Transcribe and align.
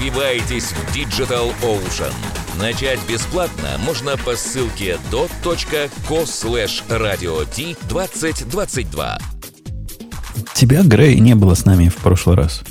Развивайтесь 0.00 0.72
в 0.72 0.96
Digital 0.96 1.52
Ocean. 1.60 2.14
Начать 2.58 2.98
бесплатно 3.06 3.76
можно 3.84 4.16
по 4.16 4.34
ссылке 4.34 4.98
dot.co 5.12 6.24
slash 6.24 6.82
radio 6.88 7.46
t 7.54 7.76
2022. 7.86 9.18
Тебя, 10.54 10.82
Грей, 10.84 11.20
не 11.20 11.34
было 11.34 11.52
с 11.52 11.66
нами 11.66 11.90
в 11.90 11.96
прошлый 11.96 12.36
раз. 12.36 12.62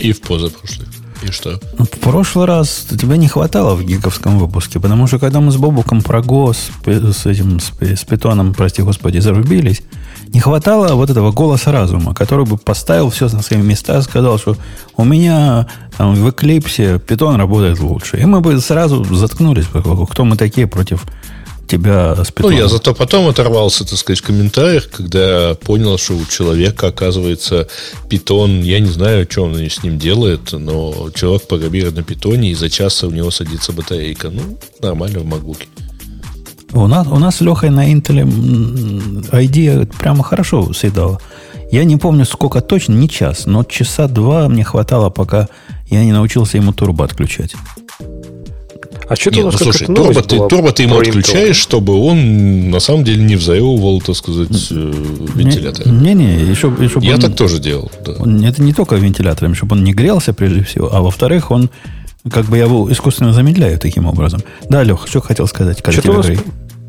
И 0.00 0.10
в 0.10 0.20
позапрошлый. 0.20 0.88
И 1.22 1.30
что? 1.30 1.60
Ну, 1.78 1.84
в 1.84 1.90
прошлый 2.00 2.46
раз 2.46 2.86
тебя 2.90 3.16
не 3.16 3.28
хватало 3.28 3.74
в 3.74 3.84
гиковском 3.84 4.38
выпуске, 4.38 4.80
потому 4.80 5.06
что 5.06 5.18
когда 5.18 5.40
мы 5.40 5.52
с 5.52 5.56
Бобуком 5.56 6.02
про 6.02 6.20
ГОС, 6.20 6.70
с 6.84 7.26
этим, 7.26 7.60
с, 7.60 7.72
с 7.80 8.04
питоном, 8.04 8.54
прости 8.54 8.82
господи, 8.82 9.18
зарубились, 9.18 9.82
не 10.28 10.40
хватало 10.40 10.94
вот 10.94 11.10
этого 11.10 11.30
голоса 11.30 11.70
разума, 11.70 12.14
который 12.14 12.44
бы 12.44 12.56
поставил 12.56 13.10
все 13.10 13.28
на 13.28 13.42
свои 13.42 13.60
места, 13.60 14.00
сказал, 14.02 14.38
что 14.38 14.56
у 14.96 15.04
меня 15.04 15.68
там, 15.96 16.14
в 16.14 16.30
Эклипсе 16.30 16.98
питон 16.98 17.36
работает 17.36 17.78
лучше. 17.80 18.18
И 18.18 18.24
мы 18.24 18.40
бы 18.40 18.58
сразу 18.60 19.04
заткнулись, 19.14 19.66
кто 19.66 20.24
мы 20.24 20.36
такие 20.36 20.66
против 20.66 21.04
тебя 21.72 22.14
с 22.24 22.30
питоном. 22.30 22.56
Ну, 22.56 22.62
я 22.62 22.68
зато 22.68 22.94
потом 22.94 23.28
оторвался, 23.28 23.84
так 23.84 23.98
сказать, 23.98 24.20
в 24.20 24.26
комментариях, 24.26 24.90
когда 24.90 25.54
понял, 25.54 25.98
что 25.98 26.14
у 26.14 26.24
человека, 26.26 26.88
оказывается, 26.88 27.66
питон, 28.08 28.62
я 28.62 28.78
не 28.80 28.88
знаю, 28.88 29.26
что 29.30 29.44
он 29.44 29.56
с 29.56 29.82
ним 29.82 29.98
делает, 29.98 30.52
но 30.52 31.10
человек 31.14 31.48
программирует 31.48 31.96
на 31.96 32.02
питоне, 32.02 32.50
и 32.50 32.54
за 32.54 32.68
час 32.68 33.02
у 33.04 33.10
него 33.10 33.30
садится 33.30 33.72
батарейка. 33.72 34.30
Ну, 34.30 34.58
нормально 34.80 35.20
в 35.20 35.24
макбуке. 35.24 35.66
У 36.72 36.86
нас, 36.86 37.06
у 37.06 37.18
нас 37.18 37.36
с 37.36 37.40
Лехой 37.40 37.70
на 37.70 37.92
Intel 37.92 38.24
ID 39.30 39.92
прямо 39.98 40.22
хорошо 40.24 40.72
съедала. 40.72 41.20
Я 41.70 41.84
не 41.84 41.96
помню, 41.96 42.24
сколько 42.26 42.60
точно, 42.60 42.92
не 42.94 43.08
час, 43.08 43.46
но 43.46 43.64
часа 43.64 44.08
два 44.08 44.48
мне 44.48 44.64
хватало, 44.64 45.10
пока 45.10 45.48
я 45.86 46.04
не 46.04 46.12
научился 46.12 46.58
ему 46.58 46.72
турбо 46.72 47.04
отключать. 47.04 47.54
А 49.12 49.16
что 49.16 49.30
ты 49.30 49.42
ну, 49.42 49.52
слушай, 49.52 49.86
турбо 49.86 50.22
ты, 50.22 50.38
турбо 50.38 50.72
ты 50.72 50.84
ему 50.84 50.98
отключаешь, 50.98 51.56
чтобы 51.56 51.92
он 51.92 52.70
на 52.70 52.80
самом 52.80 53.04
деле 53.04 53.22
не 53.22 53.36
взаевывал, 53.36 54.00
так 54.00 54.16
сказать, 54.16 54.68
э, 54.70 54.92
вентилятор. 55.34 55.86
Не-не, 55.86 56.40
еще, 56.50 56.72
еще 56.80 56.98
Я 57.02 57.16
он, 57.16 57.20
так 57.20 57.36
тоже 57.36 57.58
делал. 57.58 57.92
Да. 58.06 58.12
Он, 58.20 58.42
это 58.42 58.62
не 58.62 58.72
только 58.72 58.94
вентилятором, 58.94 59.54
чтобы 59.54 59.76
он 59.76 59.84
не 59.84 59.92
грелся 59.92 60.32
прежде 60.32 60.64
всего, 60.64 60.88
а 60.90 61.02
во-вторых, 61.02 61.50
он 61.50 61.68
как 62.30 62.46
бы 62.46 62.56
я 62.56 62.64
его 62.64 62.90
искусственно 62.90 63.34
замедляю 63.34 63.78
таким 63.78 64.06
образом. 64.06 64.40
Да, 64.70 64.82
Лех, 64.82 65.06
что 65.06 65.20
хотел 65.20 65.46
сказать? 65.46 65.80
Что-то 65.80 66.12
у 66.12 66.14
нас 66.14 66.26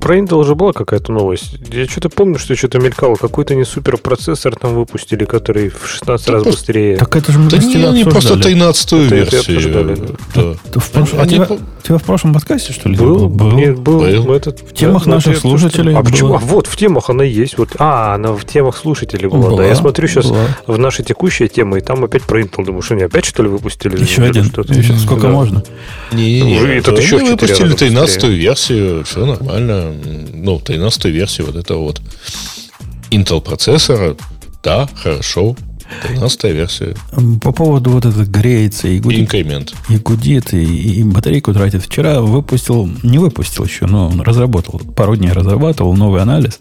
про 0.03 0.17
Intel 0.17 0.35
уже 0.35 0.53
была 0.53 0.73
какая-то 0.73 1.13
новость. 1.13 1.55
Я 1.71 1.87
что-то 1.87 2.09
помню, 2.09 2.37
что 2.37 2.53
что-то 2.57 2.77
мелькало. 2.77 3.15
Какой-то 3.15 3.55
не 3.55 3.63
супер 3.63 3.95
процессор 3.95 4.53
там 4.53 4.75
выпустили, 4.75 5.23
который 5.23 5.69
в 5.69 5.87
16 5.87 6.25
так 6.25 6.33
раз 6.33 6.43
просто, 6.43 6.59
быстрее. 6.59 6.97
Так 6.97 7.15
это 7.15 7.31
же 7.31 7.39
мы 7.39 7.49
да 7.49 7.57
не, 7.57 8.03
не 8.03 8.03
просто 8.03 8.33
13-ю 8.33 9.01
версию. 9.03 10.13
Да. 10.35 10.55
Да. 10.73 10.79
В 10.81 10.91
прош... 10.91 11.09
а 11.13 11.25
тебя, 11.25 11.47
тебя 11.81 11.97
в 11.99 12.03
прошлом 12.03 12.33
подкасте, 12.33 12.73
что 12.73 12.89
ли? 12.89 12.97
Был? 12.97 13.29
был? 13.29 13.51
Нет, 13.53 13.79
был. 13.79 14.01
был. 14.01 14.33
Этот, 14.33 14.59
в 14.59 14.73
темах 14.73 15.05
да, 15.05 15.11
наших 15.11 15.37
слушателей. 15.37 15.95
А 15.95 16.03
почему? 16.03 16.35
А 16.35 16.37
вот, 16.39 16.67
в 16.67 16.75
темах 16.75 17.09
она 17.09 17.23
есть. 17.23 17.57
Вот. 17.57 17.69
А, 17.79 18.13
она 18.15 18.33
в 18.33 18.43
темах 18.43 18.75
слушателей 18.75 19.29
была. 19.29 19.51
была 19.51 19.57
да, 19.59 19.67
я 19.67 19.75
смотрю 19.75 20.09
сейчас 20.09 20.25
была. 20.25 20.47
в 20.67 20.77
наши 20.77 21.03
текущие 21.03 21.47
темы, 21.47 21.77
и 21.77 21.81
там 21.81 22.03
опять 22.03 22.23
про 22.23 22.41
Intel. 22.41 22.65
Думаю, 22.65 22.81
что 22.81 22.95
они 22.95 23.03
опять 23.03 23.23
что 23.23 23.41
ли 23.41 23.47
выпустили? 23.47 23.97
Еще 23.97 24.23
один. 24.23 24.43
Что-то. 24.43 24.73
Еще 24.73 24.97
сколько 24.97 25.27
да. 25.27 25.29
можно? 25.29 25.63
Не, 26.11 26.41
не, 26.41 26.59
не. 26.59 26.81
Тут 26.81 26.99
еще 26.99 27.19
выпустили 27.19 27.73
13-ю 27.73 28.31
версию, 28.31 29.05
все 29.05 29.25
нормально 29.25 29.92
ну, 30.33 30.59
13 30.59 31.05
версии 31.05 31.41
вот 31.41 31.55
этого 31.55 31.79
вот 31.79 32.01
Intel 33.11 33.41
процессора, 33.41 34.15
да, 34.63 34.89
хорошо, 34.95 35.55
13 36.03 36.43
версия. 36.45 36.95
По 37.41 37.51
поводу 37.51 37.91
вот 37.91 38.05
этого 38.05 38.25
греется 38.25 38.87
и 38.87 38.99
гудит. 38.99 39.21
Инкремент. 39.21 39.73
И 39.89 39.97
гудит, 39.97 40.53
и, 40.53 40.99
и 40.99 41.03
батарейку 41.03 41.53
тратит. 41.53 41.83
Вчера 41.83 42.21
выпустил, 42.21 42.89
не 43.03 43.19
выпустил 43.19 43.65
еще, 43.65 43.85
но 43.85 44.07
он 44.07 44.21
разработал, 44.21 44.79
пару 44.79 45.15
дней 45.15 45.31
разрабатывал 45.31 45.95
новый 45.95 46.21
анализ, 46.21 46.59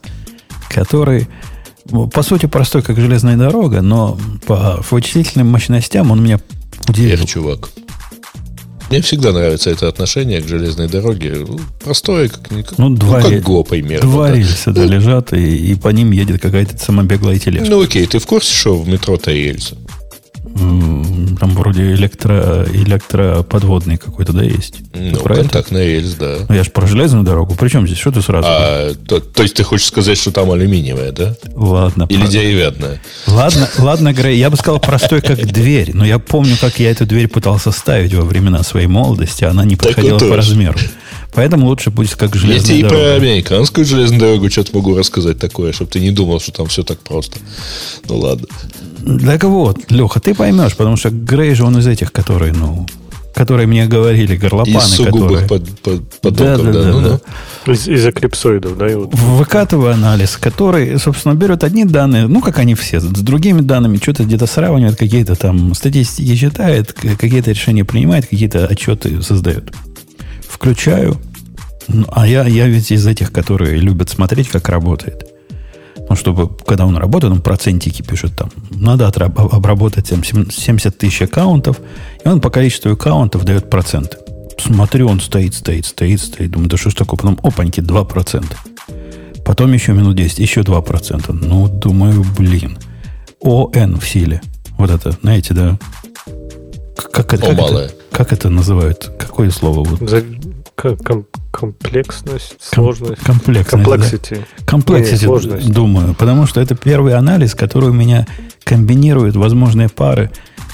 который, 0.68 1.28
по 2.12 2.22
сути, 2.22 2.46
простой, 2.46 2.82
как 2.82 2.98
железная 2.98 3.36
дорога, 3.36 3.82
но 3.82 4.18
по 4.46 4.82
вычислительным 4.90 5.48
мощностям 5.48 6.10
он 6.10 6.22
меня 6.22 6.40
удивил. 6.88 7.14
Эх, 7.14 7.26
чувак. 7.26 7.70
Мне 8.92 9.00
всегда 9.00 9.32
нравится 9.32 9.70
это 9.70 9.88
отношение 9.88 10.42
к 10.42 10.46
железной 10.46 10.86
дороге. 10.86 11.46
Ну, 11.48 11.58
простое, 11.82 12.28
как, 12.28 12.42
как, 12.42 12.76
ну, 12.76 12.90
два 12.90 13.20
ну, 13.20 13.30
как 13.30 13.42
ГО, 13.42 13.62
примерно. 13.62 14.06
Два 14.06 14.28
да. 14.28 14.34
рельса 14.34 14.70
да, 14.70 14.84
лежат, 14.84 15.32
и, 15.32 15.72
и 15.72 15.74
по 15.76 15.88
ним 15.88 16.10
едет 16.10 16.42
какая-то 16.42 16.76
самобеглая 16.76 17.38
тележка. 17.38 17.70
Ну, 17.70 17.80
окей, 17.80 18.06
ты 18.06 18.18
в 18.18 18.26
курсе, 18.26 18.52
что 18.52 18.76
в 18.76 18.86
метро 18.86 19.16
три 19.16 19.44
рельса? 19.44 19.78
Там 20.54 21.50
вроде 21.54 21.94
электро, 21.94 22.66
электроподводный 22.72 23.96
какой-то, 23.96 24.32
да, 24.32 24.42
есть? 24.42 24.76
Ну, 24.94 25.18
про 25.20 25.36
контактная 25.36 25.86
рельс, 25.86 26.14
да. 26.14 26.38
Ну, 26.48 26.54
я 26.54 26.62
же 26.62 26.70
про 26.70 26.86
железную 26.86 27.24
дорогу. 27.24 27.56
Причем 27.58 27.86
здесь? 27.86 27.98
Что 27.98 28.12
ты 28.12 28.22
сразу? 28.22 28.46
А, 28.48 28.94
то, 28.94 29.20
то 29.20 29.42
есть 29.42 29.54
ты 29.54 29.64
хочешь 29.64 29.86
сказать, 29.86 30.18
что 30.18 30.30
там 30.30 30.50
алюминиевая, 30.50 31.12
да? 31.12 31.34
Ладно. 31.54 32.06
Или 32.08 32.22
про... 32.22 32.30
деревянная? 32.30 33.00
Ладно, 33.26 33.68
ладно, 33.78 34.12
Грей, 34.12 34.38
я 34.38 34.50
бы 34.50 34.56
сказал 34.56 34.78
простой, 34.78 35.20
как 35.20 35.38
дверь. 35.46 35.92
Но 35.94 36.04
я 36.04 36.18
помню, 36.18 36.56
как 36.60 36.78
я 36.78 36.90
эту 36.90 37.06
дверь 37.06 37.28
пытался 37.28 37.72
ставить 37.72 38.14
во 38.14 38.22
времена 38.22 38.62
своей 38.62 38.86
молодости. 38.86 39.44
Она 39.44 39.64
не 39.64 39.76
подходила 39.76 40.18
по 40.18 40.36
размеру. 40.36 40.78
Поэтому 41.34 41.66
лучше 41.66 41.90
будет 41.90 42.14
как 42.14 42.34
железная 42.34 42.76
Я 42.76 42.80
тебе 42.82 42.86
и 42.86 42.90
про 42.90 43.14
американскую 43.14 43.84
железную 43.84 44.20
дорогу 44.20 44.50
что-то 44.50 44.76
могу 44.76 44.96
рассказать 44.96 45.38
такое, 45.38 45.72
чтобы 45.72 45.90
ты 45.90 46.00
не 46.00 46.10
думал, 46.10 46.40
что 46.40 46.52
там 46.52 46.66
все 46.66 46.82
так 46.82 46.98
просто. 46.98 47.38
Ну 48.08 48.18
ладно. 48.18 48.46
Так 49.24 49.44
вот, 49.44 49.78
Леха, 49.90 50.20
ты 50.20 50.34
поймешь, 50.34 50.76
потому 50.76 50.96
что 50.96 51.10
Грей 51.10 51.54
же 51.54 51.64
он 51.64 51.78
из 51.78 51.86
этих, 51.86 52.12
которые, 52.12 52.52
ну, 52.52 52.86
которые 53.34 53.66
мне 53.66 53.86
говорили, 53.86 54.36
горлопаны, 54.36 54.76
из 54.76 54.84
сугубых 54.84 55.42
которые... 55.42 55.48
под, 55.48 55.80
под, 55.80 56.20
потоков, 56.20 56.64
да, 56.66 56.72
да, 56.72 56.82
да, 56.82 56.92
ну, 56.92 57.00
да, 57.00 57.20
да. 57.64 57.72
Из, 57.72 57.88
из 57.88 58.06
эклипсоидов, 58.06 58.76
да? 58.76 58.90
И 58.90 58.94
вот. 58.94 59.14
Выкатываю 59.14 59.94
анализ, 59.94 60.36
который, 60.36 60.98
собственно, 60.98 61.34
берет 61.34 61.64
одни 61.64 61.84
данные, 61.84 62.26
ну, 62.26 62.42
как 62.42 62.58
они 62.58 62.74
все, 62.74 63.00
с 63.00 63.04
другими 63.04 63.62
данными, 63.62 63.96
что-то 63.96 64.24
где-то 64.24 64.46
сравнивает, 64.46 64.96
какие-то 64.96 65.34
там 65.34 65.74
статистики 65.74 66.36
считает, 66.36 66.92
какие-то 66.92 67.52
решения 67.52 67.84
принимает, 67.84 68.26
какие-то 68.26 68.66
отчеты 68.66 69.22
создает. 69.22 69.72
Включаю, 70.52 71.18
ну, 71.88 72.04
а 72.12 72.26
я, 72.26 72.46
я 72.46 72.66
ведь 72.66 72.90
из 72.90 73.06
этих, 73.06 73.32
которые 73.32 73.78
любят 73.78 74.10
смотреть, 74.10 74.48
как 74.48 74.68
работает. 74.68 75.26
Ну, 76.08 76.14
чтобы, 76.14 76.48
когда 76.66 76.86
он 76.86 76.96
работает, 76.96 77.32
он 77.32 77.40
процентики 77.40 78.02
пишет 78.02 78.36
там. 78.36 78.50
Надо 78.70 79.08
обработать 79.08 80.08
70 80.08 80.98
тысяч 80.98 81.22
аккаунтов, 81.22 81.80
и 82.24 82.28
он 82.28 82.40
по 82.40 82.50
количеству 82.50 82.92
аккаунтов 82.92 83.44
дает 83.44 83.70
проценты. 83.70 84.18
Смотрю, 84.58 85.08
он 85.08 85.20
стоит, 85.20 85.54
стоит, 85.54 85.86
стоит, 85.86 86.20
стоит. 86.20 86.50
Думаю, 86.50 86.68
да 86.68 86.76
что 86.76 86.90
ж 86.90 86.94
такое? 86.94 87.16
Потом, 87.16 87.38
опаньки, 87.42 87.80
2%. 87.80 88.44
Потом 89.44 89.72
еще 89.72 89.92
минут 89.92 90.16
10, 90.16 90.38
еще 90.38 90.60
2%. 90.60 91.32
Ну, 91.32 91.68
думаю, 91.68 92.24
блин. 92.38 92.78
ОН 93.40 93.98
в 93.98 94.06
силе. 94.06 94.40
Вот 94.78 94.90
это, 94.90 95.12
знаете, 95.12 95.54
да? 95.54 95.78
Как, 96.96 97.10
как, 97.10 97.26
как, 97.28 97.44
это, 97.44 97.90
как 98.10 98.32
это 98.32 98.50
называют? 98.50 99.10
Какое 99.18 99.50
слово? 99.50 99.82
Вот? 99.82 100.00
Ком- 100.74 101.26
комплексность, 101.50 102.56
сложность. 102.60 103.22
Комплексность. 103.22 103.86
Complexity. 103.86 104.44
Да. 104.58 104.76
Complexity, 104.76 105.70
думаю. 105.70 106.14
Потому 106.14 106.46
что 106.46 106.60
это 106.60 106.74
первый 106.74 107.14
анализ, 107.14 107.54
который 107.54 107.90
у 107.90 107.92
меня 107.92 108.26
комбинирует 108.64 109.36
возможные 109.36 109.88
пары 109.88 110.30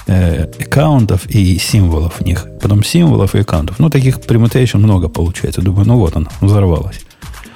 э, 0.06 0.44
аккаунтов 0.44 1.26
и 1.26 1.58
символов 1.58 2.20
в 2.20 2.24
них. 2.24 2.46
Потом 2.60 2.82
символов 2.82 3.34
и 3.34 3.40
аккаунтов. 3.40 3.78
Ну, 3.78 3.90
таких 3.90 4.18
permutation 4.18 4.78
много 4.78 5.08
получается. 5.08 5.62
Думаю, 5.62 5.86
ну 5.86 5.98
вот 5.98 6.16
она, 6.16 6.28
взорвалась. 6.40 7.00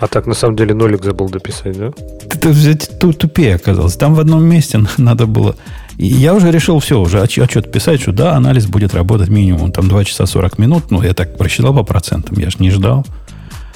А 0.00 0.08
так, 0.08 0.26
на 0.26 0.34
самом 0.34 0.56
деле, 0.56 0.74
нолик 0.74 1.04
забыл 1.04 1.28
дописать, 1.28 1.78
да? 1.78 1.92
Ты, 2.40 2.48
взять 2.48 2.98
тупее 2.98 3.54
оказалось. 3.54 3.96
Там 3.96 4.14
в 4.14 4.20
одном 4.20 4.44
месте 4.44 4.84
надо 4.98 5.26
было 5.26 5.54
и 6.02 6.06
я 6.06 6.34
уже 6.34 6.50
решил 6.50 6.80
все, 6.80 7.00
уже 7.00 7.22
отчет 7.22 7.70
писать, 7.70 8.00
что 8.00 8.10
да, 8.10 8.34
анализ 8.34 8.66
будет 8.66 8.92
работать 8.92 9.28
минимум 9.28 9.70
там 9.70 9.86
2 9.86 10.04
часа 10.04 10.26
40 10.26 10.58
минут. 10.58 10.90
Ну, 10.90 11.00
я 11.00 11.14
так 11.14 11.38
просчитал 11.38 11.72
по 11.72 11.84
процентам, 11.84 12.36
я 12.40 12.50
же 12.50 12.56
не 12.58 12.70
ждал. 12.70 13.06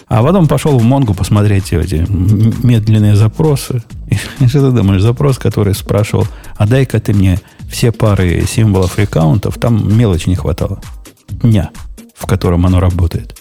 А 0.09 0.25
потом 0.25 0.49
пошел 0.49 0.77
в 0.77 0.83
Монгу 0.83 1.15
посмотреть 1.15 1.73
эти 1.73 2.05
медленные 2.67 3.15
запросы. 3.15 3.85
И 4.41 4.49
что 4.49 4.69
ты 4.69 4.77
думаешь, 4.77 5.03
запрос, 5.03 5.39
который 5.39 5.73
спрашивал, 5.73 6.27
а 6.57 6.67
дай-ка 6.67 6.99
ты 6.99 7.15
мне 7.15 7.39
все 7.71 7.93
пары 7.93 8.45
символов 8.45 8.99
аккаунтов, 8.99 9.59
там 9.59 9.97
мелочи 9.97 10.29
не 10.29 10.35
хватало. 10.35 10.81
Дня, 11.29 11.71
в 12.17 12.27
котором 12.27 12.67
оно 12.67 12.81
работает. 12.81 13.41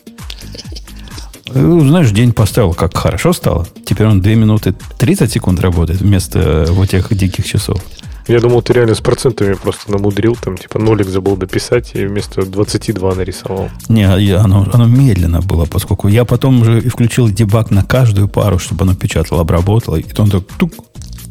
Ну, 1.56 1.88
знаешь, 1.88 2.12
день 2.12 2.34
поставил, 2.34 2.76
как 2.76 2.96
хорошо 2.96 3.34
стало. 3.34 3.66
Теперь 3.84 4.06
он 4.06 4.22
2 4.22 4.34
минуты 4.34 4.76
30 5.00 5.31
секунд 5.31 5.60
работает 5.60 6.02
вместо 6.02 6.68
вот 6.70 6.94
этих 6.94 7.12
диких 7.18 7.48
часов. 7.48 7.81
Я 8.27 8.39
думал, 8.39 8.63
ты 8.63 8.74
реально 8.74 8.95
с 8.95 9.01
процентами 9.01 9.54
просто 9.54 9.92
намудрил, 9.92 10.36
там, 10.36 10.57
типа, 10.57 10.80
нолик 10.80 11.07
забыл 11.07 11.38
дописать 11.38 11.92
и 11.94 12.06
вместо 12.06 12.44
22 12.44 13.16
нарисовал. 13.16 13.69
Не, 13.88 14.01
я, 14.19 14.39
оно, 14.39 14.68
оно 14.74 14.88
медленно 14.88 15.42
было, 15.42 15.66
поскольку 15.66 16.07
я 16.07 16.25
потом 16.25 16.62
уже 16.62 16.81
включил 16.81 17.30
дебаг 17.30 17.69
на 17.69 17.83
каждую 17.83 18.27
пару, 18.27 18.57
чтобы 18.57 18.83
оно 18.83 18.95
печатало, 18.95 19.42
обработало, 19.42 19.98
и 19.98 20.06
он 20.18 20.31
так 20.31 20.44
тук, 20.57 20.74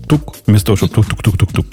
тук, 0.08 0.36
вместо 0.46 0.66
того, 0.66 0.76
чтобы 0.76 0.92
тук-тук-тук-тук-тук. 0.92 1.66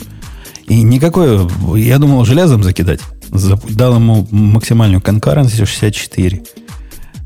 И 0.67 0.81
никакое, 0.81 1.47
я 1.75 1.99
думал, 1.99 2.25
железом 2.25 2.63
закидать. 2.63 3.01
Дал 3.29 3.95
ему 3.95 4.27
максимальную 4.31 5.01
конкуренцию 5.01 5.67
64. 5.67 6.43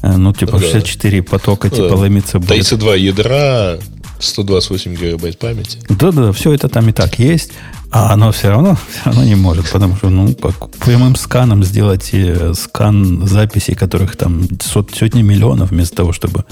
Э, 0.02 0.18
ну, 0.18 0.34
типа, 0.34 0.60
64 0.60 1.24
потока, 1.24 1.70
типа, 1.70 1.94
ломиться 1.94 2.40
будет. 2.40 2.50
32 2.50 2.96
ядра, 2.96 3.78
128 4.20 4.96
гигабайт 4.96 5.38
памяти. 5.40 5.80
Да-да, 5.90 6.32
все 6.32 6.54
это 6.54 6.70
там 6.70 6.90
и 6.90 6.92
так 6.92 7.20
есть. 7.20 7.52
А 7.92 8.14
оно 8.14 8.32
все 8.32 8.50
равно, 8.50 8.78
все 8.90 9.06
равно 9.06 9.24
не 9.24 9.36
может, 9.36 9.70
потому 9.70 9.96
что, 9.96 10.10
ну, 10.10 10.34
как 10.36 10.72
прямым 10.72 11.16
сканом 11.16 11.64
сделать 11.64 12.10
э, 12.14 12.54
скан 12.54 13.26
записей, 13.26 13.76
которых 13.76 14.18
там 14.18 14.48
сот, 14.62 14.92
сотни 14.94 15.22
миллионов, 15.22 15.72
вместо 15.72 15.96
того, 15.98 16.12
чтобы, 16.12 16.44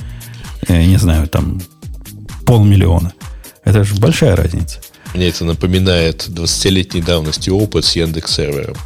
я 0.67 0.81
э, 0.81 0.85
не 0.85 0.97
знаю, 0.97 1.27
там 1.27 1.61
полмиллиона. 2.45 3.13
Это 3.65 3.83
же 3.83 3.95
большая 3.95 4.35
разница. 4.35 4.79
Мне 5.13 5.27
это 5.27 5.45
напоминает 5.45 6.27
20-летней 6.27 7.01
давности 7.01 7.49
опыт 7.49 7.85
с 7.85 7.95
Яндекс-сервером. 7.95 8.77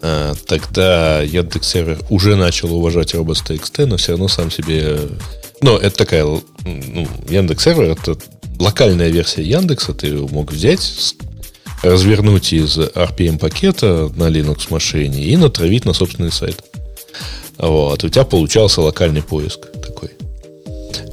А, 0.00 0.34
тогда 0.46 1.22
Яндекс-сервер 1.22 1.98
уже 2.08 2.34
начал 2.36 2.74
уважать 2.74 3.14
Robots.txt, 3.14 3.86
но 3.86 3.96
все 3.96 4.12
равно 4.12 4.28
сам 4.28 4.50
себе... 4.50 4.98
Ну, 5.62 5.76
это 5.76 5.96
такая... 5.96 6.24
Ну, 6.24 7.08
Яндекс-сервер— 7.28 7.90
это 7.92 8.16
локальная 8.58 9.08
версия 9.08 9.42
Яндекса. 9.42 9.94
Ты 9.94 10.12
мог 10.12 10.52
взять, 10.52 11.14
развернуть 11.82 12.52
из 12.52 12.78
RPM-пакета 12.78 14.10
на 14.16 14.28
Linux 14.28 14.66
машине 14.70 15.22
и 15.24 15.36
натравить 15.36 15.84
на 15.84 15.92
собственный 15.92 16.32
сайт. 16.32 16.62
Вот. 17.58 18.02
У 18.02 18.08
тебя 18.08 18.24
получался 18.24 18.80
локальный 18.80 19.22
поиск 19.22 19.70
такой. 19.80 20.10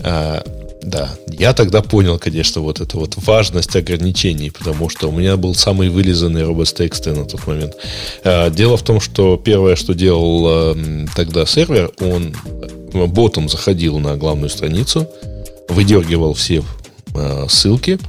А, 0.03 0.43
да, 0.89 1.15
я 1.27 1.53
тогда 1.53 1.81
понял, 1.81 2.17
конечно, 2.17 2.61
вот 2.61 2.81
эту 2.81 2.99
вот 2.99 3.15
важность 3.17 3.75
ограничений, 3.75 4.49
потому 4.49 4.89
что 4.89 5.09
у 5.09 5.11
меня 5.11 5.37
был 5.37 5.53
самый 5.53 5.89
вылизанный 5.89 6.41
robots.txt 6.41 7.15
на 7.15 7.25
тот 7.25 7.45
момент. 7.45 7.75
А, 8.23 8.49
дело 8.49 8.75
в 8.75 8.83
том, 8.83 8.99
что 8.99 9.37
первое, 9.37 9.75
что 9.75 9.93
делал 9.93 10.45
а, 10.47 11.05
тогда 11.15 11.45
сервер, 11.45 11.91
он 11.99 12.35
ботом 13.07 13.49
заходил 13.49 13.99
на 13.99 14.17
главную 14.17 14.49
страницу, 14.49 15.07
выдергивал 15.69 16.33
все 16.33 16.63
а, 17.13 17.45
ссылки, 17.47 17.99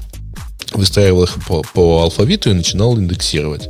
выстраивал 0.73 1.25
их 1.25 1.35
по, 1.47 1.63
по 1.75 2.03
алфавиту 2.03 2.51
и 2.51 2.55
начинал 2.55 2.99
индексировать. 2.99 3.69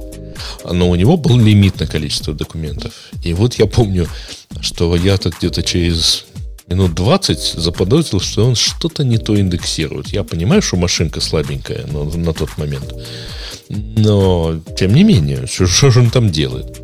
Но 0.64 0.88
у 0.88 0.94
него 0.94 1.16
был 1.16 1.36
лимит 1.36 1.80
на 1.80 1.86
количество 1.86 2.32
документов. 2.32 2.92
И 3.24 3.34
вот 3.34 3.54
я 3.54 3.66
помню, 3.66 4.08
что 4.60 4.94
я-то 4.94 5.30
где-то 5.30 5.62
через 5.62 6.26
минут 6.70 6.94
20 6.94 7.38
заподозрил, 7.38 8.20
что 8.20 8.46
он 8.46 8.54
что-то 8.54 9.04
не 9.04 9.18
то 9.18 9.38
индексирует. 9.38 10.08
Я 10.08 10.24
понимаю, 10.24 10.62
что 10.62 10.76
машинка 10.76 11.20
слабенькая 11.20 11.86
но, 11.90 12.04
на 12.04 12.32
тот 12.32 12.56
момент. 12.56 12.94
Но, 13.68 14.60
тем 14.76 14.94
не 14.94 15.04
менее, 15.04 15.46
что, 15.46 15.66
что 15.66 15.90
же 15.90 16.00
он 16.00 16.10
там 16.10 16.30
делает? 16.30 16.80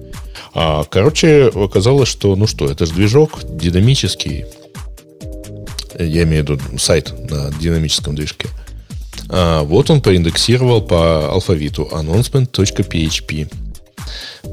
А, 0.55 0.85
короче, 0.85 1.51
оказалось, 1.55 2.09
что, 2.09 2.35
ну 2.37 2.47
что, 2.47 2.67
это 2.67 2.87
же 2.87 2.95
движок 2.95 3.41
динамический. 3.45 4.45
Я 5.99 6.25
имею 6.25 6.45
в 6.45 6.51
виду 6.51 6.79
сайт 6.79 7.15
на 7.31 7.51
динамическом 7.53 8.15
движке. 8.15 8.49
А, 9.29 9.63
вот 9.63 9.91
он 9.91 10.01
проиндексировал 10.01 10.83
по 10.83 11.31
алфавиту 11.31 11.89
announcement.php. 11.93 13.66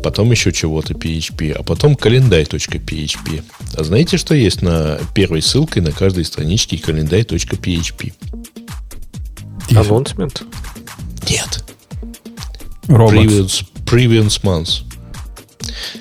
Потом 0.03 0.31
еще 0.31 0.51
чего-то 0.51 0.93
PHP, 0.93 1.51
а 1.53 1.63
потом 1.63 1.95
календарь.php. 1.95 3.43
А 3.75 3.83
знаете, 3.83 4.17
что 4.17 4.33
есть 4.35 4.61
на 4.61 4.99
первой 5.13 5.41
ссылке 5.41 5.81
на 5.81 5.91
каждой 5.91 6.25
страничке 6.25 6.77
календарь.php? 6.77 8.13
Announcement? 9.69 10.43
Нет. 11.29 11.63
Previous, 12.87 13.65
previous 13.85 14.41
months. 14.43 14.83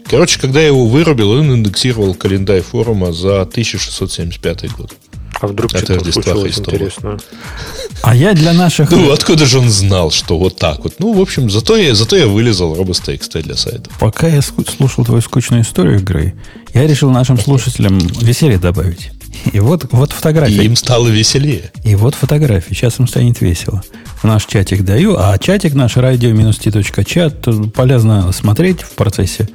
Короче, 0.07 0.39
когда 0.39 0.61
я 0.61 0.67
его 0.67 0.87
вырубил, 0.87 1.31
он 1.31 1.55
индексировал 1.55 2.15
календарь 2.15 2.61
форума 2.61 3.13
за 3.13 3.43
1675 3.43 4.73
год. 4.73 4.95
А 5.43 5.49
вдруг 5.49 5.75
От 5.75 5.85
что-то 5.85 6.13
случилось 6.13 6.55
Христова. 6.55 6.75
интересно? 6.75 7.19
А 8.03 8.15
я 8.15 8.33
для 8.33 8.53
наших... 8.53 8.91
Ну, 8.93 9.11
откуда 9.11 9.45
же 9.45 9.59
он 9.59 9.69
знал, 9.71 10.11
что 10.13 10.39
вот 10.39 10.57
так 10.57 10.85
вот? 10.85 10.95
Ну, 11.01 11.13
в 11.13 11.21
общем, 11.21 11.51
зато 11.51 11.77
я, 11.77 11.95
зато 11.95 12.17
я 12.17 12.27
вылезал 12.29 12.75
RoboStXT 12.77 13.43
для 13.43 13.57
сайта. 13.57 13.91
Пока 13.99 14.29
я 14.29 14.41
слушал 14.41 15.05
твою 15.05 15.21
скучную 15.21 15.63
историю, 15.63 16.01
Грей, 16.01 16.35
я 16.75 16.87
решил 16.87 17.11
нашим 17.11 17.39
слушателям 17.39 17.99
веселье 17.99 18.59
добавить. 18.59 19.11
И 19.53 19.59
вот, 19.61 19.89
вот 19.91 20.11
И 20.11 20.15
фотография. 20.15 20.65
им 20.65 20.77
стало 20.77 21.09
веселее. 21.09 21.73
И 21.85 21.97
вот 21.97 22.15
фотография. 22.15 22.75
Сейчас 22.75 23.01
им 23.01 23.09
станет 23.09 23.41
весело. 23.41 23.83
В 24.23 24.25
наш 24.25 24.47
чатик 24.47 24.85
даю, 24.85 25.17
а 25.19 25.37
чатик 25.39 25.75
наш 25.75 25.97
радио-t.чат 25.97 27.73
полезно 27.75 28.31
смотреть 28.33 28.83
в 28.83 28.91
процессе 28.93 29.49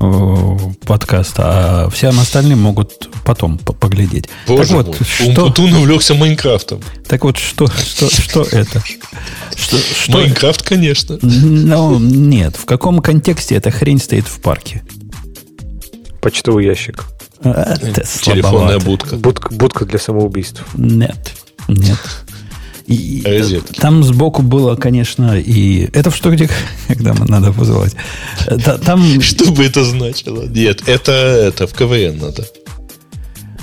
э, 0.00 0.56
подкаста, 0.84 1.42
а 1.86 1.90
все 1.90 2.08
остальные 2.08 2.56
могут 2.56 3.08
потом 3.24 3.58
по- 3.58 3.72
поглядеть. 3.72 4.28
Боже 4.46 4.62
так 4.62 4.70
вот, 4.72 4.86
мой, 4.86 4.96
что, 5.08 5.24
Умпутун 5.26 5.74
увлекся 5.74 6.14
Майнкрафтом. 6.14 6.80
так 7.08 7.24
вот, 7.24 7.36
что, 7.38 7.66
что, 7.68 8.08
что 8.10 8.42
это? 8.42 8.82
Что, 9.56 9.78
что, 9.78 10.12
Майнкрафт, 10.12 10.62
конечно. 10.62 11.18
ну, 11.22 11.98
нет. 11.98 12.56
В 12.56 12.66
каком 12.66 13.00
контексте 13.00 13.54
эта 13.54 13.70
хрень 13.70 13.98
стоит 13.98 14.26
в 14.26 14.40
парке? 14.40 14.82
Почтовый 16.20 16.64
ящик. 16.66 17.04
А, 17.42 17.76
Телефонная 17.76 18.78
будка. 18.78 19.16
Будка, 19.16 19.54
будка 19.54 19.84
для 19.84 19.98
самоубийств. 19.98 20.62
Нет, 20.74 21.32
нет. 21.68 21.98
И, 22.86 23.60
там 23.78 24.04
сбоку 24.04 24.42
было, 24.42 24.76
конечно, 24.76 25.36
и... 25.38 25.88
Это 25.92 26.10
что 26.10 26.30
где, 26.30 26.48
когда 26.88 27.14
надо 27.14 27.50
вызывать? 27.50 27.94
Та- 28.64 28.78
Там... 28.78 29.20
Что 29.20 29.50
бы 29.50 29.64
это 29.64 29.84
значило? 29.84 30.44
Нет, 30.46 30.82
это, 30.88 31.12
это 31.12 31.66
в 31.66 31.72
КВН 31.74 32.18
надо. 32.18 32.46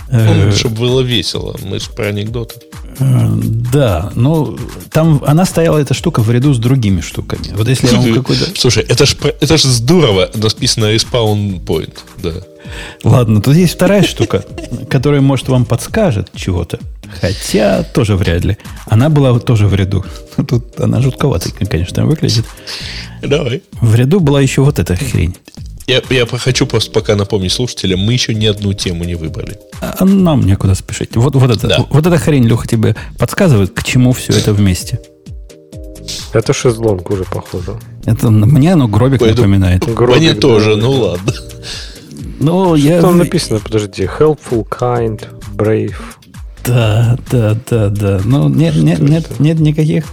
э, 0.09 0.51
чтобы 0.51 0.75
было 0.75 1.01
весело. 1.01 1.55
Мы 1.63 1.79
же 1.79 1.89
про 1.89 2.07
анекдоты. 2.07 2.55
э, 2.99 3.29
Да, 3.73 4.11
ну, 4.15 4.57
там 4.91 5.21
она 5.25 5.45
стояла, 5.45 5.77
эта 5.77 5.93
штука, 5.93 6.21
в 6.21 6.29
ряду 6.29 6.53
с 6.53 6.59
другими 6.59 7.01
штуками. 7.01 7.47
Вот 7.55 7.67
если 7.67 7.87
я 7.87 7.97
вам 7.99 8.13
какой-то... 8.13 8.45
Слушай, 8.59 8.83
это 8.89 9.05
ж, 9.05 9.15
это 9.41 9.57
ж 9.57 9.61
здорово 9.63 10.29
написано 10.35 10.93
respawn 10.93 11.63
point. 11.63 11.97
Да. 12.21 12.33
Ладно, 13.03 13.41
тут 13.41 13.55
есть 13.55 13.73
вторая 13.73 14.03
штука, 14.03 14.43
которая, 14.89 15.21
может, 15.21 15.47
вам 15.47 15.65
подскажет 15.65 16.29
чего-то. 16.35 16.79
Хотя 17.21 17.83
тоже 17.83 18.15
вряд 18.15 18.43
ли. 18.43 18.57
Она 18.87 19.09
была 19.09 19.37
тоже 19.39 19.67
в 19.67 19.73
ряду. 19.75 20.05
Тут 20.47 20.79
она 20.79 21.01
жутковато, 21.01 21.49
конечно, 21.69 22.05
выглядит. 22.05 22.45
Давай. 23.21 23.61
В 23.81 23.95
ряду 23.95 24.19
была 24.19 24.41
еще 24.41 24.61
вот 24.61 24.79
эта 24.79 24.95
хрень. 24.95 25.35
Я, 25.85 26.01
я 26.09 26.25
хочу 26.25 26.65
просто 26.65 26.91
пока 26.91 27.15
напомнить 27.15 27.51
слушателям, 27.51 27.99
мы 27.99 28.13
еще 28.13 28.33
ни 28.33 28.45
одну 28.45 28.71
тему 28.73 29.03
не 29.03 29.15
выбрали. 29.15 29.59
А 29.81 30.05
нам 30.05 30.41
некуда 30.45 30.75
спешить. 30.75 31.15
Вот, 31.15 31.35
вот, 31.35 31.51
это, 31.51 31.67
Да. 31.67 31.85
вот 31.89 32.05
эта 32.07 32.17
хрень, 32.17 32.45
Леха, 32.47 32.67
тебе 32.67 32.95
подсказывает, 33.17 33.71
к 33.71 33.83
чему 33.83 34.13
все 34.13 34.31
это 34.33 34.53
вместе. 34.53 35.01
Это 36.33 36.53
шезлонг 36.53 37.09
уже 37.09 37.25
похоже. 37.25 37.77
Это 38.05 38.29
мне 38.31 38.73
оно 38.73 38.87
гробик 38.87 39.19
Поэтому- 39.19 39.47
напоминает. 39.47 39.85
Гробик, 39.93 40.17
Мне 40.17 40.33
да, 40.33 40.39
тоже, 40.39 40.75
да. 40.75 40.81
ну 40.81 40.91
ладно. 40.91 41.33
Ну, 42.39 42.75
я... 42.75 42.99
Что 42.99 43.07
там 43.07 43.17
написано? 43.17 43.59
Подожди. 43.59 44.03
Helpful, 44.19 44.67
kind, 44.67 45.21
brave. 45.55 45.95
Да, 46.65 47.17
да, 47.29 47.57
да, 47.69 47.89
да. 47.89 48.21
Ну, 48.23 48.49
нет, 48.49 48.75
нет, 48.75 48.99
нет, 48.99 49.39
нет 49.39 49.59
никаких. 49.59 50.05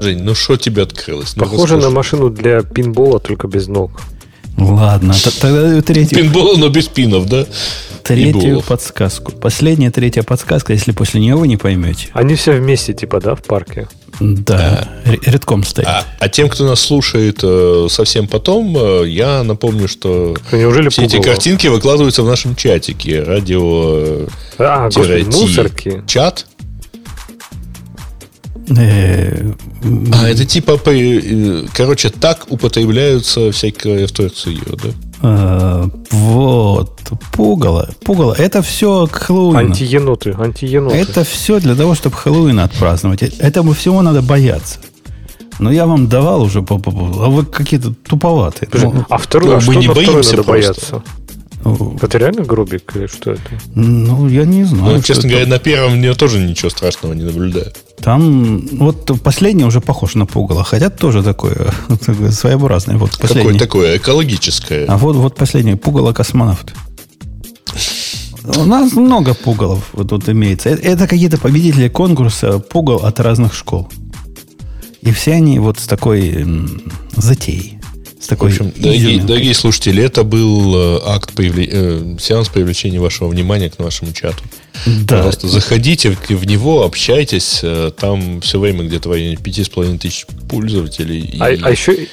Жень, 0.00 0.22
ну 0.22 0.34
что 0.34 0.56
тебе 0.56 0.82
открылось? 0.82 1.36
Ну, 1.36 1.44
Похоже 1.44 1.78
на 1.78 1.90
машину 1.90 2.30
для 2.30 2.62
пинбола, 2.62 3.18
только 3.18 3.48
без 3.48 3.66
ног. 3.66 3.92
Ладно, 4.58 5.14
тогда 5.40 5.82
третью, 5.82 6.18
Пинбола, 6.18 6.56
но 6.56 6.68
без 6.70 6.88
пинов, 6.88 7.26
да? 7.26 7.46
третью 8.02 8.62
подсказку. 8.62 9.32
Последняя 9.32 9.90
третья 9.90 10.22
подсказка, 10.22 10.72
если 10.72 10.92
после 10.92 11.20
нее 11.20 11.36
вы 11.36 11.48
не 11.48 11.56
поймете. 11.56 12.08
Они 12.12 12.34
все 12.36 12.52
вместе, 12.52 12.94
типа, 12.94 13.20
да, 13.20 13.34
в 13.34 13.42
парке? 13.42 13.88
Да, 14.20 14.88
р- 15.04 15.18
рядком 15.26 15.62
стоит. 15.62 15.86
А, 15.86 16.04
а 16.18 16.28
тем, 16.28 16.48
кто 16.48 16.66
нас 16.66 16.80
слушает 16.80 17.40
э, 17.42 17.86
совсем 17.90 18.26
потом, 18.28 18.76
э, 18.76 19.08
я 19.08 19.42
напомню, 19.42 19.88
что 19.88 20.34
Неужели 20.52 20.88
все 20.88 21.04
эти 21.04 21.20
картинки 21.20 21.66
выкладываются 21.66 22.22
в 22.22 22.26
нашем 22.26 22.54
чатике. 22.56 23.22
Радио 23.22 23.98
э, 23.98 24.26
А, 24.58 24.84
господи, 24.86 25.06
тире 25.08 25.24
Ти 25.24 25.40
мусорки. 25.40 26.02
чат. 26.06 26.46
Э, 28.76 29.52
А, 30.12 30.28
это 30.28 30.44
типа, 30.44 30.80
э, 30.86 31.66
короче, 31.74 32.08
так 32.10 32.46
употребляются 32.50 33.52
всякое 33.52 34.06
в 34.06 34.12
Турции, 34.12 34.58
да? 34.82 34.88
Э, 35.22 35.84
Вот, 36.10 37.00
пугало. 37.32 37.88
Пугало. 38.04 38.34
Это 38.34 38.62
все 38.62 39.06
к 39.06 39.16
Хэллоуину. 39.16 39.58
Антиеноты, 39.58 40.34
антиеноты. 40.38 40.96
Это 40.96 41.24
все 41.24 41.58
для 41.60 41.74
того, 41.74 41.94
чтобы 41.94 42.16
Хэллоуин 42.16 42.58
отпраздновать. 42.60 43.22
Э- 43.22 43.30
Этому 43.38 43.72
всего 43.72 44.02
надо 44.02 44.22
бояться. 44.22 44.78
Но 45.58 45.70
я 45.72 45.86
вам 45.86 46.06
давал 46.08 46.42
уже, 46.42 46.58
а 46.68 47.28
вы 47.30 47.44
какие-то 47.46 47.94
туповатые. 48.08 48.68
Подожди, 48.68 48.92
Ну, 48.94 49.04
а 49.08 49.16
второй, 49.16 49.48
ну, 49.48 49.52
а 49.54 49.56
мы 49.56 49.62
что 49.62 49.72
не 49.74 49.88
боимся 49.88 50.12
надо 50.12 50.42
просто. 50.42 50.42
бояться? 50.52 51.02
Это 52.02 52.18
реально 52.18 52.44
гробик 52.44 52.94
или 52.96 53.06
что 53.06 53.32
это? 53.32 53.42
ну, 53.74 54.28
я 54.28 54.44
не 54.44 54.64
знаю. 54.64 54.96
Ну, 54.96 55.02
честно 55.02 55.20
это. 55.20 55.28
говоря, 55.28 55.46
на 55.46 55.58
первом 55.58 56.02
я 56.02 56.14
тоже 56.14 56.38
ничего 56.38 56.70
страшного 56.70 57.12
не 57.14 57.24
наблюдаю. 57.24 57.72
Там 58.00 58.66
вот 58.78 59.20
последний 59.22 59.64
уже 59.64 59.80
похож 59.80 60.14
на 60.14 60.26
пугало, 60.26 60.62
хотя 60.64 60.90
тоже 60.90 61.22
такое, 61.22 61.72
такое 62.06 62.30
своеобразное. 62.30 62.96
Вот 62.98 63.12
Какое 63.16 63.28
последний. 63.28 63.58
такое 63.58 63.96
экологическое. 63.96 64.86
А 64.86 64.96
вот, 64.96 65.16
вот 65.16 65.34
последний 65.36 65.74
пугало 65.76 66.12
космонавт. 66.12 66.74
У 68.56 68.64
нас 68.64 68.92
много 68.92 69.34
пугалов 69.34 69.88
вот 69.92 70.08
тут 70.10 70.28
имеется. 70.28 70.68
Это, 70.68 70.82
это 70.82 71.08
какие-то 71.08 71.38
победители 71.38 71.88
конкурса 71.88 72.58
пугал 72.60 72.98
от 73.04 73.18
разных 73.18 73.54
школ. 73.54 73.88
И 75.02 75.10
все 75.12 75.32
они 75.32 75.58
вот 75.58 75.78
с 75.78 75.86
такой 75.86 76.42
м, 76.42 76.82
затеей. 77.16 77.75
С 78.20 78.24
В 78.24 78.28
такой 78.28 78.50
общем, 78.50 78.72
дорогие, 78.76 79.20
дорогие 79.22 79.54
слушатели, 79.54 80.02
это 80.02 80.24
был 80.24 80.74
э, 80.74 81.00
акт 81.06 81.32
появле- 81.34 81.68
э, 81.70 82.16
сеанс 82.18 82.48
привлечения 82.48 82.98
вашего 83.00 83.28
внимания 83.28 83.68
к 83.68 83.78
нашему 83.78 84.12
чату. 84.12 84.42
Да. 84.86 85.16
Пожалуйста, 85.16 85.48
заходите 85.48 86.10
в, 86.12 86.30
в 86.30 86.46
него, 86.46 86.82
общайтесь. 86.84 87.60
э, 87.62 87.90
Там 87.98 88.40
все 88.40 88.58
время 88.58 88.84
где-то 88.84 89.08
в 89.08 89.12
районе 89.12 89.36
5,5 89.36 89.98
тысяч 89.98 90.26
пользователей. 90.48 91.20
И, 91.20 91.38
А, 91.40 91.46
а 91.46 91.70
еще 91.70 91.94
и- 91.94 92.08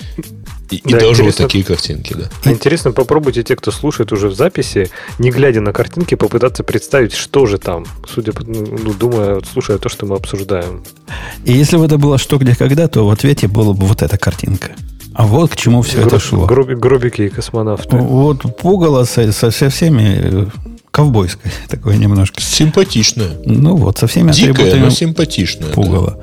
и 0.71 0.81
да, 0.91 0.99
даже 0.99 1.23
вот 1.23 1.35
такие 1.35 1.63
картинки, 1.63 2.15
да. 2.17 2.51
интересно, 2.51 2.91
попробуйте 2.93 3.43
те, 3.43 3.55
кто 3.55 3.69
слушает 3.71 4.11
уже 4.11 4.27
в 4.27 4.33
записи, 4.35 4.89
не 5.19 5.29
глядя 5.29 5.61
на 5.61 5.71
картинки, 5.71 6.15
попытаться 6.15 6.63
представить, 6.63 7.13
что 7.13 7.45
же 7.45 7.59
там, 7.59 7.85
судя 8.11 8.31
по, 8.33 8.43
ну, 8.43 8.93
думая, 8.93 9.39
слушая 9.51 9.77
то, 9.77 9.87
что 9.89 10.05
мы 10.07 10.15
обсуждаем. 10.15 10.83
И 11.45 11.53
если 11.53 11.77
бы 11.77 11.85
это 11.85 11.97
было 11.99 12.17
что, 12.17 12.37
где, 12.39 12.55
когда, 12.55 12.87
то 12.87 13.05
в 13.05 13.11
ответе 13.11 13.47
была 13.47 13.73
бы 13.73 13.85
вот 13.85 14.01
эта 14.01 14.17
картинка. 14.17 14.71
А 15.15 15.25
вот 15.27 15.51
к 15.51 15.55
чему 15.55 15.81
все 15.81 15.99
это 16.01 16.15
Гроб- 16.17 16.21
шло. 16.21 16.45
гроби- 16.47 16.75
гробики 16.75 17.21
и 17.23 17.29
космонавты. 17.29 17.97
Вот 17.97 18.57
пугало 18.57 19.03
со, 19.05 19.31
со- 19.31 19.51
со 19.51 19.69
всеми 19.69 20.17
э, 20.21 20.45
ковбойское 20.91 21.51
такое 21.69 21.97
немножко. 21.97 22.41
Симпатичная. 22.41 23.29
Ну 23.45 23.75
вот, 23.75 23.97
со 23.99 24.07
всеми 24.07 24.31
Дикая, 24.31 24.51
атрибутами 24.53 24.81
но 24.85 24.89
симпатичная. 24.89 25.67
да. 25.69 25.73
пугало. 25.73 26.19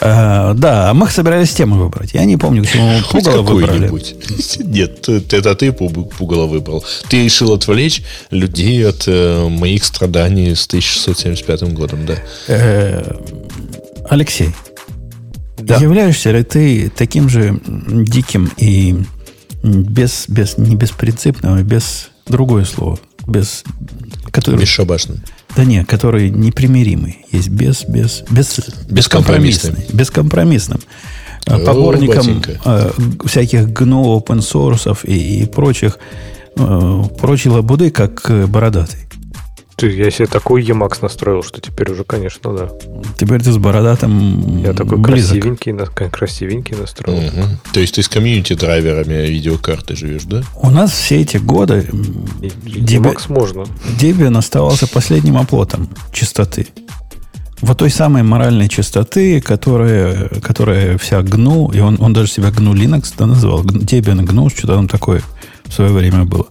А, 0.00 0.54
да, 0.54 0.90
а 0.90 0.94
мы 0.94 1.08
собирались 1.08 1.52
тему 1.52 1.76
выбрать. 1.76 2.14
Я 2.14 2.24
не 2.24 2.36
помню, 2.36 2.64
к 2.64 2.66
чему 2.66 2.98
пугало 3.10 3.42
выбрали. 3.42 3.88
Нет, 4.64 5.08
это 5.08 5.54
ты 5.54 5.68
пу- 5.68 6.10
пугало 6.18 6.46
выбрал. 6.46 6.84
Ты 7.08 7.24
решил 7.24 7.52
отвлечь 7.52 8.02
людей 8.30 8.86
от 8.88 9.04
э, 9.06 9.46
моих 9.48 9.84
страданий 9.84 10.54
с 10.56 10.66
1675 10.66 11.72
годом, 11.74 12.06
да? 12.06 12.16
Э, 12.48 13.02
Алексей, 14.10 14.50
Да. 15.56 15.76
являешься 15.76 16.30
ли 16.32 16.42
ты 16.42 16.90
таким 16.94 17.28
же 17.28 17.60
диким 17.66 18.50
и 18.56 18.96
без, 19.62 20.26
без, 20.28 20.58
не 20.58 20.76
беспринципным, 20.76 21.54
а 21.54 21.62
без 21.62 22.10
другое 22.26 22.64
слово, 22.64 22.98
без, 23.26 23.64
который, 24.30 24.60
Бесшабашным. 24.60 25.22
да 25.56 25.64
нет, 25.64 25.86
который 25.86 26.30
непримиримый, 26.30 27.24
есть 27.30 27.48
без, 27.48 27.84
без, 27.84 28.24
без, 28.30 28.62
бескомпромиссный, 28.88 29.86
бескомпромиссным. 29.92 30.80
Э, 31.46 31.58
поборником 31.58 32.42
э, 32.64 32.90
всяких 33.26 33.68
GNU, 33.68 34.18
open 34.18 34.38
source 34.38 34.98
и, 35.04 35.42
и 35.42 35.46
прочих, 35.46 35.98
э, 36.56 37.02
прочей 37.20 37.50
лабуды, 37.50 37.90
как 37.90 38.30
э, 38.30 38.46
бородатый. 38.46 39.03
Ты, 39.84 39.90
я 39.96 40.10
себе 40.10 40.26
такой 40.26 40.62
Emacs 40.64 40.98
настроил, 41.02 41.42
что 41.42 41.60
теперь 41.60 41.90
уже, 41.92 42.04
конечно, 42.04 42.56
да. 42.56 42.68
Теперь 43.18 43.42
ты 43.42 43.52
с 43.52 43.58
бородатым 43.58 44.62
Я 44.62 44.72
такой 44.72 44.96
близок. 44.96 45.32
красивенький, 45.32 45.72
на- 45.72 45.86
красивенький 45.86 46.74
настроил. 46.76 47.20
Мгм. 47.20 47.58
То 47.74 47.80
есть 47.80 47.94
ты 47.96 48.02
с 48.02 48.08
комьюнити-драйверами 48.08 49.26
видеокарты 49.26 49.94
живешь, 49.94 50.22
да? 50.24 50.42
У 50.56 50.70
нас 50.70 50.90
все 50.92 51.20
эти 51.20 51.36
годы 51.36 51.86
И- 52.40 52.48
Emacs 52.80 53.24
можно. 53.28 53.64
Debian 54.00 54.38
оставался 54.38 54.86
последним 54.86 55.36
оплотом 55.36 55.88
чистоты. 56.12 56.66
Вот 57.60 57.78
той 57.78 57.90
самой 57.90 58.22
моральной 58.22 58.68
чистоты, 58.68 59.40
которая, 59.42 60.28
которая 60.40 60.96
вся 60.98 61.20
GNU, 61.20 61.74
и 61.76 61.80
он, 61.80 61.98
он 62.00 62.12
даже 62.14 62.30
себя 62.30 62.48
GNU 62.48 62.72
Linux 62.72 63.12
да, 63.18 63.26
называл, 63.26 63.62
Г- 63.62 63.80
Debian 63.80 64.24
GNU, 64.24 64.48
что-то 64.50 64.76
там 64.76 64.88
такое 64.88 65.22
в 65.66 65.72
свое 65.74 65.90
время 65.92 66.24
было. 66.24 66.46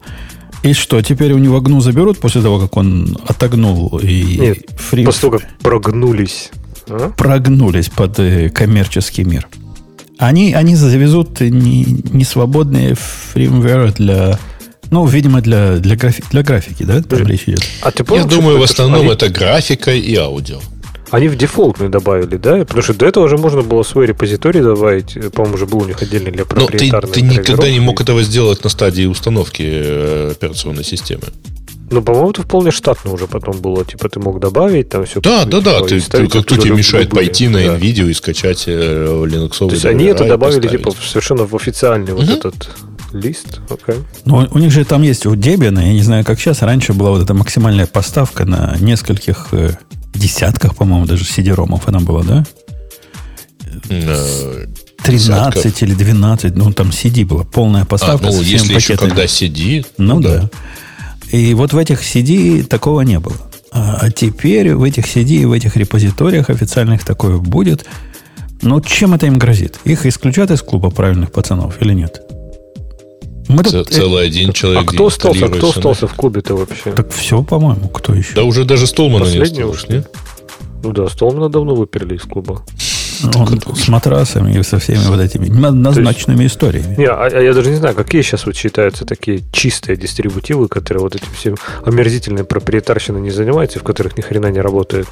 И 0.64 0.74
что, 0.74 1.02
теперь 1.02 1.34
у 1.34 1.38
него 1.38 1.60
GNU 1.60 1.82
заберут 1.82 2.20
после 2.20 2.42
того, 2.42 2.58
как 2.58 2.78
он 2.78 3.18
отогнул 3.28 4.00
и 4.00 4.38
Нет. 4.40 4.58
фри... 4.78 5.06
После 5.06 5.22
того, 5.22 5.40
как 5.40 5.50
прогнулись. 5.62 6.52
А? 6.88 7.10
Прогнулись 7.10 7.90
под 7.90 8.18
э, 8.20 8.50
коммерческий 8.50 9.26
мир. 9.26 9.48
Они, 10.18 10.54
они 10.54 10.76
завезут 10.76 11.42
не, 11.42 11.84
не 12.12 12.24
свободные 12.24 12.96
фреймверы 12.96 13.92
для 13.92 14.40
ну, 14.90 15.08
видимо, 15.08 15.42
для, 15.42 15.78
для, 15.78 15.96
графи, 15.96 16.24
для 16.30 16.44
графики, 16.44 16.84
да, 16.84 17.02
там 17.02 17.26
речь 17.26 17.44
идет? 17.48 17.64
А 17.82 17.90
ты 17.90 18.04
помнишь, 18.04 18.26
Я 18.26 18.30
думаю, 18.30 18.60
в 18.60 18.64
основном 18.64 19.10
это 19.10 19.28
графика 19.28 19.92
и 19.92 20.16
аудио. 20.16 20.60
Они 21.14 21.28
в 21.28 21.36
дефолтный 21.36 21.90
добавили, 21.90 22.38
да? 22.38 22.58
Потому 22.66 22.82
что 22.82 22.96
до 22.96 23.06
этого 23.06 23.26
уже 23.26 23.38
можно 23.38 23.62
было 23.62 23.84
свой 23.84 24.08
репозиторий 24.08 24.62
добавить. 24.62 25.14
По-моему, 25.32 25.58
уже 25.58 25.68
был 25.68 25.84
у 25.84 25.86
них 25.86 26.02
отдельный 26.02 26.32
для 26.32 26.44
проприетарных 26.44 27.10
Но 27.10 27.14
ты, 27.14 27.20
ты 27.20 27.22
никогда 27.22 27.70
не 27.70 27.80
мог 27.80 28.02
этого 28.02 28.24
сделать 28.24 28.64
на 28.64 28.72
стадии 28.72 29.06
установки 29.06 29.62
э, 29.64 30.32
операционной 30.32 30.84
системы. 30.84 31.26
Ну, 31.92 32.02
по-моему, 32.02 32.32
это 32.32 32.42
вполне 32.42 32.72
штатно 32.72 33.12
уже 33.12 33.28
потом 33.28 33.62
было. 33.62 33.86
Типа 33.86 34.10
ты 34.10 34.20
мог 34.20 34.40
добавить 34.40 34.90
там 34.90 35.06
все. 35.06 35.22
Да, 35.22 35.46
да, 35.46 35.62
да. 35.62 35.82
Ты, 35.82 36.02
ты, 36.02 36.28
как 36.28 36.46
кто 36.46 36.58
тебе 36.58 36.72
мешает 36.74 37.10
любые, 37.10 37.28
пойти 37.28 37.48
на 37.48 37.60
да. 37.60 37.78
NVIDIA 37.78 38.10
и 38.10 38.14
скачать 38.16 38.64
э, 38.66 39.06
Linux 39.06 39.60
То 39.60 39.70
есть 39.70 39.86
они 39.86 40.06
это 40.06 40.26
добавили 40.26 40.68
типа 40.68 40.94
совершенно 41.00 41.46
в 41.46 41.56
официальный 41.56 42.14
угу. 42.14 42.24
вот 42.24 42.30
этот 42.32 42.70
лист. 43.12 43.62
Okay. 43.70 44.02
Ну, 44.26 44.48
у 44.52 44.58
них 44.58 44.72
же 44.72 44.84
там 44.84 45.04
есть 45.04 45.28
у 45.28 45.36
Debian, 45.36 45.80
я 45.80 45.94
не 45.94 46.02
знаю, 46.02 46.26
как 46.26 46.40
сейчас, 46.40 46.64
раньше 46.64 46.94
была 46.94 47.12
вот 47.12 47.22
эта 47.22 47.36
максимальная 47.36 47.86
поставка 47.86 48.46
на 48.46 48.76
нескольких 48.80 49.50
э, 49.52 49.78
десятках, 50.20 50.76
по-моему, 50.76 51.06
даже 51.06 51.24
CD-ромов 51.24 51.88
она 51.88 52.00
была, 52.00 52.24
да? 52.24 52.46
13 55.04 55.64
Десятков. 55.64 55.82
или 55.82 55.94
12, 55.94 56.56
ну 56.56 56.72
там 56.72 56.90
CD 56.90 57.26
была, 57.26 57.44
полная 57.44 57.86
поставка. 57.86 58.28
А, 58.28 58.32
ну, 58.32 58.42
если 58.42 58.74
еще 58.74 58.96
когда 58.98 59.26
CD. 59.26 59.86
Ну, 59.98 60.16
ну 60.16 60.22
да. 60.22 60.38
да. 60.42 60.50
И 61.38 61.54
вот 61.54 61.74
в 61.74 61.78
этих 61.78 62.02
CD 62.02 62.64
такого 62.64 63.02
не 63.02 63.20
было. 63.20 63.38
А, 63.72 63.98
а 64.02 64.12
теперь 64.12 64.76
в 64.76 64.84
этих 64.84 65.06
CD 65.06 65.42
и 65.42 65.46
в 65.46 65.52
этих 65.52 65.76
репозиториях 65.76 66.50
официальных 66.50 67.04
такое 67.04 67.38
будет. 67.38 67.86
Но 68.62 68.80
чем 68.80 69.14
это 69.14 69.26
им 69.26 69.38
грозит? 69.38 69.80
Их 69.84 70.06
исключат 70.06 70.52
из 70.52 70.62
клуба 70.62 70.90
правильных 70.90 71.32
пацанов 71.32 71.82
или 71.82 71.94
нет? 71.94 72.22
Мы 73.48 73.64
тут, 73.64 73.90
Целый 73.90 74.26
один 74.26 74.52
а 74.52 74.54
человек. 74.54 74.84
А 74.84 74.86
кто 74.86 75.08
остался, 75.08 75.48
кто 75.48 75.70
остался 75.70 76.08
в 76.08 76.14
клубе-то 76.14 76.56
вообще? 76.56 76.92
Так 76.92 77.12
все, 77.12 77.44
по-моему, 77.44 77.90
кто 77.90 78.14
еще? 78.14 78.34
Да 78.36 78.44
уже 78.44 78.66
даже 78.66 78.88
Столмана 78.88 79.26
не 79.26 79.40
осталось, 79.40 79.88
нет? 79.90 80.10
Ну 80.84 80.92
да, 80.92 81.08
Столмана 81.08 81.50
давно 81.50 81.76
выперли 81.76 82.16
из 82.16 82.24
клуба. 82.24 82.64
Он 83.36 83.76
с 83.76 83.88
матрасами 83.88 84.58
и 84.60 84.64
со 84.64 84.80
всеми 84.80 85.06
вот 85.08 85.20
этими 85.20 85.48
назначенными 85.48 86.44
есть, 86.44 86.56
историями. 86.56 86.96
Не, 86.98 87.06
а, 87.06 87.30
а 87.32 87.40
я 87.40 87.54
даже 87.54 87.70
не 87.70 87.78
знаю, 87.78 87.96
какие 87.96 88.22
сейчас 88.22 88.46
вот 88.46 88.56
считаются 88.56 89.06
такие 89.06 89.42
чистые 89.52 89.98
дистрибутивы, 89.98 90.68
которые 90.68 91.04
вот 91.04 91.16
этим 91.16 91.28
всем 91.38 91.56
омерзительной 91.86 92.44
проприетарщиной 92.44 93.22
не 93.22 93.32
занимаются, 93.32 93.80
в 93.80 93.84
которых 93.84 94.18
ни 94.18 94.22
хрена 94.22 94.48
не 94.48 94.62
работает. 94.62 95.08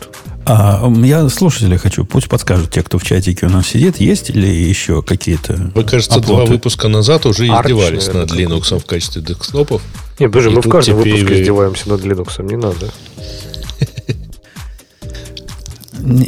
А, 0.46 0.91
я 1.03 1.27
слушателей 1.29 1.77
хочу, 1.77 2.05
пусть 2.05 2.29
подскажут 2.29 2.72
те, 2.72 2.84
кто 2.84 2.98
в 2.98 3.03
чатике 3.03 3.46
у 3.46 3.50
нас 3.50 3.67
сидит, 3.67 3.98
есть 3.98 4.29
ли 4.29 4.50
еще 4.50 5.01
какие-то 5.01 5.72
Вы, 5.75 5.84
кажется, 5.84 6.20
оплоты? 6.20 6.46
два 6.46 6.46
выпуска 6.46 6.88
назад 6.88 7.25
уже 7.25 7.46
издевались 7.46 8.08
Arch, 8.08 8.13
над 8.13 8.31
Linux 8.31 8.79
в 8.79 8.86
качестве 8.86 9.22
десктопов. 9.22 9.81
Не, 10.20 10.27
боже, 10.27 10.51
мы 10.51 10.62
в 10.62 10.70
каждом 10.70 10.98
выпуске 10.98 11.41
издеваемся 11.41 11.89
над 11.89 12.01
Linux, 12.01 12.43
не 12.43 12.55
надо 12.55 12.89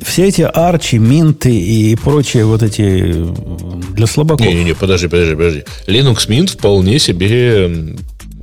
все 0.04 0.28
эти 0.28 0.42
арчи, 0.42 0.98
минты 0.98 1.56
и 1.56 1.96
прочие 1.96 2.46
вот 2.46 2.64
эти 2.64 3.26
для 3.94 4.08
слабаков. 4.08 4.46
Не-не-не, 4.46 4.76
подожди, 4.76 5.08
подожди, 5.08 5.36
подожди. 5.36 5.64
Linux 5.88 6.28
Mint 6.28 6.48
вполне 6.48 7.00
себе 7.00 7.96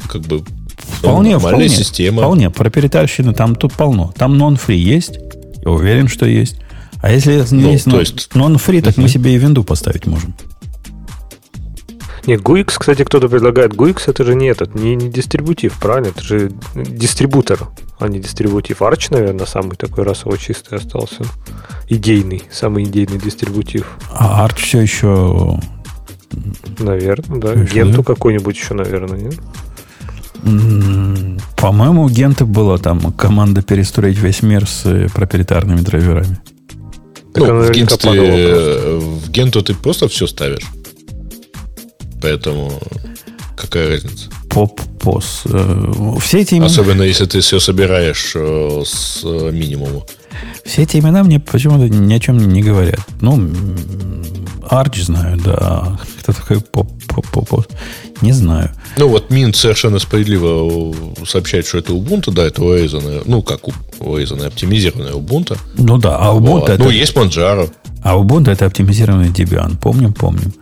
как 0.08 0.22
бы 0.22 0.42
вполне, 0.76 1.32
нормальная 1.32 1.68
вполне, 1.68 1.68
система. 1.68 2.22
Вполне, 2.22 2.50
проприетарщины 2.50 3.32
там 3.34 3.54
тут 3.54 3.72
полно. 3.72 4.12
Там 4.16 4.40
non-free 4.40 4.76
есть, 4.76 5.18
я 5.64 5.70
уверен, 5.70 6.08
что 6.08 6.26
есть. 6.26 6.56
А 7.02 7.10
если 7.10 7.44
ну, 7.50 7.70
есть, 7.70 7.86
есть 7.86 8.30
non-free, 8.34 8.82
так 8.82 8.94
uh-huh. 8.94 9.02
мы 9.02 9.08
себе 9.08 9.34
и 9.34 9.38
винду 9.38 9.64
поставить 9.64 10.06
можем. 10.06 10.34
Не, 12.26 12.34
GUIX, 12.34 12.72
кстати, 12.78 13.04
кто-то 13.04 13.28
предлагает 13.28 13.72
GUIX, 13.72 14.02
это 14.06 14.24
же 14.24 14.34
не 14.34 14.46
этот, 14.46 14.74
не, 14.74 14.94
не 14.94 15.08
дистрибутив, 15.08 15.78
правильно? 15.78 16.08
Это 16.08 16.22
же 16.22 16.52
дистрибутор, 16.74 17.68
а 17.98 18.08
не 18.08 18.18
дистрибутив. 18.18 18.82
Arch, 18.82 19.08
наверное, 19.10 19.46
самый 19.46 19.76
такой 19.76 20.04
расово 20.04 20.36
чистый 20.38 20.78
остался. 20.78 21.24
Идейный, 21.88 22.42
самый 22.50 22.84
идейный 22.84 23.18
дистрибутив. 23.18 23.86
А 24.12 24.46
Arch 24.46 24.58
все 24.58 24.80
еще... 24.80 25.58
Наверное, 26.78 27.40
да. 27.40 27.52
Еще, 27.52 27.74
Генту 27.74 27.98
да? 27.98 28.14
какой-нибудь 28.14 28.56
еще, 28.56 28.74
наверное, 28.74 29.18
нет? 29.18 29.34
По-моему, 31.56 32.04
у 32.04 32.08
Гента 32.08 32.46
была 32.46 32.78
там 32.78 33.12
команда 33.12 33.62
перестроить 33.62 34.18
весь 34.18 34.42
мир 34.42 34.66
с 34.66 34.86
э, 34.86 35.08
проприетарными 35.12 35.80
драйверами. 35.80 36.38
Так 37.34 37.46
ну, 37.46 37.60
в, 37.60 37.70
Гент 37.70 37.98
ты, 37.98 38.98
в 38.98 39.30
Генту 39.30 39.62
ты 39.62 39.74
просто 39.74 40.08
все 40.08 40.26
ставишь. 40.26 40.64
Поэтому 42.20 42.72
какая 43.56 43.88
разница? 43.88 44.28
Поп, 44.48 44.80
пос. 45.00 45.42
Э, 45.46 46.14
все 46.20 46.40
эти 46.40 46.54
имена... 46.54 46.66
Особенно 46.66 47.02
если 47.02 47.26
ты 47.26 47.40
все 47.40 47.60
собираешь 47.60 48.32
э, 48.34 48.82
с 48.84 49.22
минимума. 49.24 50.02
Все 50.64 50.82
эти 50.82 50.98
имена 50.98 51.22
мне 51.22 51.40
почему-то 51.40 51.88
ни 51.88 52.14
о 52.14 52.20
чем 52.20 52.38
не 52.38 52.62
говорят. 52.62 53.00
Ну, 53.20 53.50
Арч 54.68 55.02
знаю, 55.02 55.38
да. 55.44 55.98
Кто 56.20 56.32
такой 56.32 56.60
поп, 56.60 56.90
поп, 57.08 57.26
поп, 57.28 57.48
поп? 57.48 57.66
Не 58.20 58.32
знаю. 58.32 58.70
Ну, 58.96 59.08
вот 59.08 59.30
Мин 59.30 59.54
совершенно 59.54 59.98
справедливо 59.98 60.94
сообщает, 61.26 61.66
что 61.66 61.78
это 61.78 61.92
Ubuntu, 61.92 62.32
да, 62.32 62.44
это 62.44 62.62
урезанная, 62.62 63.22
ну, 63.24 63.42
как 63.42 63.60
урезанная, 63.98 64.48
оптимизированная 64.48 65.12
Ubuntu. 65.12 65.58
Ну 65.76 65.98
да, 65.98 66.16
а 66.18 66.34
Ubuntu 66.34 66.60
вот. 66.60 66.68
это... 66.68 66.84
Ну, 66.84 66.90
есть 66.90 67.16
Manjaro. 67.16 67.70
А 68.02 68.16
Ubuntu 68.16 68.50
это 68.50 68.66
оптимизированный 68.66 69.30
Debian, 69.30 69.76
помним, 69.78 70.12
помним. 70.12 70.52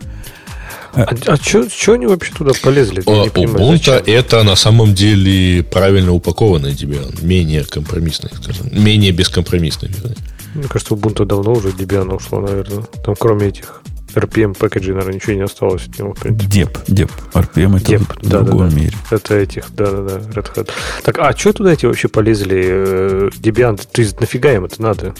А, 0.93 1.07
а 1.27 1.35
что 1.37 1.93
они 1.93 2.07
вообще 2.07 2.33
туда 2.33 2.51
полезли? 2.61 3.03
Я 3.05 3.25
Ubuntu 3.25 3.91
это 3.91 4.43
на 4.43 4.55
самом 4.55 4.93
деле 4.93 5.63
правильно 5.63 6.13
упакованный 6.13 6.73
Debian, 6.73 7.23
менее 7.23 7.63
компромиссный, 7.63 8.31
скажем, 8.41 8.69
менее 8.71 9.11
бескомпромиссный. 9.11 9.89
Вернее. 9.89 10.17
Мне 10.55 10.67
кажется, 10.67 10.95
Ubuntu 10.95 11.25
давно 11.25 11.53
уже 11.53 11.69
Debian 11.69 12.13
ушло, 12.15 12.41
наверное. 12.41 12.83
Там 13.03 13.15
кроме 13.17 13.47
этих 13.47 13.81
RPM 14.15 14.57
пэкэджей, 14.57 14.93
наверное, 14.93 15.15
ничего 15.15 15.33
не 15.33 15.43
осталось 15.43 15.87
от 15.87 15.99
него, 15.99 16.13
в 16.13 16.19
принципе. 16.19 16.47
Деп, 16.47 16.79
деп. 16.87 17.11
RPM 17.33 17.77
это 17.77 17.85
Деп, 17.85 18.01
в 18.01 18.29
да, 18.29 18.41
другом 18.41 18.69
да, 18.69 18.75
мире. 18.75 18.93
Это 19.11 19.35
этих, 19.35 19.65
да-да-да, 19.73 20.17
Red 20.17 20.55
Hat. 20.55 20.69
Так, 21.03 21.19
а 21.19 21.35
что 21.37 21.53
туда 21.53 21.73
эти 21.73 21.85
вообще 21.85 22.07
полезли? 22.07 22.63
Э, 22.65 23.29
Debian, 23.39 23.79
то 23.91 24.01
есть 24.01 24.19
нафига 24.19 24.53
им 24.53 24.65
это 24.65 24.81
надо? 24.81 25.13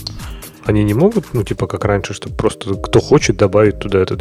Они 0.66 0.84
не 0.84 0.94
могут, 0.94 1.34
ну, 1.34 1.44
типа, 1.44 1.68
как 1.68 1.86
раньше, 1.86 2.14
чтобы 2.14 2.36
просто 2.36 2.76
кто 2.76 3.00
хочет 3.00 3.38
добавить 3.38 3.80
туда 3.80 4.00
этот, 4.00 4.20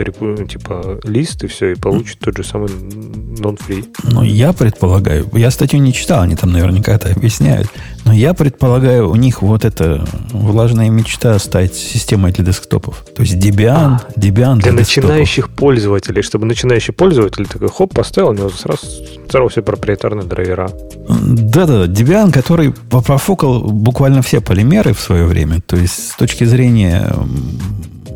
типа, 0.49 1.01
лист 1.05 1.45
и 1.45 1.47
все, 1.47 1.73
и 1.73 1.75
получит 1.75 2.19
тот 2.21 2.37
же 2.37 2.45
самый 2.45 2.69
non-free. 2.69 3.85
Ну, 4.05 4.23
я 4.23 4.53
предполагаю, 4.53 5.29
я 5.33 5.51
статью 5.51 5.81
не 5.81 5.93
читал, 5.93 6.23
они 6.23 6.37
там 6.37 6.53
наверняка 6.53 6.93
это 6.93 7.11
объясняют, 7.11 7.69
но 8.09 8.15
я 8.15 8.33
предполагаю, 8.33 9.11
у 9.11 9.17
них 9.17 9.43
вот 9.43 9.67
эта 9.67 10.03
влажная 10.33 10.89
мечта 10.89 11.39
стать 11.39 11.75
системой 11.75 12.33
для 12.33 12.43
десктопов. 12.43 13.05
То 13.15 13.21
есть 13.21 13.35
Debian, 13.35 13.99
а, 13.99 14.01
Debian 14.17 14.55
для, 14.55 14.71
для 14.71 14.81
начинающих 14.81 15.51
пользователей, 15.51 16.23
чтобы 16.23 16.47
начинающий 16.47 16.95
пользователь 16.95 17.45
такой, 17.45 17.69
хоп, 17.69 17.93
поставил, 17.93 18.31
у 18.31 18.33
него 18.33 18.49
сразу, 18.49 18.87
сразу 19.29 19.49
все 19.49 19.61
проприетарные 19.61 20.25
драйвера. 20.25 20.71
Да-да, 21.07 21.85
Debian, 21.85 22.33
который 22.33 22.73
профукал 22.73 23.61
буквально 23.61 24.23
все 24.23 24.41
полимеры 24.41 24.95
в 24.95 25.01
свое 25.01 25.27
время, 25.27 25.61
то 25.61 25.77
есть 25.77 26.13
с 26.13 26.17
точки 26.17 26.45
зрения 26.45 27.13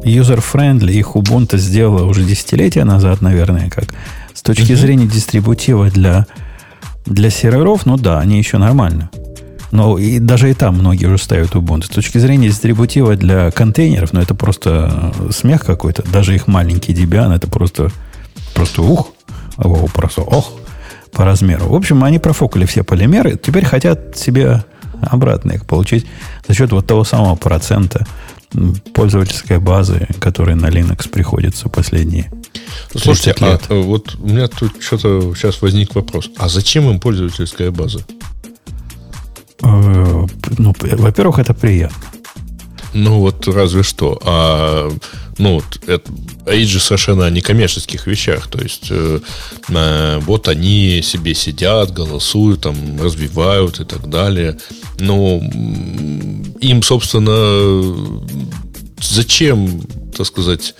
user-friendly 0.04 0.92
их 0.92 1.16
Ubuntu 1.16 1.58
сделала 1.58 2.06
уже 2.06 2.24
десятилетия 2.24 2.84
назад, 2.84 3.20
наверное, 3.20 3.68
как 3.68 3.88
с 4.32 4.40
точки 4.40 4.72
mm-hmm. 4.72 4.76
зрения 4.76 5.06
дистрибутива 5.06 5.90
для, 5.90 6.26
для 7.04 7.28
серверов, 7.28 7.84
ну 7.84 7.98
да, 7.98 8.20
они 8.20 8.38
еще 8.38 8.56
нормально. 8.56 9.10
Но 9.72 9.98
и 9.98 10.18
даже 10.18 10.50
и 10.50 10.54
там 10.54 10.76
многие 10.76 11.06
уже 11.06 11.18
ставят 11.18 11.54
Ubuntu. 11.54 11.86
С 11.86 11.88
точки 11.88 12.18
зрения 12.18 12.48
дистрибутива 12.48 13.16
для 13.16 13.50
контейнеров, 13.50 14.12
ну 14.12 14.20
это 14.20 14.34
просто 14.34 15.12
смех 15.30 15.64
какой-то. 15.64 16.02
Даже 16.12 16.34
их 16.34 16.46
маленький 16.46 16.92
Debian, 16.92 17.34
это 17.34 17.48
просто, 17.48 17.90
просто 18.54 18.82
ух, 18.82 19.12
просто 19.94 20.20
ох 20.20 20.52
по 21.10 21.24
размеру. 21.24 21.66
В 21.66 21.74
общем, 21.74 22.04
они 22.04 22.18
профокали 22.18 22.66
все 22.66 22.84
полимеры. 22.84 23.38
Теперь 23.42 23.64
хотят 23.64 24.16
себе 24.16 24.64
обратно 25.00 25.52
их 25.52 25.66
получить 25.66 26.06
за 26.46 26.54
счет 26.54 26.70
вот 26.70 26.86
того 26.86 27.04
самого 27.04 27.34
процента 27.34 28.06
пользовательской 28.94 29.58
базы, 29.58 30.06
которая 30.20 30.54
на 30.54 30.66
Linux 30.66 31.08
приходится 31.08 31.68
последние 31.68 32.30
ну, 32.92 33.00
Слушайте, 33.00 33.34
лет. 33.44 33.62
а 33.68 33.74
вот 33.80 34.16
у 34.16 34.28
меня 34.28 34.48
тут 34.48 34.72
что-то 34.80 35.34
сейчас 35.34 35.62
возник 35.62 35.94
вопрос. 35.94 36.30
А 36.36 36.48
зачем 36.48 36.90
им 36.90 37.00
пользовательская 37.00 37.70
база? 37.70 38.00
Э, 39.62 40.26
ну, 40.58 40.74
во-первых, 40.80 41.38
это 41.38 41.54
приятно. 41.54 42.08
Ну, 42.94 43.20
вот 43.20 43.48
разве 43.48 43.82
что. 43.82 44.20
А, 44.24 44.90
ну, 45.38 45.62
это, 45.86 46.10
речь 46.46 46.68
же 46.68 46.80
совершенно 46.80 47.26
о 47.26 47.30
некоммерческих 47.30 48.06
вещах. 48.06 48.48
То 48.48 48.60
есть, 48.60 48.88
э, 48.90 49.20
э, 49.68 50.18
вот 50.20 50.48
они 50.48 51.00
себе 51.02 51.34
сидят, 51.34 51.92
голосуют, 51.92 52.62
там, 52.62 52.76
развивают 53.00 53.80
и 53.80 53.84
так 53.84 54.10
далее. 54.10 54.58
Но 54.98 55.40
им, 56.60 56.82
собственно, 56.82 58.18
зачем, 59.00 59.82
так 60.16 60.26
сказать, 60.26 60.74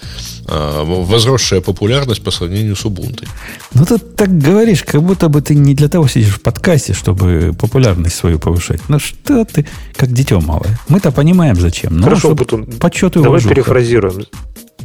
а, 0.46 0.84
возросшая 0.84 1.60
популярность 1.60 2.22
по 2.22 2.30
сравнению 2.30 2.76
с 2.76 2.84
Ubuntu. 2.84 3.26
Ну, 3.74 3.84
ты 3.84 3.98
так 3.98 4.38
говоришь, 4.38 4.82
как 4.84 5.02
будто 5.02 5.28
бы 5.28 5.40
ты 5.42 5.54
не 5.54 5.74
для 5.74 5.88
того 5.88 6.08
сидишь 6.08 6.34
в 6.34 6.40
подкасте, 6.40 6.92
чтобы 6.94 7.52
популярность 7.58 8.16
свою 8.16 8.38
повышать. 8.38 8.80
Ну, 8.88 8.98
что 8.98 9.44
ты, 9.44 9.66
как 9.96 10.12
дитё 10.12 10.40
малое. 10.40 10.78
Мы-то 10.88 11.10
понимаем, 11.12 11.56
зачем. 11.56 11.96
Ну, 11.96 12.04
Хорошо, 12.04 12.34
Бутун, 12.34 12.66
почет 12.66 13.12
и 13.12 13.14
давай 13.22 13.30
уважуха. 13.30 13.54
перефразируем. 13.54 14.24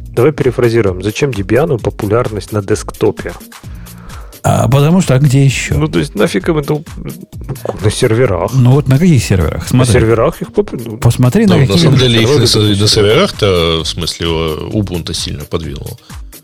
Давай 0.09 0.31
перефразируем. 0.31 1.03
Зачем 1.03 1.29
Debian 1.29 1.79
популярность 1.79 2.51
на 2.51 2.61
десктопе? 2.63 3.33
А 4.49 4.69
потому 4.69 5.01
что, 5.01 5.13
а 5.13 5.19
где 5.19 5.43
еще? 5.43 5.73
Ну, 5.73 5.89
то 5.89 5.99
есть, 5.99 6.15
нафиг 6.15 6.47
им 6.47 6.57
это 6.57 6.81
на 7.83 7.91
серверах. 7.91 8.51
Ну, 8.53 8.71
вот 8.71 8.87
на 8.87 8.97
каких 8.97 9.21
серверах? 9.21 9.67
Смотри. 9.67 9.93
На 9.93 9.99
серверах 9.99 10.41
их 10.41 10.53
поп... 10.53 10.71
Ну, 10.71 10.97
Посмотри 10.97 11.45
ну, 11.45 11.55
на 11.55 11.59
какие... 11.59 11.75
На 11.75 11.81
самом 11.81 11.99
деле, 11.99 12.21
их 12.21 12.29
на, 12.29 12.39
на 12.39 12.87
серверах-то, 12.87 13.81
в 13.83 13.85
смысле, 13.85 14.27
Ubuntu 14.27 15.13
сильно 15.13 15.43
подвинуло. 15.43 15.97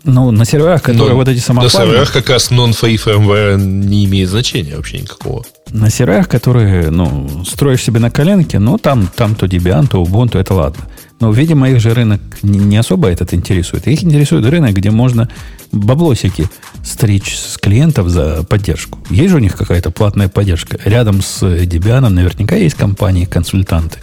Ну, 0.04 0.30
на 0.32 0.44
серверах, 0.44 0.82
которые 0.82 1.12
Но 1.12 1.16
вот 1.16 1.28
эти 1.28 1.38
самопальные... 1.38 1.72
На 1.72 1.86
серверах 1.86 2.12
как 2.12 2.28
раз 2.28 2.50
non-free 2.50 2.96
firmware 3.02 3.56
не 3.56 4.04
имеет 4.04 4.28
значения 4.28 4.76
вообще 4.76 4.98
никакого. 4.98 5.42
На 5.70 5.88
серверах, 5.88 6.28
которые, 6.28 6.90
ну, 6.90 7.26
строишь 7.46 7.82
себе 7.82 8.00
на 8.00 8.10
коленке, 8.10 8.58
ну, 8.58 8.76
там, 8.76 9.08
там 9.16 9.34
то 9.34 9.46
Debian, 9.46 9.88
то 9.88 10.02
Ubuntu, 10.02 10.38
это 10.38 10.52
ладно. 10.52 10.84
Но, 11.20 11.30
видимо, 11.32 11.70
их 11.70 11.80
же 11.80 11.94
рынок 11.94 12.20
не 12.42 12.76
особо 12.76 13.08
этот 13.08 13.32
интересует. 13.32 13.86
Их 13.88 14.02
интересует 14.04 14.44
рынок, 14.44 14.74
где 14.74 14.90
можно 14.90 15.30
баблосики 15.74 16.46
стричь 16.82 17.36
с 17.36 17.58
клиентов 17.58 18.08
за 18.08 18.44
поддержку. 18.44 18.98
Есть 19.10 19.30
же 19.30 19.36
у 19.36 19.40
них 19.40 19.56
какая-то 19.56 19.90
платная 19.90 20.28
поддержка. 20.28 20.78
Рядом 20.84 21.22
с 21.22 21.42
Debian 21.42 22.08
наверняка 22.08 22.56
есть 22.56 22.76
компании-консультанты, 22.76 23.98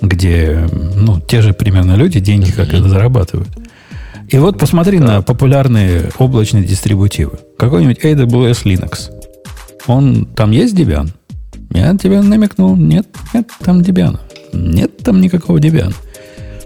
где 0.00 0.68
ну, 0.96 1.20
те 1.20 1.42
же 1.42 1.52
примерно 1.52 1.94
люди 1.94 2.20
деньги 2.20 2.50
как 2.50 2.68
это 2.68 2.88
зарабатывают. 2.88 3.48
И 4.28 4.38
вот 4.38 4.58
посмотри 4.58 4.98
да. 4.98 5.06
на 5.06 5.22
популярные 5.22 6.10
облачные 6.18 6.64
дистрибутивы. 6.64 7.38
Какой-нибудь 7.58 8.04
AWS 8.04 8.64
Linux. 8.64 9.10
Он 9.86 10.24
там 10.24 10.50
есть 10.50 10.74
Debian? 10.74 11.10
Я 11.70 11.96
тебе 11.96 12.20
намекнул. 12.22 12.76
Нет, 12.76 13.06
нет, 13.34 13.50
там 13.60 13.80
Debian. 13.80 14.18
Нет 14.52 14.98
там 14.98 15.20
никакого 15.20 15.58
Debian. 15.58 15.94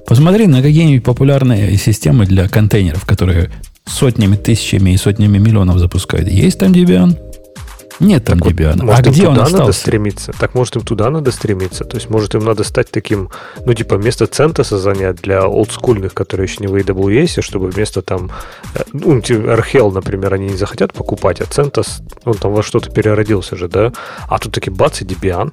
Посмотри 0.07 0.47
на 0.47 0.63
какие-нибудь 0.63 1.05
популярные 1.05 1.77
системы 1.77 2.25
для 2.25 2.49
контейнеров, 2.49 3.05
которые 3.05 3.51
сотнями, 3.89 4.37
тысячами 4.37 4.91
и 4.91 4.97
сотнями 4.97 5.39
миллионов 5.39 5.79
запускают. 5.79 6.29
Есть 6.29 6.59
там 6.59 6.73
Debian? 6.73 7.19
Нет 8.01 8.25
там 8.25 8.39
так 8.39 8.53
Debian. 8.53 8.85
Вот, 8.85 8.97
а 8.97 9.03
где 9.03 9.23
туда 9.23 9.31
он 9.31 9.39
остался? 9.39 9.59
надо 9.59 9.73
стремиться. 9.73 10.33
Так 10.39 10.55
может 10.55 10.77
им 10.77 10.83
туда 10.83 11.11
надо 11.11 11.33
стремиться. 11.33 11.85
То 11.85 11.97
есть 11.97 12.09
может 12.11 12.35
им 12.35 12.45
надо 12.45 12.63
стать 12.63 12.91
таким, 12.91 13.31
ну 13.65 13.75
типа 13.75 13.97
вместо 13.97 14.27
CentOS 14.27 14.77
занять 14.79 15.17
для 15.17 15.47
олдскульных, 15.47 16.15
которые 16.15 16.47
еще 16.47 16.59
не 16.61 16.69
в 16.69 16.75
AWS, 16.77 17.43
чтобы 17.43 17.69
вместо 17.69 18.03
там, 18.03 18.31
э, 18.75 18.83
ну 18.93 19.19
Arhel, 19.19 19.93
например, 19.93 20.35
они 20.35 20.49
не 20.49 20.57
захотят 20.57 20.93
покупать, 20.93 21.41
а 21.41 21.45
CentOS, 21.45 22.03
он 22.25 22.35
там 22.35 22.53
во 22.53 22.63
что-то 22.63 22.91
переродился 22.91 23.57
же, 23.57 23.69
да? 23.69 23.93
А 24.29 24.39
тут 24.39 24.53
таки 24.53 24.71
бац 24.71 25.03
и 25.03 25.05
Debian. 25.05 25.53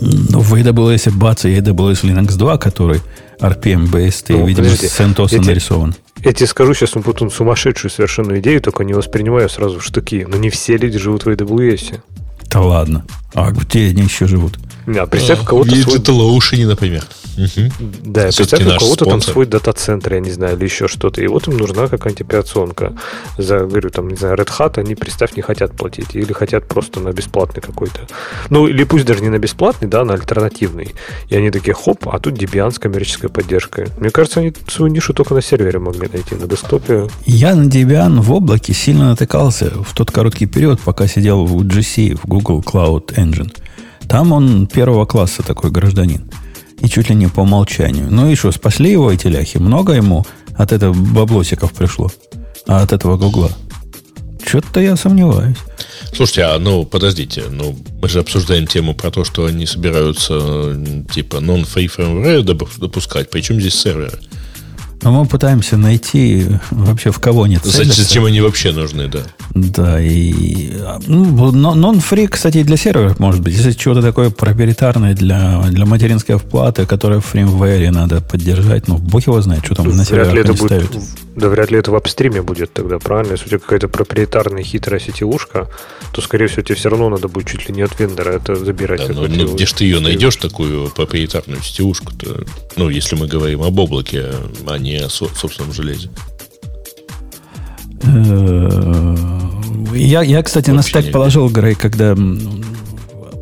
Ну, 0.00 0.40
в 0.40 0.54
AWS 0.54 1.12
бац 1.12 1.44
и 1.44 1.54
AWS 1.54 2.02
Linux 2.04 2.36
2, 2.36 2.58
который 2.58 3.00
RPM-based 3.40 4.26
ну, 4.28 4.44
и, 4.44 4.48
видимо, 4.48 4.68
подожди. 4.68 4.88
с 4.88 4.98
CentOS 5.00 5.44
нарисован. 5.44 5.94
Я 6.24 6.32
тебе 6.32 6.46
скажу 6.46 6.74
сейчас 6.74 6.94
ну, 6.94 7.02
потом 7.02 7.30
сумасшедшую 7.30 7.90
совершенно 7.90 8.38
идею, 8.40 8.60
только 8.60 8.84
не 8.84 8.92
воспринимаю 8.92 9.48
сразу 9.48 9.80
в 9.80 9.84
штуки. 9.84 10.26
Но 10.28 10.36
не 10.36 10.50
все 10.50 10.76
люди 10.76 10.98
живут 10.98 11.24
в 11.24 11.28
AWS. 11.28 12.00
Да 12.50 12.60
ладно. 12.60 13.04
А 13.34 13.50
где 13.52 13.88
они 13.88 14.02
еще 14.02 14.26
живут? 14.26 14.58
А, 14.86 15.06
представь, 15.06 15.42
у 15.42 15.44
кого-то 15.44 15.74
свой... 15.74 15.96
Digital 15.96 16.66
например. 16.66 17.04
Угу. 17.36 17.90
Да, 18.04 18.22
представь, 18.24 18.66
у 18.66 18.78
кого-то 18.78 19.04
там 19.04 19.20
свой 19.20 19.46
дата-центр, 19.46 20.14
я 20.14 20.20
не 20.20 20.30
знаю, 20.30 20.56
или 20.56 20.64
еще 20.64 20.88
что-то. 20.88 21.22
И 21.22 21.26
вот 21.26 21.48
им 21.48 21.56
нужна 21.56 21.88
какая-нибудь 21.88 22.22
операционка. 22.22 22.94
За, 23.38 23.60
говорю, 23.60 23.90
там, 23.90 24.08
не 24.08 24.16
знаю, 24.16 24.36
Red 24.36 24.48
Hat, 24.58 24.78
они, 24.78 24.94
представь, 24.94 25.36
не 25.36 25.42
хотят 25.42 25.72
платить. 25.72 26.14
Или 26.14 26.32
хотят 26.32 26.66
просто 26.66 27.00
на 27.00 27.12
бесплатный 27.12 27.62
какой-то. 27.62 28.00
Ну, 28.50 28.66
или 28.66 28.84
пусть 28.84 29.04
даже 29.04 29.22
не 29.22 29.28
на 29.28 29.38
бесплатный, 29.38 29.88
да, 29.88 30.04
на 30.04 30.14
альтернативный. 30.14 30.94
И 31.28 31.36
они 31.36 31.50
такие, 31.50 31.74
хоп, 31.74 32.08
а 32.08 32.18
тут 32.18 32.34
Debian 32.34 32.70
с 32.70 32.78
коммерческой 32.78 33.30
поддержкой. 33.30 33.88
Мне 33.98 34.10
кажется, 34.10 34.40
они 34.40 34.52
свою 34.68 34.92
нишу 34.92 35.14
только 35.14 35.34
на 35.34 35.42
сервере 35.42 35.78
могли 35.78 36.08
найти, 36.12 36.34
на 36.34 36.46
десктопе. 36.46 37.08
Я 37.26 37.54
на 37.54 37.68
Debian 37.68 38.20
в 38.20 38.32
облаке 38.32 38.72
сильно 38.72 39.10
натыкался 39.10 39.70
в 39.70 39.94
тот 39.94 40.10
короткий 40.10 40.46
период, 40.46 40.80
пока 40.80 41.06
сидел 41.06 41.44
в 41.44 41.62
GC, 41.66 42.18
в 42.22 42.26
Google 42.26 42.60
Cloud 42.60 43.14
Engine. 43.14 43.50
Там 44.08 44.32
он 44.32 44.66
первого 44.66 45.06
класса 45.06 45.42
такой 45.42 45.70
гражданин. 45.70 46.28
И 46.80 46.88
чуть 46.88 47.10
ли 47.10 47.14
не 47.14 47.28
по 47.28 47.40
умолчанию. 47.40 48.08
Ну 48.10 48.30
и 48.30 48.34
что, 48.34 48.52
спасли 48.52 48.92
его 48.92 49.10
эти 49.12 49.26
ляхи? 49.26 49.58
Много 49.58 49.92
ему 49.92 50.26
от 50.56 50.72
этого 50.72 50.92
баблосиков 50.94 51.72
пришло? 51.72 52.10
А 52.66 52.82
от 52.82 52.92
этого 52.92 53.16
Гугла? 53.16 53.50
Что-то 54.44 54.80
я 54.80 54.96
сомневаюсь. 54.96 55.58
Слушайте, 56.12 56.42
а 56.44 56.58
ну 56.58 56.84
подождите, 56.84 57.44
ну 57.50 57.78
мы 58.00 58.08
же 58.08 58.20
обсуждаем 58.20 58.66
тему 58.66 58.94
про 58.94 59.10
то, 59.10 59.24
что 59.24 59.44
они 59.44 59.66
собираются 59.66 60.76
типа 61.12 61.36
non-free 61.36 61.90
firmware 61.94 62.42
допускать. 62.42 63.30
Причем 63.30 63.60
здесь 63.60 63.74
серверы? 63.74 64.18
Но 65.02 65.12
мы 65.12 65.26
пытаемся 65.26 65.76
найти 65.76 66.46
вообще 66.70 67.10
в 67.10 67.18
кого 67.18 67.46
нет 67.46 67.62
целятся. 67.64 68.02
Зачем 68.02 68.26
они 68.26 68.40
вообще 68.40 68.72
нужны, 68.72 69.08
да? 69.08 69.20
Да, 69.54 70.00
и 70.00 70.72
ну, 71.06 71.52
non-free, 71.52 72.28
кстати, 72.28 72.62
для 72.62 72.76
серверов 72.76 73.18
может 73.18 73.40
быть. 73.40 73.54
Если 73.54 73.72
что-то 73.72 74.02
такое 74.02 74.30
проприетарное 74.30 75.14
для, 75.14 75.62
для 75.70 75.86
материнской 75.86 76.36
вплаты, 76.36 76.84
которое 76.86 77.20
в 77.20 77.26
фреймвэре 77.26 77.90
надо 77.90 78.20
поддержать, 78.20 78.88
ну, 78.88 78.98
бог 78.98 79.26
его 79.26 79.40
знает, 79.40 79.64
что 79.64 79.74
там 79.74 79.88
на 79.96 80.04
серверах 80.04 80.34
это 80.34 80.52
будет, 80.52 80.66
ставят. 80.66 80.90
Да 81.36 81.48
вряд 81.48 81.70
ли 81.70 81.78
это 81.78 81.90
в 81.92 81.94
апстриме 81.94 82.42
будет 82.42 82.72
тогда, 82.72 82.98
правильно? 82.98 83.32
Если 83.32 83.46
у 83.46 83.48
тебя 83.48 83.58
какая-то 83.60 83.88
проприетарная 83.88 84.62
хитрая 84.62 85.00
сетевушка, 85.00 85.68
то, 86.12 86.20
скорее 86.20 86.48
всего, 86.48 86.62
тебе 86.62 86.74
все 86.74 86.90
равно 86.90 87.08
надо 87.08 87.28
будет 87.28 87.46
чуть 87.46 87.68
ли 87.68 87.74
не 87.74 87.82
от 87.82 87.98
вендора 87.98 88.32
это 88.32 88.56
забирать. 88.56 89.06
Да, 89.06 89.14
ну, 89.14 89.28
ну, 89.28 89.54
где 89.54 89.66
же 89.66 89.74
ты 89.74 89.84
ее 89.84 90.00
найдешь, 90.00 90.36
такую 90.36 90.90
проприетарную 90.90 91.62
сетевушку-то? 91.62 92.44
Ну, 92.76 92.88
если 92.88 93.14
мы 93.14 93.28
говорим 93.28 93.62
об 93.62 93.78
облаке, 93.78 94.32
а 94.66 94.78
не 94.78 94.96
о 94.96 95.08
собственном 95.08 95.72
железе. 95.72 96.10
Э, 98.02 99.16
я, 99.94 100.22
я 100.22 100.42
кстати, 100.42 100.70
на 100.70 100.82
стек 100.82 101.12
положил, 101.12 101.48
Грей, 101.48 101.74
когда 101.74 102.16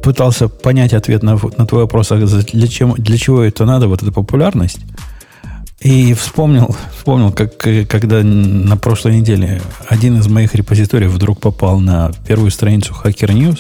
пытался 0.03 0.49
понять 0.49 0.93
ответ 0.93 1.23
на, 1.23 1.39
на 1.57 1.67
твой 1.67 1.83
вопрос, 1.83 2.13
а 2.13 2.17
для, 2.17 2.69
чем, 2.69 2.95
для 2.95 3.19
чего 3.19 3.43
это 3.43 3.65
надо, 3.65 3.89
вот 3.89 4.03
эта 4.03 4.13
популярность. 4.13 4.81
И 5.81 6.13
вспомнил, 6.15 6.75
вспомнил, 6.97 7.31
как 7.31 7.57
когда 7.57 8.23
на 8.23 8.77
прошлой 8.77 9.21
неделе 9.21 9.63
один 9.89 10.19
из 10.19 10.27
моих 10.27 10.55
репозиториев 10.55 11.13
вдруг 11.13 11.41
попал 11.41 11.79
на 11.79 12.11
первую 12.27 12.51
страницу 12.51 12.95
Hacker 13.05 13.33
News, 13.33 13.59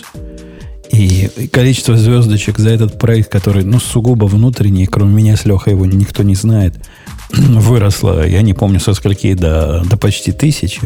и 0.91 1.49
количество 1.53 1.97
звездочек 1.97 2.59
за 2.59 2.71
этот 2.71 2.99
проект, 2.99 3.31
который, 3.31 3.63
ну, 3.63 3.79
сугубо 3.79 4.25
внутренний, 4.25 4.87
кроме 4.87 5.15
меня 5.15 5.37
с 5.37 5.45
Лехой 5.45 5.75
его 5.75 5.87
никто 5.87 6.23
не 6.23 6.35
знает, 6.35 6.75
выросло, 7.33 8.27
я 8.27 8.43
не 8.43 8.55
помню 8.55 8.81
со 8.81 8.95
скольки, 8.95 9.35
до, 9.35 9.85
до 9.85 9.97
почти 9.97 10.33
тысячи. 10.33 10.81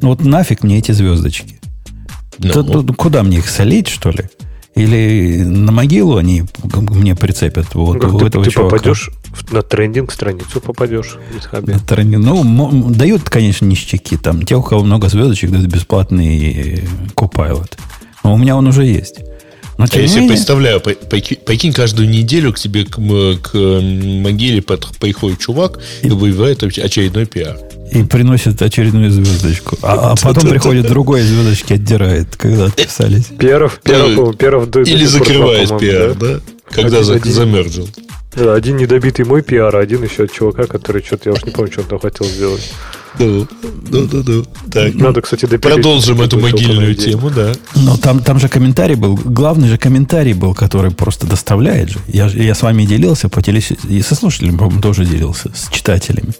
Ну 0.00 0.08
вот 0.08 0.24
нафиг 0.24 0.64
мне 0.64 0.78
эти 0.78 0.92
звездочки. 0.92 1.60
Ну, 2.38 2.62
да, 2.62 2.62
вот. 2.62 2.96
Куда 2.96 3.22
мне 3.22 3.38
их 3.38 3.48
солить, 3.48 3.88
что 3.88 4.10
ли? 4.10 4.24
Или 4.74 5.42
на 5.44 5.72
могилу 5.72 6.16
они 6.16 6.44
мне 6.62 7.14
прицепят 7.14 7.74
вот, 7.74 8.02
ну, 8.02 8.16
у 8.16 8.26
этого 8.26 8.44
ты 8.44 8.50
чувака. 8.50 8.76
попадешь 8.76 9.10
на 9.50 9.62
трендинг 9.62 10.12
страницу 10.12 10.60
попадешь. 10.60 11.16
На 11.52 11.78
трендинг, 11.78 12.24
ну, 12.24 12.90
дают, 12.90 13.28
конечно, 13.28 13.66
ништяки. 13.66 14.16
Там 14.16 14.42
те, 14.42 14.56
у 14.56 14.62
кого 14.62 14.84
много 14.84 15.08
звездочек, 15.08 15.50
дают 15.50 15.66
бесплатный 15.66 16.84
Copilot. 17.14 17.72
Но 18.22 18.34
у 18.34 18.36
меня 18.36 18.56
он 18.56 18.66
уже 18.66 18.84
есть. 18.84 19.20
Но, 19.76 19.86
а 19.90 19.98
я 19.98 20.06
себе 20.06 20.28
представляю, 20.28 20.80
прикинь, 20.80 21.72
каждую 21.72 22.08
неделю 22.08 22.52
к 22.52 22.58
тебе 22.58 22.84
к, 22.84 22.92
к 22.94 23.54
могиле 23.54 24.62
приходит 24.62 25.40
чувак 25.40 25.80
и, 26.02 26.06
и 26.06 26.10
выбивает 26.10 26.62
очередной 26.62 27.26
пиар. 27.26 27.58
И 27.94 28.02
приносит 28.02 28.60
очередную 28.60 29.10
звездочку. 29.10 29.78
А, 29.82 30.12
а 30.12 30.14
потом 30.22 30.50
приходит 30.50 30.86
другой 30.86 31.22
звездочки, 31.22 31.74
отдирает, 31.74 32.36
когда 32.36 32.66
отписались. 32.66 33.26
Перов, 33.38 33.80
перов, 33.82 34.36
перов 34.36 34.76
Или 34.76 35.06
закрывает 35.06 35.78
пиар, 35.78 36.14
да? 36.14 36.40
Когда 36.70 37.02
замерзил. 37.02 37.88
Да, 38.36 38.54
один 38.54 38.76
недобитый 38.76 39.24
мой 39.24 39.42
пиар, 39.42 39.74
а 39.76 39.78
один 39.78 40.02
еще 40.02 40.24
от 40.24 40.32
чувака, 40.32 40.64
который 40.64 41.04
что-то, 41.04 41.30
я 41.30 41.34
уж 41.34 41.44
не 41.44 41.52
помню, 41.52 41.70
что 41.70 41.82
он 41.82 41.86
там 41.86 41.98
хотел 42.00 42.26
сделать. 42.26 42.72
Да, 43.16 43.46
да, 43.90 44.00
да, 44.10 44.22
да. 44.22 44.42
Так, 44.72 44.94
Надо, 44.94 45.20
кстати, 45.20 45.46
Продолжим 45.46 46.20
эту 46.20 46.40
могильную 46.40 46.96
тему, 46.96 47.30
да. 47.30 47.52
Но 47.76 47.96
там, 47.96 48.24
там 48.24 48.40
же 48.40 48.48
комментарий 48.48 48.96
был, 48.96 49.14
главный 49.14 49.68
же 49.68 49.78
комментарий 49.78 50.32
был, 50.32 50.52
который 50.52 50.90
просто 50.90 51.28
доставляет 51.28 51.90
же. 51.90 51.98
Я, 52.08 52.26
я 52.26 52.56
с 52.56 52.62
вами 52.62 52.84
делился 52.84 53.28
по 53.28 53.40
телевизору, 53.40 53.78
и 53.88 54.02
со 54.02 54.16
слушателями, 54.16 54.56
по-моему, 54.56 54.80
тоже 54.80 55.04
делился, 55.04 55.52
с 55.54 55.68
читателями. 55.72 56.32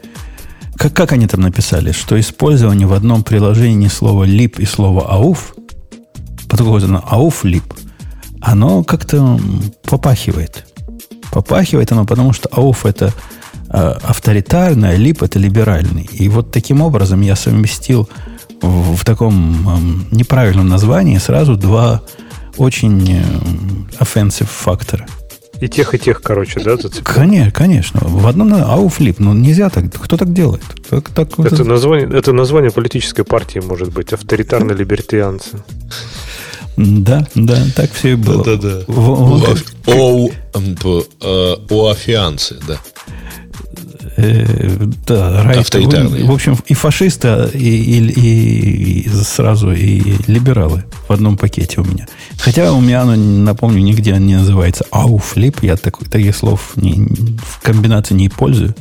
Как, 0.76 0.92
как 0.92 1.12
они 1.12 1.26
там 1.26 1.40
написали? 1.40 1.92
Что 1.92 2.18
использование 2.18 2.86
в 2.86 2.92
одном 2.92 3.22
приложении 3.22 3.88
слова 3.88 4.24
лип 4.24 4.58
и 4.58 4.64
слова 4.64 5.06
ауф, 5.08 5.54
по 6.48 6.56
такому 6.56 7.02
ауф 7.08 7.44
лип, 7.44 7.74
оно 8.40 8.84
как-то 8.84 9.40
попахивает 9.84 10.66
Попахивает 11.34 11.90
оно, 11.90 12.04
потому 12.04 12.32
что 12.32 12.48
АУФ 12.52 12.86
это 12.86 13.12
э, 13.70 13.94
авторитарное, 14.02 14.94
лип 14.94 15.22
это 15.22 15.40
либеральный. 15.40 16.08
И 16.12 16.28
вот 16.28 16.52
таким 16.52 16.80
образом 16.80 17.22
я 17.22 17.34
совместил 17.34 18.08
в, 18.62 18.96
в 18.96 19.04
таком 19.04 20.06
неправильном 20.12 20.68
названии 20.68 21.18
сразу 21.18 21.56
два 21.56 22.02
очень 22.56 23.20
offensive 23.98 24.46
фактора. 24.48 25.08
И 25.60 25.68
тех, 25.68 25.94
и 25.94 25.98
тех, 25.98 26.20
короче, 26.20 26.60
да? 26.60 26.76
Конечно, 27.04 27.50
конечно. 27.50 28.00
В 28.02 28.26
одном 28.26 28.54
ауфлип. 28.54 29.18
Ну, 29.20 29.34
нельзя 29.34 29.70
так. 29.70 29.84
Кто 29.92 30.16
так 30.16 30.32
делает? 30.32 30.62
Так, 30.88 31.10
так, 31.10 31.38
это, 31.38 31.54
это... 31.54 31.64
Название, 31.64 32.08
это 32.12 32.32
название 32.32 32.70
политической 32.70 33.24
партии, 33.24 33.60
может 33.60 33.92
быть. 33.92 34.12
Авторитарные 34.12 34.76
либертианцы. 34.76 35.62
Да, 36.76 37.26
да, 37.34 37.64
так 37.76 37.92
все 37.92 38.12
и 38.12 38.14
было. 38.16 38.44
Да, 38.44 38.56
да, 38.56 38.80
да. 38.80 38.92
О, 39.86 40.28
о, 41.70 41.90
афианцы, 41.90 42.56
да. 42.66 42.80
Э, 44.16 44.86
да, 45.06 45.42
райт, 45.42 45.60
авторитарные. 45.60 46.24
В 46.24 46.30
общем, 46.30 46.56
и 46.66 46.74
фашисты, 46.74 47.50
и, 47.52 47.58
и, 47.58 49.00
и 49.00 49.08
сразу 49.08 49.72
и 49.72 50.14
либералы 50.26 50.84
в 51.08 51.12
одном 51.12 51.36
пакете 51.36 51.80
у 51.80 51.84
меня. 51.84 52.06
Хотя 52.38 52.72
у 52.72 52.80
меня 52.80 53.02
оно, 53.02 53.16
напомню, 53.16 53.82
нигде 53.82 54.12
не 54.12 54.36
называется 54.36 54.84
ауфлип. 54.90 55.62
Я 55.62 55.76
так, 55.76 55.98
таких 56.08 56.36
слов 56.36 56.72
не, 56.76 57.06
в 57.42 57.60
комбинации 57.62 58.14
не 58.14 58.28
пользую. 58.28 58.74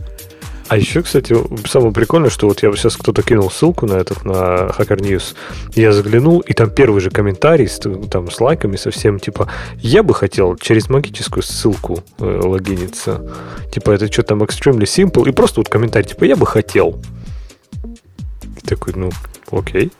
А 0.73 0.75
еще, 0.75 1.03
кстати, 1.03 1.35
самое 1.67 1.93
прикольное, 1.93 2.31
что 2.31 2.47
вот 2.47 2.63
я 2.63 2.71
сейчас 2.71 2.97
кто-то 2.97 3.21
кинул 3.21 3.51
ссылку 3.51 3.85
на 3.85 3.93
этот, 3.93 4.25
на 4.25 4.71
Hacker 4.75 4.97
News, 4.97 5.35
я 5.75 5.91
заглянул, 5.91 6.39
и 6.39 6.53
там 6.53 6.71
первый 6.71 6.99
же 6.99 7.11
комментарий 7.11 7.67
с, 7.67 7.77
там, 8.09 8.31
с 8.31 8.41
лайками 8.41 8.75
совсем, 8.75 9.19
типа, 9.19 9.51
я 9.77 10.01
бы 10.01 10.15
хотел 10.15 10.55
через 10.55 10.89
магическую 10.89 11.43
ссылку 11.43 12.03
э, 12.17 12.23
логиниться. 12.23 13.21
Типа, 13.71 13.91
это 13.91 14.11
что 14.11 14.23
там 14.23 14.41
extremely 14.41 14.85
simple, 14.85 15.29
и 15.29 15.31
просто 15.31 15.59
вот 15.59 15.69
комментарий, 15.69 16.07
типа, 16.07 16.23
я 16.23 16.35
бы 16.35 16.47
хотел. 16.47 16.99
И 18.43 18.61
такой, 18.65 18.93
ну, 18.95 19.11
окей, 19.51 19.91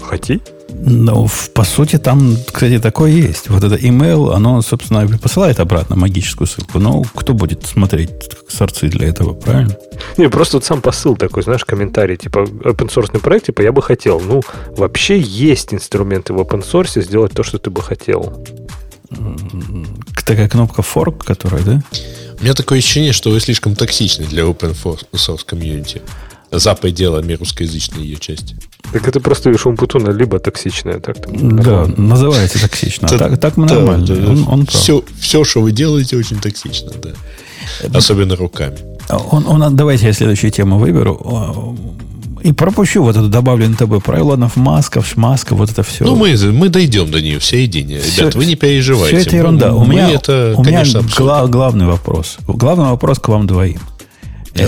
хоти. 0.00 0.40
Ну, 0.72 1.28
по 1.54 1.64
сути, 1.64 1.98
там, 1.98 2.36
кстати, 2.52 2.78
такое 2.78 3.10
есть. 3.10 3.48
Вот 3.48 3.64
это 3.64 3.74
email, 3.74 4.32
оно, 4.32 4.62
собственно, 4.62 5.06
посылает 5.18 5.60
обратно 5.60 5.96
магическую 5.96 6.46
ссылку. 6.46 6.78
Но 6.78 7.02
кто 7.14 7.34
будет 7.34 7.66
смотреть 7.66 8.10
сорцы 8.48 8.88
для 8.88 9.08
этого, 9.08 9.34
правильно? 9.34 9.76
Не, 10.16 10.28
просто 10.28 10.56
вот 10.56 10.64
сам 10.64 10.80
посыл 10.80 11.16
такой, 11.16 11.42
знаешь, 11.42 11.64
комментарий, 11.64 12.16
типа, 12.16 12.38
open 12.38 12.88
source 12.92 13.18
проект, 13.18 13.46
типа, 13.46 13.62
я 13.62 13.72
бы 13.72 13.82
хотел. 13.82 14.20
Ну, 14.20 14.42
вообще 14.76 15.18
есть 15.20 15.74
инструменты 15.74 16.32
в 16.32 16.38
open 16.38 16.64
source 16.64 17.02
сделать 17.02 17.32
то, 17.32 17.42
что 17.42 17.58
ты 17.58 17.70
бы 17.70 17.82
хотел. 17.82 18.44
Такая 20.24 20.48
кнопка 20.48 20.82
fork, 20.82 21.24
которая, 21.24 21.62
да? 21.62 21.82
У 22.40 22.44
меня 22.44 22.54
такое 22.54 22.78
ощущение, 22.78 23.12
что 23.12 23.30
вы 23.30 23.40
слишком 23.40 23.74
токсичны 23.74 24.24
для 24.24 24.44
open 24.44 24.74
source 25.12 25.44
комьюнити 25.44 26.00
за 26.50 26.74
пределами 26.74 27.34
русскоязычной 27.34 28.02
ее 28.02 28.16
части. 28.16 28.56
Так 28.92 29.06
это 29.06 29.20
просто 29.20 29.50
видишь, 29.50 29.66
Умпутуна 29.66 30.10
либо 30.10 30.38
токсичная, 30.38 30.98
так 31.00 31.16
Да, 31.30 31.86
называется 31.96 32.60
токсично. 32.60 33.08
А 33.10 33.18
так, 33.18 33.38
так 33.40 33.56
нормально. 33.56 34.30
Он, 34.30 34.48
он 34.48 34.66
все, 34.66 35.04
все, 35.20 35.44
что 35.44 35.60
вы 35.60 35.72
делаете, 35.72 36.16
очень 36.16 36.38
токсично, 36.38 36.90
да. 37.02 37.10
Особенно 37.94 38.36
руками. 38.36 38.76
Он, 39.08 39.46
он, 39.46 39.76
давайте 39.76 40.06
я 40.06 40.12
следующую 40.12 40.50
тему 40.50 40.78
выберу. 40.78 41.76
И 42.42 42.52
пропущу 42.52 43.02
вот 43.02 43.16
эту 43.16 43.28
добавленную 43.28 43.76
тобой 43.76 44.00
про 44.00 44.18
Илонов 44.18 44.56
Масков, 44.56 45.06
Шмасков, 45.06 45.58
вот 45.58 45.70
это 45.70 45.82
все. 45.82 46.04
Ну, 46.04 46.16
мы, 46.16 46.34
мы 46.52 46.70
дойдем 46.70 47.10
до 47.10 47.20
нее 47.20 47.38
все 47.38 47.62
едине. 47.62 48.00
Все, 48.00 48.22
Ребят, 48.22 48.34
вы 48.34 48.46
не 48.46 48.56
переживайте. 48.56 49.18
Все 49.18 49.26
это 49.28 49.36
ерунда. 49.36 49.72
Мы, 49.72 49.78
у 49.78 49.84
меня, 49.84 50.10
это, 50.10 50.54
у 50.56 50.64
меня 50.64 50.84
гла- 51.18 51.46
главный 51.48 51.86
вопрос. 51.86 52.38
Главный 52.46 52.86
вопрос 52.86 53.18
к 53.18 53.28
вам 53.28 53.46
двоим 53.46 53.80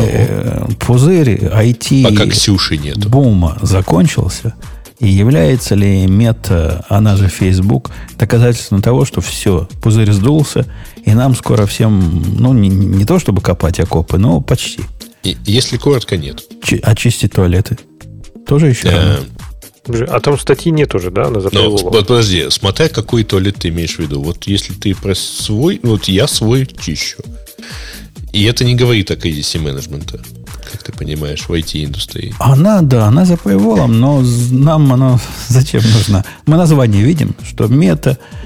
э, 0.00 0.66
пузырь 0.80 1.30
IT 1.30 2.02
Пока 2.02 2.26
Ксюши 2.26 2.76
нету. 2.76 3.08
бума 3.08 3.58
закончился, 3.62 4.54
и 5.02 5.08
является 5.08 5.74
ли 5.74 6.06
мета, 6.06 6.84
она 6.88 7.16
же 7.16 7.28
Facebook, 7.28 7.90
доказательством 8.18 8.82
того, 8.82 9.04
что 9.04 9.20
все, 9.20 9.68
пузырь 9.82 10.12
сдулся, 10.12 10.64
и 11.04 11.12
нам 11.12 11.34
скоро 11.34 11.66
всем, 11.66 12.22
ну, 12.38 12.52
не, 12.52 12.68
не 12.68 13.04
то 13.04 13.18
чтобы 13.18 13.40
копать 13.40 13.80
окопы, 13.80 14.18
но 14.18 14.40
почти. 14.40 14.82
И, 15.24 15.36
если 15.44 15.76
коротко, 15.76 16.16
нет. 16.16 16.42
Ч, 16.62 16.76
очистить 16.76 17.32
туалеты? 17.32 17.78
Тоже 18.46 18.68
еще 18.68 18.88
э, 19.88 20.04
А 20.08 20.20
там 20.20 20.38
статьи 20.38 20.70
нет 20.70 20.94
уже, 20.94 21.10
да? 21.10 21.26
Она 21.26 21.40
ну, 21.50 21.78
подожди, 21.78 22.46
смотря 22.50 22.88
какой 22.88 23.24
туалет 23.24 23.56
ты 23.58 23.68
имеешь 23.68 23.96
в 23.96 23.98
виду. 23.98 24.22
Вот 24.22 24.44
если 24.44 24.72
ты 24.72 24.94
про 24.94 25.14
свой, 25.16 25.80
ну, 25.82 25.90
вот 25.90 26.04
я 26.04 26.28
свой 26.28 26.66
чищу. 26.66 27.18
И 28.32 28.44
это 28.44 28.64
не 28.64 28.74
говорит 28.74 29.10
о 29.10 29.16
кризисе 29.16 29.58
менеджмента, 29.58 30.20
как 30.70 30.82
ты 30.82 30.92
понимаешь, 30.92 31.42
в 31.48 31.52
IT-индустрии. 31.52 32.34
Она, 32.38 32.80
да, 32.80 33.08
она 33.08 33.24
за 33.24 33.34
paywall, 33.34 33.86
но 33.86 34.22
нам 34.50 34.92
оно 34.92 35.20
зачем 35.48 35.82
нужно? 35.82 36.24
Мы 36.46 36.56
название 36.56 37.02
видим, 37.02 37.34
что 37.44 37.66
мета 37.66 38.10
э, 38.10 38.41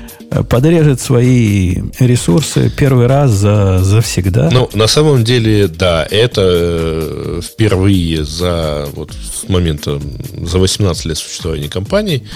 подрежет 0.48 1.00
свои 1.00 1.76
ресурсы 1.98 2.70
первый 2.76 3.06
раз 3.06 3.30
за, 3.30 3.78
за 3.82 4.00
всегда. 4.00 4.50
Ну, 4.52 4.68
на 4.74 4.86
самом 4.86 5.24
деле, 5.24 5.68
да, 5.68 6.06
это 6.10 6.42
э, 6.44 7.40
впервые 7.42 8.24
за 8.24 8.88
вот 8.94 9.12
с 9.12 9.48
момента, 9.48 10.00
за 10.42 10.58
18 10.58 11.04
лет 11.06 11.18
существования 11.18 11.68
компании 11.68 12.26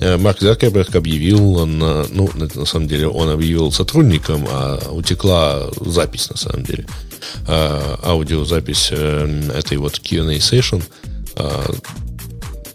Э, 0.00 0.16
Марк 0.16 0.40
Закерберг 0.40 0.94
объявил, 0.96 1.66
на, 1.66 2.06
ну, 2.10 2.28
на 2.34 2.66
самом 2.66 2.88
деле, 2.88 3.08
он 3.08 3.30
объявил 3.30 3.70
сотрудникам, 3.70 4.46
а 4.50 4.78
утекла 4.90 5.68
запись, 5.80 6.28
на 6.30 6.36
самом 6.36 6.64
деле, 6.64 6.86
аудиозапись 7.46 8.88
э, 8.90 9.50
этой 9.56 9.78
вот 9.78 9.98
Q&A 9.98 10.38
session, 10.38 10.82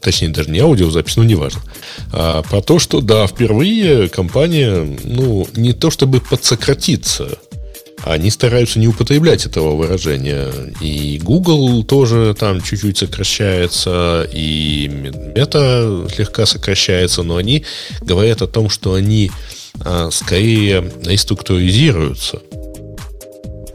точнее, 0.01 0.29
даже 0.29 0.49
не 0.49 0.59
аудиозапись, 0.59 1.17
но 1.17 1.23
неважно, 1.23 1.61
а, 2.11 2.41
про 2.43 2.61
то, 2.61 2.79
что, 2.79 3.01
да, 3.01 3.27
впервые 3.27 4.09
компания, 4.09 4.87
ну, 5.03 5.47
не 5.55 5.73
то 5.73 5.91
чтобы 5.91 6.21
подсократиться, 6.21 7.37
они 8.03 8.29
стараются 8.29 8.79
не 8.79 8.87
употреблять 8.87 9.45
этого 9.45 9.75
выражения. 9.75 10.47
И 10.79 11.19
Google 11.21 11.83
тоже 11.83 12.35
там 12.37 12.61
чуть-чуть 12.61 12.97
сокращается, 12.97 14.27
и 14.31 14.87
Meta 14.87 16.09
слегка 16.13 16.45
сокращается, 16.45 17.23
но 17.23 17.35
они 17.35 17.65
говорят 18.01 18.41
о 18.41 18.47
том, 18.47 18.69
что 18.69 18.93
они 18.93 19.31
а, 19.81 20.09
скорее 20.11 20.91
реструктуризируются. 21.03 22.41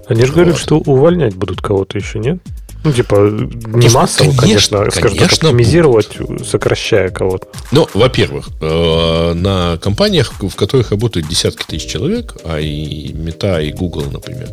Они 0.07 0.23
же 0.23 0.29
вот. 0.29 0.35
говорят, 0.35 0.59
что 0.59 0.79
увольнять 0.79 1.35
будут 1.35 1.61
кого-то 1.61 1.99
еще, 1.99 2.19
нет? 2.19 2.39
Ну, 2.85 2.93
типа, 2.93 3.17
не 3.17 3.89
массово, 3.89 4.37
конечно, 4.37 4.79
конечно, 4.79 4.91
скажем 4.91 5.19
так, 5.19 5.33
оптимизировать, 5.33 6.19
сокращая 6.47 7.09
кого-то. 7.09 7.49
Ну, 7.73 7.89
во-первых, 7.95 8.51
э, 8.61 9.33
на 9.33 9.79
компаниях, 9.79 10.35
в 10.39 10.55
которых 10.55 10.91
работают 10.91 11.27
десятки 11.27 11.65
тысяч 11.65 11.91
человек, 11.91 12.37
а 12.45 12.61
и 12.61 13.11
Мета, 13.15 13.63
и 13.63 13.73
Google, 13.73 14.05
например, 14.13 14.51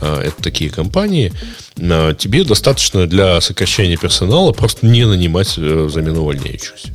э, 0.00 0.22
это 0.28 0.42
такие 0.42 0.70
компании, 0.70 1.30
э, 1.76 2.14
тебе 2.18 2.44
достаточно 2.44 3.06
для 3.06 3.42
сокращения 3.42 3.98
персонала 3.98 4.52
просто 4.52 4.86
не 4.86 5.04
нанимать 5.04 5.58
взамен 5.58 6.16
увольняющихся. 6.16 6.88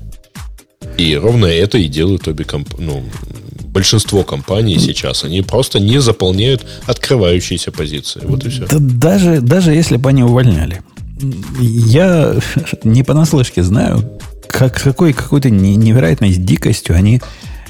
И 0.98 1.16
ровно 1.16 1.46
это 1.46 1.78
и 1.78 1.88
делают 1.88 2.28
обе 2.28 2.46
компании, 2.46 2.86
ну, 2.86 3.04
большинство 3.72 4.24
компаний 4.24 4.80
сейчас. 4.80 5.24
Они 5.24 5.42
просто 5.42 5.80
не 5.80 6.00
заполняют 6.00 6.66
открывающиеся 6.86 7.72
позиции. 7.72 8.22
Вот 8.24 8.46
и 8.46 8.50
все. 8.50 8.68
Да 8.68 8.78
даже, 8.80 9.42
даже 9.42 9.72
если 9.72 9.98
бы 9.98 10.10
они 10.10 10.24
увольняли. 10.24 10.82
Я 11.60 12.36
не 12.84 13.04
понаслышке 13.04 13.64
знаю, 13.64 14.20
как, 14.48 14.82
какой, 14.82 15.14
какой-то 15.14 15.50
невероятной 15.50 16.34
дикостью 16.34 16.96
они 16.96 17.22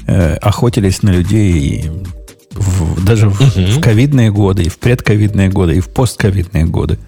э, 0.06 0.34
охотились 0.36 1.02
на 1.02 1.10
людей 1.10 1.90
в, 2.52 3.04
даже 3.04 3.28
в, 3.28 3.40
угу. 3.40 3.78
в 3.78 3.80
ковидные 3.80 4.30
годы, 4.30 4.64
и 4.64 4.68
в 4.68 4.78
предковидные 4.78 5.48
годы, 5.48 5.76
и 5.76 5.80
в 5.80 5.88
постковидные 5.88 6.64
годы. 6.64 6.98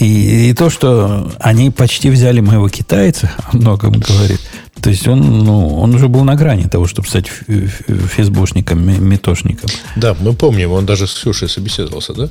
И, 0.00 0.50
и 0.50 0.54
то, 0.54 0.70
что 0.70 1.30
они 1.38 1.70
почти 1.70 2.08
взяли 2.10 2.40
моего 2.40 2.68
китайца, 2.68 3.30
о 3.52 3.56
многом 3.56 3.92
говорит. 3.92 4.40
То 4.80 4.88
есть 4.88 5.06
он, 5.06 5.44
ну, 5.44 5.76
он 5.78 5.94
уже 5.94 6.08
был 6.08 6.24
на 6.24 6.36
грани 6.36 6.64
того, 6.64 6.86
чтобы 6.86 7.06
стать 7.06 7.26
фейсбушником, 7.28 8.80
метошником. 8.80 9.68
Да, 9.96 10.16
мы 10.18 10.32
помним, 10.32 10.72
он 10.72 10.86
даже 10.86 11.06
с 11.06 11.14
Ксюшей 11.14 11.50
собеседовался, 11.50 12.14
да? 12.14 12.30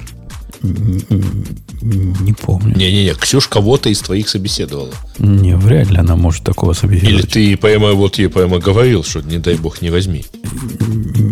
Не 0.62 2.34
помню. 2.34 2.76
Не-не-не, 2.76 3.14
Ксюш 3.14 3.48
кого-то 3.48 3.90
из 3.90 4.00
твоих 4.00 4.28
собеседовала. 4.28 4.94
Не, 5.20 5.56
вряд 5.56 5.90
ли 5.90 5.98
она 5.98 6.16
может 6.16 6.44
такого 6.44 6.74
собеседовать. 6.74 7.14
Или 7.14 7.54
ты 7.54 7.58
прямо 7.58 7.94
вот 7.94 8.18
ей 8.18 8.30
прямо 8.30 8.60
говорил, 8.60 9.04
что 9.04 9.22
не 9.22 9.38
дай 9.38 9.56
бог 9.56 9.82
не 9.82 9.90
возьми. 9.90 10.26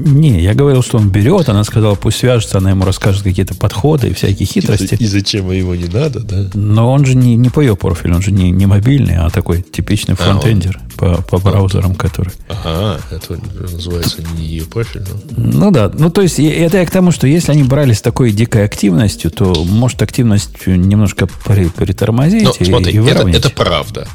Не, 0.08 0.42
я 0.42 0.54
говорил, 0.54 0.82
что 0.82 0.98
он 0.98 1.10
берет, 1.10 1.50
она 1.50 1.64
сказала, 1.64 1.96
пусть 1.96 2.18
свяжется, 2.18 2.58
она 2.58 2.72
ему 2.72 2.86
расскажет 2.86 3.24
какие-то 3.24 3.56
подходы 3.56 4.10
и 4.10 4.14
всякие 4.14 4.46
хитрости. 4.46 4.96
И, 4.96 5.06
зачем 5.06 5.52
ему 5.52 5.74
не 5.74 5.88
надо, 5.88 6.22
да? 6.22 6.50
Но 6.54 6.92
он 6.92 7.06
же 7.06 7.16
не, 7.16 7.36
не 7.36 7.50
по 7.50 7.60
ее 7.60 7.76
профилю, 7.76 8.16
он 8.16 8.22
же 8.22 8.32
не, 8.32 8.52
не 8.52 8.66
мобильный, 8.66 9.18
а 9.18 9.30
такой 9.30 9.62
типичный 9.62 10.16
фронтендер 10.16 10.80
а, 11.00 11.06
он... 11.06 11.18
по, 11.18 11.22
по 11.24 11.38
браузерам, 11.40 11.96
который. 11.96 12.34
Ага, 12.50 13.00
это 13.12 13.40
называется 13.60 14.22
не 14.36 14.46
ее 14.46 14.66
профиль. 14.66 15.04
Но... 15.36 15.68
Ну 15.68 15.72
да, 15.72 15.92
ну 15.94 16.10
то 16.10 16.22
есть 16.22 16.40
это 16.40 16.78
я 16.78 16.86
к 16.86 16.92
тому, 16.92 17.12
что 17.12 17.28
если 17.28 17.52
они 17.52 17.64
брали 17.64 17.94
с 17.94 18.02
такой 18.02 18.32
дикой 18.32 18.66
активностью, 18.66 19.32
то 19.32 19.66
может 19.66 20.02
активность 20.02 20.66
немножко 20.66 21.28
притормозить 21.28 22.44
Но, 22.44 22.54
и, 22.60 22.66
смотри, 22.66 22.94
и 22.94 22.98
это, 22.98 23.28
это 23.28 23.50
правда. 23.50 24.08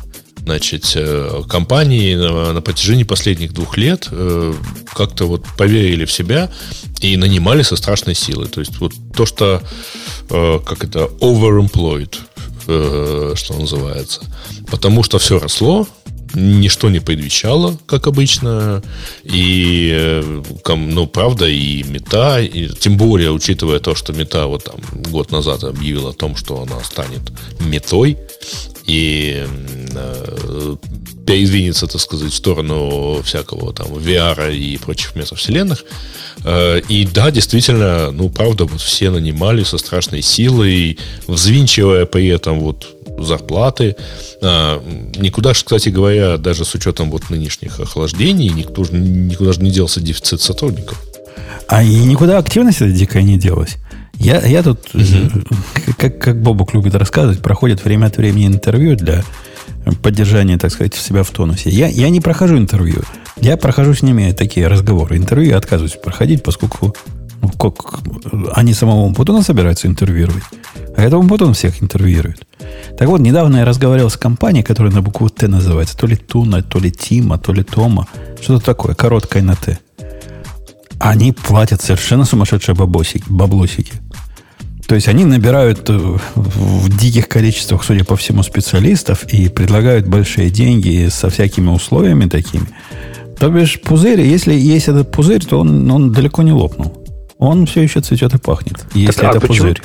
Значит, 0.45 0.93
э, 0.97 1.43
компании 1.49 2.17
на, 2.17 2.53
на 2.53 2.61
протяжении 2.61 3.05
последних 3.05 3.53
двух 3.53 3.77
лет 3.77 4.09
э, 4.11 4.55
как-то 4.93 5.27
вот 5.27 5.45
поверили 5.57 6.05
в 6.05 6.11
себя 6.11 6.51
и 7.01 7.17
нанимали 7.17 7.63
со 7.63 7.77
страшной 7.77 8.15
силой. 8.15 8.49
То 8.49 8.61
есть 8.61 8.79
вот 8.79 8.93
то, 9.15 9.25
что 9.25 9.63
э, 10.31 10.61
как 10.67 10.85
это 10.85 11.05
overemployed, 11.21 12.17
что 13.35 13.55
называется. 13.55 14.21
Потому 14.71 15.03
что 15.03 15.19
все 15.19 15.39
росло, 15.39 15.87
ничто 16.35 16.91
не 16.91 17.01
предвещало, 17.01 17.79
как 17.87 18.07
обычно. 18.07 18.83
И, 19.25 20.23
ну, 20.67 21.07
правда, 21.07 21.47
и 21.49 21.83
мета, 21.83 22.41
и, 22.41 22.69
тем 22.69 22.97
более, 22.97 23.31
учитывая 23.31 23.81
то, 23.81 23.95
что 23.95 24.13
мета 24.13 24.47
вот 24.47 24.65
там 24.65 24.77
год 25.11 25.31
назад 25.31 25.65
объявила 25.65 26.11
о 26.11 26.15
том, 26.15 26.37
что 26.37 26.63
она 26.63 26.83
станет 26.85 27.23
метой, 27.61 28.17
и 28.87 29.47
э, 29.95 30.77
передвинется, 31.27 31.87
так 31.87 32.01
сказать, 32.01 32.33
в 32.33 32.37
сторону 32.37 33.23
всякого 33.23 33.73
там 33.73 33.89
VR 33.95 34.55
и 34.55 34.77
прочих 34.79 35.15
метавселенных. 35.15 35.85
Э, 36.45 36.81
и 36.89 37.07
да, 37.07 37.31
действительно, 37.31 38.11
ну, 38.11 38.29
правда, 38.29 38.65
вот 38.65 38.81
все 38.81 39.11
нанимали 39.11 39.63
со 39.63 39.79
страшной 39.79 40.23
силой, 40.23 40.99
взвинчивая 41.27 42.07
при 42.07 42.27
этом 42.29 42.61
вот 42.61 43.02
зарплаты. 43.19 43.97
Э, 44.41 44.81
никуда 45.17 45.55
же, 45.55 45.65
кстати 45.65 45.89
говоря, 45.89 46.39
даже 46.39 46.65
с 46.65 46.75
учетом 46.75 47.11
вот 47.11 47.31
нынешних 47.31 47.81
охлаждений, 47.81 48.49
никто 48.49 48.83
никуда 48.91 49.53
же 49.53 49.63
не 49.63 49.71
делся 49.71 50.01
дефицит 50.01 50.41
сотрудников. 50.41 51.01
А 51.69 51.83
и 51.83 51.95
никуда 52.05 52.39
активность 52.39 52.83
эта 52.83 52.93
дикая 52.93 53.23
не 53.23 53.39
делась. 53.39 53.77
Я, 54.15 54.41
я 54.43 54.63
тут, 54.63 54.95
угу. 54.95 55.45
как, 55.99 56.19
как 56.19 56.43
Бобук 56.43 56.75
любит 56.75 56.95
рассказывать, 56.95 57.41
проходит 57.41 57.85
время 57.85 58.07
от 58.07 58.17
времени 58.17 58.47
интервью 58.47 58.97
для 58.97 59.25
поддержания, 60.03 60.59
так 60.59 60.71
сказать, 60.71 60.95
себя 60.95 61.23
в 61.23 61.31
тонусе. 61.31 61.71
Я, 61.71 61.89
я 61.89 62.09
не 62.09 62.21
прохожу 62.21 62.57
интервью. 62.57 63.03
Я 63.41 63.57
прохожу 63.57 63.95
с 63.95 64.03
ними 64.03 64.33
такие 64.33 64.69
разговоры. 64.69 65.17
Интервью 65.17 65.51
я 65.51 65.57
отказываюсь 65.57 65.97
проходить, 65.97 66.43
поскольку 66.43 66.95
ну, 67.43 67.49
как, 67.49 68.01
они 68.55 68.73
самого 68.73 69.13
Путуна 69.13 69.43
собираются 69.43 69.89
интервьюировать. 69.89 70.45
А 70.97 71.03
этого 71.03 71.27
Путун 71.27 71.55
всех 71.55 71.83
интервьюирует. 71.83 72.47
Так 72.97 73.09
вот, 73.09 73.21
недавно 73.21 73.59
я 73.59 73.65
разговаривал 73.65 74.11
с 74.11 74.17
компанией, 74.17 74.63
которая 74.63 74.93
на 74.93 75.03
букву 75.03 75.29
Т 75.29 75.49
называется. 75.49 75.97
То 75.97 76.07
ли 76.07 76.17
Туна, 76.17 76.63
то 76.63 76.79
ли 76.79 76.93
Тима, 76.93 77.39
то 77.39 77.53
ли 77.53 77.65
Тома. 77.65 78.07
Что-то 78.41 78.65
такое, 78.65 78.95
короткое 78.95 79.43
на 79.43 79.57
Т. 79.57 79.79
Они 81.01 81.33
платят 81.33 81.83
совершенно 81.83 82.25
сумасшедшие 82.25 82.77
баблосики. 82.77 83.25
баблосики. 83.29 83.93
То 84.87 84.95
есть 84.95 85.09
они 85.09 85.25
набирают 85.25 85.89
э, 85.91 86.19
в 86.35 86.97
диких 86.97 87.29
количествах, 87.29 87.83
судя 87.83 88.05
по 88.05 88.15
всему, 88.15 88.45
специалистов 88.45 89.25
и 89.33 89.49
предлагают 89.49 90.07
большие 90.07 90.51
деньги 90.51 91.09
со 91.09 91.29
всякими 91.29 91.71
условиями 91.71 92.29
такими. 92.29 92.67
То 93.39 93.49
бишь 93.49 93.81
пузырь, 93.81 94.21
если 94.21 94.55
есть 94.55 94.87
этот 94.87 95.11
пузырь, 95.11 95.45
то 95.45 95.59
он, 95.59 95.91
он 95.91 96.13
далеко 96.13 96.43
не 96.43 96.53
лопнул. 96.53 97.02
Он 97.43 97.67
все 97.67 97.83
еще 97.83 98.01
цветет 98.01 98.35
и 98.35 98.39
пахнет, 98.39 98.87
если 98.95 99.23
так, 99.23 99.35
а 99.35 99.39
это 99.39 99.41
почему, 99.41 99.69
пузырь. 99.71 99.83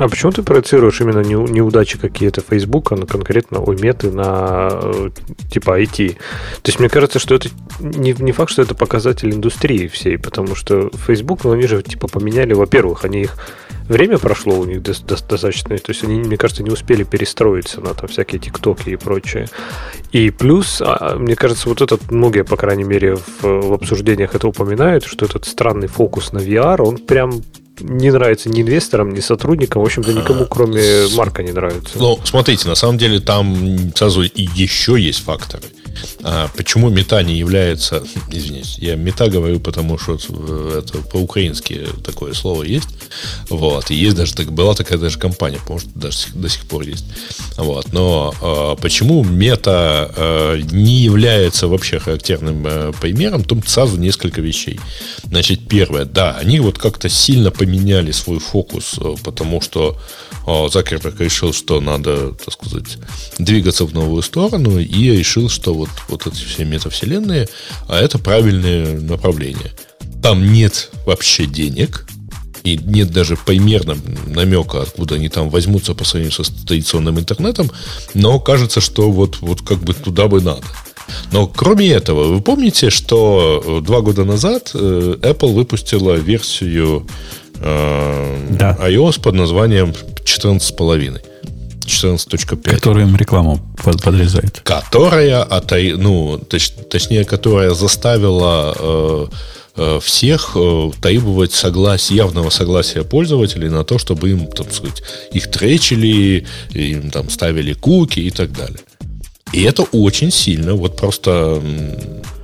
А 0.00 0.08
почему 0.08 0.32
ты 0.32 0.42
проецируешь 0.42 1.00
именно 1.00 1.20
неудачи 1.20 1.96
какие-то 1.96 2.40
Фейсбука, 2.40 2.96
на 2.96 3.06
конкретно 3.06 3.60
у 3.60 3.72
меты 3.72 4.10
на 4.10 4.68
э, 4.72 5.10
типа 5.48 5.80
IT? 5.80 6.16
То 6.62 6.68
есть 6.68 6.80
мне 6.80 6.88
кажется, 6.88 7.20
что 7.20 7.36
это 7.36 7.50
не, 7.78 8.16
не 8.18 8.32
факт, 8.32 8.50
что 8.50 8.62
это 8.62 8.74
показатель 8.74 9.32
индустрии 9.32 9.86
всей, 9.86 10.18
потому 10.18 10.56
что 10.56 10.90
Facebook, 11.06 11.44
ну 11.44 11.52
они 11.52 11.68
же 11.68 11.84
типа 11.84 12.08
поменяли, 12.08 12.52
во-первых, 12.52 13.04
они 13.04 13.22
их 13.22 13.36
время 13.88 14.18
прошло 14.18 14.58
у 14.58 14.64
них 14.64 14.82
достаточно, 14.82 15.76
то 15.78 15.90
есть 15.90 16.04
они, 16.04 16.20
мне 16.20 16.36
кажется, 16.36 16.62
не 16.62 16.70
успели 16.70 17.04
перестроиться 17.04 17.80
на 17.80 17.94
там 17.94 18.08
всякие 18.08 18.40
тиктоки 18.40 18.90
и 18.90 18.96
прочее. 18.96 19.48
И 20.12 20.30
плюс, 20.30 20.80
а, 20.80 21.16
мне 21.18 21.36
кажется, 21.36 21.68
вот 21.68 21.80
этот, 21.80 22.10
многие, 22.10 22.44
по 22.44 22.56
крайней 22.56 22.84
мере, 22.84 23.16
в, 23.16 23.42
в 23.42 23.72
обсуждениях 23.72 24.34
это 24.34 24.48
упоминают, 24.48 25.04
что 25.04 25.26
этот 25.26 25.44
странный 25.44 25.88
фокус 25.88 26.32
на 26.32 26.38
VR, 26.38 26.82
он 26.82 26.98
прям 26.98 27.42
не 27.80 28.10
нравится 28.10 28.48
ни 28.48 28.62
инвесторам, 28.62 29.10
ни 29.10 29.20
сотрудникам, 29.20 29.82
в 29.82 29.84
общем-то, 29.84 30.12
никому, 30.12 30.46
кроме 30.46 30.82
Марка, 31.14 31.42
не 31.42 31.52
нравится. 31.52 31.98
Ну, 31.98 32.18
смотрите, 32.24 32.68
на 32.68 32.74
самом 32.74 32.98
деле 32.98 33.20
там 33.20 33.92
сразу 33.94 34.22
и 34.22 34.48
еще 34.54 34.98
есть 34.98 35.24
факторы. 35.24 35.64
А 36.22 36.48
почему 36.56 36.90
мета 36.90 37.22
не 37.22 37.36
является... 37.36 38.02
Извините, 38.30 38.74
я 38.78 38.96
мета 38.96 39.28
говорю, 39.28 39.60
потому 39.60 39.98
что 39.98 40.14
это 40.76 40.98
по-украински 40.98 41.86
такое 42.04 42.34
слово 42.34 42.64
есть. 42.64 42.88
Вот. 43.48 43.90
И 43.90 43.94
есть 43.94 44.16
даже 44.16 44.34
так, 44.34 44.52
была 44.52 44.74
такая 44.74 44.98
даже 44.98 45.18
компания, 45.18 45.60
может, 45.68 45.88
даже 45.94 46.28
до 46.34 46.48
сих 46.48 46.62
пор 46.66 46.82
есть. 46.82 47.04
Вот. 47.56 47.92
Но 47.92 48.34
а, 48.40 48.76
почему 48.76 49.24
мета 49.24 50.10
а, 50.16 50.56
не 50.56 51.02
является 51.02 51.68
вообще 51.68 51.98
характерным 51.98 52.64
а, 52.66 52.92
примером, 52.92 53.44
тут 53.44 53.68
сразу 53.68 53.96
несколько 53.96 54.40
вещей. 54.40 54.80
Значит, 55.24 55.68
первое, 55.68 56.04
да, 56.04 56.36
они 56.36 56.60
вот 56.60 56.78
как-то 56.78 57.08
сильно 57.08 57.50
поменяли 57.50 58.12
свой 58.12 58.38
фокус, 58.38 58.98
потому 59.24 59.60
что 59.60 59.96
а, 60.46 60.68
Закерберг 60.68 61.20
решил, 61.20 61.52
что 61.52 61.80
надо, 61.80 62.32
так 62.32 62.54
сказать, 62.54 62.98
двигаться 63.38 63.84
в 63.84 63.92
новую 63.92 64.22
сторону, 64.22 64.78
и 64.78 65.10
решил, 65.10 65.48
что 65.48 65.74
вот 65.74 65.87
вот 66.08 66.26
эти 66.26 66.44
все 66.44 66.64
метавселенные, 66.64 67.48
а 67.88 67.98
это 67.98 68.18
правильное 68.18 68.98
направление. 69.00 69.72
Там 70.22 70.52
нет 70.52 70.90
вообще 71.06 71.46
денег, 71.46 72.06
и 72.64 72.76
нет 72.76 73.10
даже 73.10 73.36
примерно 73.36 73.96
намека, 74.26 74.82
откуда 74.82 75.14
они 75.14 75.28
там 75.28 75.48
возьмутся 75.48 75.94
по 75.94 76.04
сравнению 76.04 76.32
со 76.32 76.66
традиционным 76.66 77.18
интернетом, 77.18 77.70
но 78.14 78.38
кажется, 78.40 78.80
что 78.80 79.10
вот, 79.10 79.38
вот 79.40 79.62
как 79.62 79.78
бы 79.78 79.94
туда 79.94 80.28
бы 80.28 80.40
надо. 80.40 80.64
Но 81.32 81.46
кроме 81.46 81.88
этого, 81.88 82.24
вы 82.24 82.40
помните, 82.40 82.90
что 82.90 83.80
два 83.84 84.00
года 84.00 84.24
назад 84.24 84.72
э, 84.74 85.16
Apple 85.22 85.54
выпустила 85.54 86.14
версию 86.14 87.06
э, 87.60 88.46
да. 88.50 88.76
iOS 88.80 89.20
под 89.20 89.34
названием 89.34 89.94
14,5. 90.24 91.20
14.5. 91.88 92.70
Которая 92.70 93.06
им 93.06 93.16
рекламу 93.16 93.60
подрезает. 93.82 94.60
Которая, 94.64 95.46
ну, 95.96 96.38
точ, 96.38 96.70
точнее, 96.90 97.24
которая 97.24 97.74
заставила 97.74 98.74
э, 98.78 99.26
э, 99.76 100.00
всех 100.02 100.52
э, 100.54 100.90
требовать 101.00 101.52
согласия, 101.52 102.14
явного 102.14 102.50
согласия 102.50 103.02
пользователей 103.02 103.68
на 103.68 103.84
то, 103.84 103.98
чтобы 103.98 104.30
им, 104.30 104.46
так 104.46 104.72
сказать, 104.72 105.02
их 105.32 105.50
тречили, 105.50 106.46
им 106.70 107.10
там 107.10 107.30
ставили 107.30 107.72
куки 107.72 108.20
и 108.20 108.30
так 108.30 108.52
далее. 108.52 108.80
И 109.52 109.62
это 109.62 109.82
очень 109.92 110.30
сильно, 110.30 110.74
вот 110.74 110.96
просто 110.96 111.62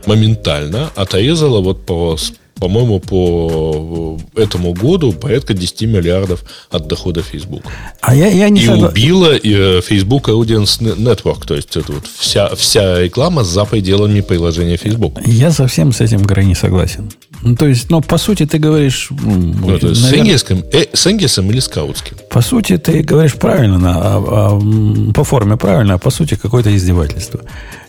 моментально 0.07 0.91
отрезало 0.97 1.61
вот 1.61 1.85
по 1.85 2.17
по-моему, 2.55 3.01
по 3.01 4.19
этому 4.37 4.73
году 4.73 5.13
порядка 5.13 5.55
10 5.55 5.83
миллиардов 5.83 6.45
от 6.71 6.87
дохода 6.87 7.23
Facebook. 7.23 7.63
А 8.01 8.15
я, 8.15 8.29
я 8.29 8.49
не 8.49 8.63
и 8.63 8.67
согла... 8.67 8.89
убила 8.89 9.35
и, 9.37 9.81
Facebook 9.81 10.29
Audience 10.29 10.81
Network, 10.81 11.47
то 11.47 11.55
есть 11.55 11.77
это 11.77 11.93
вот 11.93 12.07
вся, 12.07 12.55
вся 12.55 13.01
реклама 13.01 13.45
за 13.45 13.65
пределами 13.65 14.21
приложения 14.21 14.77
Facebook. 14.77 15.21
Я 15.27 15.51
совсем 15.51 15.93
с 15.93 16.01
этим 16.01 16.23
грани 16.23 16.49
не 16.49 16.55
согласен. 16.55 17.11
Ну, 17.43 17.57
то 17.57 17.67
есть, 17.67 17.91
ну, 17.91 18.01
по 18.01 18.19
сути, 18.19 18.47
ты 18.47 18.59
говоришь... 18.59 19.09
Ну, 19.11 19.55
наверное, 19.67 19.95
с, 19.95 20.13
энгельским, 20.13 20.65
э, 20.73 20.87
с 20.93 21.07
или 21.07 21.61
скаутским? 21.61 22.17
По 22.31 22.41
сути, 22.41 22.79
ты 22.79 23.03
говоришь 23.03 23.35
правильно, 23.35 23.79
а, 23.97 24.25
а, 24.27 25.13
по 25.13 25.25
форме 25.25 25.57
правильно, 25.57 25.95
а 25.95 25.99
по 25.99 26.11
сути, 26.11 26.37
какое-то 26.37 26.75
издевательство. 26.75 27.41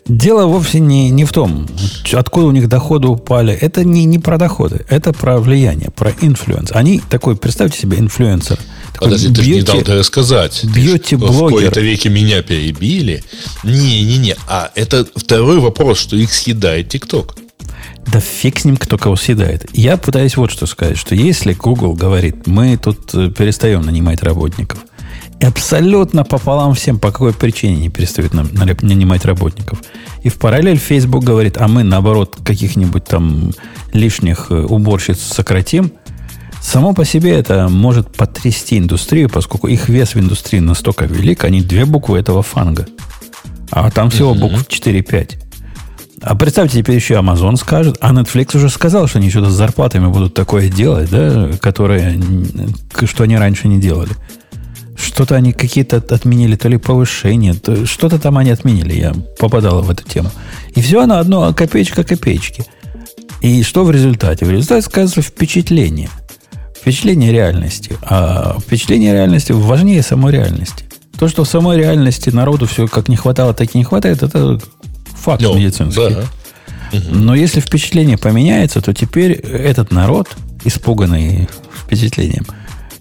Дело 0.08 0.46
вовсе 0.46 0.80
не, 0.80 1.10
не 1.10 1.26
в 1.26 1.32
том, 1.32 1.68
откуда 2.14 2.46
у 2.46 2.52
них 2.52 2.70
доходы 2.70 3.08
упали. 3.08 3.52
Это 3.54 3.84
не, 3.84 4.06
не 4.06 4.20
про 4.20 4.38
доходы, 4.38 4.86
это 4.88 5.14
про 5.14 5.40
влияние, 5.40 5.90
про 5.90 6.12
influence. 6.22 6.72
Они 6.74 7.02
такой, 7.10 7.36
представьте 7.36 7.80
себе, 7.80 7.98
инфлюенсер. 7.98 8.60
Подожди, 9.00 9.34
ты 9.34 9.42
же 9.42 9.50
не 9.50 9.62
дал 9.64 9.80
это 9.80 10.04
сказать. 10.04 10.64
Бьюти-блогер. 10.64 11.48
В 11.48 11.50
кои-то 11.50 11.82
веке 11.82 12.10
меня 12.10 12.44
перебили. 12.44 13.24
Не-не-не. 13.64 14.36
А 14.48 14.70
это 14.76 15.08
второй 15.16 15.58
вопрос, 15.58 15.98
что 15.98 16.16
их 16.16 16.32
съедает 16.32 16.90
ТикТок. 16.90 17.36
Да 18.06 18.20
фиг 18.20 18.60
с 18.60 18.66
ним, 18.66 18.78
кто 18.78 19.00
кого 19.00 19.16
съедает. 19.16 19.66
Я 19.74 19.98
пытаюсь 19.98 20.38
вот 20.38 20.52
что 20.52 20.68
сказать, 20.68 21.00
что 21.00 21.16
если 21.16 21.54
Google 21.54 21.94
говорит, 21.94 22.46
мы 22.46 22.78
тут 22.78 23.12
э, 23.16 23.32
перестаем 23.32 23.82
нанимать 23.82 24.22
работников– 24.22 24.78
абсолютно 25.42 26.24
пополам 26.24 26.74
всем, 26.74 27.00
по 27.00 27.12
какой 27.12 27.34
причине 27.34 27.76
не 27.76 27.90
перестают 27.90 28.34
нам 28.34 28.50
нанимать 28.82 29.26
работников. 29.26 29.82
И 30.24 30.30
в 30.30 30.36
параллель 30.36 30.78
Facebook 30.78 31.24
говорит, 31.24 31.58
а 31.58 31.68
мы, 31.68 31.84
наоборот, 31.84 32.38
каких-нибудь 32.44 33.06
там 33.06 33.52
лишних 33.94 34.48
э, 34.50 34.56
уборщиц 34.56 35.20
сократим. 35.20 35.92
Само 36.62 36.94
по 36.94 37.06
себе 37.06 37.38
это 37.38 37.68
может 37.70 38.12
потрясти 38.16 38.80
индустрию, 38.80 39.30
поскольку 39.30 39.68
их 39.68 39.88
вес 39.88 40.16
в 40.16 40.20
индустрии 40.20 40.60
настолько 40.60 41.06
велик, 41.06 41.44
они 41.44 41.62
две 41.62 41.86
буквы 41.86 42.18
этого 42.18 42.42
фанга. 42.42 42.88
А 43.70 43.92
там 43.92 44.10
всего 44.10 44.34
букв 44.34 44.68
4-5. 44.68 45.42
А 46.22 46.36
представьте, 46.36 46.80
теперь 46.80 46.96
еще 46.96 47.16
Amazon 47.16 47.56
скажет, 47.56 47.98
а 48.02 48.12
Netflix 48.12 48.58
уже 48.58 48.70
сказал, 48.70 49.08
что 49.08 49.20
они 49.20 49.30
что-то 49.30 49.52
с 49.52 49.54
зарплатами 49.54 50.08
будут 50.08 50.34
такое 50.34 50.70
делать, 50.70 51.12
да, 51.12 51.52
которое, 51.62 52.20
что 53.06 53.24
они 53.24 53.38
раньше 53.38 53.68
не 53.68 53.80
делали. 53.80 54.12
Что-то 54.96 55.36
они 55.36 55.52
какие-то 55.52 55.98
отменили, 55.98 56.56
то 56.56 56.70
ли 56.70 56.78
повышение, 56.78 57.54
то, 57.54 57.86
что-то 57.86 58.18
там 58.18 58.38
они 58.38 58.52
отменили, 58.52 58.94
я 58.94 59.14
попадала 59.38 59.82
в 59.82 59.90
эту 59.90 60.04
тему. 60.04 60.32
И 60.74 60.82
все 60.82 61.06
на 61.06 61.20
одно 61.20 61.54
копеечка 61.54 62.04
копеечки. 62.04 62.66
И 63.42 63.64
что 63.64 63.84
в 63.84 63.92
результате? 63.92 64.46
В 64.46 64.52
результате 64.52 64.86
сказывается 64.86 65.22
впечатление. 65.22 66.10
Впечатление 66.80 67.32
реальности. 67.32 67.98
А 68.04 68.58
впечатление 68.60 69.14
реальности 69.14 69.52
важнее 69.52 70.02
самой 70.02 70.32
реальности. 70.32 70.86
То, 71.20 71.28
что 71.28 71.44
в 71.44 71.48
самой 71.48 71.78
реальности 71.78 72.30
народу 72.30 72.66
все 72.66 72.88
как 72.88 73.08
не 73.08 73.16
хватало, 73.16 73.54
так 73.54 73.74
и 73.74 73.78
не 73.78 73.84
хватает, 73.84 74.24
это 74.24 74.60
факт, 75.18 75.50
ну, 75.50 75.58
медицинский. 75.58 76.16
Да. 76.16 76.26
Но 77.10 77.36
если 77.36 77.60
впечатление 77.60 78.18
поменяется, 78.18 78.82
то 78.82 78.94
теперь 78.94 79.32
этот 79.32 79.92
народ, 79.92 80.30
испуганный 80.64 81.50
впечатлением, 81.84 82.46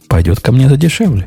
пойдет 0.09 0.41
ко 0.41 0.53
мне 0.53 0.69
за 0.69 0.77
дешевле. 0.77 1.27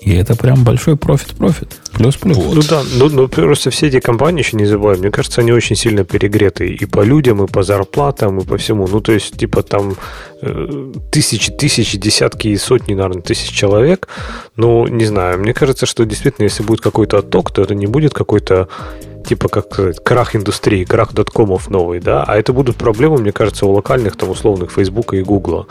И 0.00 0.14
это 0.14 0.36
прям 0.36 0.62
большой 0.62 0.96
профит-профит. 0.96 1.68
Плюс-плюс. 1.94 2.36
Вот. 2.36 2.54
Ну 2.54 2.62
да, 2.68 2.82
ну, 2.96 3.08
ну 3.08 3.28
просто 3.28 3.70
все 3.70 3.86
эти 3.86 3.98
компании, 3.98 4.42
еще 4.42 4.56
не 4.56 4.66
забываем, 4.66 5.00
мне 5.00 5.10
кажется, 5.10 5.40
они 5.40 5.52
очень 5.52 5.74
сильно 5.74 6.04
перегреты 6.04 6.68
и 6.68 6.84
по 6.86 7.00
людям, 7.00 7.42
и 7.42 7.46
по 7.46 7.62
зарплатам, 7.62 8.38
и 8.38 8.44
по 8.44 8.58
всему. 8.58 8.86
Ну, 8.86 9.00
то 9.00 9.12
есть, 9.12 9.38
типа 9.38 9.62
там 9.62 9.96
э, 10.42 10.92
тысячи, 11.10 11.50
тысячи, 11.50 11.96
десятки 11.96 12.48
и 12.48 12.56
сотни, 12.56 12.94
наверное, 12.94 13.22
тысяч 13.22 13.50
человек. 13.50 14.08
Ну, 14.54 14.86
не 14.86 15.06
знаю, 15.06 15.38
мне 15.38 15.54
кажется, 15.54 15.86
что 15.86 16.04
действительно, 16.04 16.44
если 16.44 16.62
будет 16.62 16.82
какой-то 16.82 17.18
отток, 17.18 17.50
то 17.50 17.62
это 17.62 17.74
не 17.74 17.86
будет 17.86 18.12
какой-то 18.12 18.68
типа 19.26 19.48
как 19.48 19.72
сказать, 19.72 20.02
крах 20.02 20.36
индустрии, 20.36 20.84
крах 20.84 21.12
доткомов 21.12 21.68
новый, 21.68 22.00
да, 22.00 22.24
а 22.26 22.36
это 22.36 22.52
будут 22.52 22.76
проблемы, 22.76 23.18
мне 23.18 23.32
кажется, 23.32 23.66
у 23.66 23.72
локальных 23.72 24.16
там 24.16 24.30
условных 24.30 24.72
Фейсбука 24.72 25.16
и 25.16 25.22
Гугла. 25.22 25.66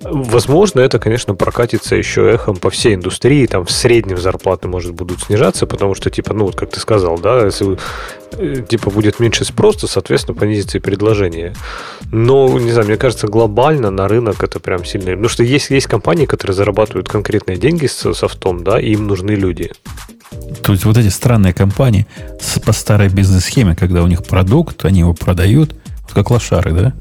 Возможно, 0.00 0.80
это, 0.80 0.98
конечно, 0.98 1.34
прокатится 1.34 1.96
еще 1.96 2.30
эхом 2.30 2.56
по 2.56 2.70
всей 2.70 2.94
индустрии, 2.94 3.46
там 3.46 3.64
в 3.64 3.70
среднем 3.70 4.18
зарплаты, 4.18 4.68
может, 4.68 4.94
будут 4.94 5.20
снижаться, 5.20 5.66
потому 5.66 5.94
что, 5.94 6.10
типа, 6.10 6.32
ну, 6.34 6.44
вот 6.44 6.56
как 6.56 6.70
ты 6.70 6.80
сказал, 6.80 7.18
да, 7.18 7.44
если 7.44 7.76
э, 8.32 8.62
типа 8.68 8.90
будет 8.90 9.20
меньше 9.20 9.44
спроса, 9.44 9.86
соответственно, 9.86 10.38
понизится 10.38 10.78
и 10.78 10.80
предложение. 10.80 11.54
Но, 12.12 12.58
не 12.58 12.72
знаю, 12.72 12.86
мне 12.86 12.96
кажется, 12.96 13.26
глобально 13.26 13.90
на 13.90 14.08
рынок 14.08 14.42
это 14.42 14.60
прям 14.60 14.84
сильно... 14.84 15.10
Потому 15.10 15.28
что 15.28 15.42
есть, 15.42 15.70
есть 15.70 15.86
компании, 15.86 16.26
которые 16.26 16.54
зарабатывают 16.54 17.08
конкретные 17.08 17.56
деньги 17.56 17.86
с 17.86 18.14
софтом, 18.14 18.64
да, 18.64 18.80
и 18.80 18.92
им 18.92 19.06
нужны 19.06 19.32
люди. 19.32 19.70
То 20.62 20.72
есть 20.72 20.84
вот 20.84 20.96
эти 20.96 21.08
странные 21.08 21.52
компании 21.52 22.06
по 22.64 22.72
старой 22.72 23.08
бизнес-схеме, 23.08 23.74
когда 23.74 24.02
у 24.02 24.06
них 24.06 24.22
продукт, 24.22 24.84
они 24.84 25.00
его 25.00 25.14
продают, 25.14 25.74
как 26.12 26.30
лошары, 26.30 26.72
да? 26.72 26.92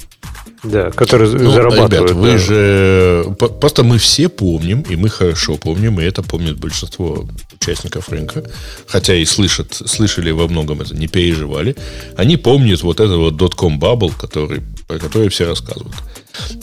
Да, 0.64 0.92
которые 0.92 1.32
ну, 1.32 1.52
зарабатывают. 1.52 2.12
Ребят, 2.12 2.12
вы 2.12 2.32
да. 2.32 2.38
же... 2.38 3.36
Просто 3.62 3.84
мы 3.84 3.98
все 3.98 4.28
помним, 4.28 4.82
и 4.82 4.98
мы 4.98 5.08
хорошо 5.10 5.56
помним, 5.56 6.02
и 6.02 6.04
это 6.04 6.22
помнит 6.22 6.58
большинство 6.58 7.26
участников 7.54 8.10
рынка, 8.10 8.44
хотя 8.86 9.16
и 9.16 9.24
слышат, 9.24 9.74
слышали 9.74 10.32
во 10.32 10.48
многом 10.48 10.82
это, 10.82 10.96
не 10.96 11.08
переживали. 11.08 11.78
Они 12.18 12.36
помнят 12.36 12.84
вот 12.84 13.00
этого 13.00 13.32
dot-com 13.32 13.80
bubble, 13.80 14.14
который, 14.20 14.62
про 14.90 14.98
который 14.98 15.30
все 15.30 15.46
рассказывают. 15.46 15.96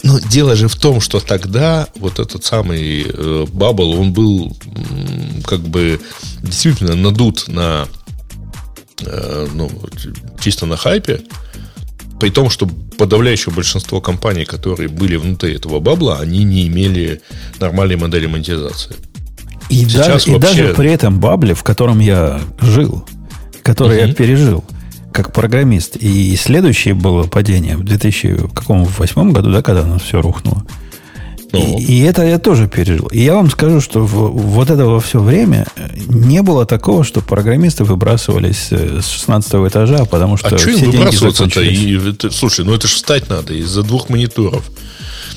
Но 0.03 0.19
дело 0.19 0.57
же 0.57 0.67
в 0.67 0.75
том, 0.75 0.99
что 0.99 1.21
тогда 1.21 1.87
вот 1.95 2.19
этот 2.19 2.43
самый 2.43 3.05
э, 3.07 3.45
бабл, 3.53 3.97
он 3.97 4.11
был 4.11 4.53
как 5.45 5.61
бы 5.61 6.01
действительно 6.43 6.95
надут 6.95 7.47
на 7.47 7.87
э, 8.99 9.47
ну, 9.53 9.71
чисто 10.41 10.65
на 10.65 10.75
хайпе, 10.75 11.21
при 12.19 12.29
том, 12.29 12.49
что 12.49 12.67
подавляющее 12.97 13.55
большинство 13.55 14.01
компаний, 14.01 14.43
которые 14.43 14.89
были 14.89 15.15
внутри 15.15 15.55
этого 15.55 15.79
бабла, 15.79 16.19
они 16.19 16.43
не 16.43 16.67
имели 16.67 17.21
нормальной 17.61 17.95
модели 17.95 18.25
монетизации. 18.25 18.97
И, 19.69 19.85
Сейчас 19.85 19.95
даже, 19.95 20.11
вообще... 20.11 20.31
и 20.31 20.39
даже 20.39 20.73
при 20.73 20.91
этом 20.91 21.21
бабле, 21.21 21.53
в 21.53 21.63
котором 21.63 21.99
я 21.99 22.41
жил, 22.59 23.07
который 23.63 23.99
угу. 23.99 24.07
я 24.07 24.13
пережил, 24.13 24.65
как 25.17 25.33
программист. 25.33 25.95
И 25.95 26.35
следующее 26.35 26.93
было 26.93 27.23
падение 27.23 27.75
в 27.75 27.83
2008 27.83 29.31
году, 29.31 29.51
да, 29.51 29.63
когда 29.63 29.81
у 29.81 29.87
нас 29.87 30.03
все 30.03 30.21
рухнуло. 30.21 30.63
Ну. 31.53 31.79
И, 31.79 31.81
и 31.81 32.01
это 32.01 32.23
я 32.23 32.37
тоже 32.37 32.67
пережил. 32.67 33.07
И 33.07 33.21
я 33.21 33.33
вам 33.33 33.49
скажу, 33.49 33.81
что 33.81 34.01
в, 34.01 34.13
вот 34.31 34.69
это 34.69 34.85
во 34.85 34.99
все 34.99 35.19
время 35.19 35.65
не 36.07 36.43
было 36.43 36.67
такого, 36.67 37.03
что 37.03 37.21
программисты 37.21 37.83
выбрасывались 37.83 38.67
э, 38.69 38.99
с 39.01 39.07
16 39.09 39.53
этажа, 39.67 40.05
потому 40.05 40.37
что 40.37 40.49
а 40.49 40.57
все 40.57 40.75
деньги 40.75 40.97
выбрасываться-то? 40.97 41.61
И, 41.61 41.99
слушай, 42.29 42.63
ну 42.63 42.75
это 42.75 42.87
же 42.87 42.93
встать 42.93 43.27
надо 43.27 43.55
из-за 43.55 43.81
двух 43.81 44.09
мониторов. 44.09 44.69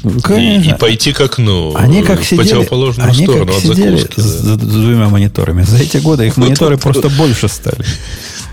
И, 0.05 0.71
и 0.71 0.75
пойти 0.79 1.13
к 1.13 1.21
окну. 1.23 1.75
Они 1.75 2.03
как 2.03 2.21
в 2.21 2.25
сидели, 2.25 2.43
противоположную 2.43 3.09
они 3.09 3.25
сторону 3.25 3.47
как 3.47 3.57
от 3.57 3.63
сидели 3.63 3.97
закуски. 3.97 4.21
С, 4.21 4.41
да. 4.43 4.55
с 4.55 4.59
двумя 4.59 5.09
мониторами. 5.09 5.63
За 5.63 5.79
эти 5.79 5.99
годы 5.99 6.27
их 6.27 6.37
мониторы 6.37 6.77
просто 6.77 7.09
больше 7.09 7.49
стали. 7.49 7.85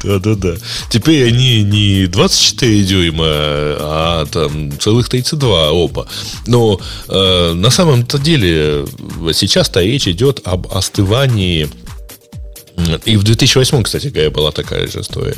Да-да-да. 0.04 0.56
Теперь 0.90 1.28
они 1.28 1.64
не 1.64 2.08
24 2.08 2.84
дюйма, 2.84 3.26
а 3.28 4.26
там 4.32 4.78
целых 4.80 5.10
32 5.10 5.72
оба. 5.72 6.08
Но 6.46 6.80
э, 7.08 7.54
на 7.54 7.70
самом-то 7.70 8.18
деле 8.20 8.86
сейчас-то 9.34 9.82
речь 9.82 10.08
идет 10.08 10.42
об 10.44 10.68
остывании. 10.74 11.70
И 13.06 13.18
в 13.18 13.24
2008, 13.24 13.84
кстати 13.84 14.08
говоря, 14.08 14.30
была 14.30 14.52
такая 14.52 14.88
же 14.88 15.02
история. 15.02 15.36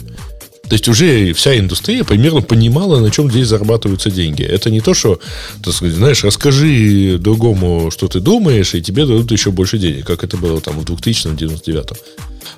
То 0.70 0.76
есть 0.76 0.88
уже 0.88 1.34
вся 1.34 1.58
индустрия 1.58 2.04
примерно 2.04 2.42
понимала, 2.42 3.00
на 3.00 3.10
чем 3.10 3.32
здесь 3.32 3.48
зарабатываются 3.48 4.12
деньги. 4.12 4.44
Это 4.44 4.70
не 4.70 4.82
то, 4.82 4.94
что, 4.94 5.20
так 5.64 5.74
сказать, 5.74 5.96
знаешь, 5.96 6.24
расскажи 6.24 7.18
другому, 7.20 7.90
что 7.90 8.08
ты 8.08 8.20
думаешь, 8.20 8.76
и 8.76 8.82
тебе 8.82 9.06
дадут 9.06 9.32
еще 9.32 9.52
больше 9.52 9.80
денег, 9.80 10.06
как 10.06 10.24
это 10.24 10.38
было 10.38 10.62
там 10.62 10.80
в 10.80 10.84
2000-99. 10.84 11.98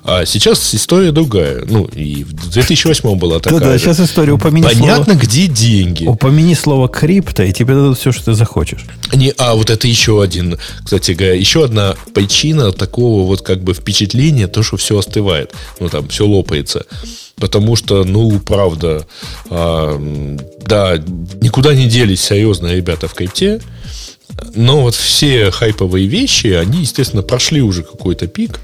А 0.04 0.26
сейчас 0.26 0.74
история 0.74 1.12
другая. 1.12 1.64
Ну, 1.66 1.84
и 1.84 2.24
в 2.24 2.32
2008 2.50 3.16
была 3.16 3.38
такая. 3.40 3.60
Да, 3.60 3.66
да, 3.66 3.78
сейчас 3.78 4.00
история 4.00 4.32
упомяни 4.32 4.64
Понятно, 4.64 5.04
слово, 5.04 5.18
где 5.18 5.46
деньги. 5.46 6.04
Упомяни 6.04 6.54
слово 6.54 6.88
крипто, 6.88 7.42
и 7.42 7.52
тебе 7.52 7.74
дадут 7.74 7.98
все, 7.98 8.12
что 8.12 8.26
ты 8.26 8.34
захочешь. 8.34 8.84
Не, 9.14 9.32
а 9.38 9.54
вот 9.54 9.70
это 9.70 9.86
еще 9.86 10.22
один, 10.22 10.58
кстати 10.84 11.12
говоря, 11.12 11.34
еще 11.34 11.64
одна 11.64 11.94
причина 12.14 12.72
такого 12.72 13.26
вот 13.26 13.42
как 13.42 13.62
бы 13.62 13.74
впечатления, 13.74 14.48
то, 14.48 14.62
что 14.62 14.76
все 14.76 14.98
остывает. 14.98 15.52
Ну, 15.80 15.88
там, 15.88 16.08
все 16.08 16.26
лопается. 16.26 16.84
Потому 17.36 17.76
что, 17.76 18.04
ну, 18.04 18.38
правда, 18.40 19.06
а, 19.50 19.98
да, 20.64 20.98
никуда 21.40 21.74
не 21.74 21.86
делись 21.86 22.22
серьезно 22.22 22.68
ребята 22.72 23.08
в 23.08 23.14
крипте. 23.14 23.60
Но 24.54 24.82
вот 24.82 24.94
все 24.94 25.50
хайповые 25.50 26.06
вещи, 26.06 26.48
они, 26.48 26.80
естественно, 26.80 27.22
прошли 27.22 27.60
уже 27.60 27.82
какой-то 27.82 28.26
пик. 28.26 28.60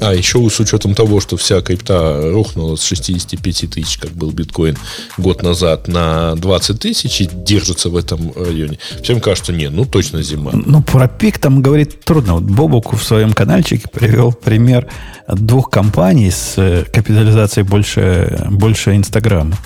А 0.00 0.14
еще 0.14 0.48
с 0.48 0.60
учетом 0.60 0.94
того, 0.94 1.20
что 1.20 1.36
вся 1.36 1.60
крипта 1.60 2.20
рухнула 2.30 2.76
с 2.76 2.82
65 2.84 3.70
тысяч, 3.70 3.98
как 3.98 4.12
был 4.12 4.30
биткоин 4.30 4.76
год 5.16 5.42
назад, 5.42 5.88
на 5.88 6.36
20 6.36 6.78
тысяч 6.78 7.20
и 7.20 7.28
держится 7.30 7.88
в 7.88 7.96
этом 7.96 8.32
районе, 8.36 8.78
всем 9.02 9.20
кажется, 9.20 9.52
не, 9.52 9.68
ну 9.68 9.84
точно 9.84 10.22
зима. 10.22 10.52
Ну, 10.54 10.82
про 10.82 11.08
пик 11.08 11.38
там 11.38 11.62
говорить 11.62 12.00
трудно. 12.00 12.34
Вот 12.34 12.44
Бобук 12.44 12.92
в 12.92 13.02
своем 13.02 13.32
каналчике 13.32 13.88
привел 13.92 14.32
пример 14.32 14.86
двух 15.26 15.70
компаний 15.70 16.30
с 16.30 16.54
э, 16.56 16.84
капитализацией 16.84 17.66
больше, 17.66 18.46
больше 18.50 18.94
Инстаграма. 18.94 19.56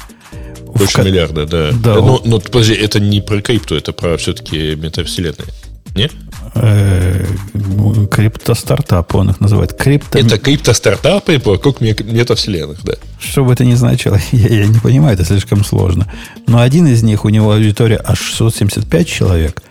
Больше 0.75 1.03
в... 1.03 1.05
миллиарда, 1.05 1.47
да. 1.47 1.71
да 1.73 1.95
но, 1.97 2.23
но, 2.25 2.41
подожди, 2.41 2.75
это 2.75 3.01
не 3.01 3.21
про 3.21 3.43
крипту, 3.43 3.75
это 3.75 3.93
про 3.93 4.17
все-таки 4.17 4.75
метавселенные. 4.77 5.49
Нет? 5.95 6.13
Э, 6.55 7.25
криптостартапы, 8.11 9.17
он 9.17 9.31
их 9.31 9.41
называет. 9.41 9.73
Крипто... 9.73 10.19
Это 10.19 10.39
криптостартапы 10.39 11.41
вокруг 11.45 11.81
метавселенных, 11.81 12.85
да. 12.85 12.95
Что 13.19 13.45
бы 13.45 13.53
это 13.55 13.65
ни 13.65 13.75
значило, 13.75 14.19
я, 14.33 14.49
я 14.49 14.67
не 14.67 14.79
понимаю, 14.79 15.15
это 15.15 15.25
слишком 15.25 15.65
сложно. 15.65 16.13
Но 16.47 16.61
один 16.61 16.87
из 16.87 17.03
них, 17.03 17.25
у 17.25 17.31
него 17.31 17.53
аудитория 17.53 18.01
аж 18.05 18.21
675 18.21 19.09
человек, 19.09 19.63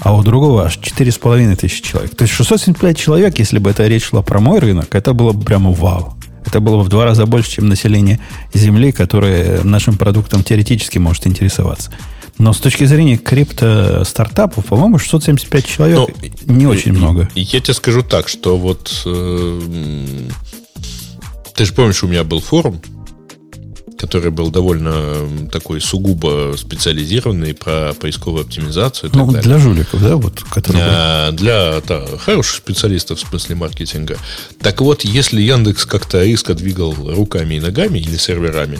а 0.00 0.16
у 0.16 0.22
другого 0.24 0.64
аж 0.64 0.78
4,5 0.78 1.56
тысячи 1.56 1.82
человек. 1.82 2.16
То 2.16 2.22
есть 2.22 2.34
675 2.34 2.98
человек, 2.98 3.38
если 3.38 3.58
бы 3.58 3.70
это 3.70 3.86
речь 3.86 4.04
шла 4.04 4.22
про 4.22 4.40
мой 4.40 4.58
рынок, 4.58 4.94
это 4.94 5.12
было 5.12 5.32
бы 5.32 5.44
прямо 5.44 5.70
вау. 5.70 6.16
Это 6.44 6.60
было 6.60 6.78
бы 6.78 6.82
в 6.82 6.88
два 6.88 7.04
раза 7.04 7.26
больше, 7.26 7.52
чем 7.52 7.68
население 7.68 8.18
Земли, 8.52 8.92
которое 8.92 9.62
нашим 9.62 9.96
продуктом 9.96 10.42
теоретически 10.42 10.98
может 10.98 11.26
интересоваться. 11.26 11.90
Но 12.38 12.52
с 12.52 12.58
точки 12.58 12.84
зрения 12.84 13.16
крипто-стартапов, 13.16 14.66
по-моему, 14.66 14.98
675 14.98 15.66
человек 15.66 15.98
ну, 16.46 16.54
не 16.54 16.66
очень 16.66 16.92
много. 16.92 17.28
Я 17.34 17.60
тебе 17.60 17.74
скажу 17.74 18.02
так, 18.02 18.28
что 18.28 18.56
вот... 18.56 19.02
Э, 19.06 19.60
ты 21.54 21.64
же 21.64 21.72
помнишь, 21.72 22.02
у 22.02 22.08
меня 22.08 22.24
был 22.24 22.40
форум, 22.40 22.80
который 23.96 24.30
был 24.30 24.50
довольно 24.50 25.48
такой 25.50 25.80
сугубо 25.80 26.54
специализированный 26.56 27.54
про 27.54 27.94
поисковую 27.94 28.42
оптимизацию. 28.42 29.10
ну, 29.14 29.30
для 29.30 29.58
жуликов, 29.58 30.02
да, 30.02 30.16
вот, 30.16 30.42
которые... 30.50 30.84
А, 30.86 31.32
для 31.32 31.80
да, 31.86 32.04
хороших 32.18 32.56
специалистов 32.56 33.18
в 33.18 33.28
смысле 33.28 33.54
маркетинга. 33.54 34.18
Так 34.60 34.80
вот, 34.80 35.04
если 35.04 35.40
Яндекс 35.40 35.86
как-то 35.86 36.24
резко 36.24 36.54
двигал 36.54 36.92
руками 36.92 37.54
и 37.54 37.60
ногами 37.60 37.98
или 37.98 38.16
серверами, 38.16 38.78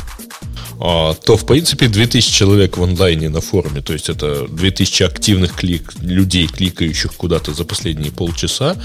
то, 0.78 1.36
в 1.36 1.46
принципе, 1.46 1.88
2000 1.88 2.32
человек 2.32 2.76
в 2.76 2.82
онлайне 2.82 3.28
на 3.28 3.40
форуме, 3.40 3.80
то 3.80 3.92
есть 3.92 4.08
это 4.08 4.46
2000 4.48 5.02
активных 5.04 5.54
клик, 5.54 5.92
людей, 6.00 6.46
кликающих 6.46 7.14
куда-то 7.14 7.54
за 7.54 7.64
последние 7.64 8.10
полчаса, 8.10 8.76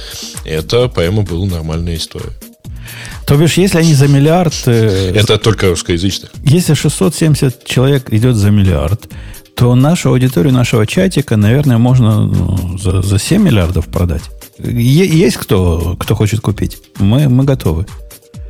это, 0.45 0.87
по-моему, 0.87 1.23
была 1.23 1.45
нормальная 1.45 1.95
история. 1.95 2.33
То 3.25 3.35
бишь, 3.37 3.57
если 3.57 3.79
они 3.79 3.93
за 3.93 4.07
миллиард... 4.07 4.53
Э, 4.65 5.11
Это 5.13 5.37
только 5.37 5.69
русскоязычных. 5.69 6.31
Если 6.43 6.73
670 6.73 7.63
человек 7.65 8.11
идет 8.11 8.35
за 8.35 8.49
миллиард, 8.49 9.07
то 9.55 9.75
нашу 9.75 10.09
аудиторию 10.09 10.53
нашего 10.53 10.87
чатика, 10.87 11.35
наверное, 11.35 11.77
можно 11.77 12.25
ну, 12.25 12.77
за, 12.77 13.01
за 13.01 13.19
7 13.19 13.43
миллиардов 13.43 13.87
продать. 13.87 14.23
Есть 14.57 15.37
кто, 15.37 15.95
кто 15.99 16.15
хочет 16.15 16.39
купить? 16.39 16.77
Мы, 16.97 17.29
мы 17.29 17.43
готовы. 17.43 17.85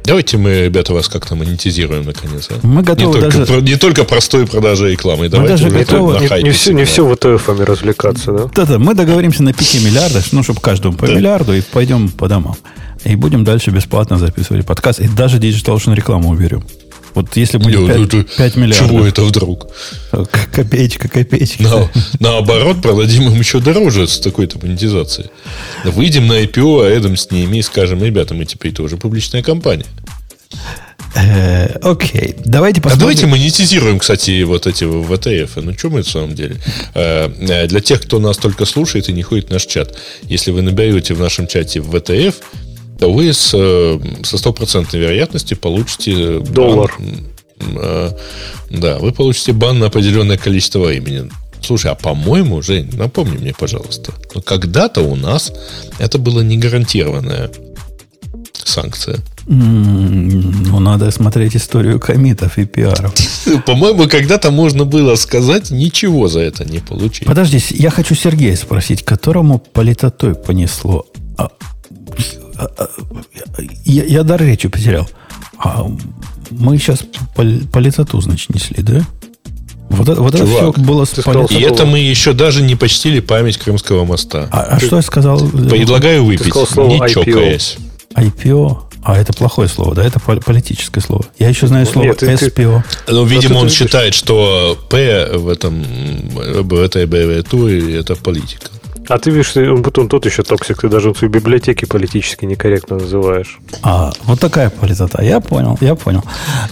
Давайте 0.10 0.40
мы, 0.40 0.64
ребята, 0.66 0.92
вас 0.92 1.08
как-то 1.08 1.36
монетизируем 1.36 2.04
наконец. 2.04 2.50
А? 2.50 2.56
Мы 2.64 2.82
готовы 2.82 3.18
не, 3.18 3.22
даже... 3.22 3.46
только, 3.46 3.62
не 3.62 3.76
только 3.76 4.04
простой 4.06 4.48
продажей 4.48 4.94
рекламы. 4.94 5.26
Мы 5.26 5.30
Давайте 5.30 5.66
даже 5.66 5.70
готовы... 5.70 6.20
Не, 6.20 6.44
не, 6.46 6.50
все, 6.50 6.74
не 6.74 6.84
все 6.86 7.08
ВТФами 7.08 7.62
развлекаться, 7.62 8.32
да? 8.32 8.46
Да-да, 8.56 8.80
мы 8.80 8.96
договоримся 8.96 9.44
на 9.44 9.54
5 9.54 9.86
миллиардах, 9.86 10.26
ну, 10.32 10.42
чтобы 10.42 10.62
каждому 10.62 10.98
по 10.98 11.06
да. 11.06 11.14
миллиарду, 11.14 11.54
и 11.54 11.62
пойдем 11.62 12.10
по 12.10 12.28
домам. 12.28 12.56
И 13.06 13.16
будем 13.16 13.44
дальше 13.44 13.70
бесплатно 13.70 14.18
записывать 14.18 14.66
подкаст. 14.66 15.00
И 15.00 15.08
даже 15.08 15.38
Digital 15.38 15.76
Ocean 15.76 15.94
рекламу 15.94 16.30
уберем. 16.30 16.64
Вот 17.16 17.36
если 17.36 17.58
будет 17.58 17.88
5, 17.88 17.98
ну, 17.98 18.24
5 18.24 18.56
миллиардов. 18.56 18.88
Чего 18.88 19.06
это 19.06 19.22
вдруг? 19.24 19.68
Копеечка, 20.52 21.08
копеечка. 21.08 21.64
На, 21.64 21.90
наоборот, 22.20 22.82
продадим 22.82 23.28
им 23.30 23.40
еще 23.40 23.60
дороже 23.60 24.08
с 24.08 24.20
такой-то 24.20 24.60
монетизацией. 24.60 25.30
Выйдем 25.84 26.28
на 26.28 26.42
IPO, 26.44 26.86
а 26.86 26.90
рядом 26.90 27.18
с 27.18 27.32
ними 27.32 27.58
и 27.58 27.62
скажем, 27.62 28.04
ребята, 28.04 28.34
мы 28.34 28.46
теперь 28.46 28.74
тоже 28.74 28.98
публичная 28.98 29.44
компания. 29.44 29.86
Э, 31.16 31.78
окей, 31.82 32.36
давайте 32.46 32.82
посмотрим. 32.82 32.98
А 32.98 33.02
давайте 33.02 33.26
монетизируем, 33.26 34.00
кстати, 34.00 34.44
вот 34.44 34.68
эти 34.68 34.86
ВТФ. 34.86 35.56
Ну, 35.58 35.78
что 35.78 35.90
мы 35.90 36.04
в 36.04 36.10
самом 36.10 36.36
деле? 36.36 36.58
Э, 36.94 37.30
э, 37.40 37.68
для 37.68 37.80
тех, 37.82 38.02
кто 38.02 38.20
нас 38.20 38.38
только 38.38 38.66
слушает 38.66 39.10
и 39.10 39.14
не 39.14 39.24
ходит 39.24 39.48
в 39.48 39.52
наш 39.52 39.66
чат. 39.66 39.98
Если 40.24 40.52
вы 40.52 40.62
наберете 40.62 41.14
в 41.16 41.20
нашем 41.20 41.48
чате 41.48 41.82
ВТФ, 41.82 42.36
вы 43.08 43.34
с, 43.34 43.52
э, 43.54 44.00
со 44.24 44.38
стопроцентной 44.38 45.00
вероятностью 45.00 45.58
получите... 45.58 46.40
Доллар. 46.40 46.94
Бан, 47.00 47.78
э, 47.82 48.12
да, 48.70 48.98
вы 49.00 49.12
получите 49.12 49.54
бан 49.54 49.80
на 49.80 49.88
определенное 49.88 50.38
количество 50.38 50.80
времени. 50.80 51.30
Слушай, 51.62 51.92
а 51.92 51.96
по-моему, 51.96 52.62
Жень, 52.62 52.90
напомни 52.94 53.38
мне, 53.38 53.54
пожалуйста, 53.54 54.14
когда-то 54.46 55.02
у 55.02 55.16
нас 55.16 55.52
это 56.00 56.18
было 56.18 56.42
не 56.42 56.58
гарантированная 56.58 57.52
санкция. 58.54 59.20
Ну, 59.46 60.80
надо 60.80 61.10
смотреть 61.12 61.56
историю 61.56 62.00
комитов 62.00 62.58
и 62.58 62.66
пиаров. 62.66 63.14
По-моему, 63.66 64.08
когда-то 64.08 64.52
можно 64.52 64.86
было 64.86 65.16
сказать, 65.16 65.72
ничего 65.72 66.28
за 66.28 66.42
это 66.42 66.66
не 66.66 66.80
получить. 66.80 67.28
Подожди, 67.28 67.62
я 67.72 67.90
хочу 67.90 68.16
Сергея 68.16 68.56
спросить, 68.56 69.04
которому 69.04 69.60
политотой 69.60 70.36
понесло. 70.36 71.08
А, 71.38 71.50
я, 73.86 74.04
я 74.04 74.24
дар 74.24 74.42
речи 74.42 74.68
потерял. 74.68 75.08
А 75.58 75.86
мы 76.52 76.78
сейчас 76.78 77.00
по, 77.36 77.44
по 77.72 77.80
лицату, 77.80 78.20
значит, 78.22 78.54
несли, 78.54 78.82
да? 78.82 79.06
Вот, 79.90 80.08
это, 80.08 80.22
вот 80.22 80.38
Чувак, 80.38 80.52
это 80.52 80.72
все 80.74 80.82
было 80.82 81.06
с 81.06 81.10
сказал, 81.10 81.46
И 81.48 81.60
это 81.62 81.86
мы 81.86 82.00
еще 82.00 82.34
даже 82.34 82.62
не 82.62 82.76
почтили 82.76 83.20
память 83.20 83.58
Крымского 83.58 84.06
моста. 84.06 84.48
А, 84.52 84.62
а 84.62 84.80
что 84.80 84.98
я 84.98 85.02
сказал? 85.02 85.40
Предлагаю 85.40 86.26
выпить, 86.26 86.46
не 86.46 87.00
IPO. 87.00 87.10
чокаясь. 87.10 87.78
IPO? 88.16 88.84
А 89.02 89.18
это 89.18 89.34
плохое 89.34 89.68
слово, 89.68 89.96
да? 89.96 90.06
Это 90.06 90.20
политическое 90.20 91.02
слово. 91.02 91.26
Я 91.40 91.50
еще 91.50 91.68
знаю 91.68 91.86
слово 91.86 92.08
Нет, 92.08 92.22
SPO. 92.22 92.84
Ну, 93.08 93.26
видимо, 93.26 93.58
он 93.58 93.70
считает, 93.70 94.14
что 94.14 94.78
П 94.90 95.38
в 95.38 95.48
этом 95.48 95.84
в 95.84 96.74
этой 96.76 97.06
аббревиатуре 97.06 97.98
это 97.98 98.16
политика. 98.16 98.68
А 99.10 99.18
ты 99.18 99.32
видишь, 99.32 99.58
он 99.58 99.82
потом 99.82 100.08
тот 100.08 100.26
еще 100.26 100.44
токсик, 100.44 100.82
ты 100.82 100.88
даже 100.88 101.12
в 101.12 101.18
своей 101.18 101.34
библиотеке 101.34 101.88
политически 101.88 102.46
некорректно 102.46 102.98
называешь. 102.98 103.60
А, 103.82 104.12
вот 104.24 104.40
такая 104.40 104.70
политота. 104.70 105.24
Я 105.24 105.40
понял, 105.40 105.78
я 105.82 105.96
понял. 105.96 106.24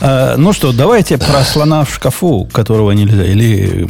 А, 0.01 0.37
ну 0.37 0.53
что, 0.53 0.71
давайте 0.71 1.17
про 1.17 1.43
слона 1.43 1.83
в 1.83 1.93
шкафу, 1.93 2.47
которого 2.53 2.91
нельзя, 2.91 3.25
или 3.25 3.87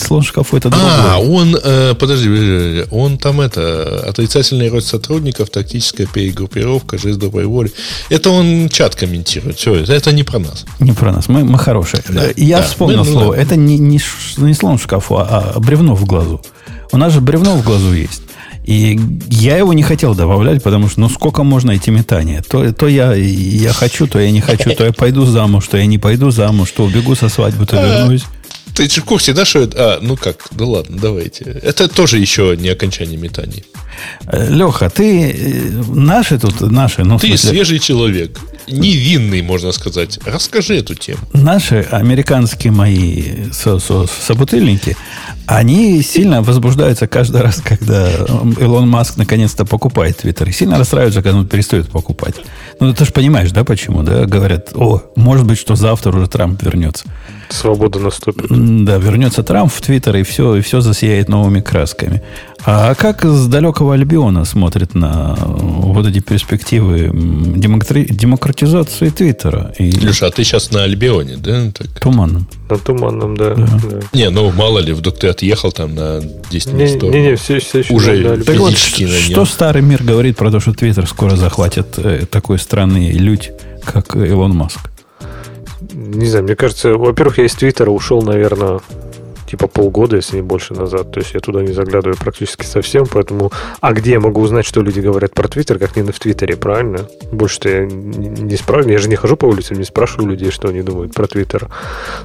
слон 0.00 0.22
в 0.22 0.26
шкафу 0.26 0.56
это 0.56 0.68
другое. 0.68 0.90
А, 0.90 1.18
он, 1.18 1.56
э, 1.62 1.94
подожди, 1.94 2.84
он 2.90 3.18
там 3.18 3.40
это, 3.40 4.04
отрицательный 4.08 4.68
рост 4.68 4.88
сотрудников, 4.88 5.50
тактическая 5.50 6.06
перегруппировка, 6.06 6.98
жест 6.98 7.18
доброй 7.18 7.46
воли. 7.46 7.72
Это 8.10 8.30
он 8.30 8.68
чат 8.68 8.96
комментирует. 8.96 9.56
Все, 9.56 9.74
это 9.76 10.12
не 10.12 10.24
про 10.24 10.40
нас. 10.40 10.66
Не 10.80 10.92
про 10.92 11.12
нас, 11.12 11.28
мы, 11.28 11.44
мы 11.44 11.58
хорошие. 11.58 12.02
Да, 12.08 12.24
Я 12.36 12.58
да, 12.58 12.62
вспомнил 12.64 13.04
мы, 13.04 13.04
слово. 13.04 13.36
Да. 13.36 13.42
Это 13.42 13.56
не, 13.56 13.78
не, 13.78 14.00
не 14.38 14.54
слон 14.54 14.76
в 14.78 14.82
шкафу, 14.82 15.18
а, 15.18 15.52
а 15.54 15.60
бревно 15.60 15.94
в 15.94 16.04
глазу. 16.04 16.42
У 16.92 16.96
нас 16.96 17.12
же 17.12 17.20
бревно 17.20 17.56
в 17.56 17.64
глазу 17.64 17.92
есть. 17.92 18.22
И 18.64 19.00
я 19.30 19.56
его 19.56 19.72
не 19.72 19.82
хотел 19.82 20.14
добавлять, 20.14 20.62
потому 20.62 20.88
что 20.88 21.00
ну 21.00 21.08
сколько 21.08 21.42
можно 21.42 21.70
эти 21.70 21.88
метания? 21.88 22.42
То, 22.42 22.70
то 22.72 22.86
я, 22.86 23.14
я 23.14 23.72
хочу, 23.72 24.06
то 24.06 24.18
я 24.18 24.30
не 24.30 24.42
хочу, 24.42 24.74
то 24.74 24.84
я 24.84 24.92
пойду 24.92 25.24
замуж, 25.24 25.66
то 25.68 25.78
я 25.78 25.86
не 25.86 25.96
пойду 25.98 26.30
замуж, 26.30 26.70
то 26.72 26.84
убегу 26.84 27.14
со 27.14 27.30
свадьбы, 27.30 27.64
то 27.64 27.76
вернусь. 27.76 28.24
Ты 28.74 28.88
же 28.88 29.00
в 29.00 29.04
курсе, 29.04 29.32
да, 29.32 29.44
что 29.44 29.60
это... 29.60 29.94
А, 29.94 29.98
ну 30.00 30.16
как, 30.16 30.48
ну 30.52 30.70
ладно, 30.70 30.98
давайте. 31.00 31.44
Это 31.44 31.88
тоже 31.88 32.18
еще 32.18 32.56
не 32.58 32.68
окончание 32.68 33.16
метаний. 33.16 33.64
Леха, 34.30 34.90
ты 34.90 35.32
э, 35.32 35.82
наши 35.88 36.38
тут, 36.38 36.60
наши, 36.60 37.04
ну, 37.04 37.18
Ты 37.18 37.28
смысле, 37.28 37.50
свежий 37.50 37.78
человек, 37.80 38.38
невинный, 38.70 39.42
можно 39.42 39.72
сказать. 39.72 40.18
Расскажи 40.24 40.76
эту 40.76 40.94
тему. 40.94 41.20
Наши 41.32 41.86
американские 41.90 42.72
мои 42.72 43.50
со 43.52 43.78
со 43.78 44.06
собутыльники, 44.06 44.96
они 45.46 46.02
сильно 46.02 46.42
возбуждаются 46.42 47.06
каждый 47.06 47.40
раз, 47.40 47.60
когда 47.64 48.10
Илон 48.60 48.88
Маск 48.88 49.16
наконец-то 49.16 49.64
покупает 49.64 50.18
Твиттер. 50.18 50.48
И 50.48 50.52
сильно 50.52 50.78
расстраиваются, 50.78 51.22
когда 51.22 51.38
он 51.38 51.48
перестает 51.48 51.88
покупать. 51.88 52.34
Ну, 52.80 52.92
ты 52.92 53.04
же 53.04 53.12
понимаешь, 53.12 53.50
да, 53.50 53.64
почему, 53.64 54.02
да? 54.02 54.26
Говорят, 54.26 54.70
о, 54.74 55.02
может 55.16 55.46
быть, 55.46 55.58
что 55.58 55.74
завтра 55.74 56.12
уже 56.12 56.28
Трамп 56.28 56.62
вернется. 56.62 57.04
Свобода 57.48 57.98
наступит. 57.98 58.46
Да, 58.84 58.98
вернется 58.98 59.42
Трамп 59.42 59.72
в 59.72 59.80
Твиттер, 59.80 60.16
и 60.16 60.22
все, 60.22 60.56
и 60.56 60.60
все 60.60 60.80
засияет 60.80 61.28
новыми 61.28 61.60
красками. 61.60 62.22
А 62.70 62.94
как 62.94 63.24
с 63.24 63.46
далекого 63.46 63.94
Альбиона 63.94 64.44
смотрит 64.44 64.94
на 64.94 65.34
вот 65.38 66.06
эти 66.06 66.18
перспективы 66.18 67.10
демократизации 67.14 69.08
Твиттера? 69.08 69.72
И... 69.78 69.90
Леша, 69.90 70.26
а 70.26 70.30
ты 70.30 70.44
сейчас 70.44 70.70
на 70.70 70.84
Альбионе, 70.84 71.38
да? 71.38 71.72
Так? 71.72 71.88
Туманном. 71.98 72.46
На 72.68 72.76
Туманном, 72.76 73.38
да. 73.38 73.54
да. 73.54 73.66
да. 73.90 74.00
Не, 74.12 74.28
ну 74.28 74.52
мало 74.52 74.80
ли, 74.80 74.92
вдруг 74.92 75.16
ты 75.16 75.28
отъехал 75.28 75.72
там 75.72 75.94
на 75.94 76.20
10 76.50 76.72
минут. 76.74 77.02
Не, 77.04 77.08
не, 77.08 77.22
не, 77.28 77.36
все, 77.36 77.58
все 77.58 77.78
еще 77.78 77.94
Уже 77.94 78.36
на 78.36 78.44
так 78.44 78.58
вот, 78.58 78.76
что 78.76 79.46
старый 79.46 79.80
мир 79.80 80.02
говорит 80.02 80.36
про 80.36 80.50
то, 80.50 80.60
что 80.60 80.74
Твиттер 80.74 81.06
скоро 81.06 81.36
захватит 81.36 81.98
э, 81.98 82.26
такой 82.30 82.58
странный 82.58 83.12
людь, 83.12 83.50
как 83.82 84.14
Илон 84.14 84.54
Маск? 84.54 84.90
Не 85.80 86.26
знаю, 86.26 86.44
мне 86.44 86.54
кажется, 86.54 86.98
во-первых, 86.98 87.38
я 87.38 87.46
из 87.46 87.54
Твиттера 87.54 87.88
ушел, 87.88 88.20
наверное, 88.20 88.80
типа 89.48 89.66
полгода, 89.66 90.16
если 90.16 90.36
не 90.36 90.42
больше 90.42 90.74
назад. 90.74 91.10
То 91.10 91.20
есть 91.20 91.34
я 91.34 91.40
туда 91.40 91.62
не 91.62 91.72
заглядываю 91.72 92.16
практически 92.16 92.64
совсем, 92.64 93.06
поэтому... 93.06 93.50
А 93.80 93.92
где 93.92 94.12
я 94.12 94.20
могу 94.20 94.40
узнать, 94.40 94.66
что 94.66 94.82
люди 94.82 95.00
говорят 95.00 95.34
про 95.34 95.48
Твиттер, 95.48 95.78
как 95.78 95.96
не 95.96 96.02
в 96.02 96.18
Твиттере, 96.18 96.56
правильно? 96.56 97.08
Больше-то 97.32 97.68
я 97.68 97.86
не 97.86 98.56
спрашиваю, 98.56 98.92
я 98.92 98.98
же 98.98 99.08
не 99.08 99.16
хожу 99.16 99.36
по 99.36 99.46
улице, 99.46 99.74
не 99.74 99.84
спрашиваю 99.84 100.30
людей, 100.30 100.50
что 100.50 100.68
они 100.68 100.82
думают 100.82 101.14
про 101.14 101.26
Твиттер. 101.26 101.68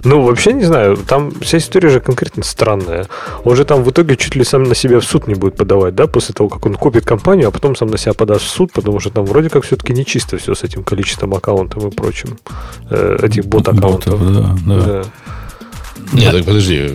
Ну, 0.04 0.22
вообще 0.22 0.54
не 0.54 0.66
знаю, 0.66 0.98
там 0.98 1.32
вся 1.42 1.58
история 1.58 1.90
же 1.90 2.00
конкретно 2.00 2.44
странная. 2.44 3.08
Он 3.44 3.56
же 3.56 3.66
там 3.66 3.84
в 3.84 3.90
итоге 3.90 4.18
чуть 4.18 4.36
ли 4.36 4.44
сам 4.44 4.64
на 4.64 4.76
себя 4.76 5.00
в 5.00 5.04
суд 5.04 5.28
не 5.28 5.36
будет 5.36 5.56
подавать, 5.56 5.96
да, 5.96 6.08
после 6.08 6.34
того, 6.34 6.50
как 6.50 6.66
он 6.66 6.76
купит 6.76 7.06
компанию, 7.06 7.48
а 7.48 7.52
потом 7.52 7.76
сам 7.76 7.90
на 7.90 7.98
себя 7.98 8.14
подаст 8.14 8.46
в 8.46 8.50
суд, 8.50 8.72
потому 8.74 9.00
что 9.00 9.10
там 9.10 9.26
вроде 9.26 9.50
как 9.50 9.64
все-таки 9.64 9.94
не 9.94 10.06
чисто 10.06 10.38
все 10.38 10.54
с 10.54 10.64
этим 10.64 10.84
количеством 10.84 11.34
аккаунтов 11.34 11.86
и 11.86 11.90
прочим, 11.90 12.38
э, 12.90 13.18
этих 13.22 13.46
бот-аккаунтов. 13.46 14.34
да, 14.34 14.56
да. 14.66 14.86
да. 14.86 15.04
Нет, 16.12 16.32
так 16.32 16.46
подожди, 16.46 16.90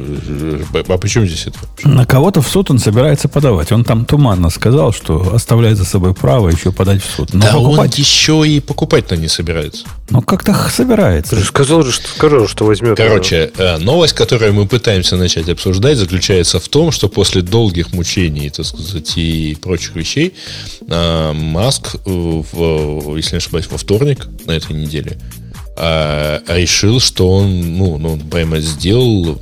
а 0.74 0.98
почему 0.98 1.26
здесь 1.26 1.46
это? 1.46 1.88
На 1.88 2.04
кого-то 2.04 2.42
в 2.42 2.48
суд 2.48 2.70
он 2.70 2.78
собирается 2.78 3.28
подавать. 3.28 3.72
Он 3.72 3.84
там 3.84 4.04
туманно 4.04 4.50
сказал, 4.50 4.92
что 4.92 5.34
оставляет 5.34 5.78
за 5.78 5.84
собой 5.84 6.14
право 6.14 6.48
еще 6.48 6.72
подать 6.72 7.02
в 7.02 7.10
суд. 7.10 7.32
Но 7.32 7.40
да 7.40 7.52
покупать... 7.52 7.94
он 7.94 7.98
еще 7.98 8.46
и 8.46 8.60
покупать-то 8.60 9.16
не 9.16 9.28
собирается. 9.28 9.86
Ну, 10.10 10.22
как-то 10.22 10.54
собирается. 10.70 11.36
Ты 11.36 11.44
сказал 11.44 11.82
же, 11.82 11.92
что, 11.92 12.08
сказал, 12.08 12.48
что 12.48 12.64
возьмет. 12.64 12.96
Короче, 12.96 13.50
э, 13.56 13.78
новость, 13.78 14.14
которую 14.14 14.54
мы 14.54 14.66
пытаемся 14.66 15.16
начать 15.16 15.48
обсуждать, 15.48 15.98
заключается 15.98 16.60
в 16.60 16.68
том, 16.68 16.92
что 16.92 17.08
после 17.08 17.42
долгих 17.42 17.92
мучений, 17.92 18.50
так 18.50 18.66
сказать, 18.66 19.12
и 19.16 19.56
прочих 19.60 19.96
вещей, 19.96 20.34
э, 20.88 21.32
Маск, 21.32 21.94
э, 21.94 21.98
в, 22.04 23.16
если 23.16 23.32
не 23.32 23.38
ошибаюсь, 23.38 23.66
во 23.70 23.78
вторник 23.78 24.28
на 24.46 24.52
этой 24.52 24.74
неделе, 24.74 25.18
а, 25.80 26.42
решил, 26.48 26.98
что 26.98 27.30
он, 27.30 27.76
ну, 27.78 27.98
ну, 27.98 28.18
прямо 28.18 28.58
сделал, 28.60 29.38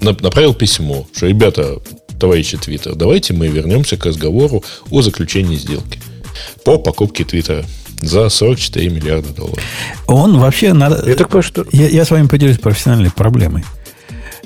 направил 0.00 0.52
письмо, 0.52 1.06
что, 1.14 1.26
ребята, 1.26 1.78
товарищи 2.18 2.58
Твиттер, 2.58 2.94
давайте 2.94 3.32
мы 3.32 3.48
вернемся 3.48 3.96
к 3.96 4.04
разговору 4.04 4.62
о 4.90 5.00
заключении 5.00 5.56
сделки 5.56 5.98
по 6.64 6.78
покупке 6.78 7.24
Твиттера 7.24 7.64
за 8.02 8.28
44 8.28 8.90
миллиарда 8.90 9.30
долларов. 9.30 9.62
Он 10.06 10.38
вообще 10.38 10.72
надо... 10.72 11.08
Я, 11.08 11.16
так 11.16 11.28
понимаю, 11.28 11.42
что... 11.42 11.66
я, 11.72 11.88
я 11.88 12.04
с 12.04 12.10
вами 12.10 12.26
поделюсь 12.26 12.58
профессиональной 12.58 13.10
проблемой. 13.10 13.64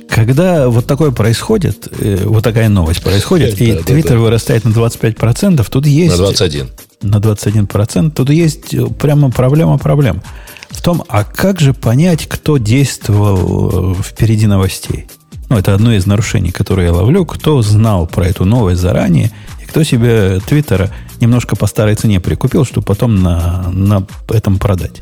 Когда 0.09 0.69
вот 0.69 0.87
такое 0.87 1.11
происходит, 1.11 1.89
э, 1.99 2.19
вот 2.25 2.45
такая 2.45 2.69
новость 2.69 3.03
происходит, 3.03 3.61
и 3.61 3.75
Твиттер 3.75 4.19
вырастает 4.19 4.65
на 4.65 4.71
25%, 4.71 5.67
тут 5.69 5.87
есть... 5.87 6.13
На 6.13 6.19
21. 6.19 6.69
На 7.03 7.17
21%, 7.17 8.11
тут 8.11 8.31
есть 8.31 8.75
прямо 8.99 9.31
проблема 9.31 9.79
проблем 9.79 10.23
в 10.71 10.83
том, 10.83 11.05
а 11.09 11.25
как 11.25 11.61
же 11.61 11.73
понять, 11.73 12.27
кто 12.27 12.59
действовал 12.59 13.93
э, 13.93 14.03
впереди 14.03 14.47
новостей? 14.47 15.07
Ну, 15.49 15.57
это 15.57 15.75
одно 15.75 15.93
из 15.95 16.07
нарушений, 16.07 16.51
которые 16.51 16.87
я 16.87 16.93
ловлю. 16.93 17.25
Кто 17.25 17.63
знал 17.63 18.07
про 18.07 18.27
эту 18.27 18.45
новость 18.45 18.81
заранее, 18.81 19.31
и 19.63 19.67
кто 19.67 19.83
себе 19.85 20.41
Твиттера 20.41 20.91
немножко 21.21 21.57
по 21.57 21.67
старой 21.67 21.95
цене 21.95 22.21
прикупил, 22.21 22.65
чтобы 22.65 22.87
потом 22.87 23.23
на, 23.23 23.71
на 23.71 24.07
этом 24.31 24.59
продать. 24.59 25.01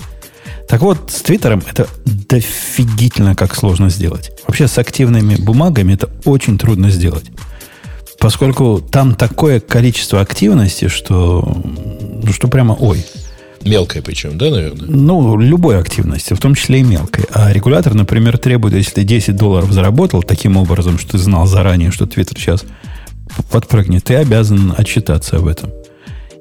Так 0.69 0.81
вот, 0.83 1.11
с 1.11 1.23
Твиттером 1.23 1.63
это 1.69 1.87
дофигительно 2.05 3.35
как 3.35 3.55
сложно 3.55 3.89
сделать. 3.91 4.31
Вообще 4.47 4.69
с 4.69 4.79
активными 4.79 5.37
бумагами 5.37 5.95
это 5.95 6.11
очень 6.25 6.59
трудно 6.59 6.91
сделать. 6.91 7.25
Поскольку 8.23 8.81
там 8.81 9.17
такое 9.17 9.59
количество 9.59 10.21
активности, 10.21 10.87
что, 10.87 11.61
ну, 12.23 12.33
что 12.33 12.47
прямо 12.47 12.73
ой. 12.79 13.05
Мелкой 13.65 14.01
причем, 14.01 14.39
да, 14.39 14.49
наверное? 14.49 14.87
Ну, 14.89 15.37
любой 15.37 15.77
активности, 15.79 16.33
в 16.33 16.39
том 16.39 16.55
числе 16.55 16.81
и 16.81 16.83
мелкой. 16.85 17.25
А 17.33 17.53
регулятор, 17.53 17.95
например, 17.95 18.39
требует, 18.39 18.75
если 18.75 18.93
ты 18.93 19.03
10 19.03 19.35
долларов 19.35 19.73
заработал 19.73 20.23
таким 20.23 20.57
образом, 20.57 20.99
что 20.99 21.13
ты 21.13 21.19
знал 21.19 21.47
заранее, 21.47 21.91
что 21.91 22.07
Твиттер 22.07 22.39
сейчас 22.39 22.65
подпрыгнет, 23.51 24.05
ты 24.05 24.15
обязан 24.15 24.73
отчитаться 24.77 25.39
об 25.39 25.49
этом. 25.49 25.71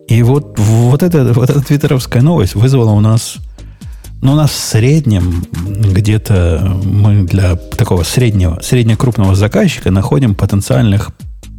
И 0.07 0.21
вот, 0.21 0.59
вот, 0.59 1.01
это, 1.01 1.33
вот 1.33 1.49
эта 1.49 1.61
твиттеровская 1.61 2.21
новость 2.21 2.53
вызвала 2.53 2.91
у 2.91 2.99
нас, 2.99 3.37
ну, 4.21 4.33
у 4.33 4.35
нас 4.35 4.51
в 4.51 4.59
среднем 4.59 5.45
где-то 5.53 6.79
мы 6.83 7.23
для 7.23 7.55
такого 7.55 8.03
среднего, 8.03 8.59
среднекрупного 8.61 9.33
заказчика 9.33 9.89
находим 9.89 10.35
потенциальных 10.35 11.11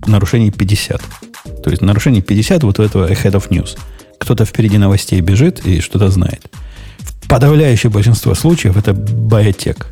нарушений 0.07 0.51
50. 0.51 1.03
То 1.65 1.71
есть 1.71 1.83
нарушений 1.83 2.23
50 2.23 2.63
вот 2.63 2.79
у 2.79 2.83
этого 2.83 3.11
Ahead 3.11 3.33
of 3.33 3.49
News– 3.49 3.79
кто-то 4.23 4.45
впереди 4.45 4.79
новостей 4.79 5.21
бежит 5.21 5.67
и 5.67 5.81
что-то 5.81 6.09
знает. 6.09 6.49
Подавляющее 7.29 7.91
большинство 7.91 8.35
случаев 8.35 8.77
это 8.77 8.93
биотек. 8.93 9.89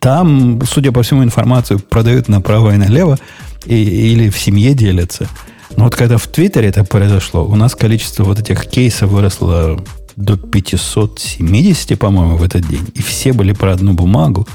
Там, 0.00 0.60
судя 0.66 0.90
по 0.90 1.02
всему, 1.02 1.22
информацию 1.22 1.78
продают 1.78 2.28
направо 2.28 2.74
и 2.74 2.76
налево 2.76 3.18
и, 3.64 3.74
или 3.74 4.28
в 4.28 4.38
семье 4.38 4.74
делятся. 4.74 5.28
Но 5.76 5.84
вот 5.84 5.94
когда 5.94 6.16
в 6.16 6.26
Твиттере 6.26 6.68
это 6.68 6.82
произошло, 6.82 7.44
у 7.46 7.54
нас 7.54 7.76
количество 7.76 8.24
вот 8.24 8.40
этих 8.40 8.66
кейсов 8.66 9.10
выросло 9.10 9.80
до 10.16 10.36
570, 10.36 11.96
по-моему, 11.96 12.36
в 12.36 12.42
этот 12.42 12.66
день. 12.66 12.90
И 12.94 13.02
все 13.02 13.32
были 13.32 13.52
про 13.52 13.72
одну 13.72 13.92
бумагу. 13.92 14.48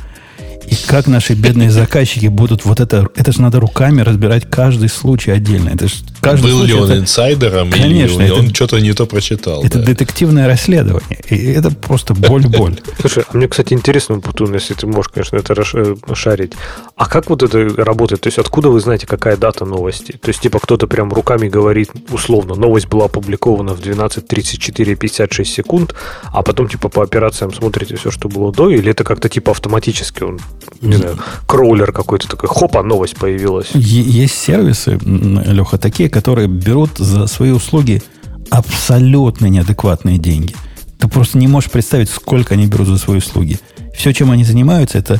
И 0.68 0.76
как 0.88 1.07
наши 1.07 1.34
бедные 1.34 1.70
заказчики 1.70 2.28
будут 2.28 2.66
вот 2.66 2.80
это... 2.80 3.07
Это 3.16 3.32
же 3.32 3.41
надо 3.41 3.59
руками 3.59 4.01
разбирать 4.01 4.49
каждый 4.49 4.89
случай 4.89 5.32
отдельно. 5.32 5.70
Это 5.70 5.88
же 5.88 5.95
каждый 6.22 6.51
Был 6.51 6.59
случай, 6.59 6.74
ли 6.74 6.80
он 6.80 6.91
это, 6.91 6.99
инсайдером, 6.99 7.72
конечно, 7.72 8.22
или 8.22 8.32
он, 8.32 8.45
это, 8.45 8.55
что-то 8.55 8.80
не 8.80 8.93
то 8.93 9.05
прочитал. 9.05 9.63
Это 9.63 9.80
да. 9.80 9.86
детективное 9.86 10.47
расследование. 10.47 11.20
И 11.30 11.51
это 11.51 11.72
просто 11.72 12.13
боль-боль. 12.13 12.80
Слушай, 12.99 13.24
а 13.28 13.38
мне, 13.38 13.47
кстати, 13.47 13.74
интересно, 13.74 14.20
Путун, 14.20 14.53
если 14.53 14.74
ты 14.74 14.88
можешь, 14.88 15.09
конечно, 15.09 15.38
это 15.38 15.53
э, 15.53 15.95
шарить. 16.13 16.53
А 16.95 17.07
как 17.07 17.30
вот 17.30 17.43
это 17.43 17.70
работает? 17.84 18.22
То 18.22 18.28
есть 18.28 18.39
откуда 18.39 18.70
вы 18.70 18.80
знаете, 18.80 19.05
какая 19.05 19.38
дата 19.38 19.66
новости? 19.66 20.13
То 20.13 20.30
есть 20.30 20.41
типа 20.41 20.59
кто-то 20.59 20.88
прям 20.88 21.13
руками 21.13 21.47
говорит, 21.47 21.91
условно, 22.09 22.55
новость 22.55 22.88
была 22.88 23.05
опубликована 23.05 23.74
в 23.74 23.80
12.34 23.80 24.95
56 24.95 25.53
секунд, 25.53 25.95
а 26.32 26.41
потом 26.41 26.68
типа 26.68 26.89
по 26.89 27.03
операциям 27.03 27.53
смотрите 27.53 27.95
все, 27.95 28.11
что 28.11 28.30
было 28.30 28.51
до, 28.51 28.70
или 28.70 28.91
это 28.91 29.03
как-то 29.03 29.30
типа 29.30 29.51
автоматически 29.51 30.24
он 30.24 30.39
не 30.82 30.97
знаю, 30.97 31.18
кроулер 31.45 31.91
какой-то 31.91 32.28
такой, 32.28 32.49
хопа, 32.49 32.84
новость 32.84 33.16
появилась. 33.18 33.72
Есть 33.74 34.36
сервисы, 34.36 34.99
Леха, 35.03 35.78
такие, 35.78 36.10
которые 36.10 36.47
берут 36.47 36.97
за 36.97 37.28
свои 37.28 37.51
услуги 37.51 38.01
абсолютно 38.49 39.47
неадекватные 39.47 40.18
деньги. 40.18 40.56
Ты 40.99 41.08
просто 41.08 41.38
не 41.38 41.47
можешь 41.47 41.70
представить, 41.70 42.10
сколько 42.10 42.53
они 42.53 42.68
берут 42.68 42.88
за 42.88 42.97
свои 42.97 43.18
услуги. 43.18 43.60
Все, 43.95 44.14
чем 44.14 44.32
они 44.32 44.43
занимаются, 44.43 44.97
это 44.97 45.20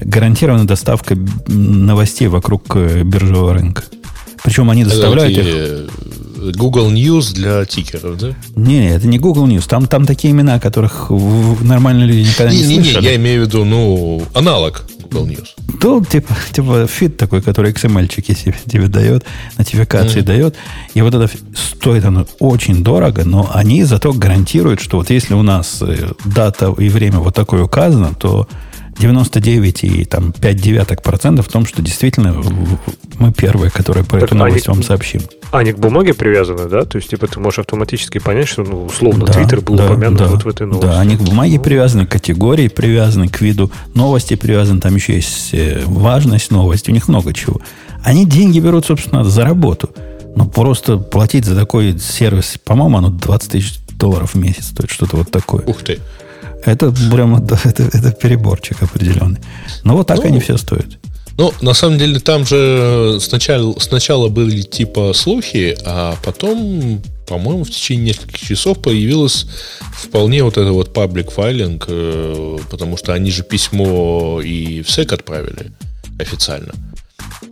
гарантированная 0.00 0.66
доставка 0.66 1.16
новостей 1.46 2.28
вокруг 2.28 2.76
э, 2.76 3.02
биржевого 3.02 3.54
рынка. 3.54 3.84
Причем 4.42 4.70
они 4.70 4.84
доставляют 4.84 5.38
их... 5.38 5.90
Google 6.54 6.90
News 6.90 7.34
для 7.34 7.64
тикеров, 7.64 8.18
да? 8.18 8.34
Не, 8.56 8.90
это 8.90 9.06
не 9.06 9.18
Google 9.18 9.46
News. 9.46 9.68
Там, 9.68 9.86
там 9.86 10.06
такие 10.06 10.32
имена, 10.32 10.58
которых 10.58 11.10
нормальные 11.10 12.06
люди 12.06 12.28
никогда 12.28 12.52
не, 12.52 12.62
не, 12.62 12.76
не 12.78 12.84
слышали. 12.84 13.04
Не, 13.04 13.10
я 13.10 13.16
имею 13.16 13.42
в 13.42 13.46
виду, 13.46 13.64
ну, 13.64 14.22
аналог 14.34 14.84
Google 15.12 15.26
News. 15.28 15.48
То, 15.80 16.02
типа, 16.04 16.34
типа 16.52 16.86
feed 16.86 17.16
такой, 17.16 17.42
который 17.42 17.72
XML-чики 17.72 18.36
себе, 18.36 18.54
тебе 18.66 18.88
дает, 18.88 19.24
нотификации 19.58 20.20
mm. 20.20 20.24
дает. 20.24 20.56
И 20.94 21.02
вот 21.02 21.14
это 21.14 21.30
стоит 21.54 22.04
оно 22.04 22.26
очень 22.38 22.82
дорого, 22.82 23.24
но 23.24 23.50
они 23.52 23.84
зато 23.84 24.12
гарантируют, 24.12 24.80
что 24.80 24.98
вот 24.98 25.10
если 25.10 25.34
у 25.34 25.42
нас 25.42 25.78
э, 25.82 26.12
дата 26.24 26.74
и 26.78 26.88
время 26.88 27.18
вот 27.18 27.34
такое 27.34 27.62
указано, 27.62 28.14
то 28.14 28.48
99 28.98 29.84
и 29.84 30.04
там 30.04 30.32
5 30.32 30.56
девяток 30.56 31.02
процентов 31.02 31.48
в 31.48 31.50
том, 31.50 31.66
что 31.66 31.82
действительно 31.82 32.42
мы 33.18 33.32
первые, 33.32 33.70
которые 33.70 34.04
про 34.04 34.20
так 34.20 34.28
эту 34.28 34.36
новость 34.36 34.68
они, 34.68 34.76
вам 34.76 34.84
сообщим. 34.84 35.20
Они 35.52 35.72
к 35.72 35.78
бумаге 35.78 36.14
привязаны, 36.14 36.66
да? 36.66 36.84
То 36.86 36.96
есть, 36.96 37.10
типа, 37.10 37.26
ты 37.26 37.38
можешь 37.38 37.58
автоматически 37.58 38.16
понять, 38.18 38.48
что, 38.48 38.62
ну, 38.62 38.86
условно, 38.86 39.26
да, 39.26 39.34
Твиттер 39.34 39.60
был 39.60 39.76
да, 39.76 39.84
упомянут 39.84 40.18
да, 40.18 40.26
вот 40.28 40.44
в 40.44 40.48
этой 40.48 40.66
новости. 40.66 40.86
Да, 40.86 40.98
они 40.98 41.16
к 41.18 41.20
бумаге 41.20 41.60
привязаны, 41.60 42.06
к 42.06 42.10
категории 42.10 42.68
привязаны, 42.68 43.28
к 43.28 43.38
виду 43.42 43.70
новости 43.94 44.34
привязаны. 44.34 44.80
Там 44.80 44.94
еще 44.94 45.14
есть 45.14 45.50
э, 45.52 45.82
важность 45.84 46.50
новости, 46.50 46.88
у 46.90 46.94
них 46.94 47.06
много 47.06 47.34
чего. 47.34 47.60
Они 48.02 48.24
деньги 48.24 48.60
берут, 48.60 48.86
собственно, 48.86 49.24
за 49.24 49.44
работу. 49.44 49.90
Но 50.34 50.46
просто 50.46 50.96
платить 50.96 51.44
за 51.44 51.54
такой 51.54 51.98
сервис, 51.98 52.56
по-моему, 52.64 52.96
оно 52.96 53.10
20 53.10 53.52
тысяч 53.52 53.78
долларов 53.90 54.32
в 54.32 54.38
месяц 54.38 54.68
стоит, 54.68 54.90
что-то 54.90 55.18
вот 55.18 55.30
такое. 55.30 55.62
Ух 55.66 55.82
ты. 55.82 55.98
Это 56.64 56.92
прямо 57.12 57.44
это, 57.44 57.58
это 57.92 58.12
переборчик 58.12 58.82
определенный. 58.82 59.40
Но 59.84 59.96
вот 59.96 60.06
так 60.06 60.18
ну, 60.18 60.28
они 60.28 60.40
все 60.40 60.56
стоят. 60.56 60.98
Ну, 61.38 61.52
на 61.60 61.74
самом 61.74 61.98
деле, 61.98 62.20
там 62.20 62.46
же 62.46 63.18
сначала, 63.20 63.78
сначала 63.78 64.28
были 64.28 64.62
типа 64.62 65.12
слухи, 65.14 65.76
а 65.84 66.16
потом, 66.22 67.02
по-моему, 67.26 67.64
в 67.64 67.70
течение 67.70 68.08
нескольких 68.08 68.40
часов 68.40 68.82
появилось 68.82 69.46
вполне 69.94 70.42
вот 70.44 70.58
это 70.58 70.72
вот 70.72 70.92
паблик 70.92 71.30
файлинг, 71.30 71.86
э, 71.88 72.58
потому 72.70 72.96
что 72.96 73.14
они 73.14 73.30
же 73.30 73.42
письмо 73.42 74.40
и 74.42 74.82
в 74.82 74.90
СЭК 74.90 75.14
отправили 75.14 75.72
официально. 76.18 76.72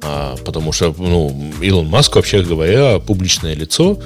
А, 0.03 0.37
потому 0.45 0.73
что, 0.73 0.95
ну, 0.97 1.53
Илон 1.61 1.87
Маск, 1.87 2.17
вообще 2.17 2.43
говоря, 2.43 2.99
публичное 3.01 3.55
лицо 3.55 3.99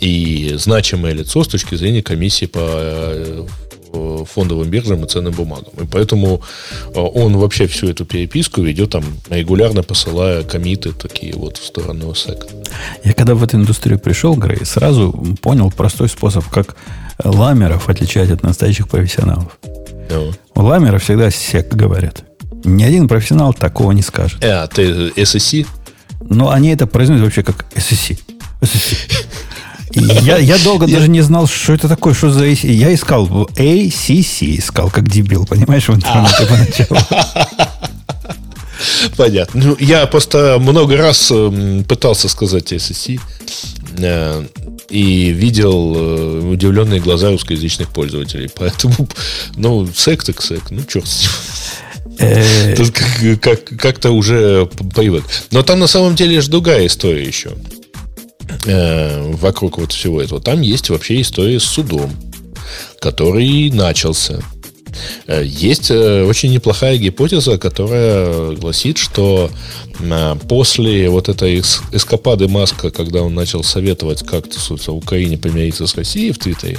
и 0.00 0.54
значимое 0.56 1.12
лицо 1.12 1.42
с 1.42 1.48
точки 1.48 1.74
зрения 1.74 2.02
комиссии 2.02 2.46
по 2.46 2.58
э, 2.62 3.46
фондовым 3.92 4.68
биржам 4.68 5.04
и 5.04 5.08
ценным 5.08 5.32
бумагам. 5.32 5.72
И 5.80 5.86
поэтому 5.86 6.42
э, 6.94 7.00
он 7.00 7.36
вообще 7.36 7.66
всю 7.66 7.88
эту 7.88 8.04
переписку 8.04 8.62
ведет 8.62 8.90
там 8.90 9.04
регулярно 9.28 9.82
посылая 9.82 10.42
комиты 10.42 10.92
такие 10.92 11.34
вот 11.34 11.56
в 11.56 11.64
сторону 11.64 12.10
SEC. 12.10 12.46
Я 13.04 13.12
когда 13.12 13.34
в 13.34 13.42
эту 13.42 13.56
индустрию 13.56 13.98
пришел, 13.98 14.34
Грей, 14.34 14.64
сразу 14.64 15.12
понял 15.42 15.70
простой 15.70 16.08
способ, 16.08 16.46
как 16.48 16.76
ламеров 17.22 17.88
отличать 17.88 18.30
от 18.30 18.42
настоящих 18.42 18.88
профессионалов. 18.88 19.58
Yeah. 20.08 20.34
У 20.54 20.62
ламеров 20.62 21.02
всегда 21.02 21.28
SEC 21.28 21.74
говорят. 21.74 22.24
Ни 22.64 22.82
один 22.82 23.08
профессионал 23.08 23.54
такого 23.54 23.92
не 23.92 24.02
скажет. 24.02 24.44
А, 24.44 24.66
ты 24.66 25.08
SSC? 25.10 25.66
Ну, 26.20 26.50
они 26.50 26.68
это 26.68 26.86
произносят 26.86 27.24
вообще 27.24 27.42
как 27.42 27.64
SSC. 27.74 28.18
SSC. 28.60 28.96
Я, 29.92 30.38
я 30.38 30.58
долго 30.58 30.86
даже 30.86 31.08
не 31.08 31.20
знал, 31.20 31.46
что 31.46 31.72
это 31.72 31.88
такое, 31.88 32.14
что 32.14 32.30
за... 32.30 32.46
Я 32.46 32.94
искал 32.94 33.26
ACC, 33.56 34.58
искал 34.58 34.90
как 34.90 35.08
дебил, 35.08 35.46
понимаешь, 35.46 35.88
в 35.88 35.94
интернете 35.94 36.46
поначалу. 36.46 37.00
Понятно. 39.16 39.62
Ну, 39.62 39.76
я 39.78 40.06
просто 40.06 40.56
много 40.58 40.96
раз 40.96 41.30
эм, 41.30 41.84
пытался 41.84 42.28
сказать 42.28 42.72
SSC 42.72 43.20
э, 43.98 44.46
и 44.88 45.30
видел 45.30 45.94
э, 45.96 46.50
удивленные 46.52 47.00
глаза 47.00 47.30
русскоязычных 47.30 47.90
пользователей. 47.90 48.50
Поэтому, 48.54 48.94
ну, 49.56 49.86
сек 49.94 50.24
так 50.24 50.42
сек, 50.42 50.62
ну, 50.70 50.82
черт 50.84 51.06
с 51.06 51.22
ним. 51.22 51.30
Э. 52.18 52.74
Тут 52.76 52.90
как, 53.40 53.64
как-то 53.64 54.10
уже 54.10 54.68
привык. 54.94 55.24
Но 55.50 55.62
там 55.62 55.78
на 55.78 55.86
самом 55.86 56.14
деле 56.14 56.40
же 56.40 56.50
другая 56.50 56.86
история 56.86 57.24
еще. 57.24 57.50
Вокруг 58.64 59.78
вот 59.78 59.92
всего 59.92 60.20
этого. 60.20 60.40
Там 60.40 60.60
есть 60.60 60.90
вообще 60.90 61.20
история 61.20 61.60
с 61.60 61.64
судом, 61.64 62.10
который 63.00 63.70
начался. 63.70 64.40
Э, 65.26 65.42
есть 65.44 65.90
э, 65.90 66.24
очень 66.24 66.52
неплохая 66.52 66.96
гипотеза, 66.96 67.58
которая 67.58 68.52
гласит, 68.52 68.98
что 68.98 69.50
э, 69.98 70.36
после 70.48 71.08
вот 71.08 71.28
этой 71.28 71.60
эскапады 71.60 72.48
Маска, 72.48 72.90
когда 72.90 73.22
он 73.22 73.34
начал 73.34 73.62
советовать 73.62 74.26
как-то 74.26 74.58
в 74.58 74.88
Украине 74.90 75.38
помириться 75.38 75.86
с 75.86 75.94
Россией 75.94 76.32
в 76.32 76.38
Твиттере, 76.38 76.78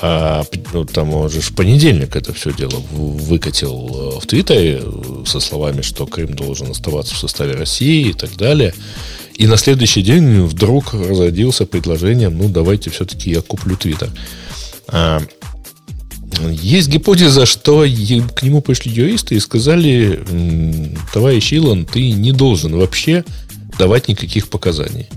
а, 0.00 0.44
ну, 0.72 0.86
там 0.86 1.12
он 1.12 1.28
же 1.28 1.42
в 1.42 1.54
понедельник 1.54 2.16
это 2.16 2.32
все 2.32 2.50
дело 2.50 2.82
выкатил 2.92 4.18
в 4.18 4.26
Твиттере 4.26 4.82
со 5.26 5.38
словами, 5.38 5.82
что 5.82 6.06
Крым 6.06 6.34
должен 6.34 6.70
оставаться 6.70 7.14
в 7.14 7.18
составе 7.18 7.52
России 7.52 8.08
и 8.08 8.12
так 8.14 8.34
далее. 8.36 8.72
И 9.40 9.46
на 9.46 9.56
следующий 9.56 10.02
день 10.02 10.42
вдруг 10.42 10.92
разродился 10.92 11.64
предложением, 11.64 12.36
ну, 12.36 12.50
давайте 12.50 12.90
все-таки 12.90 13.30
я 13.30 13.40
куплю 13.40 13.74
Твиттер. 13.74 14.10
А, 14.86 15.22
есть 16.50 16.88
гипотеза, 16.88 17.46
что 17.46 17.86
к 18.34 18.42
нему 18.42 18.60
пришли 18.60 18.92
юристы 18.92 19.36
и 19.36 19.40
сказали, 19.40 20.22
товарищ 21.14 21.54
Илон, 21.54 21.86
ты 21.86 22.12
не 22.12 22.32
должен 22.32 22.76
вообще 22.76 23.24
давать 23.78 24.08
никаких 24.08 24.50
показаний. 24.50 25.08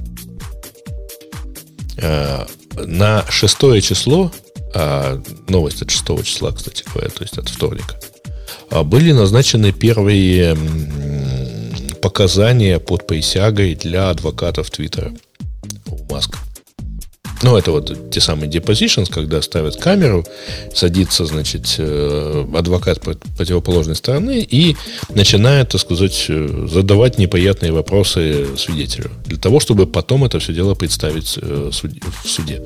А, 2.02 2.48
на 2.78 3.26
шестое 3.30 3.82
число, 3.82 4.32
а 4.74 5.22
новость 5.50 5.82
от 5.82 5.92
шестого 5.92 6.24
числа, 6.24 6.54
кстати 6.54 6.86
говоря, 6.94 7.10
то 7.10 7.24
есть 7.24 7.38
от 7.38 7.50
вторника, 7.50 8.00
а, 8.70 8.86
были 8.86 9.12
назначены 9.12 9.74
первые 9.74 10.56
показания 12.04 12.80
под 12.80 13.08
присягой 13.08 13.76
для 13.76 14.10
адвокатов 14.10 14.70
Твиттера 14.70 15.14
у 15.88 16.14
Маска. 16.14 16.38
Ну, 17.42 17.58
это 17.58 17.72
вот 17.72 18.12
те 18.12 18.20
самые 18.20 18.50
depositions, 18.50 19.10
когда 19.10 19.42
ставят 19.42 19.78
камеру, 19.78 20.26
садится, 20.74 21.26
значит, 21.26 21.76
э, 21.78 22.46
адвокат 22.56 23.00
противоположной 23.38 23.96
стороны 23.96 24.40
и 24.40 24.76
начинает, 25.16 25.70
так 25.70 25.82
сказать, 25.82 26.26
э, 26.30 26.68
задавать 26.70 27.18
неприятные 27.18 27.72
вопросы 27.72 28.48
свидетелю. 28.58 29.10
Для 29.26 29.38
того, 29.38 29.60
чтобы 29.60 29.88
потом 29.88 30.26
это 30.26 30.40
все 30.40 30.54
дело 30.54 30.76
представить 30.76 31.40
э, 31.42 31.70
в 31.72 32.28
суде. 32.28 32.62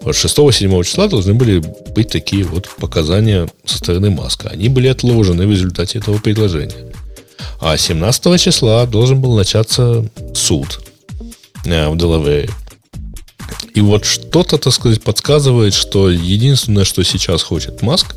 Вот 0.00 0.14
6-7 0.14 0.84
числа 0.84 1.08
должны 1.08 1.34
были 1.34 1.62
быть 1.94 2.08
такие 2.08 2.44
вот 2.44 2.68
показания 2.78 3.46
со 3.66 3.78
стороны 3.78 4.10
Маска. 4.10 4.48
Они 4.48 4.68
были 4.68 4.88
отложены 4.88 5.46
в 5.46 5.50
результате 5.50 5.98
этого 5.98 6.18
предложения. 6.18 6.93
А 7.60 7.76
17 7.76 8.40
числа 8.40 8.86
должен 8.86 9.20
был 9.20 9.36
начаться 9.36 10.04
суд 10.34 10.80
в 11.64 11.96
Делавере. 11.96 12.50
И 13.74 13.80
вот 13.80 14.04
что-то, 14.04 14.56
так 14.56 14.72
сказать, 14.72 15.02
подсказывает, 15.02 15.74
что 15.74 16.08
единственное, 16.08 16.84
что 16.84 17.02
сейчас 17.02 17.42
хочет 17.42 17.82
Маск, 17.82 18.14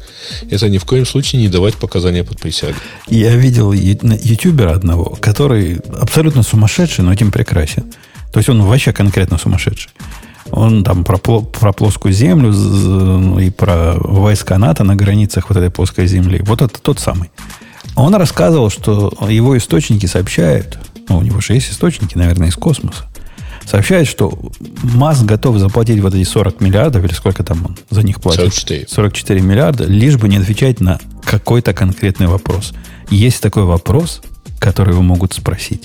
это 0.51 0.69
ни 0.69 0.77
в 0.77 0.85
коем 0.85 1.05
случае 1.05 1.41
не 1.41 1.47
давать 1.47 1.75
показания 1.75 2.23
под 2.23 2.39
присягой. 2.39 2.75
Я 3.07 3.35
видел 3.35 3.71
ютубера 3.71 4.73
одного, 4.73 5.17
который 5.19 5.79
абсолютно 5.99 6.43
сумасшедший, 6.43 7.03
но 7.03 7.11
этим 7.11 7.31
прекрасен. 7.31 7.91
То 8.31 8.39
есть 8.39 8.49
он 8.49 8.61
вообще 8.61 8.93
конкретно 8.93 9.39
сумасшедший. 9.39 9.91
Он 10.51 10.83
там 10.83 11.03
про, 11.03 11.17
про 11.17 11.73
плоскую 11.73 12.13
землю 12.13 12.51
ну, 12.51 13.39
и 13.39 13.49
про 13.49 13.95
войска 13.97 14.57
НАТО 14.57 14.83
на 14.83 14.95
границах 14.95 15.49
вот 15.49 15.57
этой 15.57 15.71
плоской 15.71 16.07
земли. 16.07 16.41
Вот 16.45 16.61
это 16.61 16.79
тот 16.79 16.99
самый. 16.99 17.31
Он 17.97 18.13
рассказывал, 18.13 18.69
что 18.69 19.11
его 19.27 19.57
источники 19.57 20.05
сообщают, 20.05 20.77
ну, 21.09 21.17
у 21.17 21.21
него 21.23 21.41
же 21.41 21.53
есть 21.53 21.71
источники, 21.71 22.15
наверное, 22.15 22.49
из 22.49 22.55
космоса, 22.55 23.05
сообщает, 23.65 24.07
что 24.07 24.31
МАС 24.83 25.23
готов 25.23 25.57
заплатить 25.57 25.99
вот 25.99 26.13
эти 26.13 26.23
40 26.23 26.61
миллиардов, 26.61 27.03
или 27.03 27.13
сколько 27.13 27.43
там 27.43 27.65
он 27.65 27.77
за 27.89 28.03
них 28.03 28.21
платит? 28.21 28.53
44. 28.53 28.85
44 28.87 29.41
миллиарда, 29.41 29.85
лишь 29.85 30.15
бы 30.17 30.29
не 30.29 30.37
отвечать 30.37 30.79
на 30.79 30.99
какой-то 31.25 31.73
конкретный 31.73 32.27
вопрос. 32.27 32.73
Есть 33.09 33.41
такой 33.41 33.63
вопрос, 33.63 34.21
который 34.59 34.93
его 34.93 35.01
могут 35.01 35.33
спросить. 35.33 35.81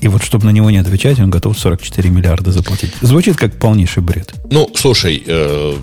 И 0.00 0.08
вот 0.08 0.22
чтобы 0.22 0.46
на 0.46 0.50
него 0.50 0.70
не 0.70 0.78
отвечать, 0.78 1.18
он 1.18 1.30
готов 1.30 1.58
44 1.58 2.10
миллиарда 2.10 2.52
заплатить. 2.52 2.92
Звучит 3.00 3.36
как 3.36 3.58
полнейший 3.58 4.02
бред. 4.02 4.32
Ну, 4.50 4.70
слушай, 4.74 5.22
э, 5.26 5.76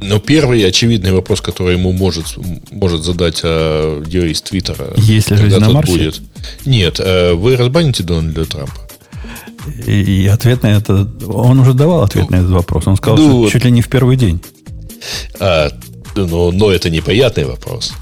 ну, 0.00 0.18
первый 0.18 0.66
очевидный 0.66 1.12
вопрос, 1.12 1.40
который 1.40 1.76
ему 1.76 1.92
может, 1.92 2.36
может 2.72 3.04
задать 3.04 3.40
э, 3.42 4.02
юрист 4.06 4.50
Твиттера. 4.50 4.92
Есть 4.96 5.30
ли 5.30 5.36
жизнь 5.36 5.58
на 5.58 5.70
Марсе? 5.70 5.92
Будет. 5.92 6.20
Нет, 6.66 6.98
э, 6.98 7.32
вы 7.34 7.56
разбаните 7.56 8.02
Дональда 8.02 8.44
Трампа. 8.44 8.88
И, 9.86 10.22
и 10.22 10.26
ответ 10.26 10.62
на 10.62 10.68
это... 10.68 11.08
Он 11.26 11.60
уже 11.60 11.74
давал 11.74 12.02
ответ 12.02 12.30
ну, 12.30 12.36
на 12.36 12.40
этот 12.40 12.52
вопрос. 12.52 12.86
Он 12.86 12.96
сказал, 12.96 13.18
ну, 13.18 13.42
что 13.42 13.52
чуть 13.52 13.64
ли 13.64 13.70
не 13.70 13.82
в 13.82 13.88
первый 13.88 14.16
день. 14.16 14.40
А, 15.38 15.70
но, 16.16 16.50
но 16.50 16.70
это 16.70 16.90
неприятный 16.90 17.44
вопрос. 17.44 17.92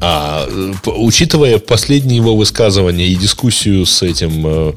А 0.00 0.46
учитывая 0.84 1.58
последние 1.58 2.16
его 2.18 2.36
высказывания 2.36 3.06
и 3.06 3.14
дискуссию 3.14 3.86
с 3.86 4.02
этим 4.02 4.46
э, 4.46 4.72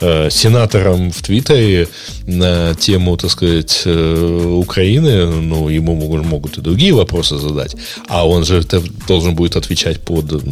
э, 0.00 0.30
сенатором 0.30 1.12
в 1.12 1.22
Твиттере 1.22 1.88
на 2.26 2.74
тему, 2.74 3.16
так 3.16 3.30
сказать, 3.30 3.82
э, 3.84 4.56
Украины, 4.58 5.26
ну, 5.26 5.68
ему 5.68 5.94
могут, 5.94 6.24
могут 6.24 6.58
и 6.58 6.60
другие 6.60 6.92
вопросы 6.92 7.38
задать, 7.38 7.76
а 8.08 8.26
он 8.26 8.44
же 8.44 8.64
должен 9.06 9.34
будет 9.34 9.56
отвечать 9.56 10.00
под 10.00 10.42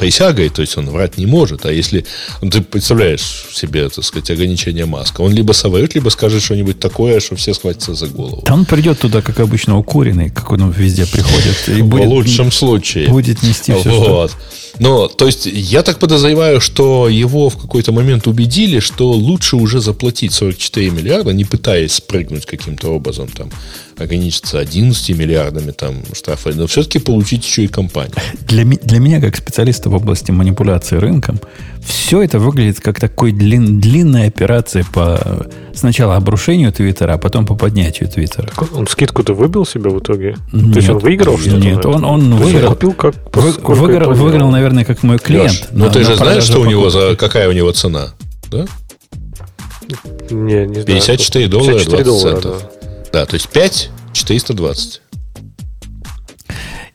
присягой, 0.00 0.48
то 0.48 0.62
есть 0.62 0.78
он 0.78 0.88
врать 0.88 1.18
не 1.18 1.26
может. 1.26 1.66
А 1.66 1.72
если 1.72 2.06
ну, 2.40 2.50
ты 2.50 2.62
представляешь 2.62 3.44
себе, 3.52 3.86
так 3.90 4.02
сказать, 4.02 4.30
ограничение 4.30 4.86
Маска, 4.86 5.20
он 5.20 5.32
либо 5.32 5.52
соврет, 5.52 5.94
либо 5.94 6.08
скажет 6.08 6.42
что-нибудь 6.42 6.80
такое, 6.80 7.20
что 7.20 7.36
все 7.36 7.52
схватятся 7.52 7.94
за 7.94 8.06
голову. 8.06 8.42
Да 8.46 8.54
он 8.54 8.64
придет 8.64 8.98
туда, 8.98 9.20
как 9.20 9.40
обычно, 9.40 9.76
укуренный, 9.76 10.30
как 10.30 10.52
он 10.52 10.70
везде 10.70 11.04
приходит. 11.04 11.68
И 11.68 11.82
будет, 11.82 12.06
В 12.06 12.08
лучшем 12.08 12.50
случае. 12.50 13.08
Будет 13.08 13.42
нести 13.42 13.74
все, 13.74 13.90
вот. 13.90 14.30
что... 14.30 14.38
Но, 14.80 15.08
то 15.08 15.26
есть, 15.26 15.44
я 15.44 15.82
так 15.82 15.98
подозреваю, 15.98 16.58
что 16.58 17.06
его 17.06 17.50
в 17.50 17.58
какой-то 17.58 17.92
момент 17.92 18.26
убедили, 18.26 18.80
что 18.80 19.12
лучше 19.12 19.56
уже 19.56 19.80
заплатить 19.80 20.32
44 20.32 20.90
миллиарда, 20.90 21.34
не 21.34 21.44
пытаясь 21.44 21.92
спрыгнуть 21.92 22.46
каким-то 22.46 22.88
образом 22.88 23.28
там 23.28 23.50
ограничиться 23.98 24.58
11 24.58 25.10
миллиардами 25.10 25.72
там 25.72 26.02
штрафа, 26.14 26.52
но 26.54 26.66
все-таки 26.66 26.98
получить 26.98 27.44
еще 27.44 27.64
и 27.64 27.68
компанию. 27.68 28.14
Для, 28.40 28.64
для 28.64 29.00
меня, 29.00 29.20
как 29.20 29.36
специалиста 29.36 29.90
в 29.90 29.94
области 29.94 30.30
манипуляции 30.30 30.96
рынком, 30.96 31.38
все 31.84 32.22
это 32.22 32.38
выглядит 32.38 32.80
как 32.80 33.00
такой 33.00 33.32
длин, 33.32 33.80
длинная 33.80 34.28
операция 34.28 34.84
по 34.92 35.46
сначала 35.74 36.16
обрушению 36.16 36.72
Твиттера, 36.72 37.14
а 37.14 37.18
потом 37.18 37.46
по 37.46 37.54
поднятию 37.54 38.08
Твиттера. 38.08 38.50
Он 38.72 38.86
скидку-то 38.86 39.34
выбил 39.34 39.64
себе 39.64 39.90
в 39.90 39.98
итоге? 39.98 40.36
Нет, 40.52 40.72
То 40.72 40.78
есть 40.78 40.90
он 40.90 40.98
выиграл 40.98 41.38
что-то? 41.38 41.56
Нет, 41.56 41.86
он, 41.86 42.04
он 42.04 42.34
выиграл. 42.34 42.70
Купил 42.70 42.92
как, 42.92 43.14
вы, 43.34 43.52
выиграл, 43.74 44.12
выиграл, 44.12 44.50
наверное, 44.50 44.84
как 44.84 45.02
мой 45.02 45.18
клиент. 45.18 45.50
Леш, 45.50 45.68
ну 45.72 45.90
ты 45.90 46.04
же 46.04 46.16
знаешь, 46.16 46.44
что 46.44 46.60
у 46.60 46.64
него 46.64 46.90
за, 46.90 47.16
какая 47.16 47.48
у 47.48 47.52
него 47.52 47.72
цена? 47.72 48.08
Да? 48.50 48.66
Не, 50.30 50.66
не 50.66 50.80
знаю. 50.82 50.86
54 50.86 51.48
доллара 51.48 51.78
54 51.78 52.04
20 52.04 52.04
доллара, 52.04 52.40
центов. 52.40 52.62
Да. 52.82 52.90
Да, 53.12 53.26
то 53.26 53.34
есть 53.34 53.48
5 53.48 53.90
420. 54.12 55.02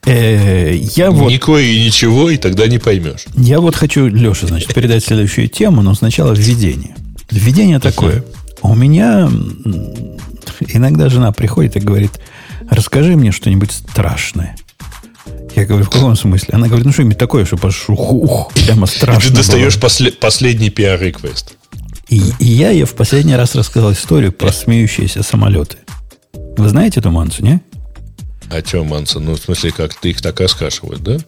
Э, 0.06 0.72
я 0.94 1.10
вот, 1.10 1.30
Никакое 1.30 1.64
и 1.64 1.84
ничего, 1.84 2.30
и 2.30 2.36
тогда 2.36 2.68
не 2.68 2.78
поймешь. 2.78 3.26
Я 3.34 3.60
вот 3.60 3.74
хочу, 3.74 4.06
Леша, 4.06 4.46
значит, 4.46 4.72
передать 4.72 5.04
следующую 5.04 5.48
тему, 5.48 5.82
но 5.82 5.94
сначала 5.94 6.32
введение. 6.32 6.94
Введение 7.30 7.80
такое. 7.80 8.24
У 8.62 8.74
меня 8.74 9.28
иногда 10.68 11.08
жена 11.08 11.32
приходит 11.32 11.76
и 11.76 11.80
говорит, 11.80 12.12
расскажи 12.70 13.16
мне 13.16 13.32
что-нибудь 13.32 13.72
страшное. 13.72 14.56
Я 15.56 15.64
говорю, 15.64 15.86
в 15.86 15.90
каком 15.90 16.14
смысле? 16.14 16.50
Она 16.52 16.66
говорит, 16.66 16.86
ну 16.86 16.92
что-нибудь 16.92 17.18
такое, 17.18 17.44
что 17.44 17.56
пош... 17.56 17.88
ух, 17.88 18.12
ух, 18.12 18.52
прямо 18.52 18.86
страшно. 18.86 19.26
И 19.26 19.30
ты 19.30 19.36
достаешь 19.36 19.80
после... 19.80 20.12
последний 20.12 20.70
пиар-реквест. 20.70 21.54
И, 22.08 22.22
и 22.38 22.46
я 22.46 22.70
ей 22.70 22.84
в 22.84 22.94
последний 22.94 23.34
раз 23.34 23.54
рассказал 23.54 23.92
историю 23.92 24.32
про 24.32 24.52
смеющиеся 24.52 25.22
самолеты. 25.22 25.78
Вы 26.56 26.68
знаете 26.68 27.00
эту 27.00 27.10
мансу, 27.10 27.42
не? 27.42 27.60
А 28.50 28.60
что 28.64 28.84
манса? 28.84 29.20
Ну, 29.20 29.34
в 29.34 29.38
смысле, 29.38 29.72
как 29.72 29.94
ты 29.94 30.10
их 30.10 30.22
так 30.22 30.40
раскашивают, 30.40 31.02
да? 31.02 31.18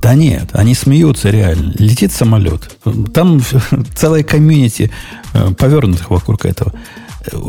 Да 0.00 0.14
нет, 0.14 0.50
они 0.52 0.74
смеются 0.74 1.30
реально. 1.30 1.72
Летит 1.78 2.12
самолет. 2.12 2.76
Там 3.12 3.40
целая 3.94 4.22
комьюнити 4.22 4.90
э, 5.32 5.50
повернутых 5.54 6.10
вокруг 6.10 6.44
этого. 6.46 6.72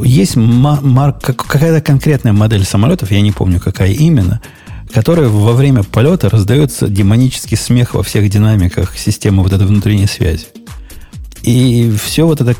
Есть 0.03 0.35
какая-то 0.35 1.81
конкретная 1.81 2.33
модель 2.33 2.63
самолетов, 2.63 3.11
я 3.11 3.21
не 3.21 3.31
помню, 3.31 3.59
какая 3.59 3.91
именно, 3.91 4.41
которой 4.93 5.27
во 5.27 5.51
время 5.51 5.83
полета 5.83 6.29
раздается 6.29 6.87
демонический 6.87 7.57
смех 7.57 7.93
во 7.93 8.03
всех 8.03 8.29
динамиках 8.29 8.97
системы 8.97 9.43
вот 9.43 9.51
этой 9.51 9.67
внутренней 9.67 10.07
связи. 10.07 10.45
И 11.45 11.93
все 12.03 12.25
вот 12.25 12.41
это 12.41 12.55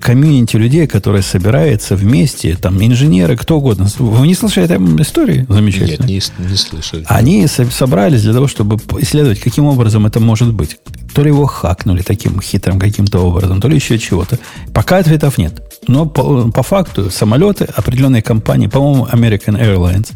комьюнити 0.00 0.56
людей, 0.56 0.88
которые 0.88 1.22
собираются 1.22 1.94
вместе, 1.94 2.56
там 2.56 2.84
инженеры, 2.84 3.36
кто 3.36 3.58
угодно. 3.58 3.88
Вы 3.98 4.26
не 4.26 4.34
слышали 4.34 4.64
этой 4.66 4.78
истории 5.00 5.46
замечательно? 5.48 6.06
Нет, 6.06 6.32
не, 6.38 6.50
не 6.50 6.56
слышали. 6.56 7.04
Они 7.06 7.46
собрались 7.46 8.22
для 8.22 8.32
того, 8.32 8.48
чтобы 8.48 8.78
исследовать, 9.00 9.38
каким 9.38 9.66
образом 9.66 10.06
это 10.06 10.18
может 10.18 10.52
быть. 10.52 10.78
То 11.14 11.22
ли 11.22 11.28
его 11.28 11.46
хакнули 11.46 12.02
таким 12.02 12.40
хитрым 12.40 12.80
каким-то 12.80 13.20
образом, 13.20 13.60
то 13.60 13.68
ли 13.68 13.76
еще 13.76 13.96
чего-то. 13.96 14.40
Пока 14.74 14.98
ответов 14.98 15.38
нет. 15.38 15.62
Но 15.86 16.06
по, 16.06 16.50
по 16.50 16.64
факту 16.64 17.10
самолеты 17.10 17.64
определенной 17.76 18.22
компании, 18.22 18.66
по-моему, 18.66 19.06
American 19.06 19.56
Airlines, 19.56 20.10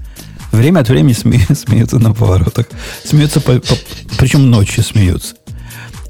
время 0.51 0.81
от 0.81 0.89
времени 0.89 1.13
смеются, 1.13 1.55
смеются 1.67 2.01
на 2.01 2.13
поворотах. 2.13 2.67
Смеются, 3.05 3.41
по, 3.41 3.53
по, 3.61 3.75
причем 4.19 4.51
ночью 4.51 4.83
смеются. 4.83 5.37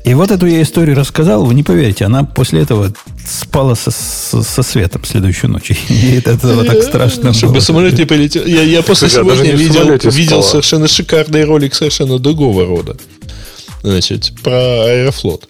И 0.05 0.15
вот 0.15 0.31
эту 0.31 0.47
я 0.47 0.63
историю 0.63 0.97
рассказал, 0.97 1.45
вы 1.45 1.55
не 1.55 1.63
поверите, 1.63 2.07
она 2.07 2.25
после 2.25 2.63
этого 2.63 2.93
спала 3.27 3.75
со, 3.75 3.91
со, 3.91 4.43
со 4.43 4.63
светом 4.63 5.05
следующую 5.05 5.51
ночь. 5.51 5.71
И 5.89 6.17
это, 6.17 6.33
это 6.33 6.55
вот 6.55 6.67
так 6.67 6.83
страшно 6.83 7.33
Чтобы 7.35 7.55
было. 7.55 7.61
самолет 7.61 7.99
не 7.99 8.07
полетел. 8.07 8.45
Я, 8.47 8.63
я 8.63 8.83
после 8.83 9.09
я 9.09 9.15
сегодня 9.15 9.53
видел, 9.53 10.11
видел 10.11 10.43
совершенно 10.43 10.89
шикарный 10.89 11.45
ролик 11.45 11.75
совершенно 11.75 12.19
другого 12.19 12.65
рода. 12.65 12.97
Значит, 13.83 14.33
про 14.43 14.85
Аэрофлот. 14.85 15.49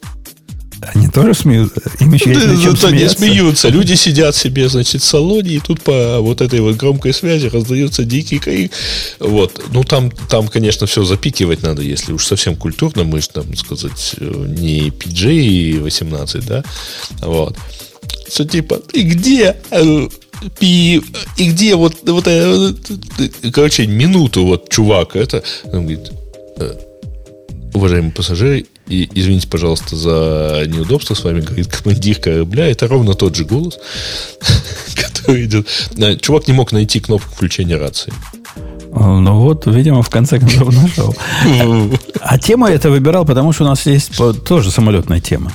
Они 0.83 1.09
тоже 1.09 1.35
смеются? 1.35 1.83
Им 2.01 2.13
еще 2.13 2.33
да, 2.33 2.41
есть 2.53 2.81
да, 2.81 2.89
они 2.89 3.09
смеются. 3.09 3.69
Люди 3.69 3.95
сидят 3.95 4.35
себе, 4.35 4.69
значит, 4.69 5.03
в 5.03 5.05
салоне, 5.05 5.53
и 5.53 5.61
тут 5.61 5.83
по 5.83 6.21
вот 6.21 6.41
этой 6.41 6.61
вот 6.61 6.77
громкой 6.77 7.13
связи 7.13 7.47
раздается 7.49 8.05
дикий 8.05 8.39
крик. 8.39 8.73
Вот. 9.19 9.63
Ну, 9.73 9.85
там, 9.85 10.11
там, 10.11 10.49
конечно, 10.49 10.87
все 10.87 11.05
запикивать 11.05 11.63
надо, 11.63 11.83
если 11.83 12.13
уж 12.13 12.27
совсем 12.27 12.57
культурно. 12.57 13.05
Мы 13.05 13.21
же, 13.21 13.29
там, 13.29 13.55
сказать, 13.57 14.15
не 14.19 14.89
PG-18, 14.89 16.45
да? 16.47 16.65
Вот. 17.21 17.57
Что 18.33 18.45
типа, 18.45 18.81
и 18.93 19.03
где? 19.03 19.57
И, 20.61 21.03
и 21.37 21.51
где 21.51 21.75
вот, 21.75 21.97
вот, 22.09 22.25
короче, 23.53 23.87
минуту 23.87 24.47
вот 24.47 24.71
чувак 24.71 25.15
это, 25.17 25.43
он 25.65 25.83
говорит, 25.83 26.11
«Э, 26.57 26.75
уважаемые 27.75 28.13
пассажиры, 28.13 28.67
и 28.87 29.09
извините, 29.15 29.49
пожалуйста, 29.49 29.97
за 29.97 30.65
неудобство 30.67 31.15
с 31.15 31.25
вами, 31.25 31.41
говорит 31.41 31.69
командир 31.69 32.19
корабля. 32.19 32.69
Это 32.69 32.89
ровно 32.89 33.15
тот 33.15 33.37
же 33.37 33.45
голос, 33.45 33.79
который 34.97 35.45
идет. 35.45 35.69
Чувак 36.21 36.49
не 36.49 36.55
мог 36.55 36.73
найти 36.73 37.01
кнопку 37.01 37.33
включения 37.35 37.77
рации. 37.77 38.13
Ну 38.93 39.41
вот, 39.41 39.67
видимо, 39.67 40.03
в 40.03 40.11
конце 40.11 40.39
концов 40.39 40.75
нашел. 40.75 41.15
А 42.21 42.39
тему 42.39 42.67
я 42.67 42.75
это 42.75 42.91
выбирал, 42.91 43.25
потому 43.25 43.53
что 43.53 43.65
у 43.65 43.67
нас 43.67 43.87
есть 43.87 44.13
тоже 44.45 44.71
самолетная 44.71 45.21
тема 45.21 45.53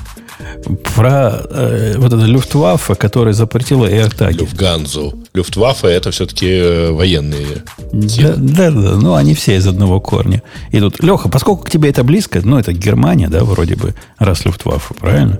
про 0.95 1.41
э, 1.49 1.95
вот 1.97 2.13
это 2.13 2.25
Люфтваффе, 2.25 2.95
которое 2.95 3.33
запретило 3.33 3.85
AirTag. 3.85 4.33
Люфтганзу. 4.33 5.23
Люфтваффе 5.33 5.87
это 5.87 6.11
все-таки 6.11 6.47
э, 6.47 6.91
военные. 6.91 7.63
Да, 7.91 8.33
да, 8.35 8.71
да, 8.71 8.95
ну 8.95 9.15
они 9.15 9.33
все 9.35 9.55
из 9.55 9.67
одного 9.67 9.99
корня 9.99 10.41
идут. 10.71 11.01
Леха, 11.01 11.29
поскольку 11.29 11.63
к 11.63 11.69
тебе 11.69 11.89
это 11.89 12.03
близко, 12.03 12.41
ну 12.43 12.57
это 12.57 12.73
Германия, 12.73 13.27
да, 13.27 13.43
вроде 13.43 13.75
бы, 13.75 13.95
раз 14.17 14.45
Люфтваффе, 14.45 14.93
правильно? 14.95 15.39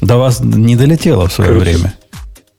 До 0.00 0.16
вас 0.16 0.40
не 0.40 0.76
долетело 0.76 1.28
в 1.28 1.32
свое 1.32 1.52
время. 1.52 1.94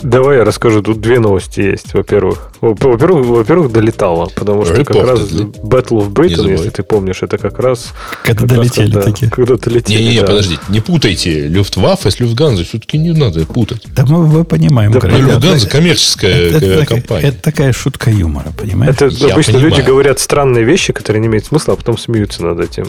Давай 0.02 0.38
я 0.38 0.46
расскажу. 0.46 0.82
Тут 0.82 1.02
две 1.02 1.20
новости 1.20 1.60
есть. 1.60 1.94
Во-первых, 1.94 2.54
во-первых, 2.62 3.26
во-первых, 3.26 3.70
долетало, 3.74 4.30
потому 4.34 4.64
что 4.64 4.86
как 4.86 4.96
раз 4.96 5.20
Battle 5.30 6.00
of 6.00 6.14
Britain, 6.14 6.50
если 6.50 6.70
ты 6.70 6.84
помнишь, 6.84 7.22
это 7.22 7.38
как 7.38 7.60
раз 7.60 7.94
когда 8.24 8.48
как 8.48 8.50
долетели 8.50 8.86
раз, 8.86 8.94
когда, 8.94 9.12
такие. 9.12 9.30
Когда 9.30 9.58
долетели. 9.58 10.02
Не, 10.02 10.10
не, 10.12 10.22
да. 10.22 10.28
подождите, 10.28 10.62
не 10.70 10.80
путайте 10.80 11.48
Люфтваффе 11.50 12.12
с 12.12 12.20
Люфтганзой. 12.22 12.64
Все-таки 12.64 12.98
не 12.98 13.12
надо 13.12 13.46
путать. 13.46 13.88
Да 13.94 14.06
мы, 14.06 14.26
мы 14.26 14.46
понимаем. 14.46 14.94
Да, 14.94 15.06
Люфтганза 15.06 15.68
коммерческая 15.68 16.50
это, 16.50 16.66
это, 16.66 16.86
компания. 16.86 17.28
Это 17.28 17.42
такая 17.42 17.74
шутка 17.74 18.10
юмора, 18.10 18.54
понимаешь? 18.58 18.96
Это 18.96 19.08
я 19.08 19.34
обычно 19.34 19.56
понимаю. 19.56 19.76
люди 19.76 19.86
говорят 19.86 20.20
странные 20.22 20.64
вещи, 20.64 20.94
которые 20.94 21.20
не 21.20 21.28
имеют 21.28 21.48
смысла, 21.48 21.74
а 21.74 21.76
потом 21.76 21.98
смеются 21.98 22.46
над 22.46 22.62
этим. 22.62 22.86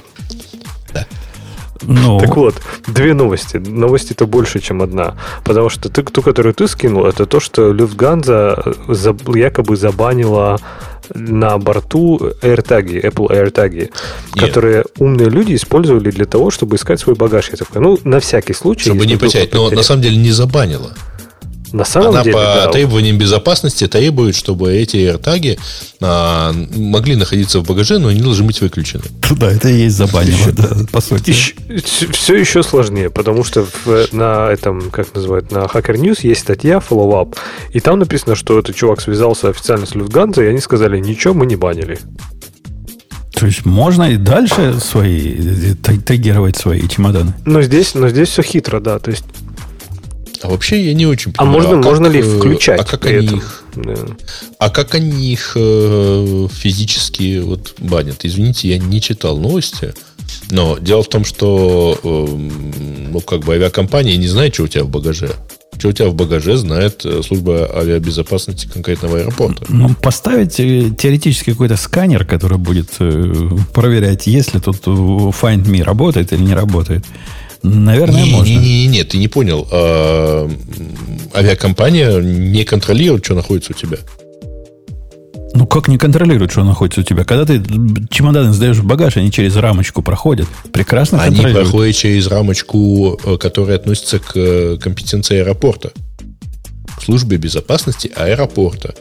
Ну. 1.83 2.20
Так 2.20 2.37
вот, 2.37 2.55
две 2.87 3.14
новости. 3.14 3.57
Новости-то 3.57 4.26
больше, 4.26 4.61
чем 4.61 4.83
одна. 4.83 5.16
Потому 5.45 5.68
что 5.68 5.89
ты, 5.89 6.03
ту, 6.03 6.22
которую 6.22 6.55
ты 6.55 6.68
скинул, 6.68 7.07
это 7.07 7.26
то, 7.26 7.41
что 7.41 7.72
Люфтганза 7.72 8.62
якобы 9.35 9.76
забанила 9.76 10.59
на 11.14 11.59
борту 11.59 12.18
AirTag, 12.43 13.03
Apple 13.03 13.28
AirTag, 13.28 13.91
которые 14.35 14.85
умные 14.99 15.28
люди 15.28 15.55
использовали 15.55 16.11
для 16.11 16.24
того, 16.24 16.51
чтобы 16.51 16.76
искать 16.76 17.01
свой 17.01 17.16
багаж. 17.16 17.51
Я 17.51 17.57
такой, 17.57 17.81
ну, 17.81 17.99
на 18.05 18.20
всякий 18.20 18.55
случай. 18.55 18.91
Чтобы 18.91 19.07
не 19.07 19.16
потерять. 19.16 19.53
Но 19.55 19.70
на 19.70 19.83
самом 19.83 20.03
деле 20.03 20.16
не 20.16 20.31
забанила. 20.31 20.95
На 21.73 21.85
самом 21.85 22.09
Она 22.11 22.23
деле, 22.25 22.37
по 22.37 22.43
да. 22.43 22.68
требованиям 22.68 23.16
безопасности 23.16 23.87
требует, 23.87 24.35
чтобы 24.35 24.73
эти 24.73 24.97
AirTag 24.97 25.59
а, 26.01 26.53
могли 26.75 27.16
находиться 27.16 27.61
в 27.61 27.66
багаже, 27.66 27.99
но 27.99 28.09
они 28.09 28.21
должны 28.21 28.45
быть 28.47 28.61
выключены. 28.61 29.05
Да, 29.37 29.51
это 29.51 29.68
и 29.68 29.85
есть 29.85 29.97
забанило, 29.97 30.53
да, 30.53 30.68
по 30.91 31.01
сути. 31.01 31.31
Еще, 31.31 31.55
все 32.12 32.35
еще 32.35 32.62
сложнее, 32.62 33.11
потому 33.11 33.45
что 33.45 33.64
в, 33.64 34.12
на 34.12 34.51
этом, 34.51 34.91
как 34.91 35.14
называют, 35.14 35.53
на 35.53 35.61
Hacker 35.61 35.95
News 35.95 36.18
есть 36.23 36.41
статья 36.41 36.79
Follow 36.79 37.12
Up, 37.23 37.37
и 37.73 37.81
там 37.81 38.01
написано, 38.01 38.35
что 38.35 38.59
этот 38.59 38.75
чувак 38.75 39.01
связался 39.01 39.49
официально 39.49 39.87
с 39.87 39.95
Люфтганзой, 39.95 40.47
и 40.47 40.49
они 40.49 40.59
сказали, 40.59 40.99
ничего, 40.99 41.33
мы 41.33 41.47
не 41.47 41.57
банили. 41.57 41.99
То 43.41 43.47
есть 43.47 43.64
можно 43.64 44.03
и 44.11 44.16
дальше 44.16 44.79
свои 44.81 45.35
тегировать 46.05 46.57
свои 46.57 46.87
чемоданы. 46.87 47.33
Но 47.47 47.62
здесь, 47.62 47.95
но 47.95 48.11
здесь 48.11 48.29
все 48.29 48.43
хитро, 48.43 48.81
да. 48.81 48.99
То 48.99 49.12
есть 49.12 49.25
а 50.43 50.49
вообще 50.49 50.82
я 50.82 50.95
не 50.95 51.07
очень 51.07 51.32
а 51.36 51.45
понимаю. 51.45 51.59
А 51.59 51.62
можно, 51.62 51.78
а 51.78 51.91
можно 51.91 52.07
ли 52.07 52.22
включать? 52.22 52.80
А 52.80 52.84
как 52.84 53.07
они 53.07 53.26
этом? 53.26 53.38
их? 53.38 53.64
Да. 53.76 53.95
А 54.59 54.70
как 54.70 54.95
они 54.95 55.32
их 55.32 55.53
э, 55.55 56.49
физически 56.51 57.41
вот 57.41 57.74
банят? 57.78 58.20
Извините, 58.22 58.68
я 58.68 58.78
не 58.78 59.01
читал 59.01 59.36
новости. 59.36 59.95
Но 60.51 60.78
дело 60.78 61.03
в 61.03 61.09
том, 61.09 61.24
что 61.24 61.99
э, 62.03 62.26
ну, 63.11 63.20
как 63.20 63.41
бы 63.41 63.55
авиакомпания 63.55 64.16
не 64.16 64.28
знает, 64.28 64.55
что 64.55 64.64
у 64.64 64.68
тебя 64.68 64.84
в 64.84 64.88
багаже. 64.88 65.30
Что 65.78 65.88
у 65.88 65.93
тебя 65.93 66.09
в 66.09 66.14
багаже, 66.14 66.57
знает 66.57 67.05
э, 67.05 67.22
служба 67.22 67.70
авиабезопасности 67.74 68.66
конкретного 68.66 69.18
аэропорта. 69.18 69.64
Ну, 69.68 69.95
поставить 69.95 70.59
э, 70.59 70.91
теоретически 70.97 71.51
какой-то 71.51 71.76
сканер, 71.76 72.24
который 72.24 72.59
будет 72.59 72.91
проверять, 73.72 74.26
если 74.26 74.59
тут 74.59 74.86
Find 74.86 75.64
Me 75.64 75.82
работает 75.82 76.32
или 76.32 76.43
не 76.43 76.55
работает. 76.55 77.05
Наверное, 77.62 78.24
не, 78.24 78.30
можно. 78.30 78.52
Не, 78.52 78.58
не, 78.58 78.86
не, 78.86 79.04
ты 79.04 79.18
не 79.18 79.28
понял. 79.28 79.68
А, 79.70 80.50
авиакомпания 81.34 82.20
не 82.20 82.64
контролирует, 82.64 83.24
что 83.24 83.34
находится 83.34 83.72
у 83.72 83.76
тебя. 83.76 83.98
Ну, 85.52 85.66
как 85.66 85.88
не 85.88 85.98
контролирует, 85.98 86.52
что 86.52 86.64
находится 86.64 87.00
у 87.00 87.04
тебя? 87.04 87.24
Когда 87.24 87.44
ты 87.44 87.61
чемоданы 88.11 88.52
сдаешь 88.52 88.76
в 88.76 88.84
багаж, 88.84 89.16
они 89.16 89.32
через 89.32 89.56
рамочку 89.56 90.00
проходят. 90.00 90.48
Прекрасно 90.72 91.22
Они 91.22 91.40
проходят 91.40 91.96
через 91.96 92.28
рамочку, 92.28 93.20
э, 93.22 93.36
которая 93.36 93.76
относится 93.76 94.20
к 94.20 94.32
э, 94.36 94.78
компетенции 94.80 95.40
аэропорта. 95.40 95.92
К 96.96 97.02
службе 97.02 97.36
безопасности 97.36 98.11
аэропорта. 98.14 98.94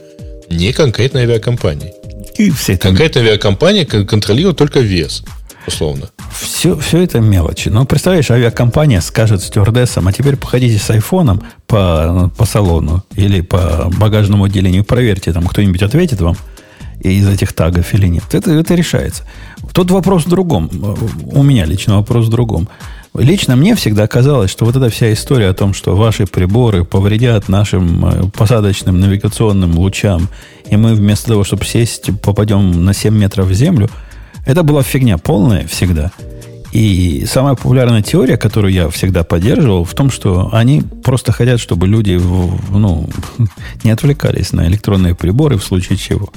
Не 0.50 0.72
конкретной 0.72 1.22
авиакомпании. 1.22 1.92
И 2.36 2.50
все 2.50 2.74
это... 2.74 2.88
Конкретная 2.88 3.22
авиакомпания 3.22 3.84
контролирует 3.84 4.56
только 4.56 4.80
вес 4.80 5.22
условно. 5.66 6.10
Все, 6.32 6.76
все 6.78 7.02
это 7.02 7.20
мелочи. 7.20 7.68
Но 7.68 7.84
представляешь, 7.84 8.30
авиакомпания 8.30 9.00
скажет 9.00 9.42
стюардессам, 9.42 10.08
а 10.08 10.12
теперь 10.12 10.36
походите 10.36 10.78
с 10.78 10.90
айфоном 10.90 11.42
по, 11.66 12.30
по 12.36 12.44
салону 12.44 13.04
или 13.14 13.40
по 13.40 13.90
багажному 13.98 14.44
отделению, 14.44 14.84
проверьте, 14.84 15.32
там 15.32 15.46
кто-нибудь 15.46 15.82
ответит 15.82 16.20
вам 16.20 16.36
из 17.00 17.26
этих 17.28 17.52
тагов 17.54 17.94
или 17.94 18.06
нет. 18.06 18.24
Это, 18.32 18.52
это 18.52 18.74
решается. 18.74 19.24
Тут 19.72 19.90
вопрос 19.90 20.26
в 20.26 20.28
другом. 20.28 20.70
У 21.32 21.42
меня 21.42 21.64
лично 21.64 21.96
вопрос 21.96 22.26
в 22.26 22.30
другом. 22.30 22.68
Лично 23.14 23.56
мне 23.56 23.74
всегда 23.74 24.06
казалось, 24.06 24.50
что 24.50 24.64
вот 24.64 24.76
эта 24.76 24.88
вся 24.88 25.12
история 25.12 25.48
о 25.48 25.54
том, 25.54 25.74
что 25.74 25.96
ваши 25.96 26.26
приборы 26.26 26.84
повредят 26.84 27.48
нашим 27.48 28.06
э, 28.06 28.30
посадочным 28.30 29.00
навигационным 29.00 29.76
лучам, 29.76 30.28
и 30.68 30.76
мы 30.76 30.94
вместо 30.94 31.28
того, 31.28 31.42
чтобы 31.42 31.64
сесть, 31.64 32.10
попадем 32.22 32.84
на 32.84 32.94
7 32.94 33.12
метров 33.12 33.48
в 33.48 33.52
землю– 33.52 33.90
это 34.46 34.62
была 34.62 34.82
фигня 34.82 35.18
полная 35.18 35.66
всегда. 35.66 36.12
И 36.72 37.24
самая 37.26 37.54
популярная 37.54 38.02
теория, 38.02 38.36
которую 38.36 38.72
я 38.72 38.88
всегда 38.90 39.24
поддерживал, 39.24 39.84
в 39.84 39.92
том, 39.94 40.10
что 40.10 40.50
они 40.52 40.82
просто 40.82 41.32
хотят, 41.32 41.58
чтобы 41.58 41.88
люди 41.88 42.20
ну, 42.70 43.08
не 43.84 43.90
отвлекались 43.90 44.52
на 44.52 44.68
электронные 44.68 45.14
приборы 45.14 45.58
в 45.58 45.64
случае 45.64 45.98
чего. 45.98 46.30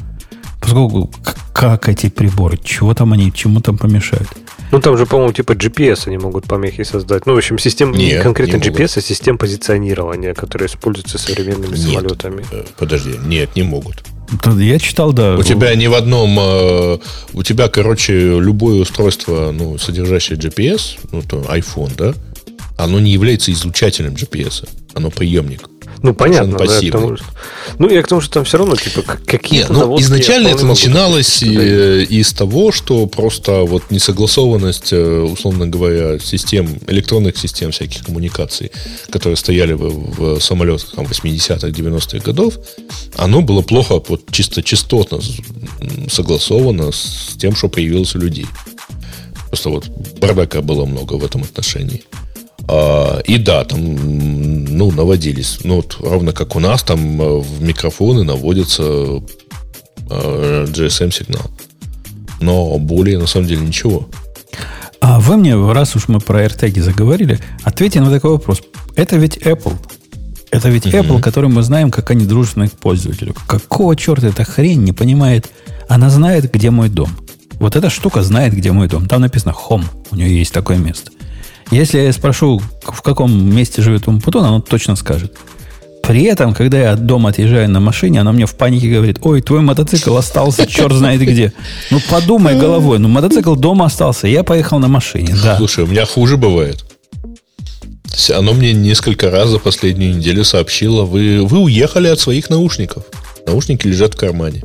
Поскольку 0.60 1.12
как 1.54 1.88
эти 1.90 2.10
приборы, 2.10 2.58
чего 2.58 2.94
там 2.94 3.14
они, 3.14 3.32
чему 3.32 3.60
там 3.60 3.78
помешают? 3.78 4.28
Ну, 4.72 4.80
там 4.80 4.98
же, 4.98 5.06
по-моему, 5.06 5.34
типа 5.34 5.52
GPS 5.52 6.08
они 6.08 6.18
могут 6.18 6.46
помехи 6.46 6.84
создать. 6.84 7.28
Ну, 7.28 7.34
в 7.34 7.38
общем, 7.38 7.60
систем 7.60 7.92
не 7.92 8.20
конкретно 8.20 8.58
не 8.58 8.64
GPS, 8.64 8.98
а 8.98 9.02
систем 9.02 9.38
позиционирования, 9.38 10.34
которые 10.34 10.68
используются 10.68 11.20
современными 11.20 11.76
нет, 11.76 11.80
самолетами. 11.80 12.46
Э, 12.52 12.64
подожди, 12.78 13.12
нет, 13.24 13.56
не 13.56 13.62
могут. 13.62 14.04
Я 14.58 14.80
читал, 14.80 15.14
да. 15.14 15.36
У 15.36 15.44
тебя 15.44 15.76
не 15.76 15.88
в 15.88 15.94
одном... 15.94 16.38
Э, 16.40 16.98
у 17.34 17.44
тебя, 17.44 17.68
короче, 17.68 18.40
любое 18.40 18.82
устройство, 18.82 19.52
ну, 19.52 19.78
содержащее 19.78 20.38
GPS, 20.38 20.98
ну, 21.12 21.22
то 21.22 21.42
iPhone, 21.42 21.92
да, 21.98 22.14
оно 22.78 23.00
не 23.00 23.12
является 23.12 23.52
излучателем 23.52 24.14
GPS, 24.14 24.68
оно 24.94 25.10
приемник. 25.12 25.70
Ну, 26.04 26.14
понятно. 26.14 26.58
Да, 26.58 26.82
тому, 26.92 27.16
ну, 27.80 27.90
я 27.90 28.04
к 28.04 28.08
тому, 28.10 28.20
что 28.20 28.34
там 28.34 28.44
все 28.44 28.58
равно, 28.58 28.76
типа, 28.76 29.04
какие-то 29.04 29.74
Нет, 29.74 29.86
ну, 29.86 30.00
изначально 30.02 30.50
это 30.50 30.66
начиналось 30.66 31.42
и, 31.42 31.58
э, 31.58 32.04
из 32.04 32.34
того, 32.34 32.74
что 32.74 33.08
просто 33.08 33.62
вот 33.64 33.90
несогласованность, 33.90 34.92
э, 34.92 35.22
условно 35.22 35.66
говоря, 35.66 36.20
систем, 36.20 36.78
электронных 36.88 37.38
систем 37.38 37.72
всяких 37.72 38.04
коммуникаций, 38.04 38.74
которые 39.10 39.38
стояли 39.38 39.74
в, 39.74 40.38
в 40.38 40.42
самолетах 40.42 40.92
там, 40.94 41.06
80-х, 41.06 41.70
90-х 41.70 42.20
годов, 42.20 42.56
оно 43.16 43.42
было 43.42 43.62
плохо, 43.62 44.02
вот 44.06 44.30
чисто 44.30 44.62
частотно 44.62 45.22
согласовано 46.12 46.92
с 46.92 47.38
тем, 47.40 47.56
что 47.56 47.70
появилось 47.70 48.14
у 48.16 48.20
людей. 48.20 48.48
Просто 49.48 49.70
вот 49.70 49.88
бардака 50.20 50.62
было 50.62 50.84
много 50.86 51.14
в 51.14 51.24
этом 51.24 51.44
отношении. 51.44 52.04
А, 52.68 53.20
и 53.20 53.38
да, 53.38 53.64
там, 53.66 53.80
ну, 54.78 54.92
наводились. 54.92 55.60
Ну, 55.64 55.78
вот 55.78 55.98
ровно 56.00 56.32
как 56.32 56.56
у 56.56 56.60
нас, 56.60 56.84
там 56.84 57.22
э, 57.22 57.40
в 57.40 57.62
микрофоны 57.62 58.24
наводится 58.24 58.84
э, 60.10 60.66
GSM-сигнал. 60.70 61.50
Но 62.40 62.78
более, 62.78 63.20
на 63.20 63.28
самом 63.28 63.48
деле, 63.48 63.62
ничего. 63.62 64.08
А 65.00 65.20
вы 65.20 65.38
мне, 65.38 65.56
раз 65.56 65.96
уж 65.96 66.08
мы 66.08 66.20
про 66.20 66.46
AirTag 66.46 66.80
заговорили, 66.82 67.40
ответьте 67.64 68.00
на 68.00 68.10
такой 68.10 68.32
вопрос. 68.32 68.62
Это 68.96 69.18
ведь 69.18 69.38
Apple. 69.38 69.76
Это 70.50 70.70
ведь 70.70 70.86
mm-hmm. 70.86 71.02
Apple, 71.02 71.22
который 71.22 71.50
мы 71.50 71.64
знаем, 71.64 71.92
как 71.92 72.12
они 72.12 72.26
дружественны 72.26 72.70
к 72.70 72.74
пользователю. 72.74 73.36
Какого 73.48 73.96
черта 73.96 74.28
эта 74.28 74.46
хрень 74.46 74.84
не 74.84 74.94
понимает? 74.94 75.50
Она 75.90 76.10
знает, 76.10 76.52
где 76.54 76.70
мой 76.70 76.90
дом. 76.90 77.10
Вот 77.60 77.76
эта 77.76 77.90
штука 77.90 78.24
знает, 78.24 78.54
где 78.54 78.72
мой 78.72 78.88
дом. 78.88 79.08
Там 79.08 79.22
написано 79.22 79.54
Home. 79.68 79.86
У 80.12 80.16
нее 80.16 80.38
есть 80.38 80.54
такое 80.54 80.78
место. 80.78 81.12
Если 81.72 82.00
я 82.00 82.14
спрошу, 82.14 82.62
в 82.84 83.02
каком 83.02 83.56
месте 83.56 83.82
живет 83.82 84.08
Умпутун, 84.08 84.46
оно 84.46 84.62
точно 84.62 84.96
скажет. 84.96 85.36
При 86.04 86.24
этом, 86.24 86.54
когда 86.54 86.80
я 86.80 86.92
от 86.92 87.06
дома 87.06 87.30
отъезжаю 87.30 87.70
на 87.70 87.80
машине, 87.80 88.20
она 88.20 88.34
мне 88.34 88.46
в 88.46 88.56
панике 88.56 88.90
говорит, 88.90 89.20
ой, 89.22 89.42
твой 89.42 89.62
мотоцикл 89.62 90.16
остался, 90.18 90.68
черт 90.68 90.94
знает 90.94 91.22
где. 91.22 91.54
Ну, 91.92 92.02
подумай 92.10 92.60
головой, 92.60 93.00
ну, 93.00 93.08
мотоцикл 93.08 93.56
дома 93.56 93.86
остался, 93.86 94.28
я 94.28 94.44
поехал 94.44 94.80
на 94.80 94.90
машине, 94.90 95.34
да. 95.42 95.56
Слушай, 95.56 95.86
у 95.86 95.88
меня 95.88 96.06
хуже 96.06 96.36
бывает. 96.36 96.84
Оно 98.36 98.54
мне 98.54 98.74
несколько 98.74 99.32
раз 99.32 99.50
за 99.50 99.60
последнюю 99.60 100.18
неделю 100.18 100.44
сообщило, 100.44 101.04
вы, 101.04 101.42
вы 101.46 101.60
уехали 101.60 102.10
от 102.10 102.20
своих 102.20 102.50
наушников. 102.50 103.06
Наушники 103.48 103.88
лежат 103.88 104.16
в 104.16 104.18
кармане. 104.18 104.62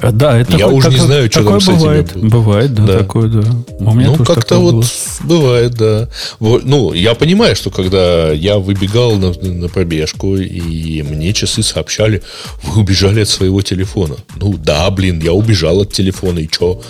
Э, 0.00 0.12
да, 0.12 0.38
это 0.38 0.52
Я 0.52 0.58
такой, 0.58 0.74
уже 0.74 0.90
не 0.90 0.96
знаю, 0.96 1.30
что 1.30 1.44
там 1.44 1.60
с 1.60 1.66
бывает, 1.66 2.10
этими... 2.12 2.28
Бывает, 2.28 2.74
да, 2.74 2.86
да. 2.86 2.98
такое, 2.98 3.28
да. 3.28 3.50
У 3.78 3.94
меня 3.94 4.14
ну, 4.16 4.24
как-то 4.24 4.58
вот 4.58 4.74
было. 4.74 4.84
бывает, 5.24 5.74
да. 5.74 6.08
Ну, 6.40 6.92
я 6.92 7.14
понимаю, 7.14 7.56
что 7.56 7.70
когда 7.70 8.30
я 8.30 8.58
выбегал 8.58 9.16
на, 9.16 9.32
на 9.32 9.68
пробежку, 9.68 10.36
и 10.36 11.02
мне 11.02 11.32
часы 11.32 11.62
сообщали, 11.62 12.22
вы 12.62 12.82
убежали 12.82 13.22
от 13.22 13.28
своего 13.28 13.60
телефона. 13.62 14.16
Ну, 14.36 14.54
да, 14.56 14.88
блин, 14.90 15.20
я 15.20 15.32
убежал 15.32 15.80
от 15.80 15.92
телефона, 15.92 16.38
и 16.38 16.48
что? 16.48 16.80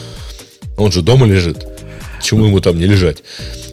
Он 0.76 0.92
же 0.92 1.02
дома 1.02 1.26
лежит. 1.26 1.66
Чему 2.22 2.46
ему 2.46 2.60
там 2.60 2.78
не 2.78 2.86
лежать? 2.86 3.18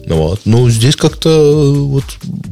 Ну, 0.06 0.16
вот. 0.16 0.40
Ну, 0.44 0.70
здесь 0.70 0.96
как-то 0.96 1.74
вот 1.74 2.04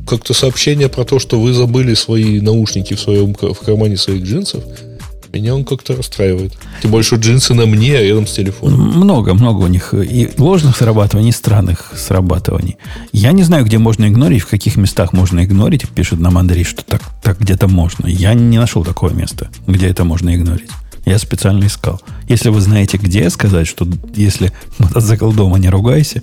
как-то 0.08 0.34
сообщение 0.34 0.88
про 0.88 1.04
то, 1.04 1.18
что 1.18 1.40
вы 1.40 1.52
забыли 1.52 1.94
свои 1.94 2.40
наушники 2.40 2.94
в 2.94 3.00
своем 3.00 3.32
в 3.32 3.58
кармане 3.64 3.96
своих 3.96 4.24
джинсов– 4.24 4.62
меня 5.34 5.54
он 5.54 5.64
как-то 5.64 5.96
расстраивает. 5.96 6.54
Тем 6.82 7.02
что 7.02 7.16
джинсы 7.16 7.54
на 7.54 7.66
мне, 7.66 7.96
а 7.96 8.02
рядом 8.02 8.26
с 8.26 8.32
телефоном. 8.32 8.80
Много, 8.80 9.34
много 9.34 9.64
у 9.64 9.66
них 9.66 9.92
и 9.92 10.30
ложных 10.38 10.76
срабатываний, 10.76 11.30
и 11.30 11.32
странных 11.32 11.92
срабатываний. 11.96 12.76
Я 13.12 13.32
не 13.32 13.42
знаю, 13.42 13.64
где 13.64 13.78
можно 13.78 14.06
игнорить, 14.06 14.42
в 14.42 14.48
каких 14.48 14.76
местах 14.76 15.12
можно 15.12 15.44
игнорить. 15.44 15.88
Пишет 15.88 16.20
нам 16.20 16.38
Андрей, 16.38 16.64
что 16.64 16.84
так, 16.84 17.02
так 17.22 17.40
где-то 17.40 17.68
можно. 17.68 18.06
Я 18.06 18.34
не 18.34 18.58
нашел 18.58 18.84
такого 18.84 19.10
места, 19.10 19.48
где 19.66 19.88
это 19.88 20.04
можно 20.04 20.34
игнорить. 20.34 20.70
Я 21.04 21.18
специально 21.18 21.66
искал. 21.66 22.00
Если 22.28 22.48
вы 22.48 22.60
знаете, 22.60 22.96
где 22.96 23.28
сказать, 23.28 23.66
что 23.66 23.86
если 24.14 24.52
мотоцикл 24.78 25.30
дома 25.32 25.58
не 25.58 25.68
ругайся, 25.68 26.22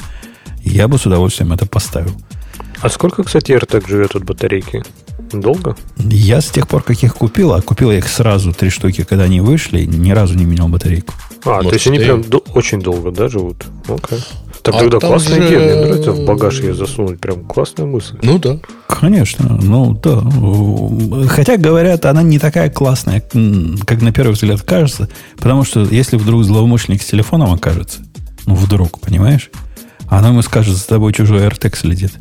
я 0.64 0.88
бы 0.88 0.97
с 0.97 1.05
удовольствием 1.05 1.53
это 1.53 1.66
поставил. 1.66 2.16
А 2.82 2.89
сколько, 2.89 3.24
кстати, 3.24 3.51
AirTag 3.51 3.88
живет 3.88 4.16
от 4.16 4.24
батарейки? 4.24 4.84
Долго? 5.34 5.75
Я 5.97 6.41
с 6.41 6.49
тех 6.49 6.67
пор, 6.67 6.84
как 6.84 7.01
их 7.03 7.15
купил, 7.15 7.53
а 7.53 7.61
купил 7.61 7.91
я 7.91 7.99
их 7.99 8.07
сразу, 8.07 8.53
три 8.53 8.69
штуки, 8.69 9.03
когда 9.03 9.25
они 9.25 9.39
вышли, 9.41 9.86
ни 9.86 10.11
разу 10.11 10.36
не 10.36 10.45
менял 10.45 10.67
батарейку. 10.67 11.13
А, 11.45 11.61
вот 11.61 11.69
то 11.69 11.73
есть 11.73 11.88
они 11.88 11.99
прям 11.99 12.21
до- 12.21 12.43
очень 12.53 12.82
долго, 12.82 13.11
да, 13.11 13.27
живут? 13.27 13.65
Окей. 13.88 14.19
Так 14.61 14.75
а 14.75 14.79
тогда 14.79 14.99
классная 14.99 15.41
же... 15.41 15.47
идея, 15.47 15.59
мне 15.59 15.86
нравится 15.86 16.11
в 16.11 16.25
багаж 16.25 16.59
ее 16.59 16.75
засунуть, 16.75 17.19
прям 17.19 17.45
классная 17.45 17.86
мысль. 17.88 18.17
Ну 18.21 18.38
да. 18.38 18.59
Конечно, 18.88 19.57
ну 19.59 19.93
да. 19.93 20.21
Хотя, 21.27 21.57
говорят, 21.57 22.05
она 22.05 22.21
не 22.21 22.38
такая 22.38 22.69
классная, 22.69 23.21
как 23.21 24.01
на 24.01 24.11
первый 24.11 24.34
взгляд 24.34 24.61
кажется, 24.61 25.09
потому 25.38 25.63
что 25.63 25.82
если 25.84 26.17
вдруг 26.17 26.43
злоумышленник 26.43 27.01
с 27.01 27.05
телефоном 27.05 27.51
окажется, 27.51 27.99
ну 28.45 28.53
вдруг, 28.53 28.99
понимаешь, 28.99 29.49
она 30.07 30.27
ему 30.27 30.41
скажет, 30.43 30.75
за 30.75 30.88
тобой 30.88 31.13
чужой 31.13 31.39
AirTag 31.47 31.75
следит. 31.75 32.13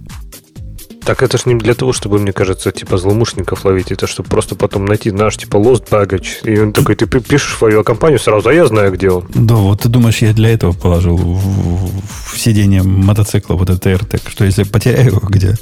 Так 1.04 1.22
это 1.22 1.38
ж 1.38 1.46
не 1.46 1.54
для 1.54 1.74
того, 1.74 1.92
чтобы, 1.92 2.18
мне 2.18 2.32
кажется, 2.32 2.72
типа 2.72 2.98
злоумышленников 2.98 3.64
ловить, 3.64 3.90
это 3.90 4.06
чтобы 4.06 4.28
просто 4.28 4.54
потом 4.54 4.84
найти 4.84 5.10
наш, 5.10 5.36
типа, 5.36 5.56
lost 5.56 5.88
baggage. 5.90 6.44
И 6.44 6.58
он 6.60 6.72
такой, 6.72 6.94
ты 6.94 7.06
пишешь 7.06 7.56
в 7.60 7.64
авиакомпанию 7.64 8.18
сразу, 8.18 8.48
а 8.48 8.52
я 8.52 8.66
знаю, 8.66 8.92
где 8.92 9.10
он. 9.10 9.26
Да, 9.34 9.54
вот 9.54 9.82
ты 9.82 9.88
думаешь, 9.88 10.18
я 10.18 10.32
для 10.32 10.50
этого 10.50 10.72
положил 10.72 11.16
в, 11.16 12.32
в, 12.32 12.38
сиденье 12.38 12.82
мотоцикла 12.82 13.54
вот 13.54 13.70
этот 13.70 13.86
AirTag, 13.86 14.22
что 14.28 14.44
если 14.44 14.64
потеряю 14.64 15.06
его 15.06 15.20
где, 15.20 15.56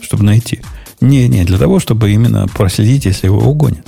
чтобы 0.00 0.24
найти. 0.24 0.60
Не, 1.00 1.26
не, 1.28 1.44
для 1.44 1.58
того, 1.58 1.80
чтобы 1.80 2.10
именно 2.10 2.46
проследить, 2.48 3.06
если 3.06 3.26
его 3.26 3.38
угонят. 3.38 3.86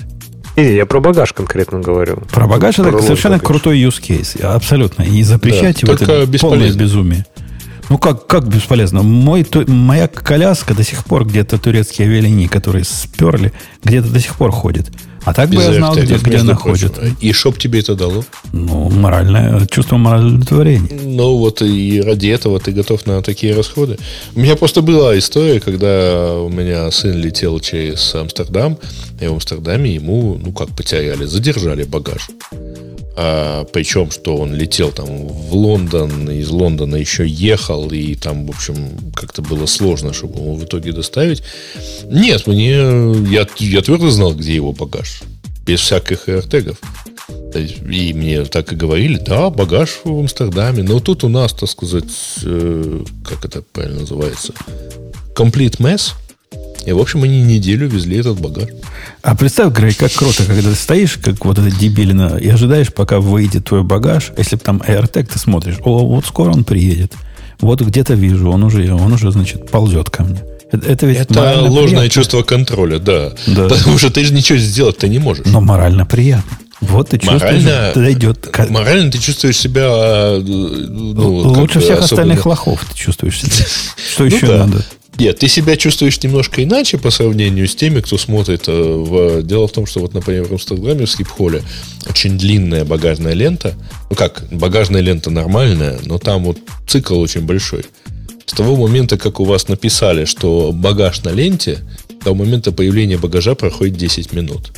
Не, 0.57 0.75
я 0.75 0.87
про 0.87 1.01
багаж 1.01 1.33
конкретно 1.33 1.81
говорю. 1.81 2.23
Про 2.33 2.47
багаж 2.47 2.77
про 2.77 2.89
это 2.89 3.03
совершенно 3.03 3.37
багаж. 3.37 3.47
крутой 3.47 3.81
use 3.81 4.01
case. 4.01 4.41
Абсолютно. 4.41 5.03
И 5.03 5.23
запрещать 5.23 5.81
да, 5.83 5.93
его 5.93 6.25
это 6.25 6.39
полное 6.39 6.73
безумие. 6.73 7.27
Ну 7.89 7.99
как, 7.99 8.27
как 8.27 8.49
бесполезно? 8.49 9.03
Мой, 9.03 9.45
то, 9.45 9.65
моя 9.71 10.09
коляска 10.09 10.75
до 10.75 10.83
сих 10.83 11.05
пор 11.05 11.25
где-то 11.27 11.59
турецкие 11.59 12.09
авиалинии, 12.09 12.47
которые 12.47 12.85
сперли, 12.85 13.53
где-то 13.83 14.09
до 14.09 14.21
сих 14.21 14.37
пор 14.37 14.51
ходит. 14.53 14.91
А 15.25 15.33
так 15.33 15.51
Без 15.51 15.59
бы 15.59 15.63
я 15.65 15.75
знал, 15.75 15.97
где, 15.97 16.17
где 16.17 16.37
она 16.39 16.55
ходит. 16.55 16.99
И 17.21 17.33
что 17.33 17.51
бы 17.51 17.59
тебе 17.59 17.81
это 17.81 17.95
дало? 17.95 18.25
Ну, 18.53 18.91
моральное, 18.91 19.67
чувство 19.67 19.97
морального 19.97 20.37
удовлетворения. 20.37 20.89
Ну, 21.05 21.37
вот 21.39 21.63
и 21.63 22.01
ради 22.01 22.29
этого 22.29 22.61
ты 22.61 22.73
готов 22.73 23.07
на 23.07 23.23
такие 23.23 23.55
расходы. 23.55 23.97
У 24.35 24.41
меня 24.41 24.57
просто 24.57 24.83
была 24.83 25.17
история, 25.19 25.61
когда 25.61 26.35
у 26.35 26.49
меня 26.49 26.91
сын 26.91 27.17
летел 27.17 27.59
через 27.61 28.15
Амстердам, 28.15 28.79
и 29.21 29.27
в 29.27 29.33
Амстердаме 29.33 29.95
ему, 29.95 30.39
ну, 30.43 30.53
как 30.53 30.69
потеряли, 30.77 31.25
задержали 31.25 31.85
багаж. 31.85 32.29
А, 33.17 33.65
причем, 33.73 34.11
что 34.11 34.37
он 34.37 34.55
летел 34.55 34.91
там 34.91 35.07
в 35.07 35.55
Лондон, 35.55 36.29
из 36.31 36.51
Лондона 36.51 36.97
еще 36.97 37.27
ехал, 37.27 37.89
и 37.91 38.17
там, 38.17 38.47
в 38.47 38.51
общем, 38.51 38.75
как-то 39.15 39.41
было 39.41 39.67
сложно, 39.67 40.13
чтобы 40.13 40.41
его 40.41 40.55
в 40.57 40.65
итоге 40.65 40.93
доставить. 40.93 41.43
Нет, 42.11 42.47
мне 42.49 42.71
я, 42.71 43.47
я 43.59 43.83
твердо 43.83 44.11
знал, 44.11 44.35
где 44.35 44.55
его 44.55 44.73
багаж. 44.73 45.14
Без 45.67 45.81
всяких 45.81 46.29
AirTag'ов. 46.29 46.77
И 47.89 48.13
мне 48.13 48.45
так 48.45 48.73
и 48.73 48.77
говорили, 48.77 49.17
да, 49.17 49.49
багаж 49.51 50.01
в 50.05 50.19
Амстердаме. 50.19 50.83
Но 50.83 51.01
тут 51.01 51.25
у 51.25 51.29
нас, 51.29 51.53
так 51.53 51.69
сказать, 51.69 52.13
э, 52.43 53.05
как 53.25 53.45
это 53.45 53.63
правильно 53.73 54.01
называется, 54.01 54.53
complete 55.35 55.79
mess– 55.79 56.13
и, 56.87 56.93
в 56.93 56.99
общем, 56.99 57.23
они 57.23 57.43
неделю 57.43 57.89
везли 57.89 58.19
этот 58.19 58.41
багаж. 58.41 58.69
А 59.23 59.35
представь, 59.35 59.73
Грей, 59.73 59.95
как 59.95 60.13
круто, 60.13 60.45
когда 60.45 60.71
ты 60.71 60.75
стоишь, 60.75 61.17
как 61.17 61.43
вот 61.45 61.59
эта 61.59 61.75
дебилина, 61.75 62.37
и 62.37 62.49
ожидаешь, 62.49 62.93
пока 62.93 63.21
выйдет 63.21 63.65
твой 63.65 63.83
багаж. 63.83 64.33
Если 64.37 64.57
бы 64.57 64.63
там 64.63 64.83
AirTag, 64.87 65.27
ты 65.33 65.39
смотришь, 65.39 65.79
о, 65.83 66.07
вот 66.07 66.27
скоро 66.27 66.51
он 66.51 66.65
приедет. 66.65 67.15
Вот 67.61 67.81
где-то 67.81 68.15
вижу, 68.15 68.51
он 68.51 68.65
уже, 68.65 68.93
он 68.93 69.13
уже, 69.13 69.31
значит, 69.31 69.71
ползет 69.71 70.11
ко 70.11 70.25
мне. 70.25 70.41
Это, 70.71 70.89
это 70.89 71.07
ведь 71.07 71.19
это 71.19 71.61
ложное 71.61 72.01
приятно. 72.01 72.09
чувство 72.09 72.43
контроля, 72.43 72.99
да. 72.99 73.33
да. 73.47 73.69
Потому 73.69 73.99
что 73.99 74.11
ты 74.11 74.25
же 74.25 74.33
ничего 74.33 74.59
сделать-то 74.59 75.09
не 75.09 75.19
можешь. 75.19 75.47
Но 75.47 75.61
морально 75.61 76.07
приятно. 76.07 76.59
Вот 76.81 77.11
ты 77.11 77.19
чувствуешь, 77.19 77.43
морально, 77.43 77.93
дойдет. 77.95 78.71
Морально 78.71 79.11
ты 79.11 79.19
чувствуешь 79.19 79.57
себя... 79.57 79.85
А, 79.87 80.41
ну, 80.41 81.37
Лучше 81.39 81.81
всех 81.81 82.01
остальных 82.01 82.45
лохов 82.47 82.85
ты 82.85 82.97
чувствуешь 82.97 83.41
себя. 83.41 83.67
Что 84.13 84.25
еще 84.25 84.47
ну 84.47 84.59
надо? 84.59 84.85
Нет, 85.19 85.39
ты 85.39 85.49
себя 85.49 85.77
чувствуешь 85.77 86.21
немножко 86.23 86.63
иначе 86.65 86.99
по 86.99 87.11
сравнению 87.11 87.69
с 87.69 87.77
теми, 87.77 88.01
кто 88.01 88.19
смотрит. 88.19 88.65
Э, 88.67 88.73
в... 88.73 89.43
Дело 89.43 89.69
в 89.69 89.73
том, 89.73 89.87
что 89.87 90.01
вот, 90.01 90.13
например, 90.13 90.45
в 90.45 90.53
Инстаграме 90.53 91.07
в 91.07 91.11
скипхоле 91.11 91.63
очень 92.09 92.37
длинная 92.37 92.85
багажная 92.85 93.33
лента. 93.33 93.75
Ну 94.11 94.17
как, 94.17 94.45
багажная 94.51 95.01
лента 95.01 95.31
нормальная, 95.31 95.99
но 96.05 96.19
там 96.19 96.45
вот 96.45 96.59
цикл 96.89 97.19
очень 97.21 97.43
большой. 97.43 97.85
С 98.47 98.53
того 98.53 98.77
момента, 98.77 99.17
как 99.17 99.41
у 99.41 99.45
вас 99.45 99.69
написали, 99.69 100.25
что 100.25 100.71
багаж 100.73 101.23
на 101.25 101.31
ленте, 101.31 101.79
до 102.25 102.35
момента 102.35 102.73
появления 102.73 103.17
багажа 103.19 103.55
проходит 103.55 103.97
10 103.97 104.33
минут. 104.33 104.73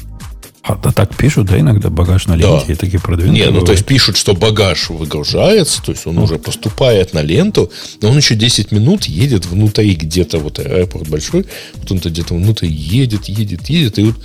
А, 0.63 0.77
а 0.83 0.93
так 0.93 1.15
пишут, 1.17 1.47
да, 1.47 1.61
иногда 1.61 1.91
багаж 1.91 2.27
на 2.27 2.35
ленте 2.35 2.65
Да. 2.67 2.73
и 2.73 2.77
такие 2.77 3.01
продвинутые. 3.01 3.45
Не, 3.45 3.47
ну 3.47 3.61
то 3.61 3.61
бывают. 3.61 3.79
есть 3.79 3.87
пишут, 3.87 4.17
что 4.17 4.35
багаж 4.35 4.91
выгружается, 4.91 5.81
то 5.81 5.93
есть 5.93 6.07
он 6.09 6.19
уже 6.19 6.39
поступает 6.39 7.15
на 7.15 7.23
ленту, 7.23 7.71
но 8.03 8.11
он 8.11 8.17
еще 8.17 8.35
10 8.35 8.73
минут 8.73 9.05
едет 9.05 9.47
внутри 9.47 9.95
где-то, 9.95 10.39
вот 10.39 10.59
аэропорт 10.59 11.09
большой, 11.09 11.47
вот 11.75 11.93
он-то 11.93 12.11
где-то 12.11 12.35
внутри 12.35 12.69
едет, 12.69 13.27
едет, 13.27 13.69
едет, 13.69 13.99
и 14.01 14.05
вот 14.07 14.17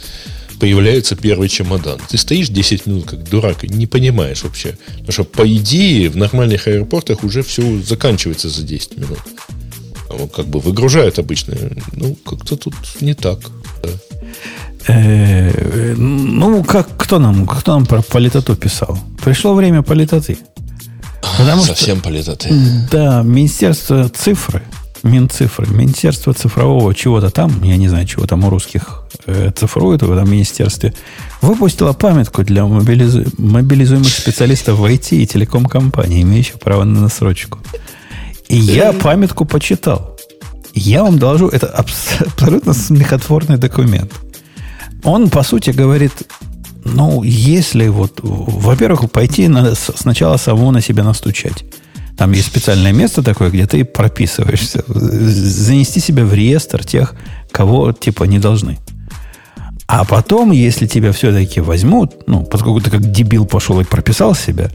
появляется 0.61 1.15
первый 1.15 1.49
чемодан. 1.49 1.99
Ты 2.07 2.19
стоишь 2.19 2.49
10 2.49 2.85
минут 2.85 3.05
как 3.09 3.27
дурак 3.27 3.63
и 3.63 3.67
не 3.67 3.87
понимаешь 3.87 4.43
вообще. 4.43 4.77
Потому 4.99 5.11
что, 5.11 5.23
по 5.23 5.47
идее, 5.51 6.07
в 6.11 6.15
нормальных 6.15 6.67
аэропортах 6.67 7.23
уже 7.23 7.41
все 7.41 7.81
заканчивается 7.81 8.47
за 8.47 8.61
10 8.61 8.97
минут. 8.97 9.17
А 10.09 10.27
как 10.27 10.45
бы 10.45 10.59
выгружают 10.59 11.17
обычно. 11.17 11.55
Ну, 11.93 12.15
как-то 12.23 12.57
тут 12.57 12.75
не 13.01 13.15
так. 13.15 13.39
да. 13.81 13.89
Э, 14.87 15.95
ну, 15.95 16.63
как, 16.63 16.95
кто 16.95 17.17
нам, 17.17 17.47
кто 17.47 17.73
нам 17.73 17.87
про 17.87 18.03
политоту 18.03 18.55
писал? 18.55 18.99
Пришло 19.23 19.55
время 19.55 19.81
политоты. 19.81 20.37
Потому 21.39 21.63
что, 21.63 21.73
Совсем 21.73 22.01
полетаты. 22.01 22.49
да, 22.91 23.23
Министерство 23.23 24.09
цифры, 24.09 24.61
Минцифры, 25.03 25.67
Министерство 25.67 26.33
цифрового 26.33 26.93
чего-то 26.93 27.29
там, 27.29 27.63
я 27.63 27.77
не 27.77 27.89
знаю, 27.89 28.05
чего 28.05 28.25
там 28.27 28.43
у 28.43 28.49
русских 28.49 29.03
э, 29.25 29.51
цифрует 29.55 30.03
в 30.03 30.11
этом 30.11 30.29
министерстве, 30.29 30.93
выпустило 31.41 31.93
памятку 31.93 32.43
для 32.43 32.61
мобилизу- 32.63 33.33
мобилизуемых 33.37 34.07
специалистов 34.09 34.77
в 34.77 34.85
IT 34.85 35.15
и 35.17 35.25
телеком-компании, 35.25 36.21
имеющих 36.21 36.59
право 36.59 36.83
на 36.83 37.01
насрочку. 37.01 37.59
И 38.47 38.57
я 38.57 38.93
памятку 38.93 39.45
почитал. 39.45 40.17
Я 40.73 41.03
вам 41.03 41.17
доложу, 41.19 41.47
это 41.47 41.67
абс- 41.67 42.21
абсолютно 42.27 42.73
смехотворный 42.73 43.57
документ. 43.57 44.11
Он, 45.03 45.29
по 45.29 45.43
сути, 45.43 45.71
говорит, 45.71 46.11
ну, 46.85 47.23
если 47.23 47.87
вот, 47.87 48.19
во-первых, 48.21 49.09
пойти 49.11 49.47
надо 49.47 49.75
сначала 49.75 50.37
самому 50.37 50.71
на 50.71 50.81
себя 50.81 51.03
настучать. 51.03 51.63
Там 52.21 52.33
есть 52.33 52.49
специальное 52.49 52.93
место 52.93 53.23
такое, 53.23 53.49
где 53.49 53.65
ты 53.65 53.83
прописываешься. 53.83 54.83
Занести 54.87 55.99
себя 55.99 56.23
в 56.23 56.31
реестр 56.35 56.85
тех, 56.85 57.15
кого, 57.49 57.93
типа, 57.93 58.25
не 58.25 58.37
должны. 58.37 58.77
А 59.87 60.05
потом, 60.05 60.51
если 60.51 60.85
тебя 60.85 61.13
все-таки 61.13 61.61
возьмут, 61.61 62.27
ну, 62.27 62.43
поскольку 62.43 62.79
ты 62.79 62.91
как 62.91 63.11
дебил 63.11 63.47
пошел 63.47 63.81
и 63.81 63.85
прописал 63.85 64.35
себя, 64.35 64.69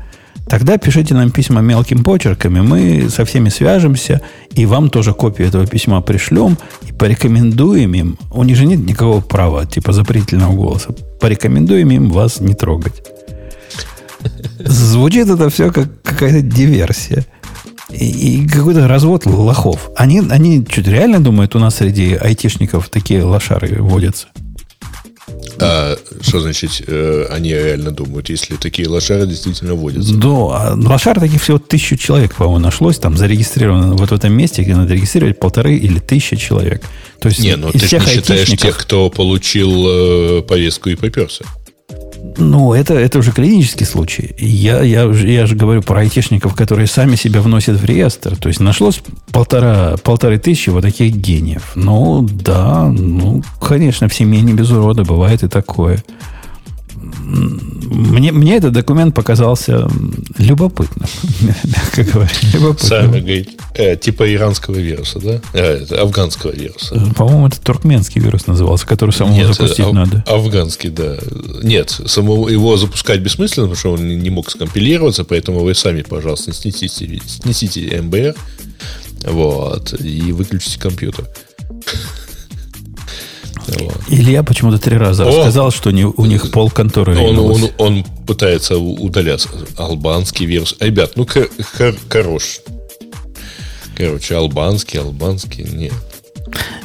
тогда 0.49 0.76
пишите 0.76 1.14
нам 1.14 1.30
письма 1.30 1.61
мелким 1.61 2.03
почерками, 2.03 2.62
мы 2.62 3.09
со 3.11 3.24
всеми 3.24 3.49
свяжемся, 3.49 4.22
и 4.51 4.66
вам 4.66 4.90
тоже 4.90 5.14
копию 5.14 5.47
этого 5.47 5.68
письма 5.68 6.01
пришлем, 6.01 6.59
и 6.88 6.92
порекомендуем 6.92 7.94
им, 7.94 8.18
у 8.32 8.42
них 8.42 8.57
же 8.57 8.66
нет 8.66 8.80
никакого 8.80 9.20
права, 9.20 9.66
типа, 9.66 9.92
запретительного 9.92 10.53
голоса, 10.53 10.88
порекомендуем 11.20 11.92
им 11.92 12.11
вас 12.11 12.40
не 12.40 12.55
трогать. 12.55 13.05
Звучит 14.59 15.28
это 15.28 15.49
все 15.49 15.70
как 15.70 16.03
какая-то 16.03 16.42
диверсия. 16.42 17.24
И, 17.91 18.43
и 18.43 18.49
какой-то 18.49 18.89
развод 18.89 19.26
лохов. 19.26 19.91
Они, 19.97 20.20
они 20.30 20.66
что 20.68 20.80
реально 20.82 21.22
думают, 21.22 21.55
у 21.55 21.59
нас 21.59 21.76
среди 21.76 22.14
айтишников 22.14 22.89
такие 22.89 23.22
лошары 23.22 23.80
водятся? 23.80 24.26
А 25.59 25.97
что 26.20 26.41
значит, 26.41 26.82
э, 26.87 27.26
они 27.30 27.51
реально 27.51 27.91
думают, 27.91 28.28
если 28.28 28.57
такие 28.57 28.89
лошары 28.89 29.26
действительно 29.26 29.74
водятся? 29.74 30.14
Да, 30.14 30.28
а 30.28 30.74
лошар 30.76 31.18
таких 31.18 31.43
всего 31.43 31.59
тысячу 31.59 31.97
человек, 31.97 32.34
по-моему, 32.34 32.59
нашлось, 32.59 32.99
там 32.99 33.16
зарегистрировано 33.16 33.95
вот 33.95 34.11
в 34.11 34.14
этом 34.14 34.32
месте, 34.32 34.62
где 34.62 34.74
надо 34.76 34.93
регистрировать 34.95 35.39
полторы 35.39 35.76
или 35.76 35.99
тысяча 35.99 36.37
человек. 36.37 36.82
То 37.20 37.28
есть 37.28 37.41
Не, 37.41 37.57
ну 37.57 37.68
из 37.68 37.72
ты 37.72 37.78
же 37.80 37.87
всех 37.87 38.07
не 38.07 38.12
считаешь 38.12 38.49
айтишников- 38.49 38.62
тех, 38.62 38.78
кто 38.78 39.09
получил 39.11 39.87
э, 39.89 40.43
повестку 40.43 40.91
и 40.91 40.97
поперся. 40.97 41.45
Ну, 42.39 42.72
это, 42.72 42.95
это 42.95 43.18
уже 43.18 43.33
клинический 43.33 43.87
случай. 43.87 44.35
Я, 44.39 44.83
я, 44.83 45.05
я 45.05 45.47
же 45.47 45.55
говорю 45.55 45.83
про 45.83 46.01
айтишников, 46.01 46.55
которые 46.55 46.87
сами 46.87 47.16
себя 47.16 47.41
вносят 47.41 47.81
в 47.81 47.85
реестр. 47.85 48.37
То 48.37 48.49
есть 48.49 48.61
нашлось 48.61 49.01
полтора, 49.33 49.97
полторы 50.03 50.39
тысячи 50.39 50.70
вот 50.70 50.83
таких 50.83 51.14
гениев. 51.14 51.72
Ну, 51.74 52.27
да, 52.31 52.87
ну, 52.87 53.43
конечно, 53.61 54.09
в 54.09 54.14
семье 54.14 54.43
не 54.43 54.53
без 54.53 54.70
урода 54.70 55.05
бывает 55.05 55.43
и 55.43 55.49
такое. 55.49 56.03
Мне, 56.97 58.32
мне 58.32 58.57
этот 58.57 58.72
документ 58.72 59.14
показался 59.14 59.88
любопытным, 60.38 61.09
мягко 61.64 62.05
говоря. 62.05 62.30
Любопытным. 62.53 62.88
Сами, 62.88 63.20
говорит, 63.20 63.51
э, 63.74 63.97
типа 63.97 64.32
иранского 64.32 64.76
вируса, 64.76 65.20
да? 65.20 65.40
Э, 65.53 65.84
афганского 66.01 66.53
вируса. 66.53 66.94
По-моему, 67.16 67.49
это 67.49 67.61
туркменский 67.61 68.20
вирус 68.20 68.47
назывался, 68.47 68.86
который 68.86 69.11
самому 69.11 69.36
Нет, 69.36 69.49
запустить 69.49 69.92
надо. 69.92 70.24
афганский, 70.26 70.88
да. 70.88 71.16
Нет, 71.62 72.01
самого 72.07 72.49
его 72.49 72.76
запускать 72.76 73.20
бессмысленно, 73.20 73.68
потому 73.68 73.78
что 73.78 73.92
он 73.92 74.18
не 74.18 74.30
мог 74.30 74.51
скомпилироваться, 74.51 75.24
поэтому 75.24 75.61
вы 75.61 75.74
сами, 75.74 76.03
пожалуйста, 76.03 76.53
снесите, 76.53 77.20
снесите 77.26 78.01
МБР, 78.03 78.34
вот, 79.30 79.94
и 80.01 80.32
выключите 80.32 80.78
компьютер. 80.78 81.26
Вот. 83.67 83.97
Илья 84.09 84.43
почему-то 84.43 84.79
три 84.79 84.97
раза 84.97 85.25
О! 85.25 85.29
рассказал, 85.29 85.71
что 85.71 85.91
не- 85.91 86.05
у 86.05 86.25
них 86.27 86.51
пол 86.51 86.71
конторы 86.71 87.17
Он, 87.19 87.39
он, 87.39 87.71
он 87.79 88.05
пытается 88.27 88.79
удаляться. 88.79 89.49
Албанский 89.77 90.47
вирус. 90.47 90.77
Ребят, 90.81 91.12
ну 91.17 91.25
ко- 91.25 91.49
хор- 91.77 91.97
хорош. 92.09 92.61
Короче, 93.97 94.37
албанский, 94.37 95.01
албанский, 95.01 95.64
нет. 95.64 95.93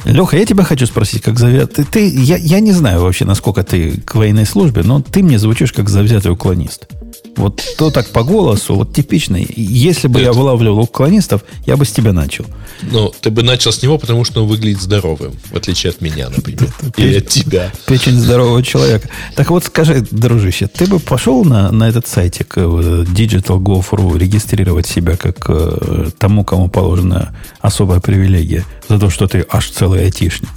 Леха, 0.04 0.36
я 0.36 0.44
тебя 0.46 0.64
хочу 0.64 0.86
спросить, 0.86 1.22
как 1.22 1.38
завят... 1.38 1.74
Ты, 1.74 1.84
ты, 1.84 2.08
я, 2.08 2.36
я 2.36 2.58
не 2.60 2.72
знаю 2.72 3.02
вообще, 3.02 3.24
насколько 3.24 3.62
ты 3.62 4.00
к 4.00 4.14
военной 4.16 4.46
службе, 4.46 4.82
но 4.82 5.00
ты 5.00 5.22
мне 5.22 5.38
звучишь 5.38 5.72
как 5.72 5.88
завзятый 5.88 6.32
уклонист. 6.32 6.88
Вот 7.36 7.62
то 7.78 7.90
так 7.90 8.08
по 8.08 8.22
голосу, 8.22 8.74
вот 8.74 8.92
типичный. 8.92 9.46
Если 9.56 10.08
бы 10.08 10.20
я 10.20 10.26
Нет. 10.26 10.36
вылавливал 10.36 10.80
уклонистов, 10.80 11.42
я 11.66 11.76
бы 11.76 11.84
с 11.84 11.90
тебя 11.90 12.12
начал. 12.12 12.44
Ну, 12.82 13.12
ты 13.20 13.30
бы 13.30 13.42
начал 13.42 13.72
с 13.72 13.82
него, 13.82 13.98
потому 13.98 14.24
что 14.24 14.42
он 14.42 14.48
выглядит 14.48 14.82
здоровым, 14.82 15.32
в 15.50 15.56
отличие 15.56 15.90
от 15.90 16.00
меня, 16.00 16.28
например. 16.28 16.72
Или 16.96 17.18
от 17.18 17.28
тебя. 17.28 17.72
Печень 17.86 18.18
здорового 18.18 18.62
человека. 18.62 19.08
Так 19.34 19.50
вот 19.50 19.64
скажи, 19.64 20.06
дружище, 20.10 20.66
ты 20.66 20.86
бы 20.86 20.98
пошел 20.98 21.44
на, 21.44 21.72
на 21.72 21.88
этот 21.88 22.06
сайтик 22.06 22.54
э, 22.56 22.60
digital.gov.ru 22.60 24.18
регистрировать 24.18 24.86
себя 24.86 25.16
как 25.16 25.46
э, 25.48 26.10
тому, 26.18 26.44
кому 26.44 26.68
положена 26.68 27.34
особая 27.60 28.00
привилегия 28.00 28.64
за 28.88 28.98
то, 28.98 29.08
что 29.08 29.26
ты 29.26 29.46
аж 29.48 29.70
целый 29.70 30.04
айтишник? 30.04 30.50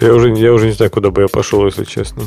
Я 0.00 0.12
уже, 0.14 0.34
я 0.36 0.52
уже 0.52 0.66
не 0.66 0.72
знаю, 0.72 0.90
куда 0.90 1.10
бы 1.10 1.22
я 1.22 1.28
пошел, 1.28 1.64
если 1.64 1.84
честно. 1.84 2.24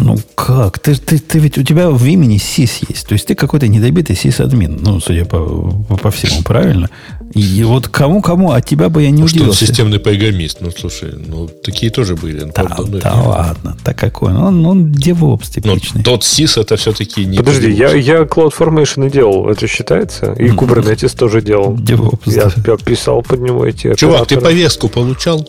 Ну 0.00 0.16
как? 0.34 0.78
Ты, 0.78 0.94
ты, 0.94 1.18
ты 1.18 1.38
ведь 1.38 1.58
у 1.58 1.62
тебя 1.62 1.90
в 1.90 2.04
имени 2.04 2.38
СИС 2.38 2.80
есть. 2.88 3.06
То 3.06 3.12
есть 3.14 3.26
ты 3.26 3.34
какой-то 3.34 3.68
недобитый 3.68 4.16
СИС-админ. 4.16 4.78
Ну, 4.80 5.00
судя 5.00 5.24
по, 5.24 5.38
по, 5.88 5.96
по 5.96 6.10
всему, 6.10 6.42
правильно? 6.42 6.88
И 7.34 7.62
вот 7.64 7.88
кому-кому, 7.88 8.52
от 8.52 8.64
тебя 8.64 8.88
бы 8.88 9.02
я 9.02 9.10
не 9.10 9.22
Ну, 9.22 9.28
что 9.28 9.44
он 9.44 9.52
системный 9.52 9.98
программист. 9.98 10.58
Ну, 10.60 10.70
слушай, 10.70 11.12
ну, 11.14 11.46
такие 11.62 11.90
тоже 11.90 12.14
были. 12.16 12.40
Ну, 12.40 12.52
Да, 12.54 12.62
правда, 12.64 12.90
ну, 12.92 12.98
да 13.00 13.14
ладно, 13.14 13.76
так 13.84 13.98
какой? 13.98 14.30
он? 14.30 14.36
Он, 14.38 14.66
он 14.66 14.92
девопс 14.92 15.50
Но 15.56 15.74
типичный. 15.74 16.02
тот 16.02 16.24
сис 16.24 16.56
это 16.56 16.76
все-таки 16.76 17.26
не 17.26 17.36
Подожди, 17.36 17.70
я, 17.70 17.90
я 17.94 18.22
CloudFormation 18.22 19.08
и 19.08 19.10
делал, 19.10 19.48
это 19.50 19.66
считается? 19.66 20.32
И 20.32 20.48
Kubernetes 20.48 21.14
тоже 21.16 21.42
делал. 21.42 21.76
Девопс, 21.76 22.26
Я, 22.26 22.44
да. 22.46 22.72
я 22.72 22.76
писал 22.78 23.22
под 23.22 23.40
него 23.40 23.66
эти 23.66 23.94
Чувак, 23.94 24.26
ты 24.28 24.34
операторы. 24.36 24.40
повестку 24.40 24.88
получал? 24.88 25.46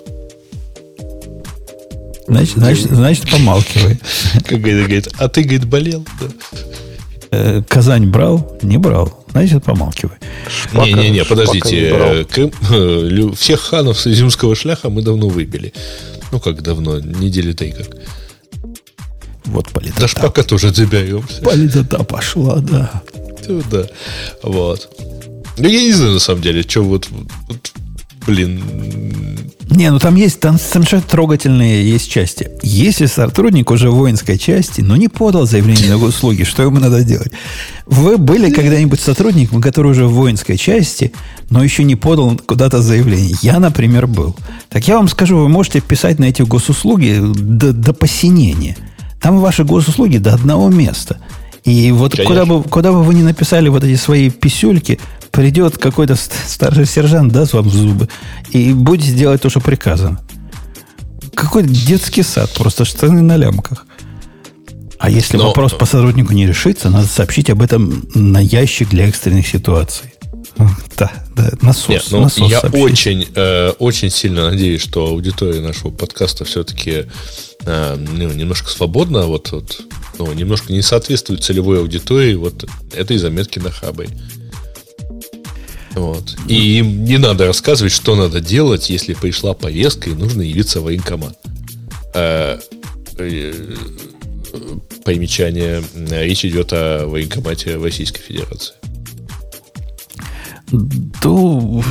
Значит, 2.30 2.58
значит, 2.58 2.92
значит, 2.92 3.30
помалкивай. 3.30 4.00
Как 4.46 4.60
говорит, 4.60 4.78
говорит, 4.86 5.08
а 5.18 5.28
ты, 5.30 5.42
говорит, 5.44 5.66
болел? 5.66 6.06
Да. 6.22 6.28
Э, 7.32 7.62
Казань 7.68 8.08
брал? 8.08 8.58
Не 8.62 8.78
брал. 8.78 9.26
Значит, 9.32 9.64
помалкивай. 9.64 10.18
Не-не-не, 10.74 11.26
подождите. 11.26 11.82
не 11.92 11.94
брал. 11.96 12.14
э, 12.14 12.24
Крым- 12.24 13.32
э, 13.32 13.36
всех 13.36 13.60
ханов 13.62 14.00
с 14.00 14.08
изюмского 14.08 14.56
шляха 14.56 14.90
мы 14.90 15.02
давно 15.02 15.28
выбили. 15.30 15.74
Ну, 16.32 16.40
как 16.40 16.62
давно? 16.62 17.00
Недели 17.00 17.54
три 17.54 17.72
как. 17.72 17.88
Вот 19.46 19.70
политота. 19.70 20.08
шпака 20.08 20.44
тоже 20.44 20.72
доберемся. 20.72 21.42
Политота 21.42 22.04
пошла, 22.04 22.58
да. 22.58 23.02
Ну, 23.48 23.64
Да. 23.72 23.88
Вот. 24.44 24.90
Ну, 25.58 25.68
я 25.68 25.82
не 25.82 25.92
знаю, 25.92 26.14
на 26.14 26.20
самом 26.20 26.42
деле, 26.42 26.62
что 26.62 26.84
вот, 26.84 27.08
вот, 27.48 27.72
блин, 28.30 28.62
Не, 29.72 29.90
ну 29.92 30.00
там 30.00 30.16
есть 30.16 30.40
там 30.40 30.60
совершенно 30.60 31.02
трогательные 31.02 31.90
есть 31.90 32.12
части. 32.12 32.52
Если 32.62 33.08
сотрудник 33.08 33.72
уже 33.72 33.90
в 33.90 33.96
воинской 33.96 34.38
части, 34.38 34.82
но 34.82 34.96
не 34.96 35.08
подал 35.08 35.48
заявление 35.48 35.90
на 35.90 35.98
услуги, 35.98 36.44
что 36.44 36.64
ему 36.64 36.80
надо 36.80 37.03
делать? 37.03 37.32
Вы 37.86 38.18
были 38.18 38.52
когда-нибудь 38.52 38.99
сотрудником, 38.99 39.62
который 39.62 39.91
уже 39.91 40.06
в 40.06 40.14
воинской 40.14 40.58
части, 40.58 41.12
но 41.49 41.64
еще 41.64 41.84
не 41.84 41.95
подал 41.95 42.40
куда-то 42.45 42.82
заявление? 42.82 43.36
Я, 43.41 43.60
например, 43.60 44.06
был. 44.06 44.36
Так 44.70 44.88
я 44.88 44.98
вам 44.98 45.08
скажу, 45.08 45.38
вы 45.38 45.49
можете 45.49 45.82
писать 45.82 46.20
на 46.20 46.26
эти 46.26 46.44
госуслуги 46.44 47.20
до, 47.20 47.74
до 47.74 47.94
посинения. 47.94 48.78
Там 49.22 49.40
ваши 49.40 49.64
госуслуги 49.64 50.18
до 50.18 50.34
одного 50.34 50.70
места. 50.70 51.18
И 51.65 51.91
вот 51.91 52.11
Конечно. 52.11 52.34
куда 52.34 52.45
бы, 52.45 52.64
куда 52.64 52.91
бы 52.91 53.03
вы 53.03 53.14
ни 53.14 53.22
написали 53.22 53.69
вот 53.69 53.84
эти 53.84 53.98
свои 53.98 54.30
писюльки, 54.30 54.99
придет 55.31 55.77
какой-то 55.77 56.15
ст- 56.15 56.34
старший 56.48 56.86
сержант, 56.86 57.31
даст 57.34 57.53
вам 57.53 57.69
зубы, 57.69 58.07
и 58.52 58.73
будете 58.73 59.14
делать 59.14 59.41
то, 59.41 59.49
что 59.49 59.60
приказано. 59.60 60.19
какой 61.36 61.64
детский 61.64 62.23
сад, 62.23 62.52
просто 62.53 62.86
штаны 62.86 63.22
на 63.22 63.38
лямках. 63.38 63.86
А 64.98 65.10
если 65.10 65.38
Но... 65.38 65.48
вопрос 65.48 65.73
по 65.73 65.86
сотруднику 65.86 66.34
не 66.34 66.45
решится, 66.45 66.90
надо 66.90 67.07
сообщить 67.07 67.49
об 67.49 67.61
этом 67.61 68.03
на 68.14 68.40
ящик 68.40 68.90
для 68.90 69.07
экстренных 69.07 69.48
ситуаций. 69.48 70.14
Да, 70.98 71.11
да, 71.36 71.52
насос. 71.61 71.88
Нет, 71.88 72.03
ну, 72.11 72.22
насос 72.22 72.52
я 72.52 72.60
очень, 72.60 73.26
э, 73.34 73.69
очень 73.80 74.10
сильно 74.10 74.49
надеюсь, 74.49 74.81
что 74.81 75.07
аудитория 75.07 75.61
нашего 75.61 75.91
подкаста 75.91 76.44
все-таки 76.44 77.06
э, 77.65 77.95
ну, 77.98 78.34
немножко 78.34 78.69
свободна, 78.69 79.26
вот, 79.27 79.52
вот, 79.52 79.81
ну, 80.20 80.32
немножко 80.34 80.74
не 80.74 80.82
соответствует 80.82 81.44
целевой 81.44 81.80
аудитории 81.80 82.36
вот 82.36 82.66
этой 82.94 83.18
заметки 83.18 83.58
на 83.60 83.72
хабе. 83.72 84.10
Вот. 85.91 86.36
И 86.48 86.80
им 86.80 87.04
не 87.06 87.18
надо 87.18 87.48
рассказывать, 87.48 87.94
что 87.94 88.16
надо 88.16 88.41
делать, 88.41 88.90
если 88.90 89.14
пришла 89.14 89.54
повестка 89.54 90.10
и 90.10 90.14
нужно 90.14 90.41
явиться 90.41 90.82
в 90.82 90.84
военкомат. 90.84 91.38
Э, 92.14 92.60
э, 93.18 93.76
примечание. 95.06 95.84
Речь 95.96 96.46
идет 96.46 96.74
о 96.74 97.08
военкомате 97.08 97.78
Российской 97.78 98.22
Федерации. 98.22 98.76
То, 101.22 101.84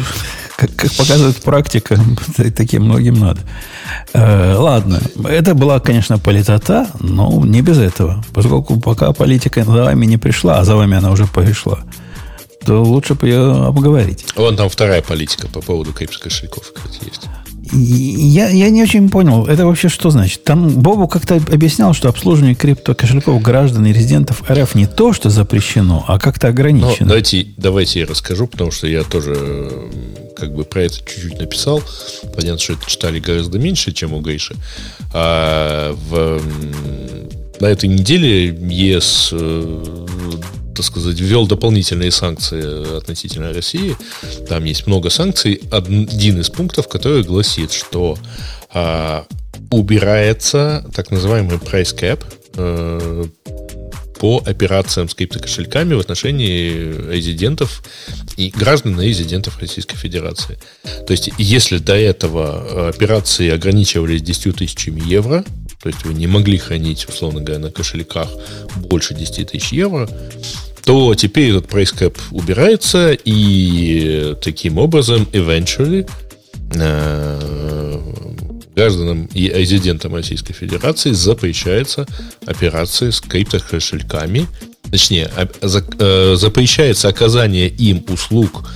как, 0.58 0.74
как 0.74 0.92
показывает 0.92 1.36
практика, 1.36 2.00
таким 2.56 2.86
многим 2.86 3.14
надо. 3.14 3.40
Э, 4.12 4.54
ладно, 4.56 5.00
это 5.28 5.54
была, 5.54 5.78
конечно, 5.78 6.18
политота, 6.18 6.88
но 6.98 7.30
не 7.44 7.62
без 7.62 7.78
этого. 7.78 8.24
Поскольку 8.34 8.80
пока 8.80 9.12
политика 9.12 9.62
за 9.62 9.84
вами 9.84 10.04
не 10.06 10.16
пришла, 10.16 10.58
а 10.58 10.64
за 10.64 10.74
вами 10.74 10.96
она 10.96 11.12
уже 11.12 11.28
пришла, 11.28 11.78
то 12.66 12.82
лучше 12.82 13.14
бы 13.14 13.28
ее 13.28 13.66
обговорить. 13.66 14.26
Вон 14.34 14.56
там 14.56 14.68
вторая 14.68 15.00
политика 15.00 15.46
по 15.46 15.60
поводу 15.60 15.92
крипто-кошельков, 15.92 16.72
кстати, 16.74 17.04
есть. 17.04 17.28
Я, 17.70 18.48
я 18.48 18.70
не 18.70 18.82
очень 18.82 19.10
понял, 19.10 19.46
это 19.46 19.64
вообще 19.64 19.88
что 19.88 20.10
значит? 20.10 20.42
Там 20.42 20.70
Бобу 20.70 21.06
как-то 21.06 21.36
объяснял, 21.36 21.94
что 21.94 22.08
обслуживание 22.08 22.56
крипто-кошельков 22.56 23.40
граждан 23.40 23.86
и 23.86 23.92
резидентов 23.92 24.42
РФ 24.50 24.74
не 24.74 24.86
то, 24.86 25.12
что 25.12 25.30
запрещено, 25.30 26.04
а 26.08 26.18
как-то 26.18 26.48
ограничено. 26.48 26.96
Ну, 27.00 27.06
давайте, 27.06 27.46
давайте 27.56 28.00
я 28.00 28.06
расскажу, 28.06 28.48
потому 28.48 28.72
что 28.72 28.88
я 28.88 29.04
тоже 29.04 29.70
как 30.38 30.54
бы 30.54 30.64
про 30.64 30.82
это 30.82 30.96
чуть-чуть 30.96 31.38
написал. 31.38 31.82
Понятно, 32.34 32.58
что 32.58 32.74
это 32.74 32.86
читали 32.86 33.20
гораздо 33.20 33.58
меньше, 33.58 33.92
чем 33.92 34.14
у 34.14 34.20
Гейши. 34.20 34.56
А 35.12 35.92
в, 35.92 36.40
на 37.60 37.66
этой 37.66 37.88
неделе 37.88 38.46
ЕС 38.46 39.30
э, 39.32 40.06
так 40.78 40.84
сказать, 40.84 41.18
ввел 41.18 41.46
дополнительные 41.48 42.12
санкции 42.12 42.98
относительно 42.98 43.52
России. 43.52 43.96
Там 44.48 44.62
есть 44.64 44.86
много 44.86 45.10
санкций. 45.10 45.60
Один 45.72 46.40
из 46.40 46.50
пунктов, 46.50 46.86
который 46.86 47.24
гласит, 47.24 47.72
что 47.72 48.16
а, 48.72 49.26
убирается 49.72 50.88
так 50.94 51.10
называемый 51.10 51.56
price 51.56 51.96
cap 51.98 52.22
а, 52.56 53.28
по 54.18 54.42
операциям 54.44 55.08
с 55.08 55.14
криптокошельками 55.14 55.94
в 55.94 56.00
отношении 56.00 57.10
резидентов 57.10 57.82
и 58.36 58.50
граждан 58.50 59.00
и 59.00 59.06
резидентов 59.06 59.58
Российской 59.60 59.96
Федерации. 59.96 60.58
То 61.06 61.12
есть, 61.12 61.30
если 61.38 61.78
до 61.78 61.94
этого 61.94 62.88
операции 62.88 63.50
ограничивались 63.50 64.22
10 64.22 64.56
тысячами 64.56 65.00
евро, 65.08 65.44
то 65.82 65.88
есть 65.88 66.04
вы 66.04 66.14
не 66.14 66.26
могли 66.26 66.58
хранить, 66.58 67.08
условно 67.08 67.40
говоря, 67.40 67.60
на 67.60 67.70
кошельках 67.70 68.28
больше 68.76 69.14
10 69.14 69.52
тысяч 69.52 69.72
евро, 69.72 70.08
то 70.84 71.14
теперь 71.14 71.50
этот 71.50 71.70
cap 71.70 72.18
убирается, 72.30 73.12
и 73.12 74.34
таким 74.42 74.78
образом, 74.78 75.28
eventually, 75.32 76.08
э, 76.74 78.00
гражданам 78.78 79.28
и 79.34 79.48
резидентам 79.48 80.14
Российской 80.14 80.52
Федерации 80.52 81.10
запрещается 81.10 82.06
операции 82.46 83.10
с 83.10 83.20
криптокошельками, 83.20 84.46
точнее, 84.90 85.28
э, 85.34 86.34
запрещается 86.36 87.08
оказание 87.08 87.68
им 87.68 88.04
услуг 88.08 88.68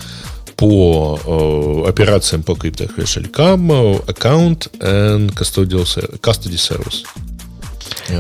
по 0.56 1.20
э, 1.24 1.88
операциям 1.88 2.42
по 2.42 2.56
криптокошелькам, 2.56 3.70
аккаунт 4.08 4.68
and 4.80 5.32
custodial, 5.34 5.84
custody 6.20 6.58
service. 6.58 7.04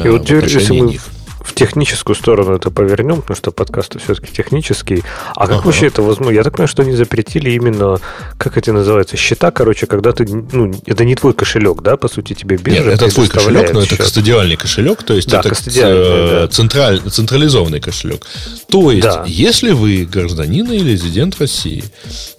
И 0.04 0.08
вот 0.08 0.24
теперь, 0.24 0.44
если 0.44 0.72
мы 0.72 0.86
них 0.86 1.02
в 1.44 1.54
техническую 1.54 2.16
сторону 2.16 2.54
это 2.54 2.70
повернем, 2.70 3.20
потому 3.20 3.36
что 3.36 3.50
подкаст 3.50 4.00
все-таки 4.00 4.32
технический. 4.32 5.02
А 5.34 5.46
как 5.46 5.58
ага. 5.58 5.66
вообще 5.66 5.86
это 5.86 6.02
возможно? 6.02 6.32
Я 6.32 6.42
так 6.42 6.52
понимаю, 6.52 6.68
что 6.68 6.82
они 6.82 6.92
запретили 6.92 7.50
именно, 7.50 7.98
как 8.38 8.56
это 8.56 8.72
называется, 8.72 9.16
счета, 9.16 9.50
короче, 9.50 9.86
когда 9.86 10.12
ты, 10.12 10.24
ну, 10.24 10.72
это 10.86 11.04
не 11.04 11.14
твой 11.14 11.34
кошелек, 11.34 11.82
да, 11.82 11.96
по 11.96 12.08
сути, 12.08 12.34
тебе 12.34 12.56
биржа 12.56 12.84
Нет, 12.84 12.94
это 12.94 13.14
твой 13.14 13.28
кошелек, 13.28 13.72
но 13.72 13.82
счет. 13.82 13.92
это 13.92 14.02
кастодиальный 14.02 14.56
кошелек, 14.56 15.02
то 15.02 15.14
есть 15.14 15.28
да, 15.28 15.40
это 15.40 15.54
э, 15.76 16.40
да. 16.42 16.48
централь, 16.48 17.00
централизованный 17.00 17.80
кошелек. 17.80 18.26
То 18.68 18.90
есть, 18.90 19.02
да. 19.02 19.24
если 19.26 19.72
вы 19.72 20.04
гражданин 20.04 20.70
или 20.70 20.92
резидент 20.92 21.38
России, 21.40 21.84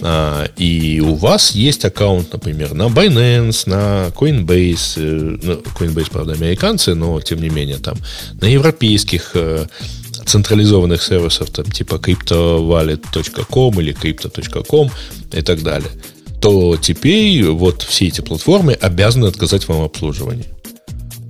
а, 0.02 0.48
и 0.58 1.02
у 1.02 1.16
вас 1.16 1.52
есть 1.52 1.86
аккаунт, 1.86 2.32
например, 2.32 2.74
на 2.74 2.84
Binance, 2.84 3.64
на 3.66 4.08
Coinbase, 4.16 4.94
э, 4.98 5.38
ну, 5.42 5.54
Coinbase, 5.78 6.12
правда, 6.12 6.34
американцы, 6.34 6.96
но 6.96 7.20
тем 7.22 7.42
не 7.42 7.50
менее 7.50 7.78
там, 7.78 7.96
на 8.40 8.46
европейских 8.46 8.93
европейских 8.94 9.32
э, 9.36 9.66
централизованных 10.26 11.02
сервисов, 11.02 11.50
там, 11.50 11.66
типа 11.66 11.96
cryptovallet.com 11.96 13.80
или 13.82 13.94
crypto.com 13.94 14.90
и 15.34 15.42
так 15.42 15.62
далее, 15.62 15.90
то 16.40 16.78
теперь 16.78 17.46
вот 17.46 17.82
все 17.82 18.08
эти 18.08 18.22
платформы 18.22 18.74
обязаны 18.74 19.26
отказать 19.28 19.68
вам. 19.68 19.84
А, 19.84 19.90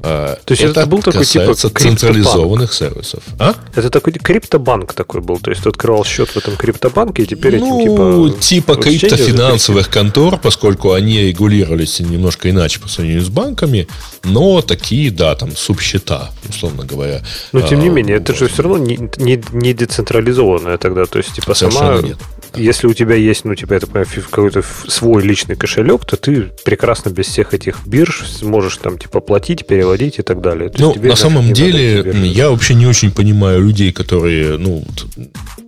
то 0.04 0.38
есть 0.50 0.62
это, 0.62 0.82
это 0.82 0.90
был 0.90 1.02
такой 1.02 1.24
типа 1.24 1.56
централизованных 1.56 2.74
сервисов. 2.74 3.24
А? 3.40 3.56
Это 3.74 3.90
такой 3.90 4.12
криптобанк 4.12 4.92
такой 4.94 5.22
был. 5.22 5.40
То 5.40 5.50
есть 5.50 5.64
ты 5.64 5.70
открывал 5.70 6.04
счет 6.04 6.30
в 6.30 6.36
этом 6.36 6.58
криптобанке, 6.58 7.24
и 7.24 7.26
теперь 7.26 7.58
ну, 7.58 7.80
этим 7.80 8.34
типа... 8.36 8.42
Типа 8.42 8.76
криптофинансовых 8.76 9.90
контор, 9.90 10.38
поскольку 10.38 10.92
они 10.92 11.22
регулировались 11.22 12.02
немножко 12.02 12.50
иначе 12.50 12.82
по 12.82 12.90
сравнению 12.90 13.24
с 13.24 13.30
банками, 13.30 13.88
но 14.26 14.62
такие, 14.62 15.10
да, 15.10 15.36
там, 15.36 15.56
субсчета, 15.56 16.32
условно 16.50 16.84
говоря. 16.84 17.22
Но 17.54 17.62
тем 17.62 17.80
не 17.80 17.88
а, 17.88 17.92
менее, 17.92 18.18
это 18.18 18.36
же 18.36 18.50
все 18.50 18.64
равно 18.64 18.80
не, 18.80 18.98
не, 19.18 19.42
не 19.54 19.74
децентрализованное 19.74 20.78
тогда. 20.78 21.06
То 21.06 21.20
есть, 21.20 21.34
типа, 21.34 21.54
Совершенно 21.54 21.96
сама... 21.96 22.02
Нет. 22.02 22.18
Если 22.56 22.88
у 22.88 22.94
тебя 22.94 23.16
есть, 23.16 23.46
ну, 23.46 23.56
типа, 23.56 23.80
понимаю, 23.88 24.08
какой-то 24.30 24.64
свой 24.88 25.24
личный 25.24 25.56
кошелек, 25.56 26.06
то 26.06 26.18
ты 26.18 26.52
прекрасно 26.64 27.10
без 27.10 27.28
всех 27.28 27.54
этих 27.54 27.86
бирж 27.86 28.26
сможешь 28.28 28.78
там, 28.78 28.98
типа, 28.98 29.20
платить, 29.20 29.66
переводить 29.66 30.20
и 30.20 30.22
так 30.22 30.42
далее. 30.42 30.70
То 30.70 30.94
ну, 30.96 31.08
на 31.08 31.16
самом 31.16 31.54
деле, 31.54 32.14
я 32.24 32.50
вообще 32.50 32.76
не 32.76 32.88
очень 32.88 33.12
понимаю 33.12 33.62
людей, 33.62 33.92
которые, 33.92 34.58
ну, 34.58 34.84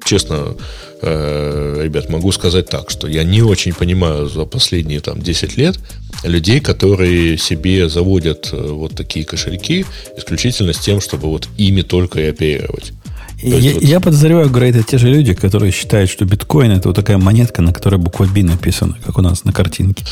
честно, 0.04 0.56
э, 1.02 1.82
ребят, 1.84 2.10
могу 2.10 2.32
сказать 2.32 2.70
так, 2.70 2.90
что 2.90 3.08
я 3.08 3.24
не 3.24 3.42
очень 3.42 3.74
понимаю 3.74 4.28
за 4.28 4.46
последние 4.46 5.02
там 5.02 5.22
10 5.22 5.58
лет 5.58 5.80
людей, 6.24 6.60
которые 6.60 7.38
себе 7.38 7.90
заводят 7.90 8.50
э, 8.52 8.58
вот 8.58 8.96
такие 8.96 9.26
кошельки 9.26 9.86
исключительно 10.18 10.74
с 10.74 10.80
тем, 10.80 11.02
чтобы 11.02 11.28
вот 11.28 11.48
ими 11.58 11.82
только 11.82 12.20
и 12.22 12.30
оперировать. 12.30 12.94
Я, 13.42 13.74
вот... 13.74 13.84
я 13.84 14.00
подозреваю, 14.00 14.50
Грей, 14.50 14.72
это 14.72 14.84
те 14.84 14.98
же 14.98 15.10
люди, 15.10 15.34
которые 15.34 15.72
считают, 15.72 16.10
что 16.10 16.26
биткоин 16.26 16.72
это 16.72 16.90
вот 16.90 16.96
такая 16.96 17.18
монетка, 17.18 17.62
на 17.62 17.74
которой 17.74 17.98
буква 17.98 18.26
B 18.26 18.44
написана, 18.44 18.98
как 19.06 19.18
у 19.18 19.22
нас 19.22 19.44
на 19.44 19.54
картинке. 19.54 20.06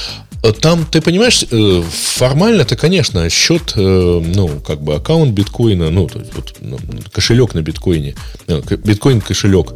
Э, 0.44 0.52
там, 0.52 0.86
ты 0.86 1.02
понимаешь, 1.02 1.46
э, 1.50 1.84
формально-то, 2.16 2.76
конечно, 2.76 3.30
счет, 3.30 3.74
э, 3.76 4.24
ну, 4.36 4.50
как 4.60 4.82
бы 4.82 4.96
аккаунт 4.96 5.34
биткоина, 5.34 5.90
ну, 5.90 6.08
то 6.08 6.20
есть 6.20 6.34
вот, 6.36 6.56
ну, 6.60 6.78
кошелек 7.12 7.54
на 7.54 7.62
биткоине, 7.62 8.16
биткоин-кошелек 8.48 9.74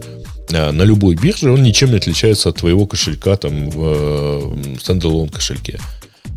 на 0.49 0.83
любой 0.83 1.15
бирже, 1.15 1.51
он 1.51 1.61
ничем 1.61 1.91
не 1.91 1.97
отличается 1.97 2.49
от 2.49 2.57
твоего 2.57 2.85
кошелька 2.85 3.35
там 3.35 3.69
в 3.69 4.57
стендалон 4.79 5.27
кошельке 5.27 5.77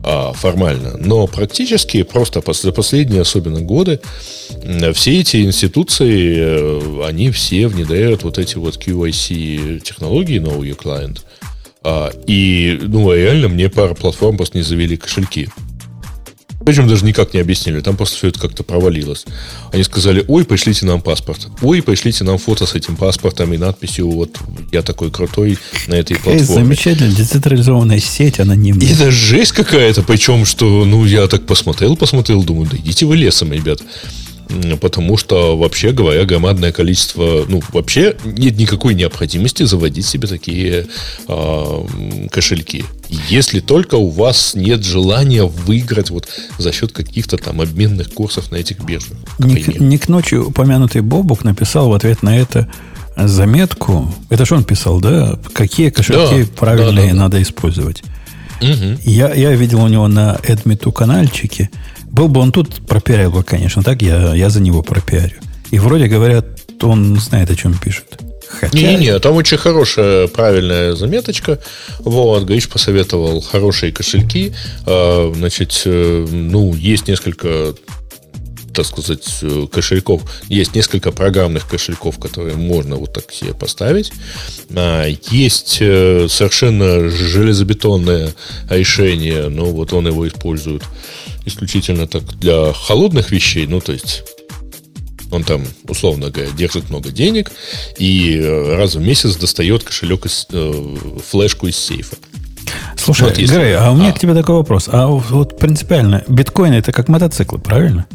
а, 0.03 0.33
формально. 0.33 0.97
Но 0.99 1.27
практически 1.27 2.03
просто 2.03 2.43
за 2.53 2.73
последние 2.73 3.23
особенно 3.23 3.61
годы 3.61 4.01
все 4.95 5.21
эти 5.21 5.43
институции, 5.45 6.37
э, 6.39 7.07
они 7.07 7.31
все 7.31 7.69
внедряют 7.69 8.23
вот 8.23 8.39
эти 8.39 8.57
вот 8.57 8.77
QIC 8.77 9.81
технологии 9.81 10.41
Know 10.41 10.61
Your 10.61 10.77
Client. 10.77 11.21
А, 11.83 12.11
и, 12.27 12.79
ну, 12.83 13.13
реально 13.13 13.49
мне 13.49 13.69
пара 13.69 13.95
платформ 13.95 14.37
просто 14.37 14.59
не 14.59 14.63
завели 14.63 14.97
кошельки. 14.97 15.49
Причем 16.65 16.89
даже 16.89 17.05
никак 17.05 17.33
не 17.33 17.41
объяснили, 17.41 17.81
там 17.81 17.97
просто 17.97 18.17
все 18.17 18.29
это 18.29 18.39
как-то 18.39 18.63
провалилось. 18.63 19.25
Они 19.73 19.83
сказали, 19.83 20.25
ой, 20.29 20.45
пришлите 20.45 20.85
нам 20.85 21.01
паспорт. 21.01 21.49
Ой, 21.63 21.83
пришлите 21.83 22.23
нам 22.25 22.39
фото 22.39 22.67
с 22.67 22.75
этим 22.75 22.97
паспортом 22.97 23.55
и 23.55 23.59
надписью, 23.59 24.11
вот 24.11 24.39
я 24.71 24.83
такой 24.83 25.11
крутой 25.11 25.59
на 25.87 25.95
этой 25.95 26.17
платформе. 26.17 26.45
Замечательная 26.45 27.15
децентрализованная 27.15 28.01
сеть, 28.01 28.41
анонимная. 28.41 28.87
И 28.87 28.93
это 28.93 29.11
жесть 29.11 29.53
какая-то, 29.53 30.03
причем, 30.03 30.45
что, 30.45 30.85
ну, 30.85 31.07
я 31.07 31.27
так 31.29 31.47
посмотрел, 31.47 31.97
посмотрел, 31.97 32.43
думаю, 32.45 32.69
да 32.71 32.77
идите 32.77 33.07
вы 33.07 33.17
лесом, 33.17 33.53
ребят 33.53 33.81
потому 34.81 35.17
что, 35.17 35.57
вообще 35.57 35.93
говоря, 35.93 36.25
громадное 36.25 36.73
количество, 36.73 37.45
ну, 37.49 37.63
вообще 37.73 38.17
нет 38.25 38.57
никакой 38.59 38.95
необходимости 38.95 39.63
заводить 39.63 40.07
себе 40.07 40.27
такие 40.27 40.87
э, 41.29 41.87
кошельки. 42.31 42.85
Если 43.29 43.61
только 43.61 43.97
у 43.97 44.09
вас 44.11 44.55
нет 44.55 44.85
желания 44.85 45.45
выиграть 45.45 46.11
вот 46.11 46.29
за 46.59 46.73
счет 46.73 46.93
каких-то 46.93 47.37
там 47.37 47.61
обменных 47.61 48.13
курсов 48.13 48.51
на 48.53 48.57
этих 48.57 48.81
биржах. 48.85 49.17
Ник, 49.39 49.81
Ник 49.81 50.09
ночи 50.09 50.37
упомянутый 50.37 51.03
Бобук 51.03 51.45
написал 51.45 51.89
в 51.89 51.95
ответ 51.95 52.23
на 52.23 52.39
это 52.39 52.69
заметку. 53.17 54.13
Это 54.29 54.45
что 54.45 54.57
он 54.57 54.65
писал, 54.65 55.01
да? 55.01 55.39
Какие 55.53 55.91
кошельки 55.91 56.45
да, 56.45 56.49
правильные 56.57 57.09
да, 57.09 57.13
да, 57.13 57.19
надо 57.19 57.43
использовать. 57.43 58.03
Угу. 58.61 59.01
Я, 59.05 59.35
я 59.35 59.53
видел 59.53 59.83
у 59.83 59.89
него 59.89 60.07
на 60.07 60.39
Эдмиту 60.43 60.93
каналчике. 60.93 61.71
Был 62.11 62.29
бы 62.29 62.41
он 62.41 62.53
тут, 62.53 62.87
пропиарил 62.87 63.31
бы, 63.31 63.43
конечно, 63.43 63.83
так 63.83 64.03
я, 64.03 64.35
я 64.35 64.51
за 64.51 64.61
него 64.61 64.83
пропиарю. 64.83 65.37
И 65.71 65.79
вроде 65.79 66.07
говорят, 66.07 66.47
он 66.83 67.17
знает, 67.17 67.51
о 67.51 67.57
чем 67.57 67.75
пишет. 67.79 68.21
Хотя... 68.51 68.77
Не-не, 68.77 69.19
там 69.21 69.35
очень 69.35 69.59
хорошая, 69.59 70.27
правильная 70.27 70.95
заметочка. 70.95 71.61
Вот, 72.01 72.45
Гаиш 72.45 72.69
посоветовал 72.69 73.41
хорошие 73.41 73.93
кошельки. 73.93 74.53
А, 74.87 75.33
значит, 75.35 75.83
э, 75.85 76.27
ну, 76.31 76.75
есть 76.75 77.07
несколько 77.07 77.75
так 78.73 78.87
сказать, 78.87 79.27
э, 79.43 79.67
кошельков. 79.71 80.23
Есть 80.49 80.75
несколько 80.75 81.11
программных 81.11 81.69
кошельков, 81.69 82.19
которые 82.19 82.57
можно 82.57 82.97
вот 82.97 83.13
так 83.13 83.31
себе 83.33 83.53
поставить. 83.53 84.13
А, 84.75 85.07
есть 85.31 85.79
э, 85.81 86.29
совершенно 86.29 87.11
железобетонное 87.11 88.33
решение, 88.69 89.49
но 89.49 89.67
вот 89.67 89.93
он 89.93 90.07
его 90.07 90.27
использует 90.27 90.83
исключительно 91.47 92.07
так 92.07 92.23
для 92.39 92.73
холодных 92.73 93.31
вещей, 93.31 93.67
ну, 93.67 93.81
то 93.81 93.93
есть 93.93 94.23
он 95.31 95.45
там, 95.45 95.63
условно 95.89 96.31
говоря, 96.31 96.51
держит 96.51 96.91
много 96.91 97.11
денег 97.11 97.53
и 97.99 98.37
э, 98.37 98.77
раз 98.77 98.95
в 98.95 99.01
месяц 99.01 99.37
достает 99.37 99.85
кошелек, 99.85 100.27
из, 100.27 100.47
э, 100.51 100.97
флешку 101.29 101.67
из 101.67 101.77
сейфа. 101.77 102.17
Слушай, 102.97 103.29
вот 103.29 103.39
если... 103.39 103.55
Грей, 103.55 103.77
а 103.77 103.91
у 103.91 103.97
меня 103.97 104.11
а. 104.11 104.13
к 104.13 104.19
тебе 104.19 104.35
такой 104.35 104.57
вопрос. 104.57 104.89
А 104.91 105.07
вот 105.07 105.59
принципиально, 105.59 106.23
биткоин 106.29 106.73
это 106.73 106.93
как 106.93 107.09
мотоциклы, 107.09 107.59
правильно? 107.59 108.07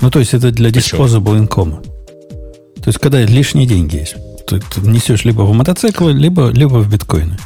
Ну, 0.00 0.10
то 0.10 0.18
есть 0.18 0.34
это 0.34 0.50
для 0.50 0.70
disposable 0.70 1.46
income. 1.46 1.82
То 2.76 2.88
есть, 2.88 2.98
когда 2.98 3.20
лишние 3.20 3.66
деньги 3.66 3.96
есть, 3.96 4.14
ты, 4.46 4.60
ты 4.60 4.80
несешь 4.80 5.24
либо 5.24 5.42
в 5.42 5.52
мотоциклы, 5.52 6.12
либо, 6.12 6.48
либо 6.48 6.78
в 6.78 6.90
биткоины. 6.90 7.36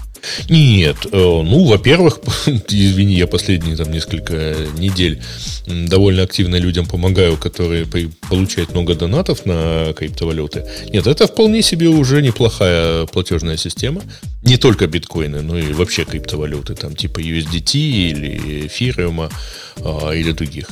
Нет, 0.48 0.96
э, 1.10 1.16
ну, 1.16 1.64
во-первых, 1.64 2.20
извини, 2.68 3.14
я 3.14 3.26
последние 3.26 3.76
там 3.76 3.90
несколько 3.90 4.56
недель 4.78 5.20
довольно 5.66 6.22
активно 6.22 6.56
людям 6.56 6.86
помогаю, 6.86 7.36
которые 7.36 7.86
получают 8.28 8.70
много 8.72 8.94
донатов 8.94 9.46
на 9.46 9.92
криптовалюты. 9.94 10.64
Нет, 10.90 11.06
это 11.06 11.26
вполне 11.26 11.62
себе 11.62 11.88
уже 11.88 12.22
неплохая 12.22 13.06
платежная 13.06 13.56
система. 13.56 14.02
Не 14.42 14.56
только 14.58 14.86
биткоины, 14.86 15.42
но 15.42 15.58
и 15.58 15.72
вообще 15.72 16.04
криптовалюты, 16.04 16.74
там 16.74 16.94
типа 16.94 17.20
USDT 17.20 17.78
или 17.78 18.66
эфириума 18.66 19.30
а, 19.76 20.10
или 20.12 20.32
других 20.32 20.68